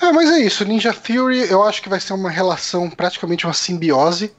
É, 0.00 0.12
mas 0.12 0.30
é 0.30 0.40
isso, 0.40 0.62
Ninja 0.64 0.92
Theory 0.92 1.50
eu 1.50 1.62
acho 1.62 1.82
que 1.82 1.88
vai 1.88 1.98
ser 1.98 2.12
uma 2.12 2.28
relação, 2.28 2.90
praticamente 2.90 3.46
uma 3.46 3.54
simbiose. 3.54 4.30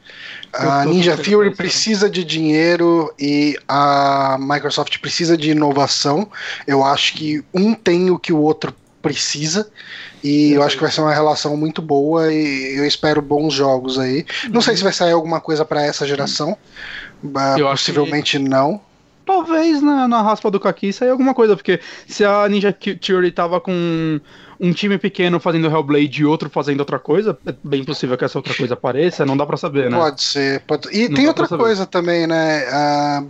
A 0.53 0.83
tô 0.83 0.89
Ninja 0.91 1.17
Theory 1.17 1.55
precisa 1.55 2.07
de 2.09 2.23
dinheiro 2.23 3.11
e 3.19 3.57
a 3.67 4.37
Microsoft 4.39 4.99
precisa 4.99 5.35
de 5.35 5.51
inovação. 5.51 6.29
Eu 6.67 6.83
acho 6.83 7.13
que 7.15 7.43
um 7.53 7.73
tem 7.73 8.11
o 8.11 8.19
que 8.19 8.31
o 8.31 8.37
outro 8.39 8.73
precisa. 9.01 9.69
E 10.23 10.53
eu 10.53 10.63
acho 10.63 10.75
que 10.75 10.81
vai 10.81 10.91
ser 10.91 11.01
uma 11.01 11.13
relação 11.13 11.55
muito 11.55 11.81
boa 11.81 12.31
e 12.31 12.77
eu 12.77 12.85
espero 12.85 13.21
bons 13.21 13.53
jogos 13.53 13.97
aí. 13.99 14.25
Não 14.49 14.61
sei 14.61 14.75
se 14.75 14.83
vai 14.83 14.93
sair 14.93 15.11
alguma 15.11 15.39
coisa 15.39 15.63
pra 15.63 15.83
essa 15.83 16.05
geração. 16.05 16.57
Eu 17.57 17.67
acho 17.67 17.85
Possivelmente 17.85 18.39
não. 18.39 18.81
Talvez 19.25 19.81
na, 19.81 20.07
na 20.07 20.21
raspa 20.21 20.49
do 20.49 20.59
Kaki 20.59 20.93
saia 20.93 21.11
alguma 21.11 21.33
coisa, 21.33 21.55
porque 21.55 21.81
se 22.07 22.23
a 22.23 22.47
Ninja 22.47 22.71
Theory 22.71 23.29
tava 23.31 23.59
com 23.59 24.21
um 24.59 24.71
time 24.71 24.97
pequeno 24.97 25.39
fazendo 25.39 25.67
Hellblade 25.67 26.21
e 26.21 26.25
outro 26.25 26.49
fazendo 26.49 26.79
outra 26.79 26.97
coisa, 26.97 27.37
é 27.45 27.53
bem 27.63 27.83
possível 27.83 28.17
que 28.17 28.23
essa 28.23 28.37
outra 28.37 28.53
coisa 28.53 28.73
apareça, 28.73 29.25
não 29.25 29.35
dá 29.35 29.45
pra 29.45 29.57
saber, 29.57 29.91
né? 29.91 29.97
Pode 29.97 30.23
ser. 30.23 30.61
Pode... 30.61 30.89
E 30.97 31.09
Não 31.09 31.15
tem 31.15 31.27
outra 31.27 31.47
coisa 31.47 31.85
também, 31.85 32.25
né? 32.25 32.65
Ah, 32.71 33.23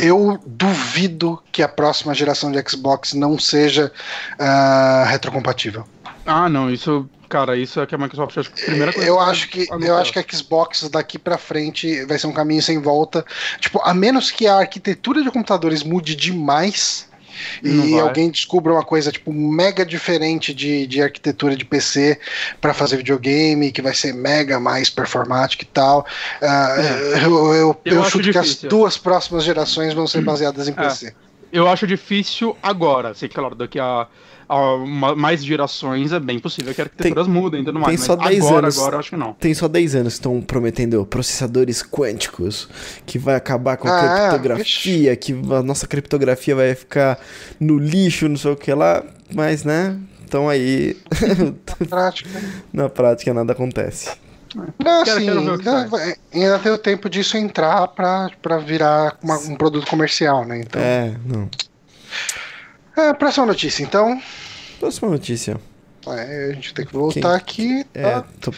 eu 0.00 0.38
duvido 0.46 1.42
que 1.52 1.62
a 1.62 1.68
próxima 1.68 2.14
geração 2.14 2.50
de 2.50 2.62
Xbox 2.68 3.12
não 3.12 3.38
seja 3.38 3.92
ah, 4.38 5.04
retrocompatível. 5.08 5.84
Ah, 6.24 6.48
não, 6.48 6.70
isso, 6.70 7.08
cara, 7.28 7.56
isso 7.56 7.80
é 7.80 7.86
que 7.86 7.94
a 7.94 7.98
Microsoft 7.98 8.38
acho 8.38 8.50
que 8.50 8.62
a 8.62 8.66
primeira 8.66 8.92
coisa. 8.92 9.08
Eu 9.08 9.16
vai 9.16 9.30
acho 9.30 9.48
que 9.48 9.66
eu 9.70 9.96
acho 9.96 10.12
que 10.12 10.18
a 10.18 10.24
Xbox 10.28 10.88
daqui 10.88 11.18
pra 11.18 11.36
frente 11.36 12.04
vai 12.06 12.18
ser 12.18 12.26
um 12.26 12.32
caminho 12.32 12.62
sem 12.62 12.80
volta. 12.80 13.24
Tipo, 13.58 13.80
a 13.82 13.92
menos 13.92 14.30
que 14.30 14.46
a 14.46 14.56
arquitetura 14.56 15.22
de 15.22 15.30
computadores 15.30 15.82
mude 15.82 16.14
demais, 16.14 17.09
e 17.62 17.98
alguém 17.98 18.30
descubra 18.30 18.72
uma 18.72 18.84
coisa 18.84 19.10
tipo 19.12 19.32
mega 19.32 19.84
diferente 19.84 20.52
de, 20.54 20.86
de 20.86 21.02
arquitetura 21.02 21.56
de 21.56 21.64
PC 21.64 22.18
para 22.60 22.74
fazer 22.74 22.96
videogame, 22.98 23.72
que 23.72 23.82
vai 23.82 23.94
ser 23.94 24.12
mega 24.12 24.58
mais 24.58 24.90
performático 24.90 25.62
e 25.62 25.66
tal. 25.66 26.06
Uh, 26.40 26.44
é. 26.44 27.24
Eu, 27.24 27.54
eu, 27.54 27.54
eu, 27.54 27.80
eu 27.84 28.04
chuto 28.04 28.22
difícil. 28.22 28.32
que 28.32 28.38
as 28.38 28.56
duas 28.70 28.96
próximas 28.96 29.44
gerações 29.44 29.94
vão 29.94 30.06
ser 30.06 30.22
baseadas 30.22 30.68
em 30.68 30.72
é. 30.72 30.74
PC. 30.74 31.14
Eu 31.52 31.68
acho 31.68 31.86
difícil 31.86 32.56
agora, 32.62 33.14
sei 33.14 33.28
claro, 33.28 33.54
daqui 33.54 33.78
a 33.78 34.06
uma, 34.48 35.14
mais 35.14 35.44
gerações, 35.44 36.12
é 36.12 36.18
bem 36.18 36.40
possível 36.40 36.74
que 36.74 36.80
arquiteturas 36.80 37.26
tem, 37.26 37.34
mudem 37.34 37.62
e 37.62 37.64
tudo 37.64 37.78
mais. 37.78 37.96
Tem 37.96 38.04
só 38.04 38.16
10 38.16 38.44
agora, 38.44 38.58
anos. 38.58 38.78
Agora, 38.78 38.98
acho 38.98 39.10
que 39.10 39.16
não. 39.16 39.32
Tem 39.34 39.54
só 39.54 39.68
10 39.68 39.94
anos 39.94 40.14
que 40.14 40.18
estão 40.18 40.40
prometendo 40.40 41.06
processadores 41.06 41.82
quânticos 41.82 42.68
que 43.06 43.18
vai 43.18 43.36
acabar 43.36 43.76
com 43.76 43.88
a 43.88 43.92
ah, 43.92 44.28
criptografia, 44.30 45.14
que 45.16 45.32
a 45.32 45.62
nossa 45.62 45.86
criptografia 45.86 46.56
vai 46.56 46.74
ficar 46.74 47.18
no 47.60 47.78
lixo, 47.78 48.28
não 48.28 48.36
sei 48.36 48.50
o 48.50 48.56
que 48.56 48.72
lá, 48.74 49.04
mas 49.32 49.62
né? 49.62 49.96
Então 50.24 50.48
aí. 50.48 50.96
Na 51.80 51.86
prática. 51.86 52.30
Na 52.72 52.88
prática 52.88 53.34
nada 53.34 53.52
acontece. 53.52 54.10
Não, 54.54 55.04
quero, 55.04 55.16
assim, 55.16 55.26
quero 55.26 55.38
ainda, 55.38 56.16
ainda 56.32 56.58
tem 56.58 56.72
o 56.72 56.78
tempo 56.78 57.08
disso 57.08 57.36
entrar 57.36 57.86
pra, 57.88 58.30
pra 58.42 58.58
virar 58.58 59.16
uma, 59.22 59.38
um 59.38 59.54
produto 59.54 59.86
comercial, 59.86 60.44
né? 60.44 60.60
Então... 60.60 60.80
É, 60.80 61.14
não. 61.24 61.48
É, 62.96 63.12
próxima 63.14 63.46
notícia, 63.46 63.82
então. 63.82 64.20
Próxima 64.78 65.10
notícia. 65.10 65.60
É, 66.06 66.48
a 66.50 66.54
gente 66.54 66.74
tem 66.74 66.86
que 66.86 66.92
voltar 66.92 67.40
Quem? 67.40 67.80
aqui. 67.80 67.86
É, 67.94 68.02
tá? 68.02 68.08
É, 68.18 68.24
tô... 68.40 68.52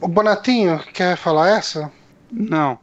O 0.00 0.08
Bonatinho, 0.08 0.80
quer 0.92 1.16
falar 1.16 1.58
essa? 1.58 1.90
Não. 2.30 2.78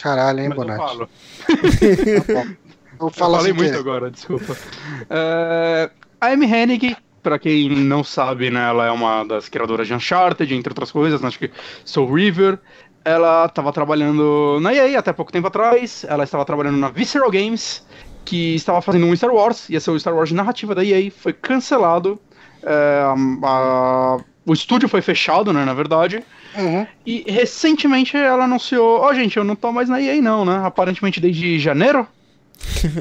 Caralho, 0.00 0.40
hein, 0.40 0.50
Bonatti? 0.50 1.08
Eu 2.18 2.22
falo. 2.22 2.50
tá 2.50 2.56
eu, 2.98 3.10
falei 3.10 3.52
muito 3.52 3.76
agora, 3.76 4.10
desculpa. 4.10 4.54
Uh, 4.54 5.90
a 6.18 6.28
Amy 6.28 6.46
Hennig, 6.46 6.96
pra 7.26 7.40
quem 7.40 7.68
não 7.68 8.04
sabe, 8.04 8.52
né, 8.52 8.68
ela 8.68 8.86
é 8.86 8.90
uma 8.92 9.24
das 9.24 9.48
criadoras 9.48 9.88
de 9.88 9.92
Uncharted, 9.92 10.54
entre 10.54 10.70
outras 10.70 10.92
coisas, 10.92 11.20
né, 11.20 11.26
acho 11.26 11.40
que 11.40 11.50
Soul 11.84 12.14
River. 12.14 12.56
Ela 13.04 13.46
estava 13.46 13.72
trabalhando 13.72 14.60
na 14.60 14.72
EA 14.72 14.96
até 14.96 15.12
pouco 15.12 15.32
tempo 15.32 15.48
atrás, 15.48 16.06
ela 16.08 16.22
estava 16.22 16.44
trabalhando 16.44 16.76
na 16.76 16.88
Visceral 16.88 17.28
Games, 17.28 17.84
que 18.24 18.54
estava 18.54 18.80
fazendo 18.80 19.06
um 19.06 19.16
Star 19.16 19.32
Wars, 19.32 19.68
ia 19.68 19.80
ser 19.80 19.90
o 19.90 19.98
Star 19.98 20.14
Wars 20.14 20.30
narrativa 20.30 20.72
da 20.72 20.84
EA, 20.84 21.10
foi 21.10 21.32
cancelado. 21.32 22.20
É, 22.62 23.02
a, 23.42 24.18
o 24.44 24.52
estúdio 24.52 24.88
foi 24.88 25.02
fechado, 25.02 25.52
né, 25.52 25.64
na 25.64 25.74
verdade. 25.74 26.22
Uhum. 26.56 26.86
E 27.04 27.24
recentemente 27.28 28.16
ela 28.16 28.44
anunciou: 28.44 29.00
Ó, 29.00 29.10
oh, 29.10 29.14
gente, 29.14 29.36
eu 29.36 29.44
não 29.44 29.56
tô 29.56 29.72
mais 29.72 29.88
na 29.88 30.00
EA, 30.00 30.22
não, 30.22 30.44
né? 30.44 30.62
Aparentemente 30.64 31.20
desde 31.20 31.58
janeiro. 31.58 32.06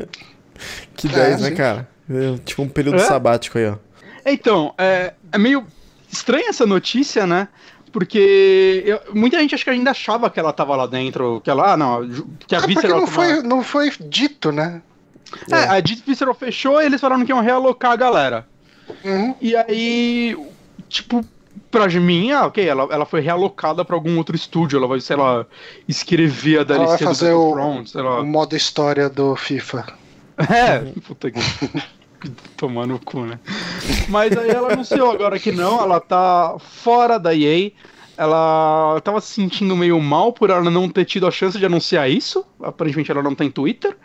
que 0.97 1.07
10, 1.07 1.17
é, 1.17 1.49
né, 1.49 1.51
cara? 1.51 1.87
Tipo 2.43 2.63
um 2.63 2.69
período 2.69 2.97
é? 2.97 2.99
sabático 2.99 3.57
aí, 3.57 3.67
ó. 3.67 3.84
Então, 4.25 4.73
é, 4.77 5.13
é 5.31 5.37
meio 5.37 5.65
estranha 6.11 6.49
essa 6.49 6.65
notícia, 6.65 7.27
né? 7.27 7.47
Porque 7.91 8.83
eu, 8.85 8.99
muita 9.13 9.39
gente 9.39 9.55
acho 9.55 9.63
que 9.63 9.69
ainda 9.69 9.91
achava 9.91 10.29
que 10.29 10.39
ela 10.39 10.51
tava 10.51 10.75
lá 10.75 10.85
dentro, 10.85 11.39
que 11.41 11.49
ela, 11.49 11.73
ah, 11.73 11.77
não, 11.77 12.09
que 12.45 12.55
a 12.55 12.59
é 12.59 12.67
Visceral... 12.67 12.99
Não 12.99 13.07
foi, 13.07 13.41
não 13.41 13.63
foi 13.63 13.91
dito, 14.01 14.51
né? 14.51 14.81
É, 15.51 15.55
é. 15.55 15.67
a 15.69 15.81
Visceral 16.05 16.33
fechou 16.33 16.81
e 16.81 16.85
eles 16.85 16.99
falaram 16.99 17.23
que 17.25 17.31
iam 17.31 17.39
realocar 17.39 17.91
a 17.91 17.95
galera. 17.95 18.47
Uhum. 19.03 19.35
E 19.41 19.55
aí, 19.55 20.37
tipo, 20.89 21.23
pra 21.71 21.87
mim, 21.87 22.31
ah, 22.31 22.47
ok, 22.47 22.67
ela, 22.67 22.87
ela 22.91 23.05
foi 23.05 23.21
realocada 23.21 23.85
pra 23.85 23.95
algum 23.95 24.17
outro 24.17 24.35
estúdio, 24.35 24.77
ela 24.77 24.87
vai, 24.87 24.99
sei 24.99 25.15
lá, 25.15 25.45
escrever 25.87 26.59
a 26.59 26.63
DLC 26.63 26.83
ela 26.83 26.97
vai 26.97 27.07
fazer 27.07 27.31
do 27.31 27.39
o, 27.39 27.53
Front, 27.53 27.87
sei 27.87 28.01
lá. 28.01 28.21
o 28.21 28.25
modo 28.25 28.55
história 28.55 29.09
do 29.09 29.35
FIFA. 29.35 29.85
É, 30.37 30.79
puta 30.99 31.31
que... 31.31 31.39
Tomando 32.57 32.95
o 32.95 32.99
cu, 32.99 33.21
né? 33.21 33.39
Mas 34.09 34.35
aí 34.37 34.49
ela 34.49 34.73
anunciou 34.73 35.11
agora 35.11 35.39
que 35.39 35.51
não, 35.51 35.81
ela 35.81 35.99
tá 35.99 36.55
fora 36.59 37.17
da 37.17 37.35
EA, 37.35 37.71
ela 38.17 38.95
estava 38.97 39.19
se 39.19 39.33
sentindo 39.33 39.75
meio 39.75 39.99
mal 39.99 40.31
por 40.31 40.49
ela 40.49 40.69
não 40.69 40.89
ter 40.89 41.05
tido 41.05 41.27
a 41.27 41.31
chance 41.31 41.57
de 41.57 41.65
anunciar 41.65 42.09
isso. 42.09 42.45
Aparentemente 42.61 43.11
ela 43.11 43.21
não 43.21 43.35
tem 43.35 43.51
Twitter. 43.51 43.97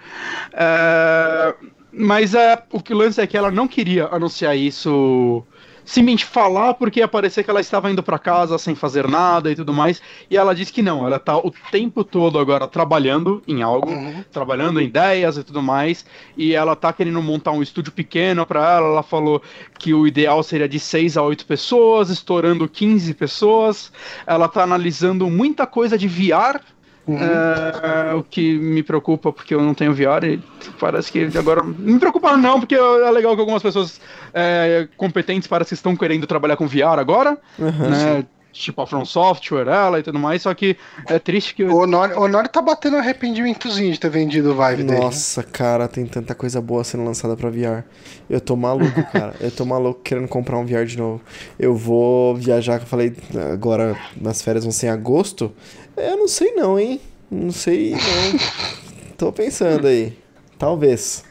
É, 0.52 1.54
mas 1.92 2.34
é, 2.34 2.62
o 2.72 2.80
que 2.82 2.92
lance 2.92 3.20
é 3.20 3.26
que 3.26 3.36
ela 3.36 3.50
não 3.50 3.68
queria 3.68 4.06
anunciar 4.06 4.56
isso 4.56 5.44
simplesmente 5.90 6.24
falar 6.24 6.74
porque 6.74 7.00
ia 7.00 7.08
parecer 7.08 7.42
que 7.42 7.50
ela 7.50 7.60
estava 7.60 7.90
indo 7.90 8.00
para 8.00 8.16
casa 8.16 8.56
sem 8.58 8.76
fazer 8.76 9.08
nada 9.08 9.50
e 9.50 9.56
tudo 9.56 9.72
mais. 9.72 10.00
E 10.30 10.36
ela 10.36 10.54
disse 10.54 10.72
que 10.72 10.82
não, 10.82 11.04
ela 11.04 11.18
tá 11.18 11.36
o 11.36 11.52
tempo 11.72 12.04
todo 12.04 12.38
agora 12.38 12.68
trabalhando 12.68 13.42
em 13.46 13.60
algo, 13.60 13.90
uhum. 13.90 14.24
trabalhando 14.30 14.80
em 14.80 14.84
ideias 14.84 15.36
e 15.36 15.42
tudo 15.42 15.60
mais. 15.60 16.06
E 16.36 16.54
ela 16.54 16.76
tá 16.76 16.92
querendo 16.92 17.20
montar 17.20 17.50
um 17.50 17.60
estúdio 17.60 17.90
pequeno 17.90 18.46
para 18.46 18.60
ela. 18.60 18.86
Ela 18.86 19.02
falou 19.02 19.42
que 19.80 19.92
o 19.92 20.06
ideal 20.06 20.40
seria 20.44 20.68
de 20.68 20.78
6 20.78 21.16
a 21.16 21.22
8 21.22 21.44
pessoas, 21.44 22.08
estourando 22.08 22.68
15 22.68 23.12
pessoas. 23.14 23.92
Ela 24.24 24.46
tá 24.46 24.62
analisando 24.62 25.28
muita 25.28 25.66
coisa 25.66 25.98
de 25.98 26.06
VR 26.06 26.60
Uhum. 27.06 27.18
É, 27.18 28.14
o 28.14 28.22
que 28.22 28.56
me 28.58 28.82
preocupa 28.82 29.32
porque 29.32 29.54
eu 29.54 29.62
não 29.62 29.74
tenho 29.74 29.92
VR 29.92 30.24
e 30.24 30.40
parece 30.78 31.10
que 31.10 31.30
agora. 31.36 31.62
Me 31.62 31.98
preocupa 31.98 32.36
não, 32.36 32.60
porque 32.60 32.74
é 32.74 33.10
legal 33.10 33.34
que 33.34 33.40
algumas 33.40 33.62
pessoas 33.62 34.00
é, 34.32 34.86
competentes 34.96 35.48
parece 35.48 35.70
que 35.70 35.74
estão 35.74 35.96
querendo 35.96 36.26
trabalhar 36.26 36.56
com 36.56 36.66
VR 36.66 36.98
agora. 36.98 37.38
Uhum, 37.58 37.90
né? 37.90 38.20
Sim 38.20 38.39
tipo 38.52 38.80
a 38.80 38.86
From 38.86 39.04
Software, 39.04 39.68
ela 39.68 39.98
e 39.98 40.02
tudo 40.02 40.18
mais, 40.18 40.42
só 40.42 40.52
que 40.54 40.76
é 41.06 41.18
triste 41.18 41.54
que... 41.54 41.64
O 41.64 41.86
Nori, 41.86 42.12
o 42.14 42.28
Nori 42.28 42.48
tá 42.48 42.60
batendo 42.60 42.96
arrependimentozinho 42.96 43.92
de 43.92 44.00
ter 44.00 44.10
vendido 44.10 44.52
o 44.52 44.54
Vive 44.54 44.82
dele. 44.82 45.00
Nossa, 45.00 45.42
cara, 45.42 45.88
tem 45.88 46.06
tanta 46.06 46.34
coisa 46.34 46.60
boa 46.60 46.84
sendo 46.84 47.04
lançada 47.04 47.36
pra 47.36 47.50
VR. 47.50 47.84
Eu 48.28 48.40
tô 48.40 48.56
maluco, 48.56 49.02
cara. 49.12 49.34
Eu 49.40 49.50
tô 49.50 49.64
maluco 49.64 50.00
querendo 50.02 50.28
comprar 50.28 50.58
um 50.58 50.66
VR 50.66 50.84
de 50.84 50.98
novo. 50.98 51.20
Eu 51.58 51.74
vou 51.74 52.34
viajar, 52.36 52.78
que 52.78 52.84
eu 52.84 52.88
falei, 52.88 53.14
agora 53.52 53.96
nas 54.20 54.42
férias 54.42 54.64
vão 54.64 54.72
ser 54.72 54.86
em 54.86 54.90
agosto. 54.90 55.52
Eu 55.96 56.16
não 56.16 56.28
sei 56.28 56.52
não, 56.52 56.78
hein? 56.78 57.00
Não 57.30 57.52
sei 57.52 57.92
não. 57.92 58.40
tô 59.16 59.32
pensando 59.32 59.86
aí. 59.86 60.16
Talvez. 60.58 61.24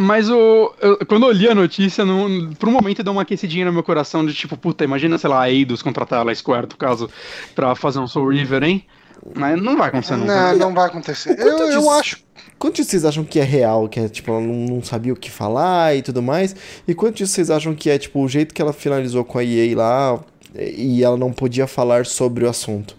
Mas 0.00 0.30
o, 0.30 0.72
eu, 0.80 0.98
quando 1.06 1.26
eu 1.26 1.30
li 1.30 1.46
a 1.46 1.54
notícia, 1.54 2.06
no, 2.06 2.54
por 2.56 2.70
um 2.70 2.72
momento 2.72 3.02
deu 3.02 3.12
uma 3.12 3.20
aquecidinha 3.20 3.66
no 3.66 3.72
meu 3.72 3.82
coração 3.82 4.24
de 4.24 4.32
tipo, 4.32 4.56
puta, 4.56 4.82
imagina, 4.82 5.18
sei 5.18 5.28
lá, 5.28 5.42
a 5.42 5.50
Eidos 5.50 5.82
contratar 5.82 6.26
a 6.26 6.34
Square, 6.34 6.68
no 6.70 6.76
caso, 6.78 7.10
pra 7.54 7.74
fazer 7.74 7.98
um 7.98 8.06
Soul 8.06 8.30
River, 8.30 8.62
hein? 8.62 8.86
Mas 9.34 9.60
não 9.60 9.76
vai 9.76 9.88
acontecer 9.88 10.16
nunca. 10.16 10.52
Não, 10.52 10.58
não 10.58 10.74
vai 10.74 10.86
acontecer. 10.86 11.38
Eu, 11.38 11.58
eu 11.70 11.90
acho. 11.90 12.16
Quantos 12.58 12.86
vocês 12.86 13.04
acham 13.04 13.24
que 13.24 13.38
é 13.38 13.44
real, 13.44 13.90
que 13.90 14.00
é 14.00 14.08
tipo, 14.08 14.30
ela 14.30 14.40
não, 14.40 14.76
não, 14.76 14.82
sabia 14.82 15.12
o 15.12 15.16
que 15.16 15.30
falar 15.30 15.94
e 15.94 16.00
tudo 16.00 16.22
mais? 16.22 16.56
E 16.88 16.94
quantos 16.94 17.28
vocês 17.28 17.50
acham 17.50 17.74
que 17.74 17.90
é 17.90 17.98
tipo 17.98 18.24
o 18.24 18.28
jeito 18.28 18.54
que 18.54 18.62
ela 18.62 18.72
finalizou 18.72 19.22
com 19.22 19.38
a 19.38 19.44
EA 19.44 19.76
lá 19.76 20.18
e 20.54 21.04
ela 21.04 21.18
não 21.18 21.30
podia 21.30 21.66
falar 21.66 22.06
sobre 22.06 22.46
o 22.46 22.48
assunto? 22.48 22.96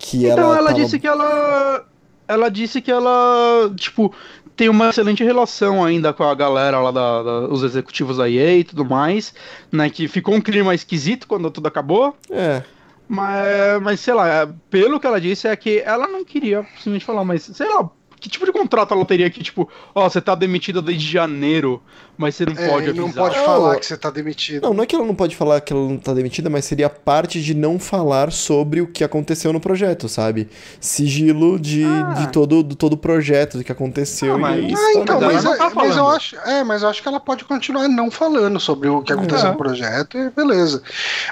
Que 0.00 0.26
então 0.26 0.46
ela, 0.46 0.58
ela 0.58 0.70
tava... 0.70 0.82
disse 0.82 0.98
que 0.98 1.06
ela. 1.06 1.86
Ela 2.26 2.48
disse 2.48 2.80
que 2.80 2.90
ela, 2.90 3.72
tipo, 3.76 4.12
tem 4.60 4.68
uma 4.68 4.90
excelente 4.90 5.24
relação 5.24 5.82
ainda 5.82 6.12
com 6.12 6.22
a 6.22 6.34
galera 6.34 6.78
lá, 6.80 6.90
da, 6.90 7.22
da, 7.22 7.32
os 7.48 7.62
executivos 7.62 8.18
da 8.18 8.28
EA 8.28 8.58
e 8.58 8.64
tudo 8.64 8.84
mais, 8.84 9.32
né? 9.72 9.88
Que 9.88 10.06
ficou 10.06 10.34
um 10.34 10.40
clima 10.40 10.74
esquisito 10.74 11.26
quando 11.26 11.50
tudo 11.50 11.66
acabou. 11.66 12.14
É. 12.28 12.62
Mas, 13.08 13.80
mas 13.80 14.00
sei 14.00 14.12
lá, 14.12 14.54
pelo 14.68 15.00
que 15.00 15.06
ela 15.06 15.18
disse 15.18 15.48
é 15.48 15.56
que 15.56 15.78
ela 15.78 16.06
não 16.06 16.26
queria 16.26 16.62
simplesmente 16.76 17.06
falar, 17.06 17.24
mas 17.24 17.44
sei 17.44 17.66
lá, 17.66 17.88
que 18.20 18.28
tipo 18.28 18.44
de 18.44 18.52
contrato 18.52 18.92
ela 18.92 19.06
teria 19.06 19.30
que, 19.30 19.42
tipo, 19.42 19.66
ó, 19.94 20.04
oh, 20.04 20.10
você 20.10 20.20
tá 20.20 20.34
demitida 20.34 20.82
desde 20.82 21.10
janeiro, 21.10 21.82
mas 22.20 22.34
você 22.34 22.44
não 22.44 22.52
é, 22.52 22.68
pode 22.68 22.90
avisar. 22.90 23.06
não 23.06 23.12
pode 23.12 23.34
falar 23.38 23.76
que 23.78 23.86
você 23.86 23.96
tá 23.96 24.10
demitida. 24.10 24.66
Não, 24.66 24.74
não 24.74 24.84
é 24.84 24.86
que 24.86 24.94
ela 24.94 25.06
não 25.06 25.14
pode 25.14 25.34
falar 25.34 25.58
que 25.62 25.72
ela 25.72 25.88
não 25.88 25.96
tá 25.96 26.12
demitida, 26.12 26.50
mas 26.50 26.66
seria 26.66 26.90
parte 26.90 27.42
de 27.42 27.54
não 27.54 27.78
falar 27.78 28.30
sobre 28.30 28.82
o 28.82 28.86
que 28.86 29.02
aconteceu 29.02 29.54
no 29.54 29.58
projeto, 29.58 30.06
sabe? 30.06 30.46
Sigilo 30.78 31.58
de, 31.58 31.82
ah. 31.82 32.12
de 32.18 32.30
todo 32.30 32.62
do 32.62 32.76
todo 32.76 32.92
o 32.92 32.96
projeto, 32.98 33.56
do 33.56 33.64
que 33.64 33.72
aconteceu. 33.72 34.34
Ah, 34.34 34.38
mas... 34.38 34.64
Isso, 34.70 34.76
ah, 34.76 34.92
então, 34.96 35.18
mas, 35.18 35.44
é, 35.46 35.56
tá 35.56 35.70
mas, 35.74 35.96
eu 35.96 36.08
acho, 36.08 36.36
é, 36.36 36.62
mas 36.62 36.82
eu 36.82 36.90
acho 36.90 37.00
que 37.00 37.08
ela 37.08 37.20
pode 37.20 37.44
continuar 37.46 37.88
não 37.88 38.10
falando 38.10 38.60
sobre 38.60 38.90
o 38.90 39.00
que 39.00 39.14
aconteceu 39.14 39.48
é. 39.48 39.50
no 39.52 39.56
projeto 39.56 40.18
e 40.18 40.28
beleza. 40.28 40.82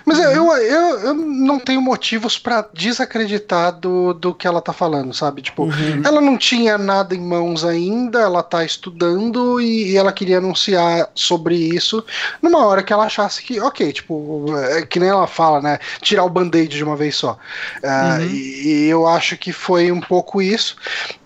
Mas 0.06 0.18
uhum. 0.18 0.24
eu, 0.24 0.56
eu, 0.56 0.98
eu 1.00 1.14
não 1.14 1.58
tenho 1.58 1.82
motivos 1.82 2.38
para 2.38 2.66
desacreditar 2.72 3.78
do, 3.78 4.14
do 4.14 4.32
que 4.32 4.46
ela 4.46 4.62
tá 4.62 4.72
falando, 4.72 5.12
sabe? 5.12 5.42
Tipo, 5.42 5.64
uhum. 5.64 6.02
ela 6.02 6.22
não 6.22 6.38
tinha 6.38 6.78
nada 6.78 7.14
em 7.14 7.20
mãos 7.20 7.62
ainda, 7.62 8.20
ela 8.20 8.42
tá 8.42 8.64
estudando 8.64 9.60
e, 9.60 9.92
e 9.92 9.96
ela 9.96 10.12
queria 10.12 10.38
anunciar 10.38 10.77
sobre 11.14 11.54
isso 11.54 12.04
numa 12.42 12.64
hora 12.66 12.82
que 12.82 12.92
ela 12.92 13.04
achasse 13.04 13.42
que, 13.42 13.60
ok, 13.60 13.92
tipo, 13.92 14.46
é, 14.56 14.82
que 14.82 14.98
nem 14.98 15.08
ela 15.08 15.26
fala, 15.26 15.60
né? 15.60 15.78
Tirar 16.00 16.24
o 16.24 16.28
band-aid 16.28 16.76
de 16.76 16.84
uma 16.84 16.96
vez 16.96 17.16
só. 17.16 17.38
Uh, 17.82 18.20
uhum. 18.20 18.26
e, 18.26 18.62
e, 18.66 18.88
eu 18.88 19.06
acho 19.06 19.36
que 19.36 19.52
foi 19.52 19.90
um 19.90 20.00
pouco 20.00 20.40
isso. 20.42 20.76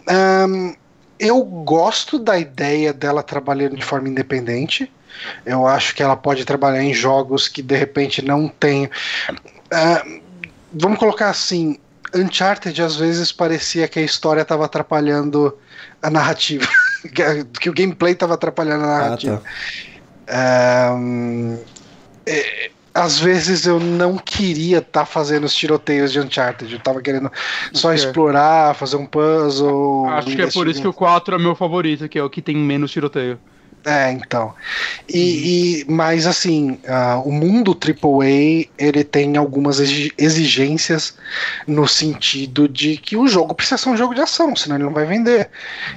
Um, 0.08 0.74
eu 1.18 1.42
gosto 1.42 2.18
da 2.18 2.38
ideia 2.38 2.92
dela 2.92 3.22
trabalhando 3.22 3.76
de 3.76 3.84
forma 3.84 4.08
independente. 4.08 4.90
Eu 5.46 5.66
acho 5.66 5.94
que 5.94 6.02
ela 6.02 6.16
pode 6.16 6.44
trabalhar 6.44 6.82
em 6.82 6.92
jogos 6.92 7.46
que 7.46 7.62
de 7.62 7.76
repente 7.76 8.22
não 8.22 8.48
tem. 8.48 8.86
Uh, 8.86 10.20
vamos 10.72 10.98
colocar 10.98 11.30
assim: 11.30 11.78
Uncharted 12.14 12.82
às 12.82 12.96
vezes 12.96 13.30
parecia 13.30 13.86
que 13.88 13.98
a 13.98 14.02
história 14.02 14.42
estava 14.42 14.64
atrapalhando 14.64 15.56
a 16.02 16.10
narrativa. 16.10 16.66
que, 17.60 17.70
o 17.70 17.72
gameplay 17.72 18.14
tava 18.14 18.34
atrapalhando 18.34 18.84
a 18.84 18.86
narrativa. 18.86 19.42
Ah, 20.28 20.94
tá. 20.94 20.98
é, 22.26 22.70
às 22.94 23.18
vezes 23.18 23.66
eu 23.66 23.80
não 23.80 24.18
queria 24.18 24.78
estar 24.78 25.00
tá 25.00 25.06
fazendo 25.06 25.44
os 25.44 25.54
tiroteios 25.54 26.12
de 26.12 26.20
Uncharted. 26.20 26.72
Eu 26.72 26.80
tava 26.80 27.00
querendo 27.00 27.30
só 27.72 27.88
okay. 27.88 28.04
explorar, 28.04 28.74
fazer 28.74 28.96
um 28.96 29.06
puzzle. 29.06 30.06
Acho 30.08 30.36
que 30.36 30.42
é 30.42 30.50
por 30.50 30.68
isso 30.68 30.80
que 30.80 30.88
o 30.88 30.92
4 30.92 31.34
é 31.34 31.38
meu 31.38 31.54
favorito, 31.54 32.08
que 32.08 32.18
é 32.18 32.22
o 32.22 32.30
que 32.30 32.42
tem 32.42 32.56
menos 32.56 32.90
tiroteio. 32.90 33.38
É, 33.84 34.12
então. 34.12 34.54
E, 35.08 35.80
e 35.80 35.84
mas 35.90 36.26
assim, 36.26 36.78
uh, 36.84 37.20
o 37.24 37.32
mundo 37.32 37.76
AAA 37.76 38.68
ele 38.78 39.02
tem 39.02 39.36
algumas 39.36 39.80
exigências 39.80 41.16
no 41.66 41.88
sentido 41.88 42.68
de 42.68 42.96
que 42.96 43.16
o 43.16 43.26
jogo 43.26 43.54
precisa 43.54 43.78
ser 43.78 43.88
um 43.88 43.96
jogo 43.96 44.14
de 44.14 44.20
ação, 44.20 44.54
senão 44.54 44.76
ele 44.76 44.84
não 44.84 44.92
vai 44.92 45.04
vender. 45.04 45.50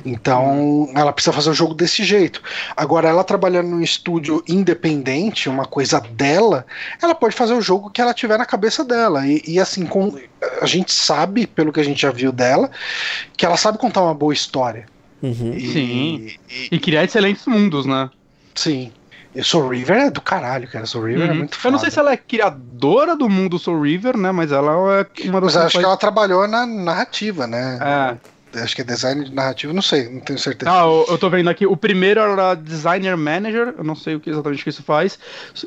Então, 0.04 0.90
ela 0.96 1.14
precisa 1.14 1.34
fazer 1.34 1.52
o 1.52 1.54
jogo 1.54 1.76
desse 1.76 2.04
jeito. 2.04 2.42
Agora, 2.76 3.08
ela 3.08 3.24
trabalhando 3.24 3.70
num 3.70 3.82
estúdio 3.82 4.44
independente, 4.48 5.48
uma 5.48 5.66
coisa 5.66 6.02
dela, 6.02 6.66
ela 7.02 7.14
pode 7.14 7.36
fazer 7.36 7.54
o 7.54 7.62
jogo 7.62 7.92
que 7.92 8.02
ela 8.02 8.14
tiver 8.14 8.38
na 8.38 8.46
cabeça 8.46 8.84
dela. 8.84 9.28
E, 9.28 9.44
e 9.46 9.60
assim, 9.60 9.86
com, 9.86 10.18
a 10.60 10.66
gente 10.66 10.92
sabe, 10.92 11.46
pelo 11.46 11.72
que 11.72 11.80
a 11.80 11.84
gente 11.84 12.02
já 12.02 12.12
viu 12.12 12.32
dela, 12.32 12.72
que 13.38 13.46
ela 13.46 13.58
sabe 13.58 13.78
contar 13.78 14.02
uma 14.02 14.14
boa 14.14 14.34
história. 14.34 14.88
Uhum. 15.22 15.54
E, 15.54 15.68
Sim. 15.72 16.38
E, 16.50 16.76
e, 16.76 16.80
criar 16.80 17.04
excelentes 17.04 17.46
mundos, 17.46 17.86
né? 17.86 18.10
Sim. 18.54 18.92
E 19.34 19.44
Soul 19.44 19.70
River 19.70 19.98
é 19.98 20.10
do 20.10 20.22
caralho, 20.22 20.68
cara. 20.68 20.86
Soul 20.86 21.06
River 21.06 21.24
é 21.24 21.26
uhum. 21.26 21.32
é 21.32 21.38
muito 21.38 21.56
foda. 21.56 21.68
Eu 21.68 21.72
não 21.74 21.80
sei 21.80 21.92
se 21.92 22.00
ela 22.00 22.14
é 22.14 22.18
criadora 22.18 23.16
do 23.16 23.30
mundo 23.30 23.60
Soul 23.60 23.82
River, 23.82 24.18
né? 24.18 24.32
Mas 24.32 24.52
ela 24.52 24.72
é 24.72 25.28
uma 25.28 25.42
das. 25.42 25.56
Mas 25.56 25.66
acho 25.66 25.80
que 25.80 25.86
ela 25.86 25.98
trabalhou 25.98 26.48
na 26.48 26.66
narrativa, 26.66 27.46
né? 27.46 27.80
É. 27.82 28.36
Acho 28.62 28.74
que 28.74 28.82
é 28.82 28.86
design 28.86 29.26
de 29.26 29.34
narrativa, 29.34 29.74
não 29.74 29.82
sei, 29.82 30.08
não 30.08 30.22
tenho 30.22 30.40
certeza. 30.40 30.72
Ah, 30.72 30.86
eu, 30.86 31.06
eu 31.10 31.18
tô 31.18 31.30
vendo 31.30 31.50
aqui. 31.50 31.66
O 31.66 31.76
primeiro 31.76 32.22
era 32.22 32.56
designer 32.56 33.18
manager, 33.18 33.76
eu 33.78 33.84
não 33.84 33.96
sei 33.96 34.16
o 34.16 34.20
que 34.22 34.30
exatamente 34.30 34.64
que 34.64 34.70
isso 34.70 34.82
faz. 34.82 35.20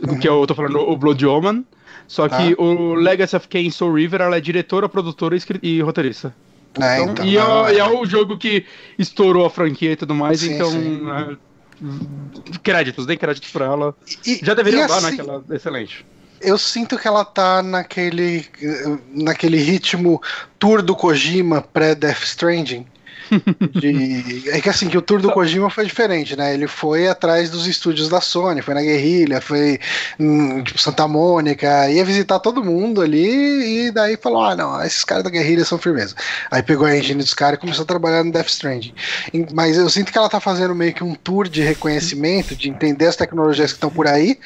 Uhum. 0.03 0.19
Que 0.19 0.27
eu 0.27 0.47
tô 0.47 0.55
falando 0.55 0.79
o 0.79 0.97
Blood 0.97 1.27
Omen. 1.27 1.67
Só 2.07 2.27
que 2.27 2.57
ah. 2.59 2.63
o 2.63 2.95
Legacy 2.95 3.37
of 3.37 3.47
Kain 3.49 3.71
Soul 3.71 3.93
River, 3.93 4.23
ela 4.23 4.39
é 4.39 4.41
diretora, 4.41 4.89
produtora 4.89 5.37
e, 5.37 5.41
e 5.63 5.83
roteirista. 5.83 6.35
É, 6.81 7.01
então, 7.01 7.13
então, 7.13 7.25
e, 7.25 7.37
é, 7.37 7.75
e, 7.75 7.79
é, 7.79 7.85
o 7.85 8.05
jogo 8.07 8.37
que 8.37 8.65
estourou 8.99 9.47
a 9.47 9.51
franquia 9.51 9.93
e 9.93 9.97
tudo 9.97 10.15
mais, 10.15 10.41
sim, 10.41 10.55
então. 10.55 10.71
Sim. 10.71 11.01
É, 11.11 11.49
créditos, 12.63 13.07
dê 13.07 13.17
créditos 13.17 13.51
pra 13.51 13.67
ela. 13.67 13.95
E, 14.27 14.41
Já 14.43 14.55
deveria 14.55 14.87
dar, 14.87 14.99
assim, 14.99 15.17
naquela. 15.17 15.45
Excelente. 15.51 16.05
Eu 16.41 16.57
sinto 16.57 16.97
que 16.97 17.09
ela 17.09 17.25
tá 17.25 17.63
naquele, 17.63 18.47
naquele 19.13 19.59
ritmo 19.59 20.23
tour 20.59 20.83
do 20.83 20.95
Kojima 20.95 21.61
pré-Death 21.61 22.23
Stranding 22.23 22.87
de... 23.73 24.51
É 24.51 24.61
que 24.61 24.69
assim, 24.69 24.89
que 24.89 24.99
o 24.99 25.03
tour 25.03 25.21
do 25.21 25.31
Kojima 25.33 25.71
foi 25.71 25.85
diferente, 25.85 26.37
né? 26.37 26.55
Ele 26.55 26.67
foi 26.67 27.09
atrás 27.09 27.51
dos 27.51 27.67
estúdios 27.67 28.09
da 28.09 28.21
Sony, 28.21 28.63
foi 28.63 28.75
na 28.75 28.83
Guerrilha, 28.83 29.41
foi 29.41 29.79
em 30.19 30.63
tipo, 30.63 30.79
Santa 30.79 31.07
Mônica, 31.07 31.91
ia 31.91 32.05
visitar 32.05 32.39
todo 32.39 32.65
mundo 32.65 33.01
ali 33.01 33.87
e 33.87 33.91
daí 33.91 34.17
falou: 34.17 34.43
ah, 34.43 34.57
não, 34.57 34.83
esses 34.83 35.05
caras 35.05 35.25
da 35.25 35.31
Guerrilha 35.31 35.65
são 35.65 35.79
firmeza. 35.79 36.15
Aí 36.51 36.63
pegou 36.63 36.87
a 36.87 36.97
engine 36.97 37.23
dos 37.23 37.35
caras 37.35 37.59
e 37.59 37.61
começou 37.61 37.83
a 37.83 37.87
trabalhar 37.87 38.25
no 38.25 38.33
Death 38.33 38.49
Stranding. 38.49 38.95
Mas 39.53 39.77
eu 39.77 39.89
sinto 39.89 40.13
que 40.13 40.19
ela 40.19 40.29
tá 40.29 40.41
fazendo 40.41 40.75
meio 40.75 40.95
que 40.95 41.05
um 41.05 41.15
tour 41.15 41.49
de 41.49 41.63
reconhecimento, 41.63 42.57
de 42.57 42.69
entender 42.69 43.07
as 43.07 43.17
tecnologias 43.17 43.73
que 43.73 43.77
estão 43.77 43.91
por 43.91 44.07
aí 44.07 44.39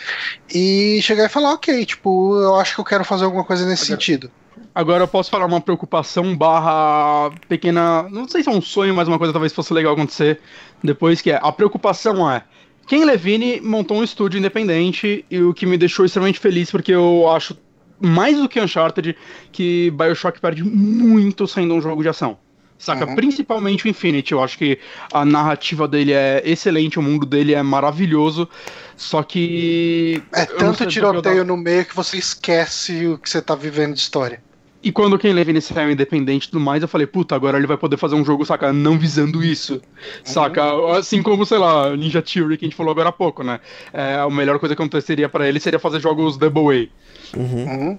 e 0.52 1.00
chegar 1.02 1.26
e 1.26 1.28
falar: 1.28 1.52
ok, 1.52 1.84
tipo, 1.84 2.36
eu 2.40 2.56
acho 2.56 2.74
que 2.74 2.80
eu 2.80 2.84
quero 2.84 3.04
fazer 3.04 3.24
alguma 3.24 3.44
coisa 3.44 3.66
nesse 3.66 3.86
sentido. 3.86 4.30
Agora 4.74 5.04
eu 5.04 5.08
posso 5.08 5.30
falar 5.30 5.44
uma 5.44 5.60
preocupação 5.60 6.34
barra 6.36 7.30
pequena. 7.48 8.04
Não 8.10 8.26
sei 8.26 8.42
se 8.42 8.48
é 8.48 8.52
um 8.52 8.62
sonho, 8.62 8.94
mas 8.94 9.06
uma 9.06 9.18
coisa 9.18 9.32
talvez 9.32 9.52
fosse 9.52 9.72
legal 9.72 9.92
acontecer 9.92 10.40
depois, 10.82 11.20
que 11.20 11.30
é. 11.30 11.38
A 11.42 11.52
preocupação 11.52 12.30
é. 12.30 12.42
Ken 12.86 13.04
Levine 13.04 13.60
montou 13.60 13.98
um 13.98 14.04
estúdio 14.04 14.38
independente 14.38 15.24
e 15.30 15.40
o 15.40 15.54
que 15.54 15.66
me 15.66 15.76
deixou 15.76 16.04
extremamente 16.04 16.40
feliz, 16.40 16.70
porque 16.70 16.92
eu 16.92 17.28
acho, 17.30 17.56
mais 18.00 18.36
do 18.36 18.48
que 18.48 18.60
Uncharted, 18.60 19.16
que 19.52 19.90
Bioshock 19.90 20.40
perde 20.40 20.64
muito 20.64 21.46
sendo 21.46 21.74
um 21.74 21.80
jogo 21.80 22.02
de 22.02 22.08
ação. 22.08 22.38
Saca? 22.78 23.06
Uhum. 23.06 23.14
Principalmente 23.14 23.86
o 23.86 23.88
Infinity. 23.88 24.32
Eu 24.32 24.42
acho 24.42 24.58
que 24.58 24.76
a 25.12 25.24
narrativa 25.24 25.86
dele 25.86 26.12
é 26.12 26.42
excelente, 26.44 26.98
o 26.98 27.02
mundo 27.02 27.24
dele 27.24 27.54
é 27.54 27.62
maravilhoso. 27.62 28.48
Só 28.96 29.22
que. 29.22 30.20
É 30.32 30.44
tanto 30.46 30.84
tiroteio 30.86 31.44
no 31.44 31.56
meio 31.56 31.84
que 31.84 31.94
você 31.94 32.16
esquece 32.16 33.06
o 33.06 33.18
que 33.18 33.30
você 33.30 33.40
tá 33.40 33.54
vivendo 33.54 33.94
de 33.94 34.00
história. 34.00 34.42
E 34.82 34.90
quando 34.90 35.16
quem 35.16 35.32
leva 35.32 35.52
nesse 35.52 35.72
saiu 35.72 35.92
independente 35.92 36.46
e 36.46 36.50
tudo 36.50 36.60
mais, 36.60 36.82
eu 36.82 36.88
falei, 36.88 37.06
puta, 37.06 37.36
agora 37.36 37.56
ele 37.56 37.68
vai 37.68 37.76
poder 37.76 37.96
fazer 37.96 38.16
um 38.16 38.24
jogo, 38.24 38.44
saca, 38.44 38.72
não 38.72 38.98
visando 38.98 39.44
isso. 39.44 39.74
Uhum. 39.74 39.80
Saca? 40.24 40.96
Assim 40.98 41.22
como, 41.22 41.46
sei 41.46 41.58
lá, 41.58 41.96
Ninja 41.96 42.20
Theory, 42.20 42.58
que 42.58 42.64
a 42.64 42.68
gente 42.68 42.76
falou 42.76 42.90
agora 42.90 43.10
há 43.10 43.12
pouco, 43.12 43.44
né? 43.44 43.60
É, 43.92 44.16
a 44.16 44.28
melhor 44.28 44.58
coisa 44.58 44.74
que 44.74 44.82
aconteceria 44.82 45.28
para 45.28 45.48
ele 45.48 45.60
seria 45.60 45.78
fazer 45.78 46.00
jogos 46.00 46.36
Double 46.36 46.90
A. 47.34 47.38
Uhum. 47.38 47.64
uhum. 47.64 47.98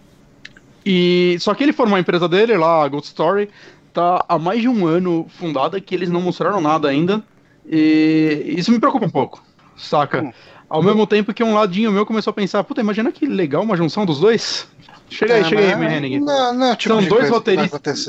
E. 0.86 1.38
Só 1.40 1.54
que 1.54 1.64
ele 1.64 1.72
formou 1.72 1.96
a 1.96 2.00
empresa 2.02 2.28
dele 2.28 2.58
lá, 2.58 2.84
a 2.84 2.88
Gold 2.90 3.06
Story, 3.06 3.50
tá 3.94 4.26
há 4.28 4.38
mais 4.38 4.62
de 4.62 4.68
um 4.68 4.86
ano 4.86 5.26
fundada 5.30 5.80
que 5.80 5.96
eles 5.96 6.10
não 6.10 6.20
mostraram 6.20 6.60
nada 6.60 6.90
ainda. 6.90 7.24
E 7.66 8.56
isso 8.58 8.72
me 8.72 8.80
preocupa 8.80 9.06
um 9.06 9.10
pouco, 9.10 9.42
saca? 9.78 10.22
Uhum. 10.22 10.34
Ao 10.70 10.82
mesmo 10.82 11.06
tempo 11.06 11.34
que 11.34 11.44
um 11.44 11.54
ladinho 11.54 11.92
meu 11.92 12.06
começou 12.06 12.32
a 12.32 12.34
pensar, 12.34 12.64
puta, 12.64 12.82
imagina 12.82 13.12
que 13.12 13.26
legal 13.26 13.62
uma 13.62 13.78
junção 13.78 14.06
dos 14.06 14.20
dois. 14.20 14.68
Chega 15.14 15.36
aí, 15.36 15.42
é, 15.42 15.44
chega 15.44 15.62
aí, 15.62 15.98
Henning. 15.98 16.20
Não, 16.20 16.54
não, 16.54 16.76
tipo 16.76 16.96
são 16.96 17.04
dois 17.08 17.30
roteiristas. 17.30 18.08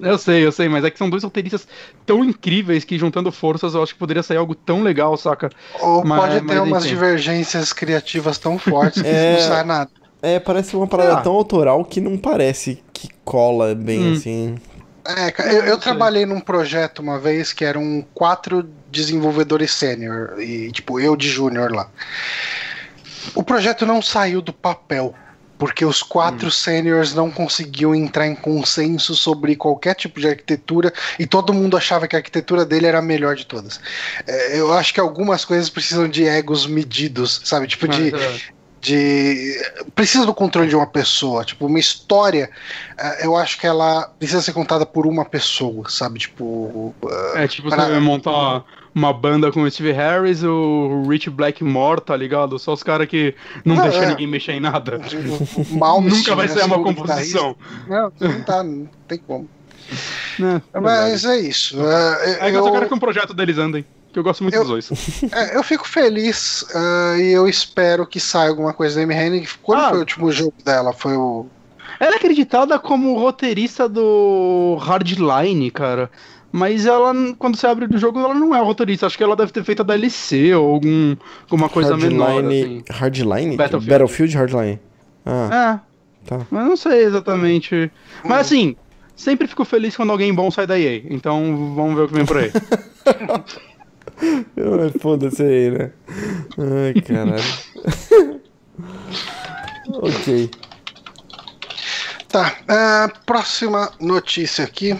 Eu 0.00 0.16
sei, 0.18 0.46
eu 0.46 0.52
sei, 0.52 0.68
mas 0.68 0.84
é 0.84 0.90
que 0.90 0.98
são 0.98 1.10
dois 1.10 1.24
roteiristas 1.24 1.66
tão 2.06 2.24
incríveis 2.24 2.84
que 2.84 2.96
juntando 2.96 3.32
forças 3.32 3.74
eu 3.74 3.82
acho 3.82 3.92
que 3.92 3.98
poderia 3.98 4.22
sair 4.22 4.36
algo 4.36 4.54
tão 4.54 4.82
legal, 4.82 5.16
saca? 5.16 5.50
Ou 5.80 6.04
mas, 6.04 6.20
pode 6.20 6.46
ter 6.46 6.60
umas 6.60 6.84
enfim. 6.84 6.94
divergências 6.94 7.72
criativas 7.72 8.38
tão 8.38 8.58
fortes 8.58 9.02
que 9.02 9.08
é... 9.10 9.32
não 9.32 9.40
sai 9.40 9.64
nada. 9.64 9.90
É, 10.22 10.38
parece 10.38 10.74
uma 10.74 10.86
parada 10.86 11.14
ah. 11.14 11.20
tão 11.20 11.32
autoral 11.32 11.84
que 11.84 12.00
não 12.00 12.16
parece 12.16 12.82
que 12.92 13.08
cola 13.24 13.74
bem 13.74 14.10
hum. 14.10 14.12
assim. 14.14 14.54
É, 15.06 15.54
eu, 15.54 15.64
eu 15.64 15.78
trabalhei 15.78 16.24
num 16.24 16.40
projeto 16.40 17.00
uma 17.00 17.18
vez 17.18 17.52
que 17.52 17.62
eram 17.62 18.02
quatro 18.14 18.66
desenvolvedores 18.90 19.70
sênior 19.72 20.40
e 20.40 20.72
tipo 20.72 20.98
eu 20.98 21.14
de 21.14 21.28
júnior 21.28 21.70
lá. 21.72 21.90
O 23.34 23.42
projeto 23.42 23.84
não 23.84 24.00
saiu 24.00 24.40
do 24.40 24.52
papel 24.52 25.14
porque 25.64 25.82
os 25.82 26.02
quatro 26.02 26.48
hum. 26.48 26.50
seniors 26.50 27.14
não 27.14 27.30
conseguiam 27.30 27.94
entrar 27.94 28.26
em 28.26 28.34
consenso 28.34 29.14
sobre 29.14 29.56
qualquer 29.56 29.94
tipo 29.94 30.20
de 30.20 30.28
arquitetura 30.28 30.92
e 31.18 31.26
todo 31.26 31.54
mundo 31.54 31.74
achava 31.74 32.06
que 32.06 32.14
a 32.14 32.18
arquitetura 32.18 32.66
dele 32.66 32.86
era 32.86 32.98
a 32.98 33.02
melhor 33.02 33.34
de 33.34 33.46
todas. 33.46 33.80
É, 34.26 34.60
eu 34.60 34.74
acho 34.74 34.92
que 34.92 35.00
algumas 35.00 35.42
coisas 35.42 35.70
precisam 35.70 36.06
de 36.06 36.26
egos 36.26 36.66
medidos, 36.66 37.40
sabe? 37.44 37.66
Tipo 37.66 37.88
de, 37.88 38.12
de 38.78 39.58
precisa 39.94 40.26
do 40.26 40.34
controle 40.34 40.68
de 40.68 40.76
uma 40.76 40.86
pessoa, 40.86 41.46
tipo 41.46 41.64
uma 41.64 41.78
história. 41.78 42.50
É, 42.98 43.24
eu 43.24 43.34
acho 43.34 43.58
que 43.58 43.66
ela 43.66 44.12
precisa 44.18 44.42
ser 44.42 44.52
contada 44.52 44.84
por 44.84 45.06
uma 45.06 45.24
pessoa, 45.24 45.88
sabe? 45.88 46.18
Tipo 46.18 46.94
é 47.36 47.48
tipo 47.48 47.70
pra... 47.70 47.98
montar 48.00 48.66
uma 48.94 49.12
banda 49.12 49.50
com 49.50 49.62
o 49.62 49.70
Steve 49.70 49.92
Harris, 49.92 50.42
o 50.42 51.02
Rich 51.08 51.28
Blackmore, 51.30 52.00
tá 52.00 52.16
ligado? 52.16 52.58
Só 52.58 52.72
os 52.72 52.82
caras 52.82 53.08
que 53.08 53.34
não, 53.64 53.76
deixam 53.82 54.04
é. 54.04 54.08
ninguém 54.08 54.26
mexer 54.26 54.52
em 54.52 54.60
nada. 54.60 55.00
Mal 55.72 56.00
Nunca 56.02 56.34
vai 56.34 56.48
ser 56.48 56.64
uma 56.64 56.82
composição. 56.82 57.56
Não, 57.88 58.12
não 58.20 58.42
tá, 58.42 58.62
não 58.62 58.88
tem 59.08 59.18
como. 59.18 59.48
É, 60.74 60.80
Mas 60.80 61.24
é 61.24 61.38
isso. 61.40 61.76
É, 61.80 62.46
é 62.46 62.50
eu, 62.50 62.54
eu 62.54 62.64
só 62.64 62.70
quero 62.72 62.88
que 62.88 62.94
um 62.94 62.98
projeto 62.98 63.34
deles 63.34 63.58
andem. 63.58 63.84
Que 64.12 64.18
eu 64.20 64.22
gosto 64.22 64.44
muito 64.44 64.54
eu, 64.54 64.64
dos 64.64 64.70
dois. 64.70 65.24
É, 65.32 65.56
eu 65.56 65.62
fico 65.64 65.88
feliz 65.88 66.62
uh, 66.62 67.16
e 67.18 67.32
eu 67.32 67.48
espero 67.48 68.06
que 68.06 68.20
saia 68.20 68.48
alguma 68.48 68.72
coisa 68.72 68.94
da 68.94 69.02
Amy 69.02 69.14
Hennig. 69.14 69.48
Qual 69.60 69.76
ah, 69.76 69.88
foi 69.88 69.96
o 69.96 70.00
último 70.00 70.30
jogo 70.30 70.54
dela? 70.64 70.92
Foi 70.92 71.16
o. 71.16 71.46
Ela 71.98 72.14
é 72.14 72.16
acreditada 72.16 72.78
como 72.78 73.18
roteirista 73.18 73.88
do 73.88 74.78
Hardline, 74.80 75.70
cara. 75.70 76.08
Mas 76.56 76.86
ela, 76.86 77.12
quando 77.36 77.56
você 77.56 77.66
abre 77.66 77.92
o 77.92 77.98
jogo, 77.98 78.20
ela 78.20 78.32
não 78.32 78.54
é 78.54 78.60
roteirista. 78.60 79.06
Acho 79.06 79.18
que 79.18 79.24
ela 79.24 79.34
deve 79.34 79.50
ter 79.50 79.64
feito 79.64 79.80
a 79.80 79.84
DLC 79.84 80.54
ou 80.54 80.74
algum, 80.74 81.16
alguma 81.42 81.68
coisa 81.68 81.96
Hardline, 81.96 82.14
menor. 82.14 82.44
Assim. 82.44 82.84
Hardline? 82.88 83.56
Battlefield. 83.56 83.90
Battlefield 83.90 84.36
Hardline. 84.36 84.80
Ah. 85.26 85.80
É. 85.82 86.28
Tá. 86.28 86.46
Mas 86.52 86.64
não 86.64 86.76
sei 86.76 87.06
exatamente. 87.06 87.90
Mas 88.24 88.46
assim, 88.46 88.76
sempre 89.16 89.48
fico 89.48 89.64
feliz 89.64 89.96
quando 89.96 90.10
alguém 90.10 90.32
bom 90.32 90.48
sai 90.48 90.64
da 90.64 90.78
EA. 90.78 91.02
Então 91.10 91.74
vamos 91.74 91.96
ver 91.96 92.02
o 92.02 92.06
que 92.06 92.14
vem 92.14 92.24
por 92.24 92.38
aí. 92.38 92.52
Foda-se 95.00 95.42
aí, 95.42 95.70
né? 95.72 95.90
Ai, 96.56 96.94
caralho. 97.02 98.40
ok. 99.90 100.50
Tá, 102.28 102.54
uh, 102.62 103.12
próxima 103.26 103.90
notícia 104.00 104.64
aqui. 104.64 104.96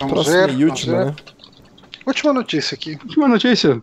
Vamos 0.00 0.14
Próxima 0.14 0.46
ver. 0.46 0.58
E 0.58 0.64
última, 0.64 1.04
né? 1.04 1.14
Última 2.06 2.32
notícia 2.32 2.74
aqui. 2.74 2.98
Última 3.04 3.28
notícia. 3.28 3.82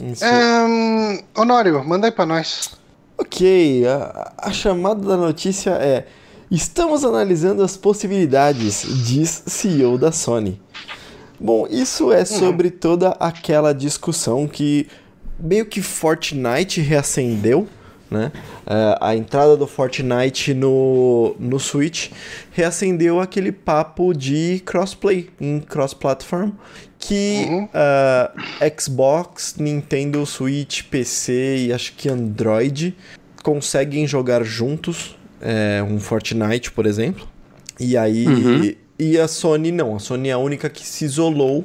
É, 0.00 1.24
Honório, 1.38 1.84
manda 1.84 2.06
aí 2.06 2.12
pra 2.12 2.24
nós. 2.24 2.70
Ok, 3.18 3.84
a, 3.86 4.32
a 4.38 4.50
chamada 4.50 5.06
da 5.06 5.16
notícia 5.16 5.70
é: 5.72 6.06
Estamos 6.50 7.04
analisando 7.04 7.62
as 7.62 7.76
possibilidades, 7.76 8.86
diz 9.06 9.42
CEO 9.46 9.98
da 9.98 10.10
Sony. 10.10 10.60
Bom, 11.38 11.66
isso 11.70 12.10
é 12.10 12.24
sobre 12.24 12.70
toda 12.70 13.10
aquela 13.20 13.72
discussão 13.72 14.48
que 14.48 14.88
meio 15.38 15.66
que 15.66 15.80
Fortnite 15.82 16.80
reacendeu, 16.80 17.68
né? 18.10 18.32
Uh, 18.66 18.96
a 19.00 19.16
entrada 19.16 19.56
do 19.56 19.66
Fortnite 19.66 20.54
no, 20.54 21.36
no 21.38 21.58
Switch 21.58 22.10
reacendeu 22.52 23.20
aquele 23.20 23.52
papo 23.52 24.12
de 24.14 24.62
crossplay 24.64 25.28
em 25.40 25.60
cross-platform 25.60 26.52
que 26.98 27.46
Uhum. 27.48 27.64
uh, 27.64 28.80
Xbox, 28.80 29.54
Nintendo 29.58 30.24
Switch, 30.26 30.82
PC 30.84 31.66
e 31.66 31.72
acho 31.72 31.92
que 31.94 32.08
Android 32.08 32.96
conseguem 33.42 34.06
jogar 34.06 34.42
juntos 34.42 35.16
é, 35.40 35.82
um 35.88 35.98
Fortnite, 36.00 36.70
por 36.72 36.86
exemplo. 36.86 37.26
E 37.78 37.96
aí. 37.96 38.26
Uhum. 38.26 38.74
E 38.98 39.16
a 39.18 39.28
Sony 39.28 39.70
não. 39.70 39.94
A 39.94 39.98
Sony 40.00 40.28
é 40.28 40.32
a 40.32 40.38
única 40.38 40.68
que 40.68 40.84
se 40.84 41.04
isolou 41.04 41.64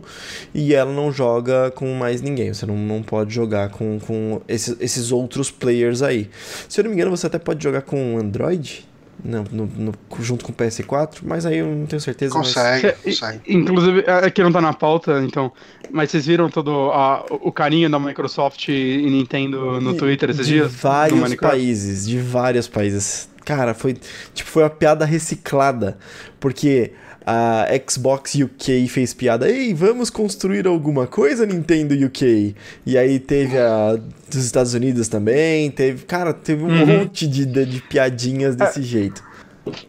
e 0.54 0.74
ela 0.74 0.92
não 0.94 1.12
joga 1.12 1.72
com 1.72 1.92
mais 1.96 2.22
ninguém. 2.22 2.54
Você 2.54 2.66
não, 2.66 2.78
não 2.78 3.02
pode 3.02 3.34
jogar 3.34 3.70
com, 3.70 4.00
com 4.00 4.40
esses, 4.48 4.78
esses 4.80 5.12
outros 5.12 5.50
players 5.50 6.02
aí. 6.04 6.30
Se 6.70 6.80
eu 6.80 6.84
não 6.84 6.92
me 6.92 6.96
engano, 6.98 7.10
você 7.16 7.26
até 7.26 7.40
pode 7.40 7.64
jogar 7.64 7.82
com 7.82 8.18
Android. 8.20 8.88
Não, 9.26 9.46
no, 9.52 9.66
no- 9.68 9.94
junto 10.20 10.44
com 10.44 10.52
o 10.52 10.56
PS4, 10.56 11.20
mas 11.24 11.46
aí 11.46 11.60
eu 11.60 11.68
não 11.68 11.86
tenho 11.86 12.02
certeza. 12.02 12.34
mas- 12.38 12.48
Consegue, 12.48 12.88
É, 12.88 12.92
consegue. 12.92 13.40
Inclusive, 13.48 14.04
é 14.06 14.30
que 14.30 14.44
não 14.44 14.52
tá 14.52 14.60
na 14.60 14.74
pauta, 14.74 15.24
então. 15.24 15.52
Mas 15.90 16.12
vocês 16.12 16.26
viram 16.26 16.50
todo 16.50 16.92
a- 16.92 17.26
o 17.30 17.52
carinho 17.52 17.90
da 17.90 17.98
Microsoft 18.00 18.68
e 18.68 19.08
Nintendo 19.10 19.80
no 19.80 19.94
E 19.94 19.98
Twitter 19.98 20.30
esses 20.32 20.46
de 20.46 20.54
dias? 20.54 20.72
do 20.72 20.78
vários 20.78 21.36
países, 21.36 22.06
de 22.08 22.18
vários 22.20 22.68
países. 22.68 23.30
Cara, 23.46 23.74
foi 23.74 23.96
tipo 24.34 24.50
foi 24.50 24.64
uma 24.64 24.70
piada 24.70 25.06
reciclada, 25.06 25.98
porque 26.40 26.92
a 27.26 27.66
Xbox 27.90 28.36
UK 28.36 28.88
fez 28.88 29.14
piada, 29.14 29.50
ei, 29.50 29.74
vamos 29.74 30.10
construir 30.10 30.68
alguma 30.68 31.08
coisa 31.08 31.46
Nintendo 31.46 31.94
UK. 32.06 32.56
E 32.86 32.98
aí 32.98 33.20
teve 33.20 33.58
a 33.58 33.98
dos 34.30 34.46
Estados 34.46 34.74
Unidos 34.74 35.08
também, 35.08 35.70
teve, 35.72 36.06
cara, 36.06 36.34
teve 36.34 36.64
um 36.64 36.68
Uhum. 36.68 36.86
monte 36.86 37.28
de, 37.28 37.46
de, 37.46 37.66
de 37.66 37.82
piadinhas 37.82 38.56
desse 38.56 38.82
jeito. 38.82 39.24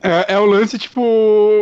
É, 0.01 0.35
é 0.35 0.39
o 0.39 0.45
lance, 0.45 0.79
tipo, 0.79 1.01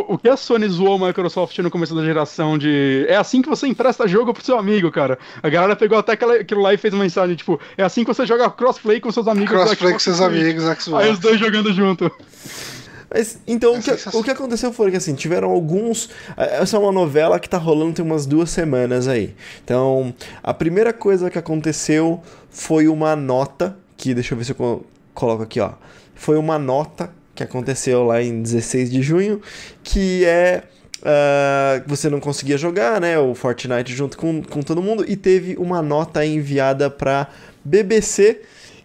o 0.07 0.19
que 0.19 0.29
a 0.29 0.37
Sony 0.37 0.67
zoou 0.67 1.03
a 1.03 1.07
Microsoft 1.07 1.57
no 1.59 1.71
começo 1.71 1.95
da 1.95 2.03
geração 2.05 2.59
de. 2.59 3.05
É 3.09 3.15
assim 3.15 3.41
que 3.41 3.49
você 3.49 3.65
empresta 3.65 4.07
jogo 4.07 4.31
pro 4.35 4.43
seu 4.45 4.59
amigo, 4.59 4.91
cara. 4.91 5.17
A 5.41 5.49
galera 5.49 5.75
pegou 5.75 5.97
até 5.97 6.11
aquela, 6.11 6.35
aquilo 6.35 6.61
lá 6.61 6.71
e 6.71 6.77
fez 6.77 6.93
uma 6.93 7.01
mensagem, 7.03 7.35
tipo, 7.35 7.59
é 7.75 7.81
assim 7.83 8.03
que 8.03 8.13
você 8.13 8.23
joga 8.27 8.51
crossplay 8.51 8.99
com 8.99 9.11
seus 9.11 9.27
amigos. 9.27 9.49
Crossplay 9.49 9.93
com 9.93 9.99
seus 9.99 10.21
amigos, 10.21 10.63
Aí 10.67 10.75
Xbox. 10.79 11.09
os 11.09 11.19
dois 11.19 11.39
jogando 11.39 11.73
junto. 11.73 12.11
Mas, 13.13 13.37
então, 13.45 13.75
É 13.75 13.77
o, 13.77 13.81
que, 13.81 14.17
o 14.17 14.23
que 14.23 14.31
aconteceu 14.31 14.73
foi 14.73 14.89
que, 14.89 14.97
assim, 14.97 15.13
tiveram 15.13 15.51
alguns... 15.51 16.09
Essa 16.35 16.77
é 16.77 16.79
uma 16.79 16.91
novela 16.91 17.39
que 17.39 17.47
tá 17.47 17.57
rolando 17.59 17.93
tem 17.93 18.03
umas 18.03 18.25
duas 18.25 18.49
semanas 18.49 19.07
aí. 19.07 19.35
Então, 19.63 20.13
a 20.41 20.51
primeira 20.53 20.91
coisa 20.91 21.29
que 21.29 21.37
aconteceu 21.37 22.21
foi 22.49 22.87
uma 22.87 23.15
nota, 23.15 23.77
que 23.95 24.13
deixa 24.15 24.33
eu 24.33 24.37
ver 24.39 24.45
se 24.45 24.51
eu 24.51 24.55
co- 24.55 24.83
coloco 25.13 25.43
aqui, 25.43 25.59
ó. 25.59 25.73
Foi 26.15 26.37
uma 26.37 26.57
nota 26.57 27.11
que 27.35 27.43
aconteceu 27.43 28.03
lá 28.03 28.21
em 28.21 28.41
16 28.41 28.89
de 28.91 29.01
junho, 29.03 29.39
que 29.83 30.25
é... 30.25 30.63
ah, 31.03 31.83
você 31.85 32.09
não 32.09 32.19
conseguia 32.19 32.57
jogar, 32.57 32.99
né? 32.99 33.19
O 33.19 33.35
Fortnite 33.35 33.93
junto 33.93 34.17
com, 34.17 34.41
com 34.41 34.61
todo 34.61 34.81
mundo. 34.81 35.05
E 35.07 35.15
teve 35.15 35.55
uma 35.57 35.81
nota 35.83 36.25
enviada 36.25 36.89
pra 36.89 37.27
BBC 37.63 38.41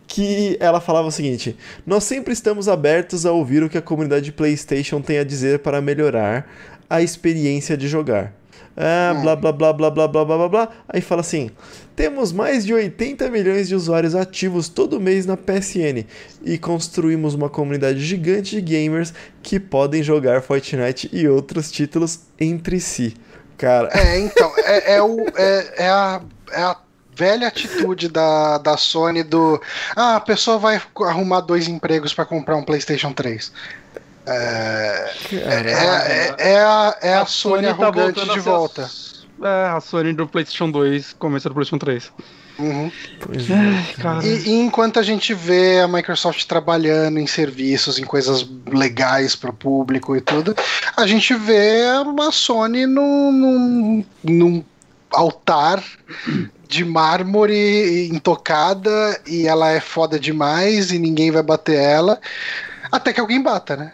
que 0.09 0.57
ela 0.59 0.81
falava 0.81 1.07
o 1.07 1.13
seguinte: 1.13 1.57
Nós 1.87 2.03
sempre 2.03 2.33
estamos 2.33 2.67
abertos 2.67 3.25
a 3.25 3.31
ouvir 3.31 3.63
o 3.63 3.69
que 3.69 3.79
a 3.79 3.83
comunidade 3.83 4.25
de 4.25 4.33
PlayStation 4.33 5.01
tem 5.01 5.19
a 5.19 5.25
dizer 5.25 5.61
para 5.61 5.81
melhorar 5.81 6.51
a 6.91 7.03
experiência 7.03 7.77
de 7.77 7.87
jogar. 7.87 8.33
Ah, 8.81 9.13
blá 9.21 9.35
blá 9.35 9.53
blá 9.53 9.73
blá 9.73 9.91
blá 9.91 10.09
blá 10.09 10.25
blá 10.25 10.37
blá 10.37 10.49
blá. 10.49 10.69
Aí 10.89 11.01
fala 11.01 11.21
assim: 11.21 11.51
temos 11.95 12.33
mais 12.33 12.65
de 12.65 12.73
80 12.73 13.29
milhões 13.29 13.69
de 13.69 13.75
usuários 13.75 14.15
ativos 14.15 14.69
todo 14.69 15.01
mês 15.01 15.27
na 15.27 15.37
PSN 15.37 16.07
e 16.45 16.57
construímos 16.57 17.35
uma 17.35 17.51
comunidade 17.51 18.01
gigante 18.01 18.55
de 18.55 18.63
gamers 18.63 19.13
que 19.43 19.61
podem 19.61 20.03
jogar 20.03 20.43
Fortnite 20.43 21.11
e 21.13 21.29
outros 21.29 21.71
títulos 21.71 22.21
entre 22.41 22.81
si. 22.81 23.15
Cara, 23.59 23.91
É, 23.93 24.21
então, 24.21 24.53
é, 24.59 24.95
é 24.95 25.03
o, 25.03 25.19
é, 25.37 25.85
é 25.85 25.89
a, 25.89 26.23
é 26.53 26.63
a 26.63 26.77
velha 27.19 27.49
atitude 27.49 28.09
da, 28.09 28.59
da 28.59 28.77
Sony 28.77 29.25
do. 29.25 29.61
Ah, 29.97 30.17
a 30.17 30.21
pessoa 30.21 30.57
vai 30.57 30.81
arrumar 31.03 31.41
dois 31.41 31.67
empregos 31.67 32.15
pra 32.15 32.25
comprar 32.25 32.57
um 32.57 32.63
PlayStation 32.63 33.13
3. 33.13 33.51
É, 34.25 35.11
cara, 35.31 35.71
é, 35.71 36.37
é, 36.39 36.53
é 36.53 36.61
a, 36.61 36.97
é 37.03 37.15
a 37.15 37.27
Sony 37.27 37.65
tá 37.65 37.71
arrogante 37.71 38.15
voltando 38.21 38.31
a 38.31 38.35
de 38.37 38.43
ser 38.43 38.49
a- 38.49 38.53
volta. 38.53 38.91
É, 39.43 39.69
a 39.69 39.81
Sony 39.81 40.13
do 40.13 40.27
PlayStation 40.29 40.71
2, 40.71 41.15
começo 41.19 41.49
do 41.49 41.55
PlayStation 41.55 41.79
3. 41.79 42.13
Uhum. 42.59 42.91
pois 43.21 43.47
é. 43.49 44.27
E, 44.27 44.49
e 44.49 44.61
enquanto 44.61 44.99
a 44.99 45.03
gente 45.03 45.33
vê 45.33 45.79
a 45.81 45.87
Microsoft 45.87 46.45
trabalhando 46.45 47.19
em 47.21 47.27
serviços, 47.27 48.01
em 48.01 48.05
coisas 48.05 48.45
legais 48.67 49.37
para 49.37 49.51
o 49.51 49.53
público 49.53 50.17
e 50.17 50.21
tudo, 50.21 50.57
a 50.97 51.07
gente 51.07 51.35
vê 51.35 51.83
uma 52.05 52.33
Sony 52.33 52.85
num, 52.85 53.31
num, 53.33 54.05
num 54.25 54.65
altar 55.13 55.83
de 56.69 56.85
mármore 56.85 58.09
intocada 58.13 59.19
e 59.27 59.47
ela 59.47 59.71
é 59.71 59.81
foda 59.81 60.19
demais 60.21 60.91
e 60.93 60.99
ninguém 60.99 61.31
vai 61.31 61.43
bater 61.43 61.77
ela. 61.77 62.21
Até 62.93 63.13
que 63.13 63.21
alguém 63.21 63.43
bata, 63.43 63.77
né? 63.77 63.93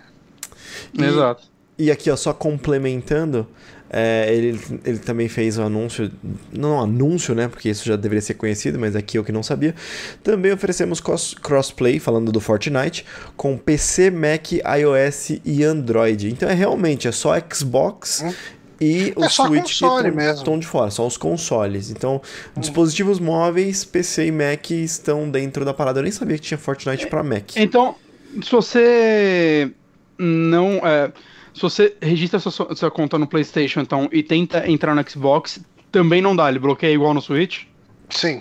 E- 0.93 1.03
Exato. 1.03 1.43
E 1.79 1.91
aqui, 1.91 2.09
ó, 2.11 2.15
só 2.17 2.33
complementando, 2.33 3.47
é, 3.91 4.27
ele, 4.33 4.61
ele 4.85 4.99
também 4.99 5.29
fez 5.29 5.59
um 5.59 5.65
anúncio, 5.67 6.11
não 6.53 6.77
um 6.77 6.81
anúncio, 6.81 7.35
né, 7.35 7.49
porque 7.49 7.69
isso 7.69 7.85
já 7.85 7.97
deveria 7.97 8.21
ser 8.23 8.35
conhecido, 8.35 8.79
mas 8.79 8.95
aqui 8.95 9.19
eu 9.19 9.25
que 9.25 9.33
não 9.33 9.43
sabia. 9.43 9.75
Também 10.23 10.53
oferecemos 10.53 11.01
cross- 11.01 11.35
crossplay, 11.35 11.99
falando 11.99 12.31
do 12.31 12.41
Fortnite, 12.41 13.05
com 13.37 13.57
PC, 13.59 14.11
Mac, 14.11 14.53
iOS 14.53 15.41
e 15.45 15.65
Android. 15.65 16.31
Então 16.31 16.49
é 16.49 16.55
realmente, 16.55 17.09
é 17.09 17.13
só 17.13 17.33
Xbox 17.53 18.23
Hum. 18.25 18.33
E 18.81 19.13
o 19.17 19.25
É 19.25 19.29
só 19.29 19.47
Switch 19.47 19.63
que 19.65 19.81
console 19.81 20.09
estão- 20.09 20.17
mesmo. 20.17 20.39
estão 20.39 20.59
de 20.59 20.67
fora, 20.67 20.91
só 20.91 21.07
os 21.07 21.17
consoles. 21.17 21.91
Então, 21.91 22.21
dispositivos 22.57 23.19
móveis, 23.21 23.85
PC 23.85 24.27
e 24.27 24.33
Mac 24.33 24.71
estão 24.71 25.31
dentro 25.31 25.65
da 25.65 25.73
parada. 25.75 26.01
Eu 26.01 26.03
nem 26.05 26.13
sabia 26.13 26.37
que 26.37 26.43
tinha 26.43 26.59
Fortnite 26.59 27.07
pra 27.07 27.23
Mac. 27.23 27.57
Então, 27.57 27.95
se 28.43 28.51
você 28.51 29.71
não. 30.19 30.77
é, 30.87 31.13
se 31.55 31.63
você 31.63 31.95
registra 32.01 32.39
sua, 32.41 32.75
sua 32.75 32.91
conta 32.91 33.19
no 33.19 33.27
PlayStation 33.27 33.81
então, 33.81 34.09
e 34.13 34.23
tenta 34.23 34.69
entrar 34.69 34.95
no 34.95 35.09
Xbox, 35.09 35.61
também 35.93 36.21
não 36.21 36.35
dá, 36.35 36.49
ele 36.49 36.59
bloqueia 36.59 36.93
igual 36.93 37.15
no 37.15 37.21
Switch. 37.23 37.63
Sim. 38.11 38.41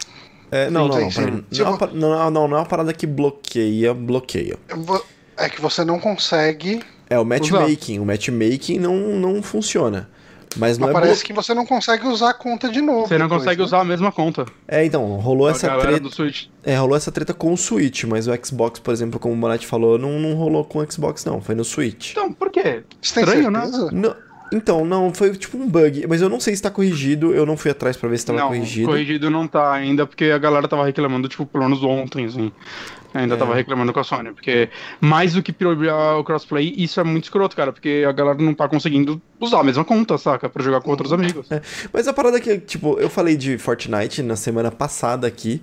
É, 0.52 0.70
não, 0.70 0.88
não, 0.88 0.96
Sim, 0.98 1.02
não, 1.04 1.12
sim. 1.12 1.22
não, 1.22 1.30
é 1.32 1.64
uma 1.64 1.72
eu- 1.72 1.78
pa- 1.78 1.90
não, 1.94 2.32
não, 2.32 2.48
não 2.48 2.58
é 2.58 2.60
uma 2.60 2.66
parada 2.66 2.94
que 2.94 3.08
bloqueia, 3.08 3.92
bloqueia. 3.94 4.58
É 5.36 5.50
que 5.50 5.60
você 5.60 5.84
não 5.84 6.00
consegue. 6.00 6.80
É 7.10 7.18
o 7.18 7.26
matchmaking, 7.26 7.98
o 8.00 8.06
matchmaking 8.06 8.78
não, 8.80 8.96
não 8.96 9.42
funciona. 9.42 10.10
Mas 10.56 10.78
não 10.78 10.88
Mas 10.88 10.96
é 10.96 11.00
parece 11.00 11.24
que 11.24 11.34
você 11.34 11.54
não 11.54 11.66
consegue 11.66 12.08
usar 12.08 12.30
a 12.30 12.34
conta 12.34 12.70
de 12.70 12.82
novo. 12.82 13.08
Você 13.08 13.18
não 13.18 13.26
depois, 13.28 13.42
consegue 13.44 13.60
né? 13.60 13.66
usar 13.66 13.82
a 13.82 13.84
mesma 13.84 14.12
conta. 14.12 14.46
É, 14.68 14.86
então, 14.86 15.04
rolou 15.18 15.48
A 15.48 15.52
essa 15.52 15.70
treta. 15.78 16.00
do 16.00 16.12
Switch. 16.14 16.46
É, 16.64 16.76
rolou 16.76 16.96
essa 16.96 17.12
treta 17.12 17.34
com 17.34 17.52
o 17.54 17.58
Switch, 17.58 18.04
mas 18.04 18.28
o 18.28 18.32
Xbox, 18.46 18.80
por 18.80 18.94
exemplo, 18.94 19.20
como 19.20 19.34
o 19.34 19.38
Bonatti 19.38 19.66
falou, 19.66 19.98
não, 19.98 20.20
não 20.20 20.34
rolou 20.36 20.64
com 20.64 20.80
o 20.80 20.92
Xbox, 20.92 21.26
não, 21.26 21.42
foi 21.42 21.56
no 21.56 21.64
Switch. 21.64 22.12
Então, 22.12 22.32
por 22.32 22.52
quê? 22.52 22.84
Estranho, 23.02 23.50
né? 23.50 23.70
Não- 23.92 24.16
então, 24.54 24.86
não, 24.86 25.12
foi 25.12 25.36
tipo 25.36 25.58
um 25.58 25.68
bug, 25.68 26.06
mas 26.08 26.22
eu 26.22 26.30
não 26.30 26.40
sei 26.40 26.56
se 26.56 26.62
tá 26.62 26.70
corrigido, 26.70 27.34
eu 27.34 27.44
não 27.44 27.58
fui 27.58 27.72
atrás 27.72 27.98
pra 27.98 28.08
ver 28.08 28.20
se 28.20 28.26
tava 28.28 28.38
não, 28.40 28.48
corrigido. 28.50 28.88
corrigido 28.88 29.30
não 29.32 29.48
tá 29.48 29.74
ainda, 29.74 30.06
porque 30.06 30.26
a 30.26 30.38
galera 30.38 30.68
tava 30.68 30.86
reclamando, 30.86 31.28
tipo, 31.28 31.44
pelo 31.44 31.64
menos 31.64 31.84
ontem, 31.84 32.26
assim. 32.26 32.52
Ainda 33.14 33.36
É. 33.36 33.38
tava 33.38 33.54
reclamando 33.54 33.94
com 33.94 34.00
a 34.00 34.04
Sony, 34.04 34.32
porque 34.34 34.70
mais 35.00 35.34
do 35.34 35.44
que 35.44 35.52
priorizar 35.54 36.18
o 36.18 36.24
crossplay, 36.24 36.74
isso 36.78 37.00
é 37.00 37.04
muito 37.04 37.26
escroto, 37.26 37.56
cara, 37.56 37.72
porque 37.72 38.04
a 38.08 38.12
galera 38.12 38.38
não 38.42 38.54
tá 38.54 38.68
conseguindo 38.68 39.22
usar 39.40 39.60
a 39.60 39.64
mesma 39.64 39.84
conta, 39.86 40.18
saca? 40.18 40.50
Pra 40.50 40.64
jogar 40.64 40.82
com 40.82 40.90
outros 40.90 41.14
amigos. 41.14 41.48
Mas 41.92 42.08
a 42.08 42.14
parada 42.14 42.38
é 42.38 42.40
que, 42.40 42.58
tipo, 42.58 42.98
eu 43.00 43.10
falei 43.10 43.36
de 43.38 43.58
Fortnite 43.58 44.22
na 44.24 44.36
semana 44.36 44.72
passada 44.72 45.28
aqui, 45.28 45.62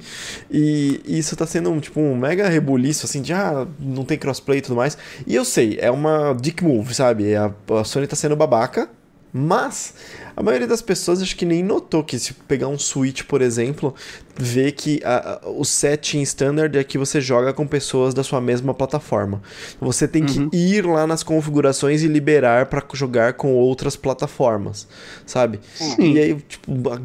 e 0.50 1.00
isso 1.06 1.34
tá 1.36 1.46
sendo, 1.46 1.70
um, 1.70 1.80
tipo, 1.80 2.00
um 2.00 2.16
mega 2.16 2.48
rebuliço, 2.48 3.06
assim, 3.06 3.22
de, 3.22 3.32
ah, 3.32 3.66
não 3.78 4.04
tem 4.04 4.18
crossplay 4.18 4.58
e 4.58 4.62
tudo 4.62 4.76
mais. 4.76 4.96
E 5.26 5.34
eu 5.34 5.44
sei, 5.44 5.78
é 5.80 5.90
uma 5.90 6.34
dick 6.40 6.62
move, 6.62 6.94
sabe? 6.94 7.34
A, 7.34 7.52
a 7.80 7.84
Sony 7.84 8.06
tá 8.06 8.16
sendo 8.16 8.36
babaca, 8.36 8.88
mas 9.32 9.94
a 10.36 10.42
maioria 10.42 10.66
das 10.66 10.82
pessoas 10.82 11.22
acho 11.22 11.36
que 11.36 11.44
nem 11.46 11.62
notou 11.62 12.02
que 12.02 12.18
se 12.18 12.34
pegar 12.34 12.68
um 12.68 12.78
Switch, 12.78 13.22
por 13.24 13.40
exemplo, 13.42 13.94
vê 14.36 14.72
que 14.72 15.00
a- 15.04 15.40
a- 15.44 15.48
o 15.50 15.64
setting 15.64 16.22
standard 16.22 16.76
é 16.76 16.82
que 16.82 16.96
você 16.98 17.20
joga 17.20 17.52
com 17.52 17.66
pessoas 17.66 18.12
da 18.14 18.22
sua 18.24 18.40
mesma 18.40 18.72
plataforma. 18.74 19.42
Você 19.80 20.08
tem 20.08 20.24
que 20.24 20.48
ir 20.56 20.84
lá 20.86 21.06
nas 21.06 21.22
configurações 21.22 22.02
e 22.02 22.06
liberar 22.08 22.66
pra 22.66 22.82
jogar 22.94 23.34
com 23.34 23.52
outras 23.54 23.96
plataformas, 23.96 24.88
sabe? 25.26 25.60
Sim. 25.74 26.12
E 26.14 26.18
aí, 26.18 26.34
tipo, 26.48 26.90
a 26.90 26.98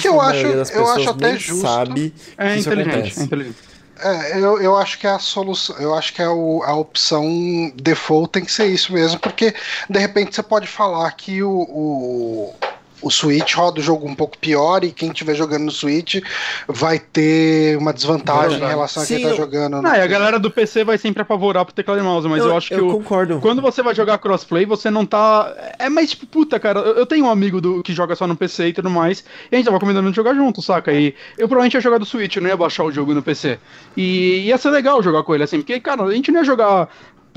que 0.00 0.08
eu 0.08 0.20
acho- 0.20 0.32
maioria 0.34 0.56
das 0.56 0.70
eu 0.70 0.78
pessoas 0.80 0.98
acho 0.98 1.10
até 1.10 1.30
nem 1.32 1.38
justo. 1.38 1.62
sabe 1.62 2.14
É 2.36 2.52
que 2.54 2.60
isso 2.60 2.70
acontece. 2.70 3.20
é 3.20 3.24
inteligente. 3.24 3.56
É, 4.00 4.38
eu, 4.38 4.60
eu 4.60 4.76
acho 4.76 4.98
que 4.98 5.06
é 5.06 5.10
a 5.10 5.18
solução, 5.18 5.76
eu 5.78 5.94
acho 5.94 6.12
que 6.12 6.22
é 6.22 6.28
o- 6.28 6.62
a 6.64 6.74
opção 6.74 7.72
default 7.74 8.30
tem 8.32 8.44
que 8.44 8.52
ser 8.52 8.66
isso 8.66 8.92
mesmo, 8.92 9.18
porque 9.18 9.54
de 9.90 9.98
repente 9.98 10.34
você 10.34 10.42
pode 10.42 10.66
falar 10.68 11.10
que 11.12 11.42
o, 11.42 11.50
o- 11.50 12.54
o 13.02 13.10
Switch 13.10 13.54
roda 13.54 13.80
o 13.80 13.82
jogo 13.82 14.06
um 14.06 14.14
pouco 14.14 14.36
pior 14.38 14.84
e 14.84 14.90
quem 14.92 15.10
estiver 15.10 15.34
jogando 15.34 15.64
no 15.64 15.70
Switch 15.70 16.16
vai 16.66 16.98
ter 16.98 17.76
uma 17.78 17.92
desvantagem 17.92 18.58
em 18.62 18.66
relação 18.66 19.02
Sim, 19.04 19.14
a 19.14 19.16
quem 19.18 19.26
tá 19.26 19.32
eu- 19.32 19.36
jogando. 19.36 19.80
no 19.82 19.88
Ah, 19.88 19.98
e 19.98 20.00
a 20.02 20.06
galera 20.06 20.38
do 20.38 20.50
PC 20.50 20.84
vai 20.84 20.98
sempre 20.98 21.22
apavorar 21.22 21.64
pro 21.64 21.74
teclado 21.74 22.00
e 22.00 22.02
mouse, 22.02 22.28
mas 22.28 22.44
eu, 22.44 22.56
acho 22.56 22.68
que 22.68 22.74
eu 22.74 22.88
o- 22.88 22.92
concordo. 22.92 23.38
quando 23.40 23.62
você 23.62 23.82
vai 23.82 23.94
jogar 23.94 24.18
crossplay, 24.18 24.64
você 24.66 24.90
não 24.90 25.06
tá. 25.06 25.54
É 25.78 25.88
mais 25.88 26.10
tipo, 26.10 26.26
puta, 26.26 26.58
cara, 26.60 26.80
eu 26.80 26.98
eu 26.98 27.06
tenho 27.06 27.24
um 27.26 27.30
amigo 27.30 27.60
do, 27.60 27.82
que 27.82 27.92
joga 27.92 28.14
só 28.16 28.26
no 28.26 28.36
PC 28.36 28.68
e 28.68 28.72
tudo 28.72 28.90
mais, 28.90 29.24
e 29.50 29.54
a 29.54 29.58
gente 29.58 29.66
tava 29.66 29.78
combinando 29.80 30.10
de 30.10 30.16
jogar 30.16 30.34
junto, 30.34 30.60
saca? 30.60 30.92
E 30.92 31.14
eu 31.38 31.46
provavelmente 31.48 31.74
ia 31.74 31.80
jogar 31.80 31.98
do 31.98 32.04
Switch, 32.04 32.34
eu 32.36 32.42
não 32.42 32.48
ia 32.50 32.56
baixar 32.56 32.84
o 32.84 32.90
jogo 32.92 33.14
no 33.14 33.22
PC. 33.22 33.58
E 33.96 34.46
ia 34.46 34.58
ser 34.58 34.70
legal 34.70 35.02
jogar 35.02 35.22
com 35.22 35.34
ele, 35.34 35.44
assim, 35.44 35.58
porque, 35.58 35.78
cara, 35.80 36.02
a 36.02 36.12
gente 36.12 36.30
não 36.32 36.40
ia 36.40 36.44
jogar 36.44 36.88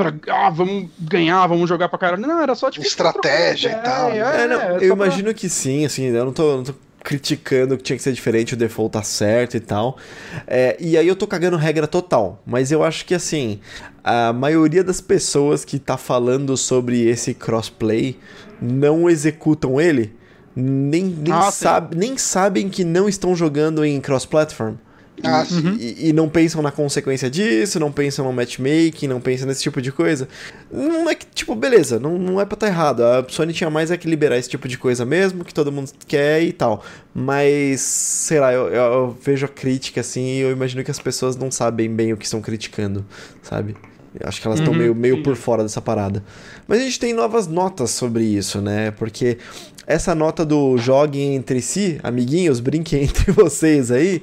pra. 0.03 0.13
Ah, 0.33 0.49
vamos 0.49 0.89
ganhar, 0.99 1.45
vamos 1.47 1.67
jogar 1.69 1.89
pra 1.89 1.99
caralho. 1.99 2.21
Não, 2.25 2.41
era 2.41 2.55
só 2.55 2.69
tipo. 2.71 2.85
Estratégia 2.85 3.69
e 3.71 3.75
tal, 3.75 4.09
ideia, 4.09 4.23
É, 4.23 4.47
não, 4.47 4.61
é, 4.61 4.67
eu 4.77 4.89
só 4.89 4.95
pra- 4.95 5.05
imagino 5.07 5.33
que 5.33 5.47
sim, 5.49 5.85
assim, 5.85 6.05
eu 6.05 6.25
não 6.25 6.33
tô, 6.33 6.57
não 6.57 6.63
tô 6.63 6.73
criticando 7.03 7.75
que 7.77 7.83
tinha 7.83 7.97
que 7.97 8.03
ser 8.03 8.13
diferente, 8.13 8.53
o 8.53 8.57
default 8.57 8.93
tá 8.93 9.01
certo 9.01 9.57
e 9.57 9.59
tal. 9.59 9.97
É, 10.45 10.77
e 10.79 10.95
aí 10.97 11.07
eu 11.07 11.15
tô 11.15 11.25
cagando 11.25 11.57
regra 11.57 11.87
total, 11.87 12.41
mas 12.45 12.71
eu 12.71 12.83
acho 12.83 13.05
que 13.05 13.15
assim, 13.15 13.59
a 14.03 14.31
maioria 14.31 14.83
das 14.83 15.01
pessoas 15.01 15.65
que 15.65 15.79
tá 15.79 15.97
falando 15.97 16.55
sobre 16.55 17.01
esse 17.09 17.33
crossplay 17.33 18.17
não 18.61 19.09
executam 19.09 19.81
ele, 19.81 20.15
nem, 20.55 21.03
nem, 21.05 21.33
Ah, 21.33 21.49
sabe, 21.49 21.97
nem 21.97 22.17
sabem 22.19 22.69
que 22.69 22.83
não 22.83 23.09
estão 23.09 23.35
jogando 23.35 23.83
em 23.83 23.99
cross-platform. 23.99 24.75
E, 25.23 25.27
Ah, 25.27 25.45
e- 25.79 26.09
e 26.09 26.13
não 26.13 26.27
pensam 26.27 26.61
na 26.61 26.71
consequência 26.71 27.29
disso, 27.29 27.79
não 27.79 27.91
pensam 27.91 28.25
no 28.25 28.33
matchmaking, 28.33 29.07
não 29.07 29.21
pensam 29.21 29.47
nesse 29.47 29.61
tipo 29.61 29.81
de 29.81 29.91
coisa. 29.91 30.27
Não 30.71 31.09
é 31.09 31.15
que, 31.15 31.25
tipo, 31.33 31.53
beleza, 31.55 31.99
não, 31.99 32.17
não 32.17 32.41
é 32.41 32.45
pra 32.45 32.55
estar 32.55 32.67
errado. 32.67 33.03
A 33.03 33.25
Sony 33.29 33.53
tinha 33.53 33.69
mais 33.69 33.91
é 33.91 33.97
que 33.97 34.09
liberar 34.09 34.37
esse 34.37 34.49
tipo 34.49 34.67
de 34.67 34.77
coisa 34.77 35.05
mesmo, 35.05 35.43
que 35.45 35.53
todo 35.53 35.71
mundo 35.71 35.91
quer 36.07 36.41
e 36.43 36.51
tal. 36.51 36.83
Mas, 37.13 37.81
sei 37.81 38.39
lá, 38.39 38.51
eu, 38.51 38.67
eu- 38.69 38.93
eu 38.93 39.17
vejo 39.23 39.45
a 39.45 39.49
crítica 39.49 40.01
assim 40.01 40.25
e 40.25 40.39
eu 40.39 40.51
imagino 40.51 40.83
que 40.83 40.91
as 40.91 40.99
pessoas 40.99 41.35
não 41.35 41.51
sabem 41.51 41.89
bem 41.93 42.13
o 42.13 42.17
que 42.17 42.25
estão 42.25 42.41
criticando, 42.41 43.05
sabe? 43.43 43.75
Eu 44.19 44.27
acho 44.27 44.41
que 44.41 44.47
elas 44.47 44.59
estão 44.59 44.73
Uhum, 44.73 44.79
meio, 44.79 44.93
meio 44.95 45.17
por 45.19 45.37
fora 45.37 45.63
dessa 45.63 45.81
parada. 45.81 46.21
Mas 46.67 46.81
a 46.81 46.83
gente 46.83 46.99
tem 46.99 47.13
novas 47.13 47.47
notas 47.47 47.91
sobre 47.91 48.23
isso, 48.25 48.59
né? 48.59 48.91
Porque 48.91 49.37
essa 49.85 50.13
nota 50.13 50.45
do 50.45 50.77
joguem 50.77 51.35
entre 51.35 51.61
si, 51.61 51.99
amiguinhos, 52.03 52.59
brinquem 52.59 53.03
entre 53.05 53.31
vocês 53.31 53.91
aí, 53.91 54.21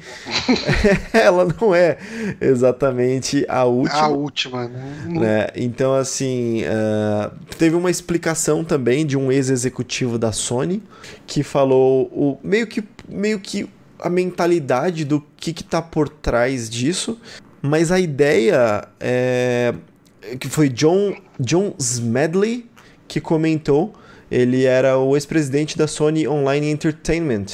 ela 1.13 1.47
não 1.61 1.75
é 1.75 1.99
exatamente 2.41 3.45
a 3.49 3.65
última. 3.65 4.01
A 4.01 4.09
última, 4.09 4.69
né? 4.69 5.07
né? 5.07 5.47
Então, 5.57 5.95
assim, 5.95 6.63
ah, 6.65 7.33
teve 7.59 7.77
uma 7.77 7.91
explicação 7.91 8.65
também 8.65 9.05
de 9.05 9.17
um 9.17 9.31
ex-executivo 9.31 10.19
da 10.19 10.33
Sony 10.33 10.83
que 11.27 11.43
falou 11.43 12.07
o, 12.07 12.39
meio, 12.43 12.67
que, 12.67 12.83
meio 13.09 13.41
que 13.41 13.69
a 13.99 14.09
mentalidade 14.09 15.05
do 15.05 15.25
que, 15.37 15.53
que 15.53 15.65
tá 15.65 15.83
por 15.83 16.09
trás 16.09 16.71
disso, 16.71 17.19
mas 17.61 17.91
a 17.91 17.99
ideia 17.99 18.87
é 19.01 19.75
que 20.39 20.49
foi 20.49 20.69
John, 20.69 21.15
John 21.41 21.75
Smedley 21.79 22.67
que 23.07 23.21
comentou. 23.21 23.95
Ele 24.31 24.65
era 24.65 24.99
o 24.99 25.17
ex-presidente 25.17 25.77
da 25.77 25.87
Sony 25.87 26.29
Online 26.29 26.71
Entertainment. 26.71 27.47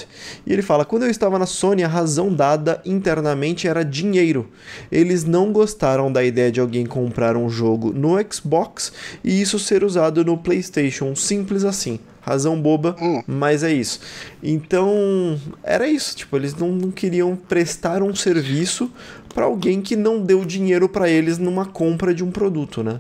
E 0.46 0.52
ele 0.52 0.62
fala: 0.62 0.84
quando 0.84 1.05
eu 1.05 1.10
estava 1.10 1.38
na 1.38 1.46
Sony, 1.46 1.84
a 1.84 1.88
razão 1.88 2.32
dada 2.32 2.80
internamente 2.84 3.68
era 3.68 3.84
dinheiro. 3.84 4.48
Eles 4.90 5.24
não 5.24 5.52
gostaram 5.52 6.10
da 6.12 6.24
ideia 6.24 6.51
de 6.51 6.60
alguém 6.60 6.84
comprar 6.86 7.36
um 7.36 7.48
jogo 7.48 7.92
no 7.92 8.16
Xbox 8.32 8.92
e 9.22 9.40
isso 9.40 9.59
ser 9.59 9.84
usado 9.84 10.24
no 10.24 10.36
PlayStation. 10.36 11.14
Simples 11.14 11.64
assim. 11.64 11.98
Razão 12.20 12.59
boba, 12.59 12.96
Hum. 13.02 13.22
mas 13.26 13.62
é 13.62 13.70
isso. 13.70 14.01
Então, 14.42 15.38
era 15.62 15.86
isso. 15.86 16.16
Tipo, 16.16 16.36
eles 16.38 16.55
não, 16.55 16.68
não 16.72 16.90
queriam 16.90 17.36
prestar 17.36 18.02
um 18.02 18.14
serviço 18.14 18.90
para 19.34 19.44
alguém 19.44 19.82
que 19.82 19.94
não 19.94 20.22
deu 20.22 20.42
dinheiro 20.42 20.88
para 20.88 21.09
eles 21.10 21.36
numa 21.36 21.66
compra 21.66 22.14
de 22.14 22.24
um 22.24 22.30
produto, 22.30 22.82
né? 22.82 22.98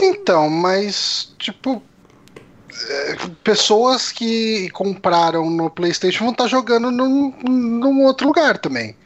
Então, 0.00 0.48
mas, 0.48 1.34
tipo. 1.38 1.82
Pessoas 3.42 4.12
que 4.12 4.68
compraram 4.70 5.48
no 5.50 5.70
PlayStation 5.70 6.24
vão 6.24 6.32
estar 6.32 6.46
jogando 6.46 6.90
num, 6.90 7.32
num 7.42 8.02
outro 8.04 8.26
lugar 8.26 8.58
também. 8.58 8.96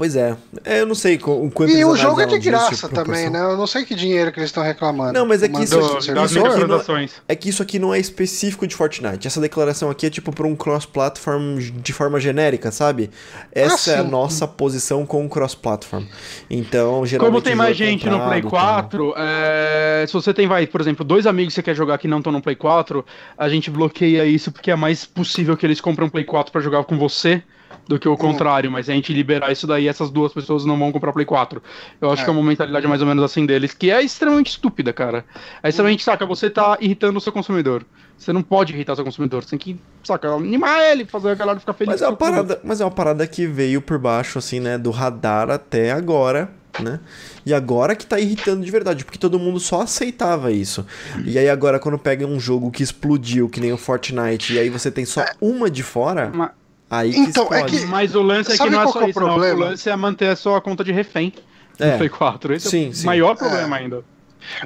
Pois 0.00 0.16
é. 0.16 0.34
É, 0.64 0.80
eu 0.80 0.86
não 0.86 0.94
sei 0.94 1.16
o 1.16 1.50
quanto 1.50 1.70
E 1.70 1.84
o 1.84 1.94
jogo 1.94 2.22
é 2.22 2.24
de 2.24 2.38
disso, 2.38 2.50
graça 2.50 2.88
também, 2.88 3.28
né? 3.28 3.38
Eu 3.38 3.54
não 3.54 3.66
sei 3.66 3.84
que 3.84 3.94
dinheiro 3.94 4.32
que 4.32 4.38
eles 4.40 4.48
estão 4.48 4.62
reclamando. 4.62 5.12
Não, 5.12 5.26
mas 5.26 5.42
é 5.42 5.48
que 5.50 5.62
isso- 5.62 5.78
Do, 5.78 6.00
serviço. 6.00 6.38
isso 6.38 6.46
aqui 6.46 6.64
não-. 6.64 7.08
É 7.28 7.34
que 7.34 7.48
isso 7.50 7.62
aqui 7.62 7.78
não 7.78 7.92
é 7.92 7.98
específico 7.98 8.66
de 8.66 8.74
Fortnite. 8.74 9.26
Essa 9.26 9.42
declaração 9.42 9.90
aqui 9.90 10.06
é 10.06 10.10
tipo 10.10 10.32
para 10.34 10.46
um 10.46 10.56
cross-platform 10.56 11.58
de 11.58 11.92
forma 11.92 12.18
genérica, 12.18 12.70
sabe? 12.70 13.10
Essa 13.52 13.90
é 13.90 13.98
a 13.98 14.02
nossa 14.02 14.48
posição 14.48 15.04
com 15.04 15.26
o 15.26 15.28
cross-platform. 15.28 16.06
Então, 16.48 17.04
geralmente. 17.04 17.30
Como 17.34 17.42
tem 17.42 17.54
mais 17.54 17.76
gente 17.76 18.08
no 18.08 18.20
Play 18.20 18.40
comprado, 18.40 18.88
tal. 18.96 19.12
4, 19.12 19.14
é, 19.18 20.04
se 20.06 20.14
você 20.14 20.32
tem, 20.32 20.48
vai, 20.48 20.66
por 20.66 20.80
exemplo, 20.80 21.04
dois 21.04 21.26
amigos 21.26 21.52
que 21.52 21.56
você 21.56 21.62
quer 21.62 21.74
jogar 21.74 21.98
que 21.98 22.08
não 22.08 22.20
estão 22.20 22.32
no 22.32 22.40
Play 22.40 22.56
4, 22.56 23.04
a 23.36 23.50
gente 23.50 23.70
bloqueia 23.70 24.24
isso 24.24 24.50
porque 24.50 24.70
é 24.70 24.76
mais 24.76 25.04
possível 25.04 25.58
que 25.58 25.66
eles 25.66 25.78
comprem 25.78 26.08
um 26.08 26.10
Play 26.10 26.24
4 26.24 26.50
pra 26.50 26.62
jogar 26.62 26.84
com 26.84 26.96
você 26.96 27.42
do 27.90 27.98
que 27.98 28.08
o 28.08 28.16
contrário, 28.16 28.70
mas 28.70 28.86
se 28.86 28.92
a 28.92 28.94
gente 28.94 29.12
liberar 29.12 29.50
isso 29.50 29.66
daí, 29.66 29.88
essas 29.88 30.10
duas 30.10 30.32
pessoas 30.32 30.64
não 30.64 30.78
vão 30.78 30.92
comprar 30.92 31.12
Play 31.12 31.26
4. 31.26 31.60
Eu 32.00 32.12
acho 32.12 32.22
É. 32.22 32.24
que 32.24 32.30
é 32.30 32.32
uma 32.32 32.40
mentalidade 32.42 32.86
mais 32.86 33.00
ou 33.00 33.06
menos 33.08 33.24
assim 33.24 33.44
deles, 33.44 33.74
que 33.74 33.90
é 33.90 34.00
extremamente 34.00 34.50
estúpida, 34.50 34.92
cara. 34.92 35.24
Aí 35.60 35.70
extremamente, 35.70 36.04
saca, 36.04 36.24
você 36.24 36.48
tá 36.48 36.78
irritando 36.80 37.18
o 37.18 37.20
seu 37.20 37.32
consumidor. 37.32 37.84
Você 38.16 38.32
não 38.32 38.42
pode 38.44 38.72
irritar 38.72 38.92
o 38.92 38.96
seu 38.96 39.04
consumidor, 39.04 39.42
você 39.42 39.50
tem 39.50 39.58
que, 39.58 39.80
saca, 40.04 40.28
animar 40.28 40.80
ele, 40.84 41.04
fazer 41.04 41.30
a 41.30 41.34
galera 41.34 41.58
ficar 41.58 41.72
feliz. 41.72 41.94
Mas 41.94 42.02
é, 42.02 42.06
uma 42.06 42.16
parada, 42.16 42.60
mas 42.62 42.80
é 42.80 42.84
uma 42.84 42.90
parada 42.92 43.26
que 43.26 43.44
veio 43.44 43.82
por 43.82 43.98
baixo, 43.98 44.38
assim, 44.38 44.60
né? 44.60 44.78
Do 44.78 44.92
radar 44.92 45.50
até 45.50 45.90
agora, 45.90 46.48
né? 46.78 47.00
E 47.44 47.52
agora 47.52 47.96
que 47.96 48.06
tá 48.06 48.20
irritando 48.20 48.64
de 48.64 48.70
verdade, 48.70 49.04
porque 49.04 49.18
todo 49.18 49.36
mundo 49.36 49.58
só 49.58 49.80
aceitava 49.80 50.52
isso. 50.52 50.86
E 51.24 51.36
aí 51.36 51.48
agora, 51.48 51.80
quando 51.80 51.98
pega 51.98 52.24
um 52.24 52.38
jogo 52.38 52.70
que 52.70 52.84
explodiu, 52.84 53.48
que 53.48 53.60
nem 53.60 53.72
o 53.72 53.76
Fortnite, 53.76 54.54
e 54.54 54.58
aí 54.60 54.68
você 54.70 54.92
tem 54.92 55.04
só 55.04 55.24
uma 55.40 55.68
de 55.68 55.82
fora, 55.82 56.30
aí 56.90 57.12
que 57.12 57.18
Então, 57.20 57.44
é 57.44 57.56
explode. 57.62 57.78
que- 57.80 57.86
Mas 57.86 58.14
o 58.14 58.22
lance 58.22 58.48
é 58.50 58.52
que 58.52 58.58
Sabe 58.58 58.70
não 58.70 58.82
é 58.82 58.86
só 58.86 58.92
que 58.92 58.98
é 58.98 59.02
o 59.06 59.08
isso, 59.10 59.20
não. 59.20 59.26
problema? 59.28 59.54
O 59.54 59.68
lance 59.70 59.88
é 59.88 59.96
manter 59.96 60.36
só 60.36 60.56
a 60.56 60.60
conta 60.60 60.82
de 60.84 60.92
refém 60.92 61.32
É. 61.78 61.92
no 61.92 61.96
Play 61.98 62.08
4. 62.10 62.52
Esse 62.54 62.66
é 62.66 62.70
Sim, 62.70 62.88
o 62.88 62.94
sim. 62.94 63.06
maior 63.06 63.36
problema 63.36 63.76
ainda. 63.76 64.04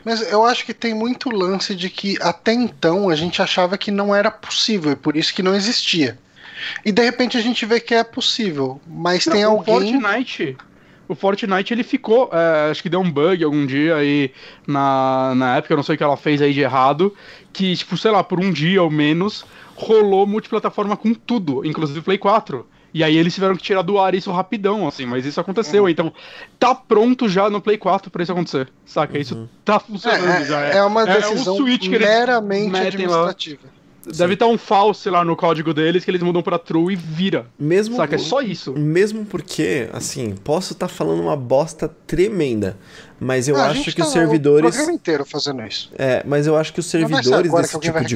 Mas 0.05 0.21
eu 0.33 0.45
acho 0.45 0.65
que 0.65 0.73
tem 0.73 0.95
muito 0.95 1.29
lance 1.31 1.75
de 1.75 1.91
que 1.91 2.17
até 2.23 2.53
então 2.53 3.09
a 3.11 3.17
gente 3.17 3.43
achava 3.43 3.77
que 3.77 3.91
não 3.91 4.15
era 4.15 4.31
possível 4.31 4.93
e 4.93 4.97
por 4.97 5.17
isso 5.17 5.35
que 5.35 5.43
não 5.43 5.55
existia. 5.55 6.17
E 6.85 6.93
de 6.93 7.03
repente 7.03 7.37
a 7.37 7.41
gente 7.41 7.67
vê 7.67 7.81
que 7.81 7.93
é 7.95 8.05
possível, 8.05 8.81
mas 8.87 9.25
tem 9.25 9.43
Não, 9.43 9.53
alguém. 9.53 9.97
O 9.97 10.01
Fortnite, 10.01 10.57
o 11.09 11.15
Fortnite 11.15 11.73
ele 11.73 11.83
ficou, 11.83 12.31
é, 12.33 12.71
acho 12.71 12.83
que 12.83 12.89
deu 12.89 13.01
um 13.01 13.11
bug 13.11 13.43
algum 13.45 13.67
dia 13.67 13.97
aí 13.97 14.33
na, 14.67 15.35
na 15.35 15.57
época, 15.57 15.73
eu 15.73 15.77
não 15.77 15.85
sei 15.85 15.95
o 15.95 15.99
que 15.99 16.05
ela 16.05 16.17
fez 16.17 16.41
aí 16.41 16.53
de 16.53 16.61
errado, 16.61 17.15
que, 17.53 17.77
tipo, 17.77 17.97
sei 17.97 18.11
lá, 18.11 18.23
por 18.25 18.41
um 18.41 18.51
dia 18.53 18.83
ou 18.83 18.91
menos, 18.91 19.45
rolou 19.75 20.27
multiplataforma 20.27 20.97
com 20.97 21.15
tudo, 21.15 21.65
inclusive 21.65 22.01
Play 22.01 22.19
4. 22.19 22.67
E 22.95 23.03
aí 23.03 23.17
eles 23.17 23.35
tiveram 23.35 23.57
que 23.57 23.63
tirar 23.63 23.83
do 23.83 23.99
ar 23.99 24.15
isso 24.15 24.31
rapidão, 24.31 24.87
assim, 24.87 25.05
mas 25.05 25.27
isso 25.27 25.41
aconteceu. 25.41 25.83
Uhum. 25.83 25.89
Então, 25.89 26.13
tá 26.61 26.73
pronto 26.73 27.29
já 27.29 27.51
no 27.51 27.61
Play 27.61 27.77
4 27.77 28.09
pra 28.09 28.23
isso 28.23 28.31
acontecer, 28.31 28.69
saca? 28.87 29.19
Isso 29.19 29.49
tá 29.65 29.81
funcionando 29.81 30.29
É, 30.29 30.45
já. 30.45 30.61
é, 30.65 30.77
é 30.77 30.85
uma 30.85 31.05
decisão 31.05 31.57
um 31.57 31.65
que 31.77 31.89
eles 31.89 31.99
meramente 31.99 32.71
metem 32.71 33.07
lá. 33.09 33.35
Deve 34.07 34.35
estar 34.35 34.47
um 34.47 34.59
false 34.59 35.09
lá 35.09 35.25
no 35.25 35.35
código 35.37 35.73
deles 35.73 36.05
que 36.05 36.11
eles 36.11 36.23
mudam 36.23 36.43
pra 36.43 36.59
true 36.59 36.93
e 36.93 36.97
vira. 36.97 37.47
Mesmo, 37.59 37.97
Saca? 37.97 38.15
É 38.17 38.19
só 38.19 38.41
isso. 38.41 38.73
mesmo 38.73 39.25
porque, 39.25 39.89
assim, 39.93 40.35
posso 40.45 40.73
estar 40.75 40.89
falando 40.89 41.21
uma 41.23 41.37
bosta 41.37 41.89
tremenda, 42.07 42.77
mas 43.19 43.49
eu 43.49 43.57
Ah, 43.57 43.69
acho 43.69 43.85
que 43.85 43.97
tá 43.97 44.05
os 44.07 44.13
servidores. 44.13 44.69
O 44.69 44.73
programa 44.73 44.93
inteiro 44.93 45.25
fazendo 45.25 45.63
isso. 45.67 45.91
É, 45.99 46.23
mas 46.27 46.47
eu 46.47 46.57
acho 46.57 46.73
que 46.73 46.81
os 46.81 46.87
servidores 46.87 47.51
que 47.51 47.57
desse 47.61 47.75
alguém 47.75 47.91
tipo 47.93 48.05
de 48.05 48.15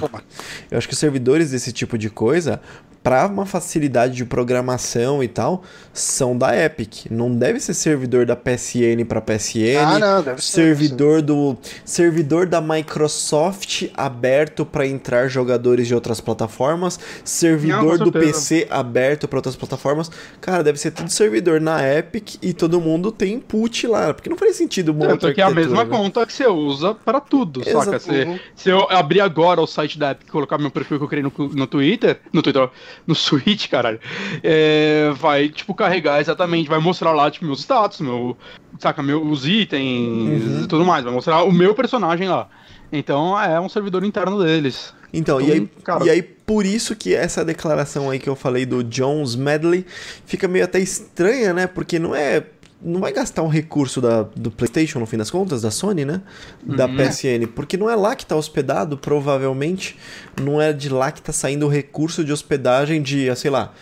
eu 0.71 0.79
acho 0.79 0.87
que 0.89 0.95
os 0.95 1.01
servidores 1.01 1.51
desse 1.51 1.73
tipo 1.73 1.97
de 1.97 2.11
coisa, 2.11 2.61
para 3.09 3.27
uma 3.27 3.47
facilidade 3.47 4.17
de 4.17 4.25
programação 4.27 5.23
e 5.23 5.29
tal, 5.29 5.63
são 5.95 6.37
da 6.37 6.55
Epic. 6.55 7.07
Não 7.11 7.35
deve 7.35 7.59
ser 7.59 7.73
servidor 7.73 8.27
da 8.27 8.37
PSN 8.37 9.03
para 9.09 9.19
PSN. 9.23 9.79
Ah, 9.79 9.99
não, 9.99 10.23
deve 10.23 10.45
ser. 10.45 10.53
Servidor 10.53 11.23
do 11.23 11.57
servidor 11.87 12.45
da 12.45 12.61
Microsoft 12.61 13.85
aberto 13.95 14.67
para 14.67 14.87
entrar 14.87 15.27
jogadores 15.27 15.89
de 15.89 15.95
outras 15.95 16.21
plataformas, 16.21 17.01
servidor 17.25 17.99
Não, 17.99 18.05
do. 18.05 18.13
PC 18.13 18.67
aberto 18.69 19.27
para 19.27 19.39
outras 19.39 19.57
plataformas. 19.57 20.11
Cara, 20.39 20.63
deve 20.63 20.79
ser 20.79 20.91
tudo 20.91 21.09
servidor 21.09 21.63
na 21.63 21.83
Epic 21.83 22.35
e 22.43 22.53
todo 22.53 22.79
mundo 22.79 23.11
tem 23.11 23.33
input 23.35 23.87
lá, 23.87 24.13
porque 24.13 24.29
não 24.29 24.37
faz 24.37 24.55
sentido 24.55 24.91
uma 24.91 25.07
Tanto 25.07 25.33
que 25.33 25.41
é 25.41 25.45
a 25.45 25.51
mesma 25.51 25.83
né? 25.83 25.91
conta 25.91 26.27
que 26.27 26.33
você 26.35 26.47
usa 26.47 26.95
pra 26.95 27.21
tudo, 27.21 27.63
Exato. 27.67 27.85
saca? 27.87 27.99
Se, 28.01 28.41
se 28.55 28.69
eu 28.69 28.87
abrir 28.91 29.23
agora 29.23 29.63
o 29.63 29.67
site 29.67 29.99
da 29.99 30.11
Epic 30.11 30.29
e 30.29 30.31
colocar 30.31 30.59
meu 30.59 30.71
perfil 30.71 30.99
que 30.99 31.05
eu 31.05 31.09
criei 31.09 31.23
no, 31.23 31.33
no 31.55 31.67
Twitter, 31.67 32.21
no 32.31 32.43
Twitter, 32.43 32.69
no 33.07 33.15
Switch, 33.15 33.69
caralho, 33.69 34.01
é, 34.43 35.11
vai, 35.17 35.49
tipo, 35.49 35.75
carregar 35.75 36.21
exatamente, 36.21 36.69
vai 36.69 36.79
mostrar 36.79 37.13
lá, 37.13 37.31
tipo, 37.31 37.45
meus 37.47 37.61
status, 37.61 38.01
meu, 38.01 38.37
saca, 38.79 39.03
meus 39.03 39.45
itens 39.47 40.43
Uhum. 40.45 40.65
e 40.65 40.67
tudo 40.67 40.85
mais, 40.85 41.05
vai 41.05 41.13
mostrar 41.13 41.43
o 41.43 41.53
meu 41.53 41.75
personagem 41.75 42.29
lá. 42.29 42.49
Então 42.91 43.39
é 43.39 43.61
um 43.61 43.69
servidor 43.69 44.05
interno 44.05 44.43
deles. 44.43 44.95
Então, 45.13 45.41
e, 45.41 45.53
aí, 45.53 45.67
cara... 45.83 46.05
e 46.05 46.11
aí 46.11 46.23
por 46.23 46.67
isso 46.67 46.95
que 46.95 47.15
essa 47.15 47.45
declaração 47.45 48.11
aí 48.11 48.19
que 48.19 48.29
eu 48.29 48.37
falei 48.37 48.67
do 48.67 48.85
Jones 48.85 49.37
Medley 49.37 49.85
fica 50.27 50.47
meio 50.47 50.65
até 50.65 50.79
estranha, 50.79 51.53
né? 51.53 51.67
Porque 51.67 51.99
não 51.99 52.15
é 52.15 52.43
não 52.81 53.01
vai 53.01 53.13
gastar 53.13 53.43
um 53.43 53.49
recurso 53.49 54.01
da, 54.01 54.23
do 54.23 54.51
PlayStation, 54.51 55.01
no 55.01 55.07
fim 55.07 55.17
das 55.17 55.31
contas, 55.31 55.63
da 55.63 55.71
Sony, 55.71 56.05
né? 56.05 56.23
Da 56.65 56.87
uhum. 56.87 56.97
PSN. 56.97 57.47
Porque 57.55 57.77
não 57.77 57.91
é 57.91 57.97
lá 57.97 58.15
que 58.15 58.23
está 58.23 58.37
hospedado, 58.37 58.97
provavelmente. 58.97 59.97
Não 60.41 60.61
é 60.61 60.73
de 60.73 60.89
lá 60.89 61.11
que 61.11 61.19
está 61.19 61.33
saindo 61.33 61.67
o 61.67 61.69
recurso 61.69 62.25
de 62.25 62.33
hospedagem 62.33 63.03
de, 63.03 63.35
sei 63.35 63.51
lá, 63.51 63.73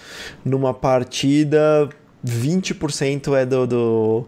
numa 0.45 0.73
partida, 0.73 1.89
20% 2.27 3.37
é 3.37 3.45
do, 3.45 3.67
do, 3.67 4.27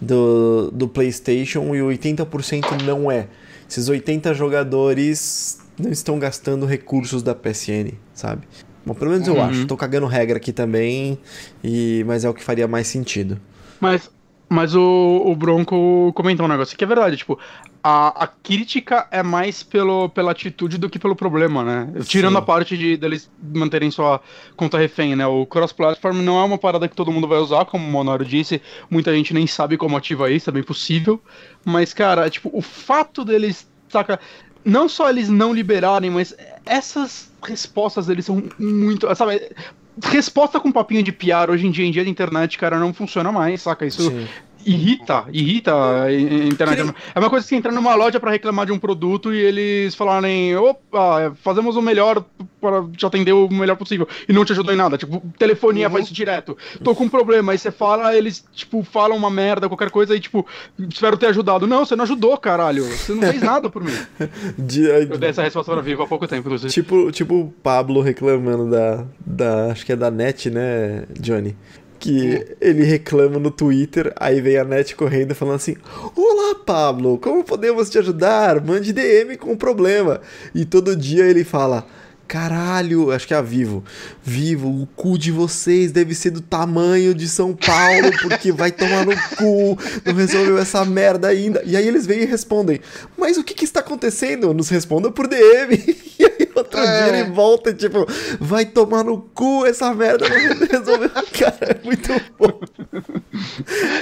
do, 0.00 0.70
do 0.70 0.88
PlayStation 0.88 1.74
e 1.74 1.80
80% 1.80 2.82
não 2.82 3.10
é. 3.10 3.26
Esses 3.68 3.88
80 3.88 4.32
jogadores 4.34 5.58
não 5.76 5.90
estão 5.90 6.20
gastando 6.20 6.66
recursos 6.66 7.22
da 7.22 7.34
PSN, 7.34 7.94
sabe? 8.14 8.46
Bom, 8.86 8.94
pelo 8.94 9.10
menos 9.10 9.26
eu 9.26 9.34
uhum. 9.34 9.42
acho. 9.42 9.66
Tô 9.66 9.76
cagando 9.76 10.06
regra 10.06 10.36
aqui 10.36 10.52
também, 10.52 11.18
e 11.64 12.04
mas 12.06 12.24
é 12.24 12.28
o 12.28 12.34
que 12.34 12.44
faria 12.44 12.68
mais 12.68 12.86
sentido. 12.86 13.40
Mas, 13.84 14.10
mas 14.48 14.74
o, 14.74 15.22
o 15.26 15.36
Bronco 15.36 16.12
comentou 16.14 16.46
um 16.46 16.48
negócio 16.48 16.76
que 16.76 16.84
é 16.84 16.86
verdade, 16.86 17.16
tipo, 17.16 17.38
a, 17.82 18.24
a 18.24 18.26
crítica 18.26 19.06
é 19.10 19.22
mais 19.22 19.62
pelo, 19.62 20.08
pela 20.08 20.32
atitude 20.32 20.78
do 20.78 20.88
que 20.88 20.98
pelo 20.98 21.14
problema, 21.14 21.62
né? 21.62 21.92
Tirando 22.04 22.32
Sim. 22.32 22.38
a 22.38 22.42
parte 22.42 22.78
de 22.78 22.96
deles 22.96 23.30
manterem 23.42 23.90
sua 23.90 24.22
conta 24.56 24.78
refém, 24.78 25.14
né? 25.14 25.26
O 25.26 25.44
cross-platform 25.44 26.22
não 26.22 26.40
é 26.40 26.44
uma 26.44 26.56
parada 26.56 26.88
que 26.88 26.96
todo 26.96 27.12
mundo 27.12 27.28
vai 27.28 27.38
usar, 27.38 27.66
como 27.66 27.86
o 27.86 27.90
Monoro 27.90 28.24
disse, 28.24 28.62
muita 28.88 29.14
gente 29.14 29.34
nem 29.34 29.46
sabe 29.46 29.76
como 29.76 29.98
ativa 29.98 30.30
isso, 30.30 30.48
é 30.48 30.52
bem 30.52 30.62
possível. 30.62 31.20
Mas, 31.62 31.92
cara, 31.92 32.30
tipo, 32.30 32.48
o 32.54 32.62
fato 32.62 33.22
deles, 33.22 33.68
saca, 33.90 34.18
não 34.64 34.88
só 34.88 35.10
eles 35.10 35.28
não 35.28 35.52
liberarem, 35.52 36.10
mas 36.10 36.34
essas 36.64 37.30
respostas 37.42 38.06
deles 38.06 38.24
são 38.24 38.42
muito. 38.58 39.14
Sabe, 39.14 39.54
resposta 40.02 40.58
com 40.58 40.72
papinho 40.72 41.02
de 41.02 41.12
PR 41.12 41.50
hoje 41.50 41.66
em 41.66 41.70
dia, 41.70 41.86
em 41.86 41.90
dia 41.90 42.04
de 42.04 42.10
internet, 42.10 42.58
cara, 42.58 42.78
não 42.78 42.92
funciona 42.92 43.30
mais, 43.30 43.62
saca? 43.62 43.86
Isso 43.86 44.10
Sim 44.10 44.26
irrita, 44.66 45.24
irrita 45.32 45.72
a 46.04 46.12
internet. 46.12 46.94
É 47.14 47.18
uma 47.18 47.30
coisa 47.30 47.44
que 47.44 47.48
você 47.48 47.56
entrar 47.56 47.72
numa 47.72 47.94
loja 47.94 48.18
para 48.18 48.30
reclamar 48.30 48.66
de 48.66 48.72
um 48.72 48.78
produto 48.78 49.32
e 49.32 49.38
eles 49.38 49.94
falarem, 49.94 50.56
opa, 50.56 51.34
fazemos 51.42 51.76
o 51.76 51.82
melhor 51.82 52.24
para 52.60 52.82
te 52.96 53.04
atender 53.04 53.32
o 53.32 53.48
melhor 53.48 53.76
possível 53.76 54.08
e 54.28 54.32
não 54.32 54.44
te 54.44 54.52
ajudou 54.52 54.72
em 54.72 54.76
nada. 54.76 54.96
Tipo, 54.96 55.22
telefonia 55.38 55.86
uhum. 55.86 55.92
faz 55.92 56.06
isso 56.06 56.14
direto. 56.14 56.56
Tô 56.82 56.94
com 56.94 57.04
um 57.04 57.08
problema, 57.08 57.52
aí 57.52 57.58
você 57.58 57.70
fala, 57.70 58.16
eles, 58.16 58.44
tipo, 58.52 58.82
falam 58.82 59.16
uma 59.16 59.30
merda, 59.30 59.68
qualquer 59.68 59.90
coisa 59.90 60.16
e, 60.16 60.20
tipo, 60.20 60.46
espero 60.88 61.16
ter 61.16 61.26
ajudado. 61.26 61.66
Não, 61.66 61.84
você 61.84 61.94
não 61.94 62.04
ajudou, 62.04 62.36
caralho. 62.38 62.84
Você 62.84 63.12
não 63.12 63.22
fez 63.22 63.42
nada 63.42 63.68
por 63.68 63.82
mim. 63.82 63.92
De, 64.56 64.84
Eu 64.84 65.18
dei 65.18 65.30
essa 65.30 65.42
resposta 65.42 65.72
pra 65.72 65.82
Vivo 65.82 66.02
há 66.02 66.06
pouco 66.06 66.26
tempo, 66.26 66.46
inclusive. 66.46 66.72
Tipo, 66.72 67.12
tipo 67.12 67.34
o 67.34 67.54
Pablo 67.62 68.00
reclamando 68.00 68.70
da, 68.70 69.04
da. 69.24 69.72
Acho 69.72 69.84
que 69.84 69.92
é 69.92 69.96
da 69.96 70.10
net, 70.10 70.50
né, 70.50 71.04
Johnny? 71.18 71.56
Que 72.04 72.46
ele 72.60 72.84
reclama 72.84 73.38
no 73.38 73.50
Twitter, 73.50 74.12
aí 74.16 74.38
vem 74.38 74.58
a 74.58 74.64
net 74.64 74.94
correndo 74.94 75.34
falando 75.34 75.56
assim: 75.56 75.74
Olá, 76.14 76.54
Pablo, 76.54 77.16
como 77.16 77.42
podemos 77.42 77.88
te 77.88 77.98
ajudar? 77.98 78.62
Mande 78.62 78.92
DM 78.92 79.38
com 79.38 79.52
o 79.52 79.56
problema. 79.56 80.20
E 80.54 80.66
todo 80.66 80.94
dia 80.94 81.24
ele 81.24 81.44
fala. 81.44 81.86
Caralho, 82.26 83.12
acho 83.12 83.26
que 83.26 83.34
é 83.34 83.36
a 83.36 83.42
Vivo. 83.42 83.84
Vivo, 84.22 84.68
o 84.68 84.86
cu 84.86 85.18
de 85.18 85.30
vocês 85.30 85.92
deve 85.92 86.14
ser 86.14 86.30
do 86.30 86.40
tamanho 86.40 87.14
de 87.14 87.28
São 87.28 87.54
Paulo, 87.54 88.10
porque 88.22 88.50
vai 88.50 88.72
tomar 88.72 89.04
no 89.04 89.14
cu, 89.36 89.78
não 90.04 90.14
resolveu 90.14 90.58
essa 90.58 90.84
merda 90.84 91.28
ainda. 91.28 91.62
E 91.64 91.76
aí 91.76 91.86
eles 91.86 92.06
vêm 92.06 92.22
e 92.22 92.24
respondem: 92.24 92.80
Mas 93.16 93.36
o 93.36 93.44
que, 93.44 93.54
que 93.54 93.64
está 93.64 93.80
acontecendo? 93.80 94.52
Nos 94.54 94.68
responda 94.68 95.10
por 95.10 95.28
DM. 95.28 96.04
E 96.16 96.24
aí 96.24 96.48
outro 96.54 96.78
é. 96.78 97.08
dia 97.08 97.18
ele 97.18 97.30
volta 97.32 97.70
e 97.70 97.74
tipo: 97.74 98.06
Vai 98.40 98.64
tomar 98.64 99.02
no 99.02 99.20
cu 99.20 99.66
essa 99.66 99.92
merda, 99.92 100.28
não 100.28 100.66
resolveu. 100.66 101.10
Cara, 101.38 101.80
é 101.80 101.84
muito 101.84 102.08
bom. 102.38 102.60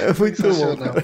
É 0.01 0.13
muito 0.13 0.43
bom. 0.43 0.77
Cara. 0.77 1.03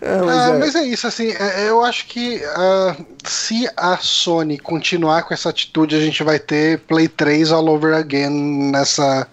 É, 0.00 0.16
mas, 0.18 0.36
ah, 0.36 0.48
é. 0.48 0.58
mas, 0.58 0.74
é. 0.74 0.84
isso, 0.84 1.06
assim, 1.06 1.30
é, 1.30 1.68
eu 1.68 1.84
acho 1.84 2.06
que 2.06 2.36
uh, 2.36 3.06
se 3.24 3.68
a 3.76 3.96
Sony 3.96 4.58
continuar 4.58 5.22
com 5.22 5.32
essa 5.32 5.50
atitude, 5.50 5.94
a 5.94 6.00
gente 6.00 6.22
vai 6.22 6.38
ter 6.38 6.80
Play 6.80 7.08
3 7.08 7.52
all 7.52 7.68
over 7.68 7.94
again 7.94 8.70
nessa 8.70 9.26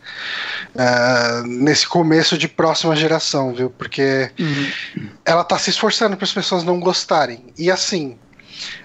uh, 0.75 1.47
nesse 1.47 1.87
começo 1.87 2.37
de 2.37 2.47
próxima 2.47 2.95
geração, 2.95 3.53
viu? 3.53 3.69
Porque 3.69 4.31
uhum. 4.39 5.09
ela 5.25 5.43
tá 5.43 5.57
se 5.57 5.69
esforçando 5.69 6.15
para 6.15 6.25
as 6.25 6.33
pessoas 6.33 6.63
não 6.63 6.79
gostarem. 6.79 7.45
E 7.57 7.71
assim, 7.71 8.17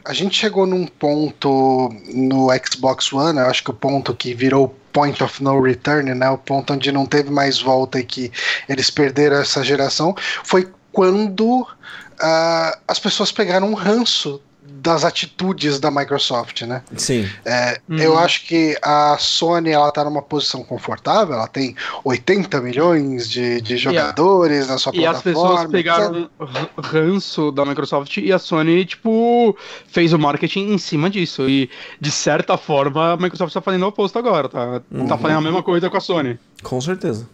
a 0.04 0.12
gente 0.12 0.36
chegou 0.36 0.66
num 0.66 0.86
ponto 0.86 1.90
no 2.12 2.48
Xbox 2.64 3.12
One, 3.12 3.38
eu 3.38 3.46
acho 3.46 3.62
que 3.62 3.70
o 3.70 3.74
ponto 3.74 4.14
que 4.14 4.34
virou 4.34 4.74
point 4.92 5.22
of 5.22 5.42
no 5.42 5.60
return, 5.60 6.14
né, 6.14 6.30
o 6.30 6.38
ponto 6.38 6.72
onde 6.72 6.90
não 6.90 7.04
teve 7.04 7.30
mais 7.30 7.60
volta 7.60 7.98
e 7.98 8.04
que 8.04 8.32
eles 8.68 8.90
perderam 8.90 9.36
essa 9.36 9.62
geração, 9.62 10.14
foi 10.42 10.70
quando 10.92 11.60
uh, 11.60 12.78
as 12.88 12.98
pessoas 12.98 13.30
pegaram 13.30 13.68
um 13.68 13.74
ranço 13.74 14.40
das 14.68 15.04
atitudes 15.04 15.80
da 15.80 15.90
Microsoft, 15.90 16.62
né? 16.62 16.82
Sim. 16.96 17.28
É, 17.44 17.80
uhum. 17.88 17.96
Eu 17.98 18.18
acho 18.18 18.46
que 18.46 18.76
a 18.82 19.16
Sony 19.18 19.70
ela 19.70 19.90
tá 19.90 20.04
numa 20.04 20.22
posição 20.22 20.62
confortável, 20.62 21.34
ela 21.34 21.48
tem 21.48 21.74
80 22.04 22.60
milhões 22.60 23.28
de, 23.28 23.60
de 23.60 23.76
jogadores 23.76 24.58
yeah. 24.58 24.72
na 24.72 24.78
sua 24.78 24.92
e 24.94 25.00
plataforma. 25.00 25.06
E 25.06 25.16
as 25.16 25.22
pessoas 25.22 25.70
pegaram 25.70 26.30
o 26.76 26.80
ranço 26.80 27.50
da 27.50 27.64
Microsoft 27.64 28.16
e 28.16 28.32
a 28.32 28.38
Sony, 28.38 28.84
tipo, 28.84 29.56
fez 29.86 30.12
o 30.12 30.18
marketing 30.18 30.72
em 30.72 30.78
cima 30.78 31.10
disso. 31.10 31.48
E, 31.48 31.70
de 32.00 32.10
certa 32.10 32.56
forma, 32.56 33.12
a 33.12 33.16
Microsoft 33.16 33.52
tá 33.52 33.60
fazendo 33.60 33.84
o 33.84 33.88
oposto 33.88 34.18
agora, 34.18 34.48
tá, 34.48 34.80
tá 34.80 34.82
uhum. 34.90 35.06
tá 35.06 35.18
fazendo 35.18 35.38
a 35.38 35.42
mesma 35.42 35.62
coisa 35.62 35.90
com 35.90 35.96
a 35.96 36.00
Sony. 36.00 36.38
Com 36.62 36.80
certeza. 36.80 37.28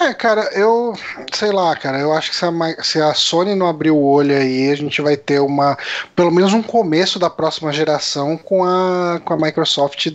É, 0.00 0.14
cara, 0.14 0.42
eu 0.52 0.94
sei 1.32 1.50
lá, 1.50 1.74
cara, 1.74 1.98
eu 1.98 2.12
acho 2.12 2.30
que 2.30 2.36
se 2.36 2.44
a, 2.44 2.82
se 2.84 3.02
a, 3.02 3.14
Sony 3.14 3.54
não 3.54 3.66
abrir 3.66 3.90
o 3.90 4.00
olho 4.00 4.36
aí, 4.36 4.70
a 4.70 4.76
gente 4.76 5.02
vai 5.02 5.16
ter 5.16 5.40
uma, 5.40 5.76
pelo 6.14 6.30
menos 6.30 6.52
um 6.52 6.62
começo 6.62 7.18
da 7.18 7.28
próxima 7.28 7.72
geração 7.72 8.36
com 8.36 8.64
a, 8.64 9.20
com 9.24 9.34
a 9.34 9.36
Microsoft 9.36 10.12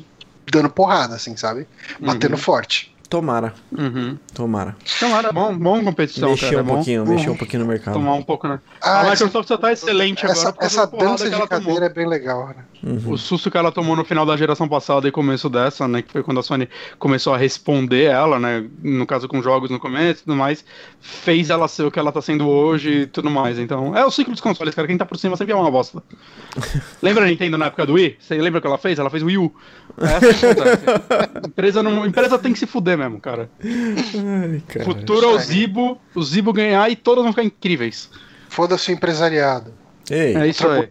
dando 0.52 0.70
porrada, 0.70 1.16
assim, 1.16 1.36
sabe? 1.36 1.68
Batendo 2.00 2.34
uhum. 2.34 2.38
forte. 2.38 2.93
Tomara. 3.14 3.54
Uhum. 3.72 4.18
Tomara. 4.34 4.76
Tomara, 5.00 5.32
bom, 5.32 5.56
bom 5.56 5.84
competição. 5.84 6.32
Mexer 6.32 6.50
cara, 6.50 6.64
um 6.64 6.66
é 6.66 6.74
pouquinho, 6.74 7.06
mexer 7.06 7.30
um 7.30 7.38
pouquinho 7.38 7.62
no 7.62 7.70
mercado. 7.70 7.94
Tomar 7.94 8.16
um 8.16 8.24
pouco, 8.24 8.48
né? 8.48 8.60
Ah, 8.82 9.02
a 9.02 9.12
Microsoft 9.12 9.48
já 9.48 9.56
tá 9.56 9.72
excelente 9.72 10.26
essa, 10.26 10.50
agora. 10.50 10.66
Essa 10.66 10.88
dança 10.88 11.30
de 11.30 11.48
cadeira 11.48 11.62
tomou. 11.62 11.84
é 11.84 11.90
bem 11.90 12.08
legal, 12.08 12.48
né? 12.48 12.56
Uhum. 12.84 13.12
O 13.12 13.18
susto 13.18 13.52
que 13.52 13.58
ela 13.58 13.72
tomou 13.72 13.96
no 13.96 14.04
final 14.04 14.26
da 14.26 14.36
geração 14.36 14.68
passada 14.68 15.08
e 15.08 15.12
começo 15.12 15.48
dessa, 15.48 15.88
né? 15.88 16.02
Que 16.02 16.12
foi 16.12 16.24
quando 16.24 16.40
a 16.40 16.44
Sony 16.44 16.68
começou 16.98 17.36
a 17.36 17.38
responder 17.38 18.06
ela, 18.06 18.40
né? 18.40 18.66
No 18.82 19.06
caso 19.06 19.28
com 19.28 19.44
jogos 19.44 19.70
no 19.70 19.80
começo 19.80 20.22
e 20.22 20.26
tudo 20.26 20.36
mais, 20.36 20.66
fez 21.00 21.52
ela 21.52 21.68
ser 21.68 21.84
o 21.84 21.92
que 21.92 22.00
ela 22.00 22.12
tá 22.12 22.20
sendo 22.20 22.50
hoje 22.50 23.02
e 23.02 23.06
tudo 23.06 23.30
mais. 23.30 23.60
Então, 23.60 23.96
é 23.96 24.04
o 24.04 24.10
ciclo 24.10 24.34
dos 24.34 24.42
consoles, 24.42 24.74
cara. 24.74 24.88
Quem 24.88 24.98
tá 24.98 25.06
por 25.06 25.20
cima 25.20 25.38
sempre 25.38 25.54
é 25.54 25.56
uma 25.56 25.70
bosta. 25.70 26.02
lembra 27.00 27.26
a 27.26 27.28
Nintendo 27.28 27.60
na 27.60 27.68
época 27.68 27.86
do 27.86 27.94
Wii? 27.94 28.18
Você 28.20 28.34
lembra 28.42 28.58
o 28.58 28.62
que 28.62 28.68
ela 28.68 28.80
fez? 28.80 28.98
Ela 28.98 29.12
fez 29.12 29.22
o 29.22 29.28
Wii 29.28 29.38
U. 29.38 29.54
Essa 30.02 30.48
é 30.48 31.46
empresa, 31.46 31.84
não, 31.84 32.06
empresa 32.06 32.40
tem 32.40 32.52
que 32.52 32.60
se 32.60 32.66
fuder 32.66 32.98
mesmo, 32.98 33.03
cara. 33.20 33.50
Ai, 33.64 34.84
Futuro 34.84 35.26
é 35.26 35.28
o 35.28 35.38
Zibo, 35.40 36.00
o 36.14 36.24
Zibo 36.24 36.54
ganhar 36.54 36.90
e 36.90 36.96
todas 36.96 37.24
vão 37.24 37.34
ficar 37.34 37.44
incríveis. 37.44 38.10
Foda-se 38.50 38.92
o 38.92 38.94
empresariado. 38.94 39.74
Ei. 40.10 40.36
É 40.36 40.48
isso 40.48 40.68
aí. 40.68 40.90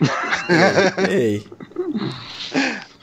Ei. 1.10 1.44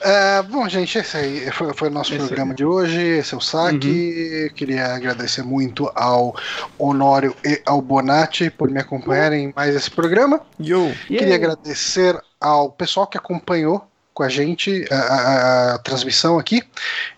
É, 0.03 0.41
bom, 0.41 0.67
gente, 0.67 0.97
esse 0.97 1.15
aí 1.15 1.51
foi, 1.51 1.73
foi 1.73 1.89
o 1.89 1.91
nosso 1.91 2.13
esse 2.13 2.25
programa 2.25 2.51
aí. 2.51 2.57
de 2.57 2.65
hoje. 2.65 2.99
Esse 2.99 3.33
é 3.33 3.37
o 3.37 3.41
saque. 3.41 4.47
Uhum. 4.49 4.55
Queria 4.55 4.95
agradecer 4.95 5.43
muito 5.43 5.91
ao 5.93 6.35
Honório 6.77 7.35
e 7.45 7.61
ao 7.65 7.81
Bonatti 7.81 8.49
por 8.49 8.69
me 8.69 8.79
acompanharem 8.79 9.45
em 9.45 9.53
mais 9.55 9.75
esse 9.75 9.91
programa. 9.91 10.41
Yo. 10.59 10.91
Queria 11.07 11.27
yeah. 11.27 11.35
agradecer 11.35 12.19
ao 12.39 12.71
pessoal 12.71 13.05
que 13.05 13.17
acompanhou 13.17 13.87
com 14.21 14.25
a 14.25 14.29
gente 14.29 14.85
a, 14.91 14.95
a, 14.95 15.73
a, 15.73 15.77
transmissão 15.79 16.37
aqui. 16.37 16.61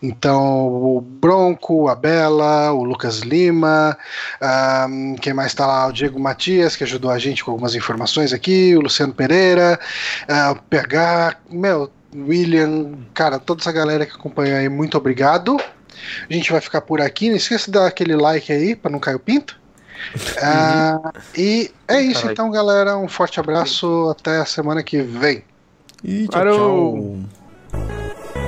Então, 0.01 0.67
o 0.67 1.01
Bronco, 1.01 1.89
a 1.89 1.95
Bela, 1.95 2.71
o 2.71 2.85
Lucas 2.85 3.19
Lima, 3.19 3.97
um, 4.89 5.15
quem 5.15 5.33
mais 5.33 5.51
está 5.51 5.67
lá? 5.67 5.87
O 5.87 5.91
Diego 5.91 6.17
Matias, 6.17 6.77
que 6.77 6.83
ajudou 6.85 7.11
a 7.11 7.19
gente 7.19 7.43
com 7.43 7.51
algumas 7.51 7.75
informações 7.75 8.31
aqui, 8.31 8.73
o 8.77 8.81
Luciano 8.81 9.13
Pereira, 9.13 9.77
uh, 10.29 10.53
o 10.53 10.55
PH, 10.55 11.35
meu, 11.51 11.91
William, 12.15 12.93
cara, 13.13 13.37
toda 13.37 13.61
essa 13.61 13.71
galera 13.73 14.05
que 14.05 14.13
acompanha 14.13 14.59
aí, 14.59 14.69
muito 14.69 14.97
obrigado. 14.97 15.57
A 16.29 16.33
gente 16.33 16.53
vai 16.53 16.61
ficar 16.61 16.79
por 16.81 17.01
aqui. 17.01 17.29
Não 17.29 17.35
esqueça 17.35 17.65
de 17.65 17.71
dar 17.71 17.85
aquele 17.85 18.15
like 18.15 18.51
aí 18.51 18.77
para 18.77 18.91
não 18.91 18.99
cair 18.99 19.15
o 19.15 19.19
pinto. 19.19 19.59
Uh, 20.15 21.11
e 21.37 21.69
é 21.85 21.99
isso, 21.99 22.31
então, 22.31 22.49
galera. 22.49 22.97
Um 22.97 23.09
forte 23.09 23.41
abraço. 23.41 24.09
Até 24.17 24.37
a 24.37 24.45
semana 24.45 24.81
que 24.81 25.01
vem. 25.01 25.43
E 26.05 26.27
tchau, 26.27 26.41
tchau. 26.41 27.23
tchau. 27.71 28.42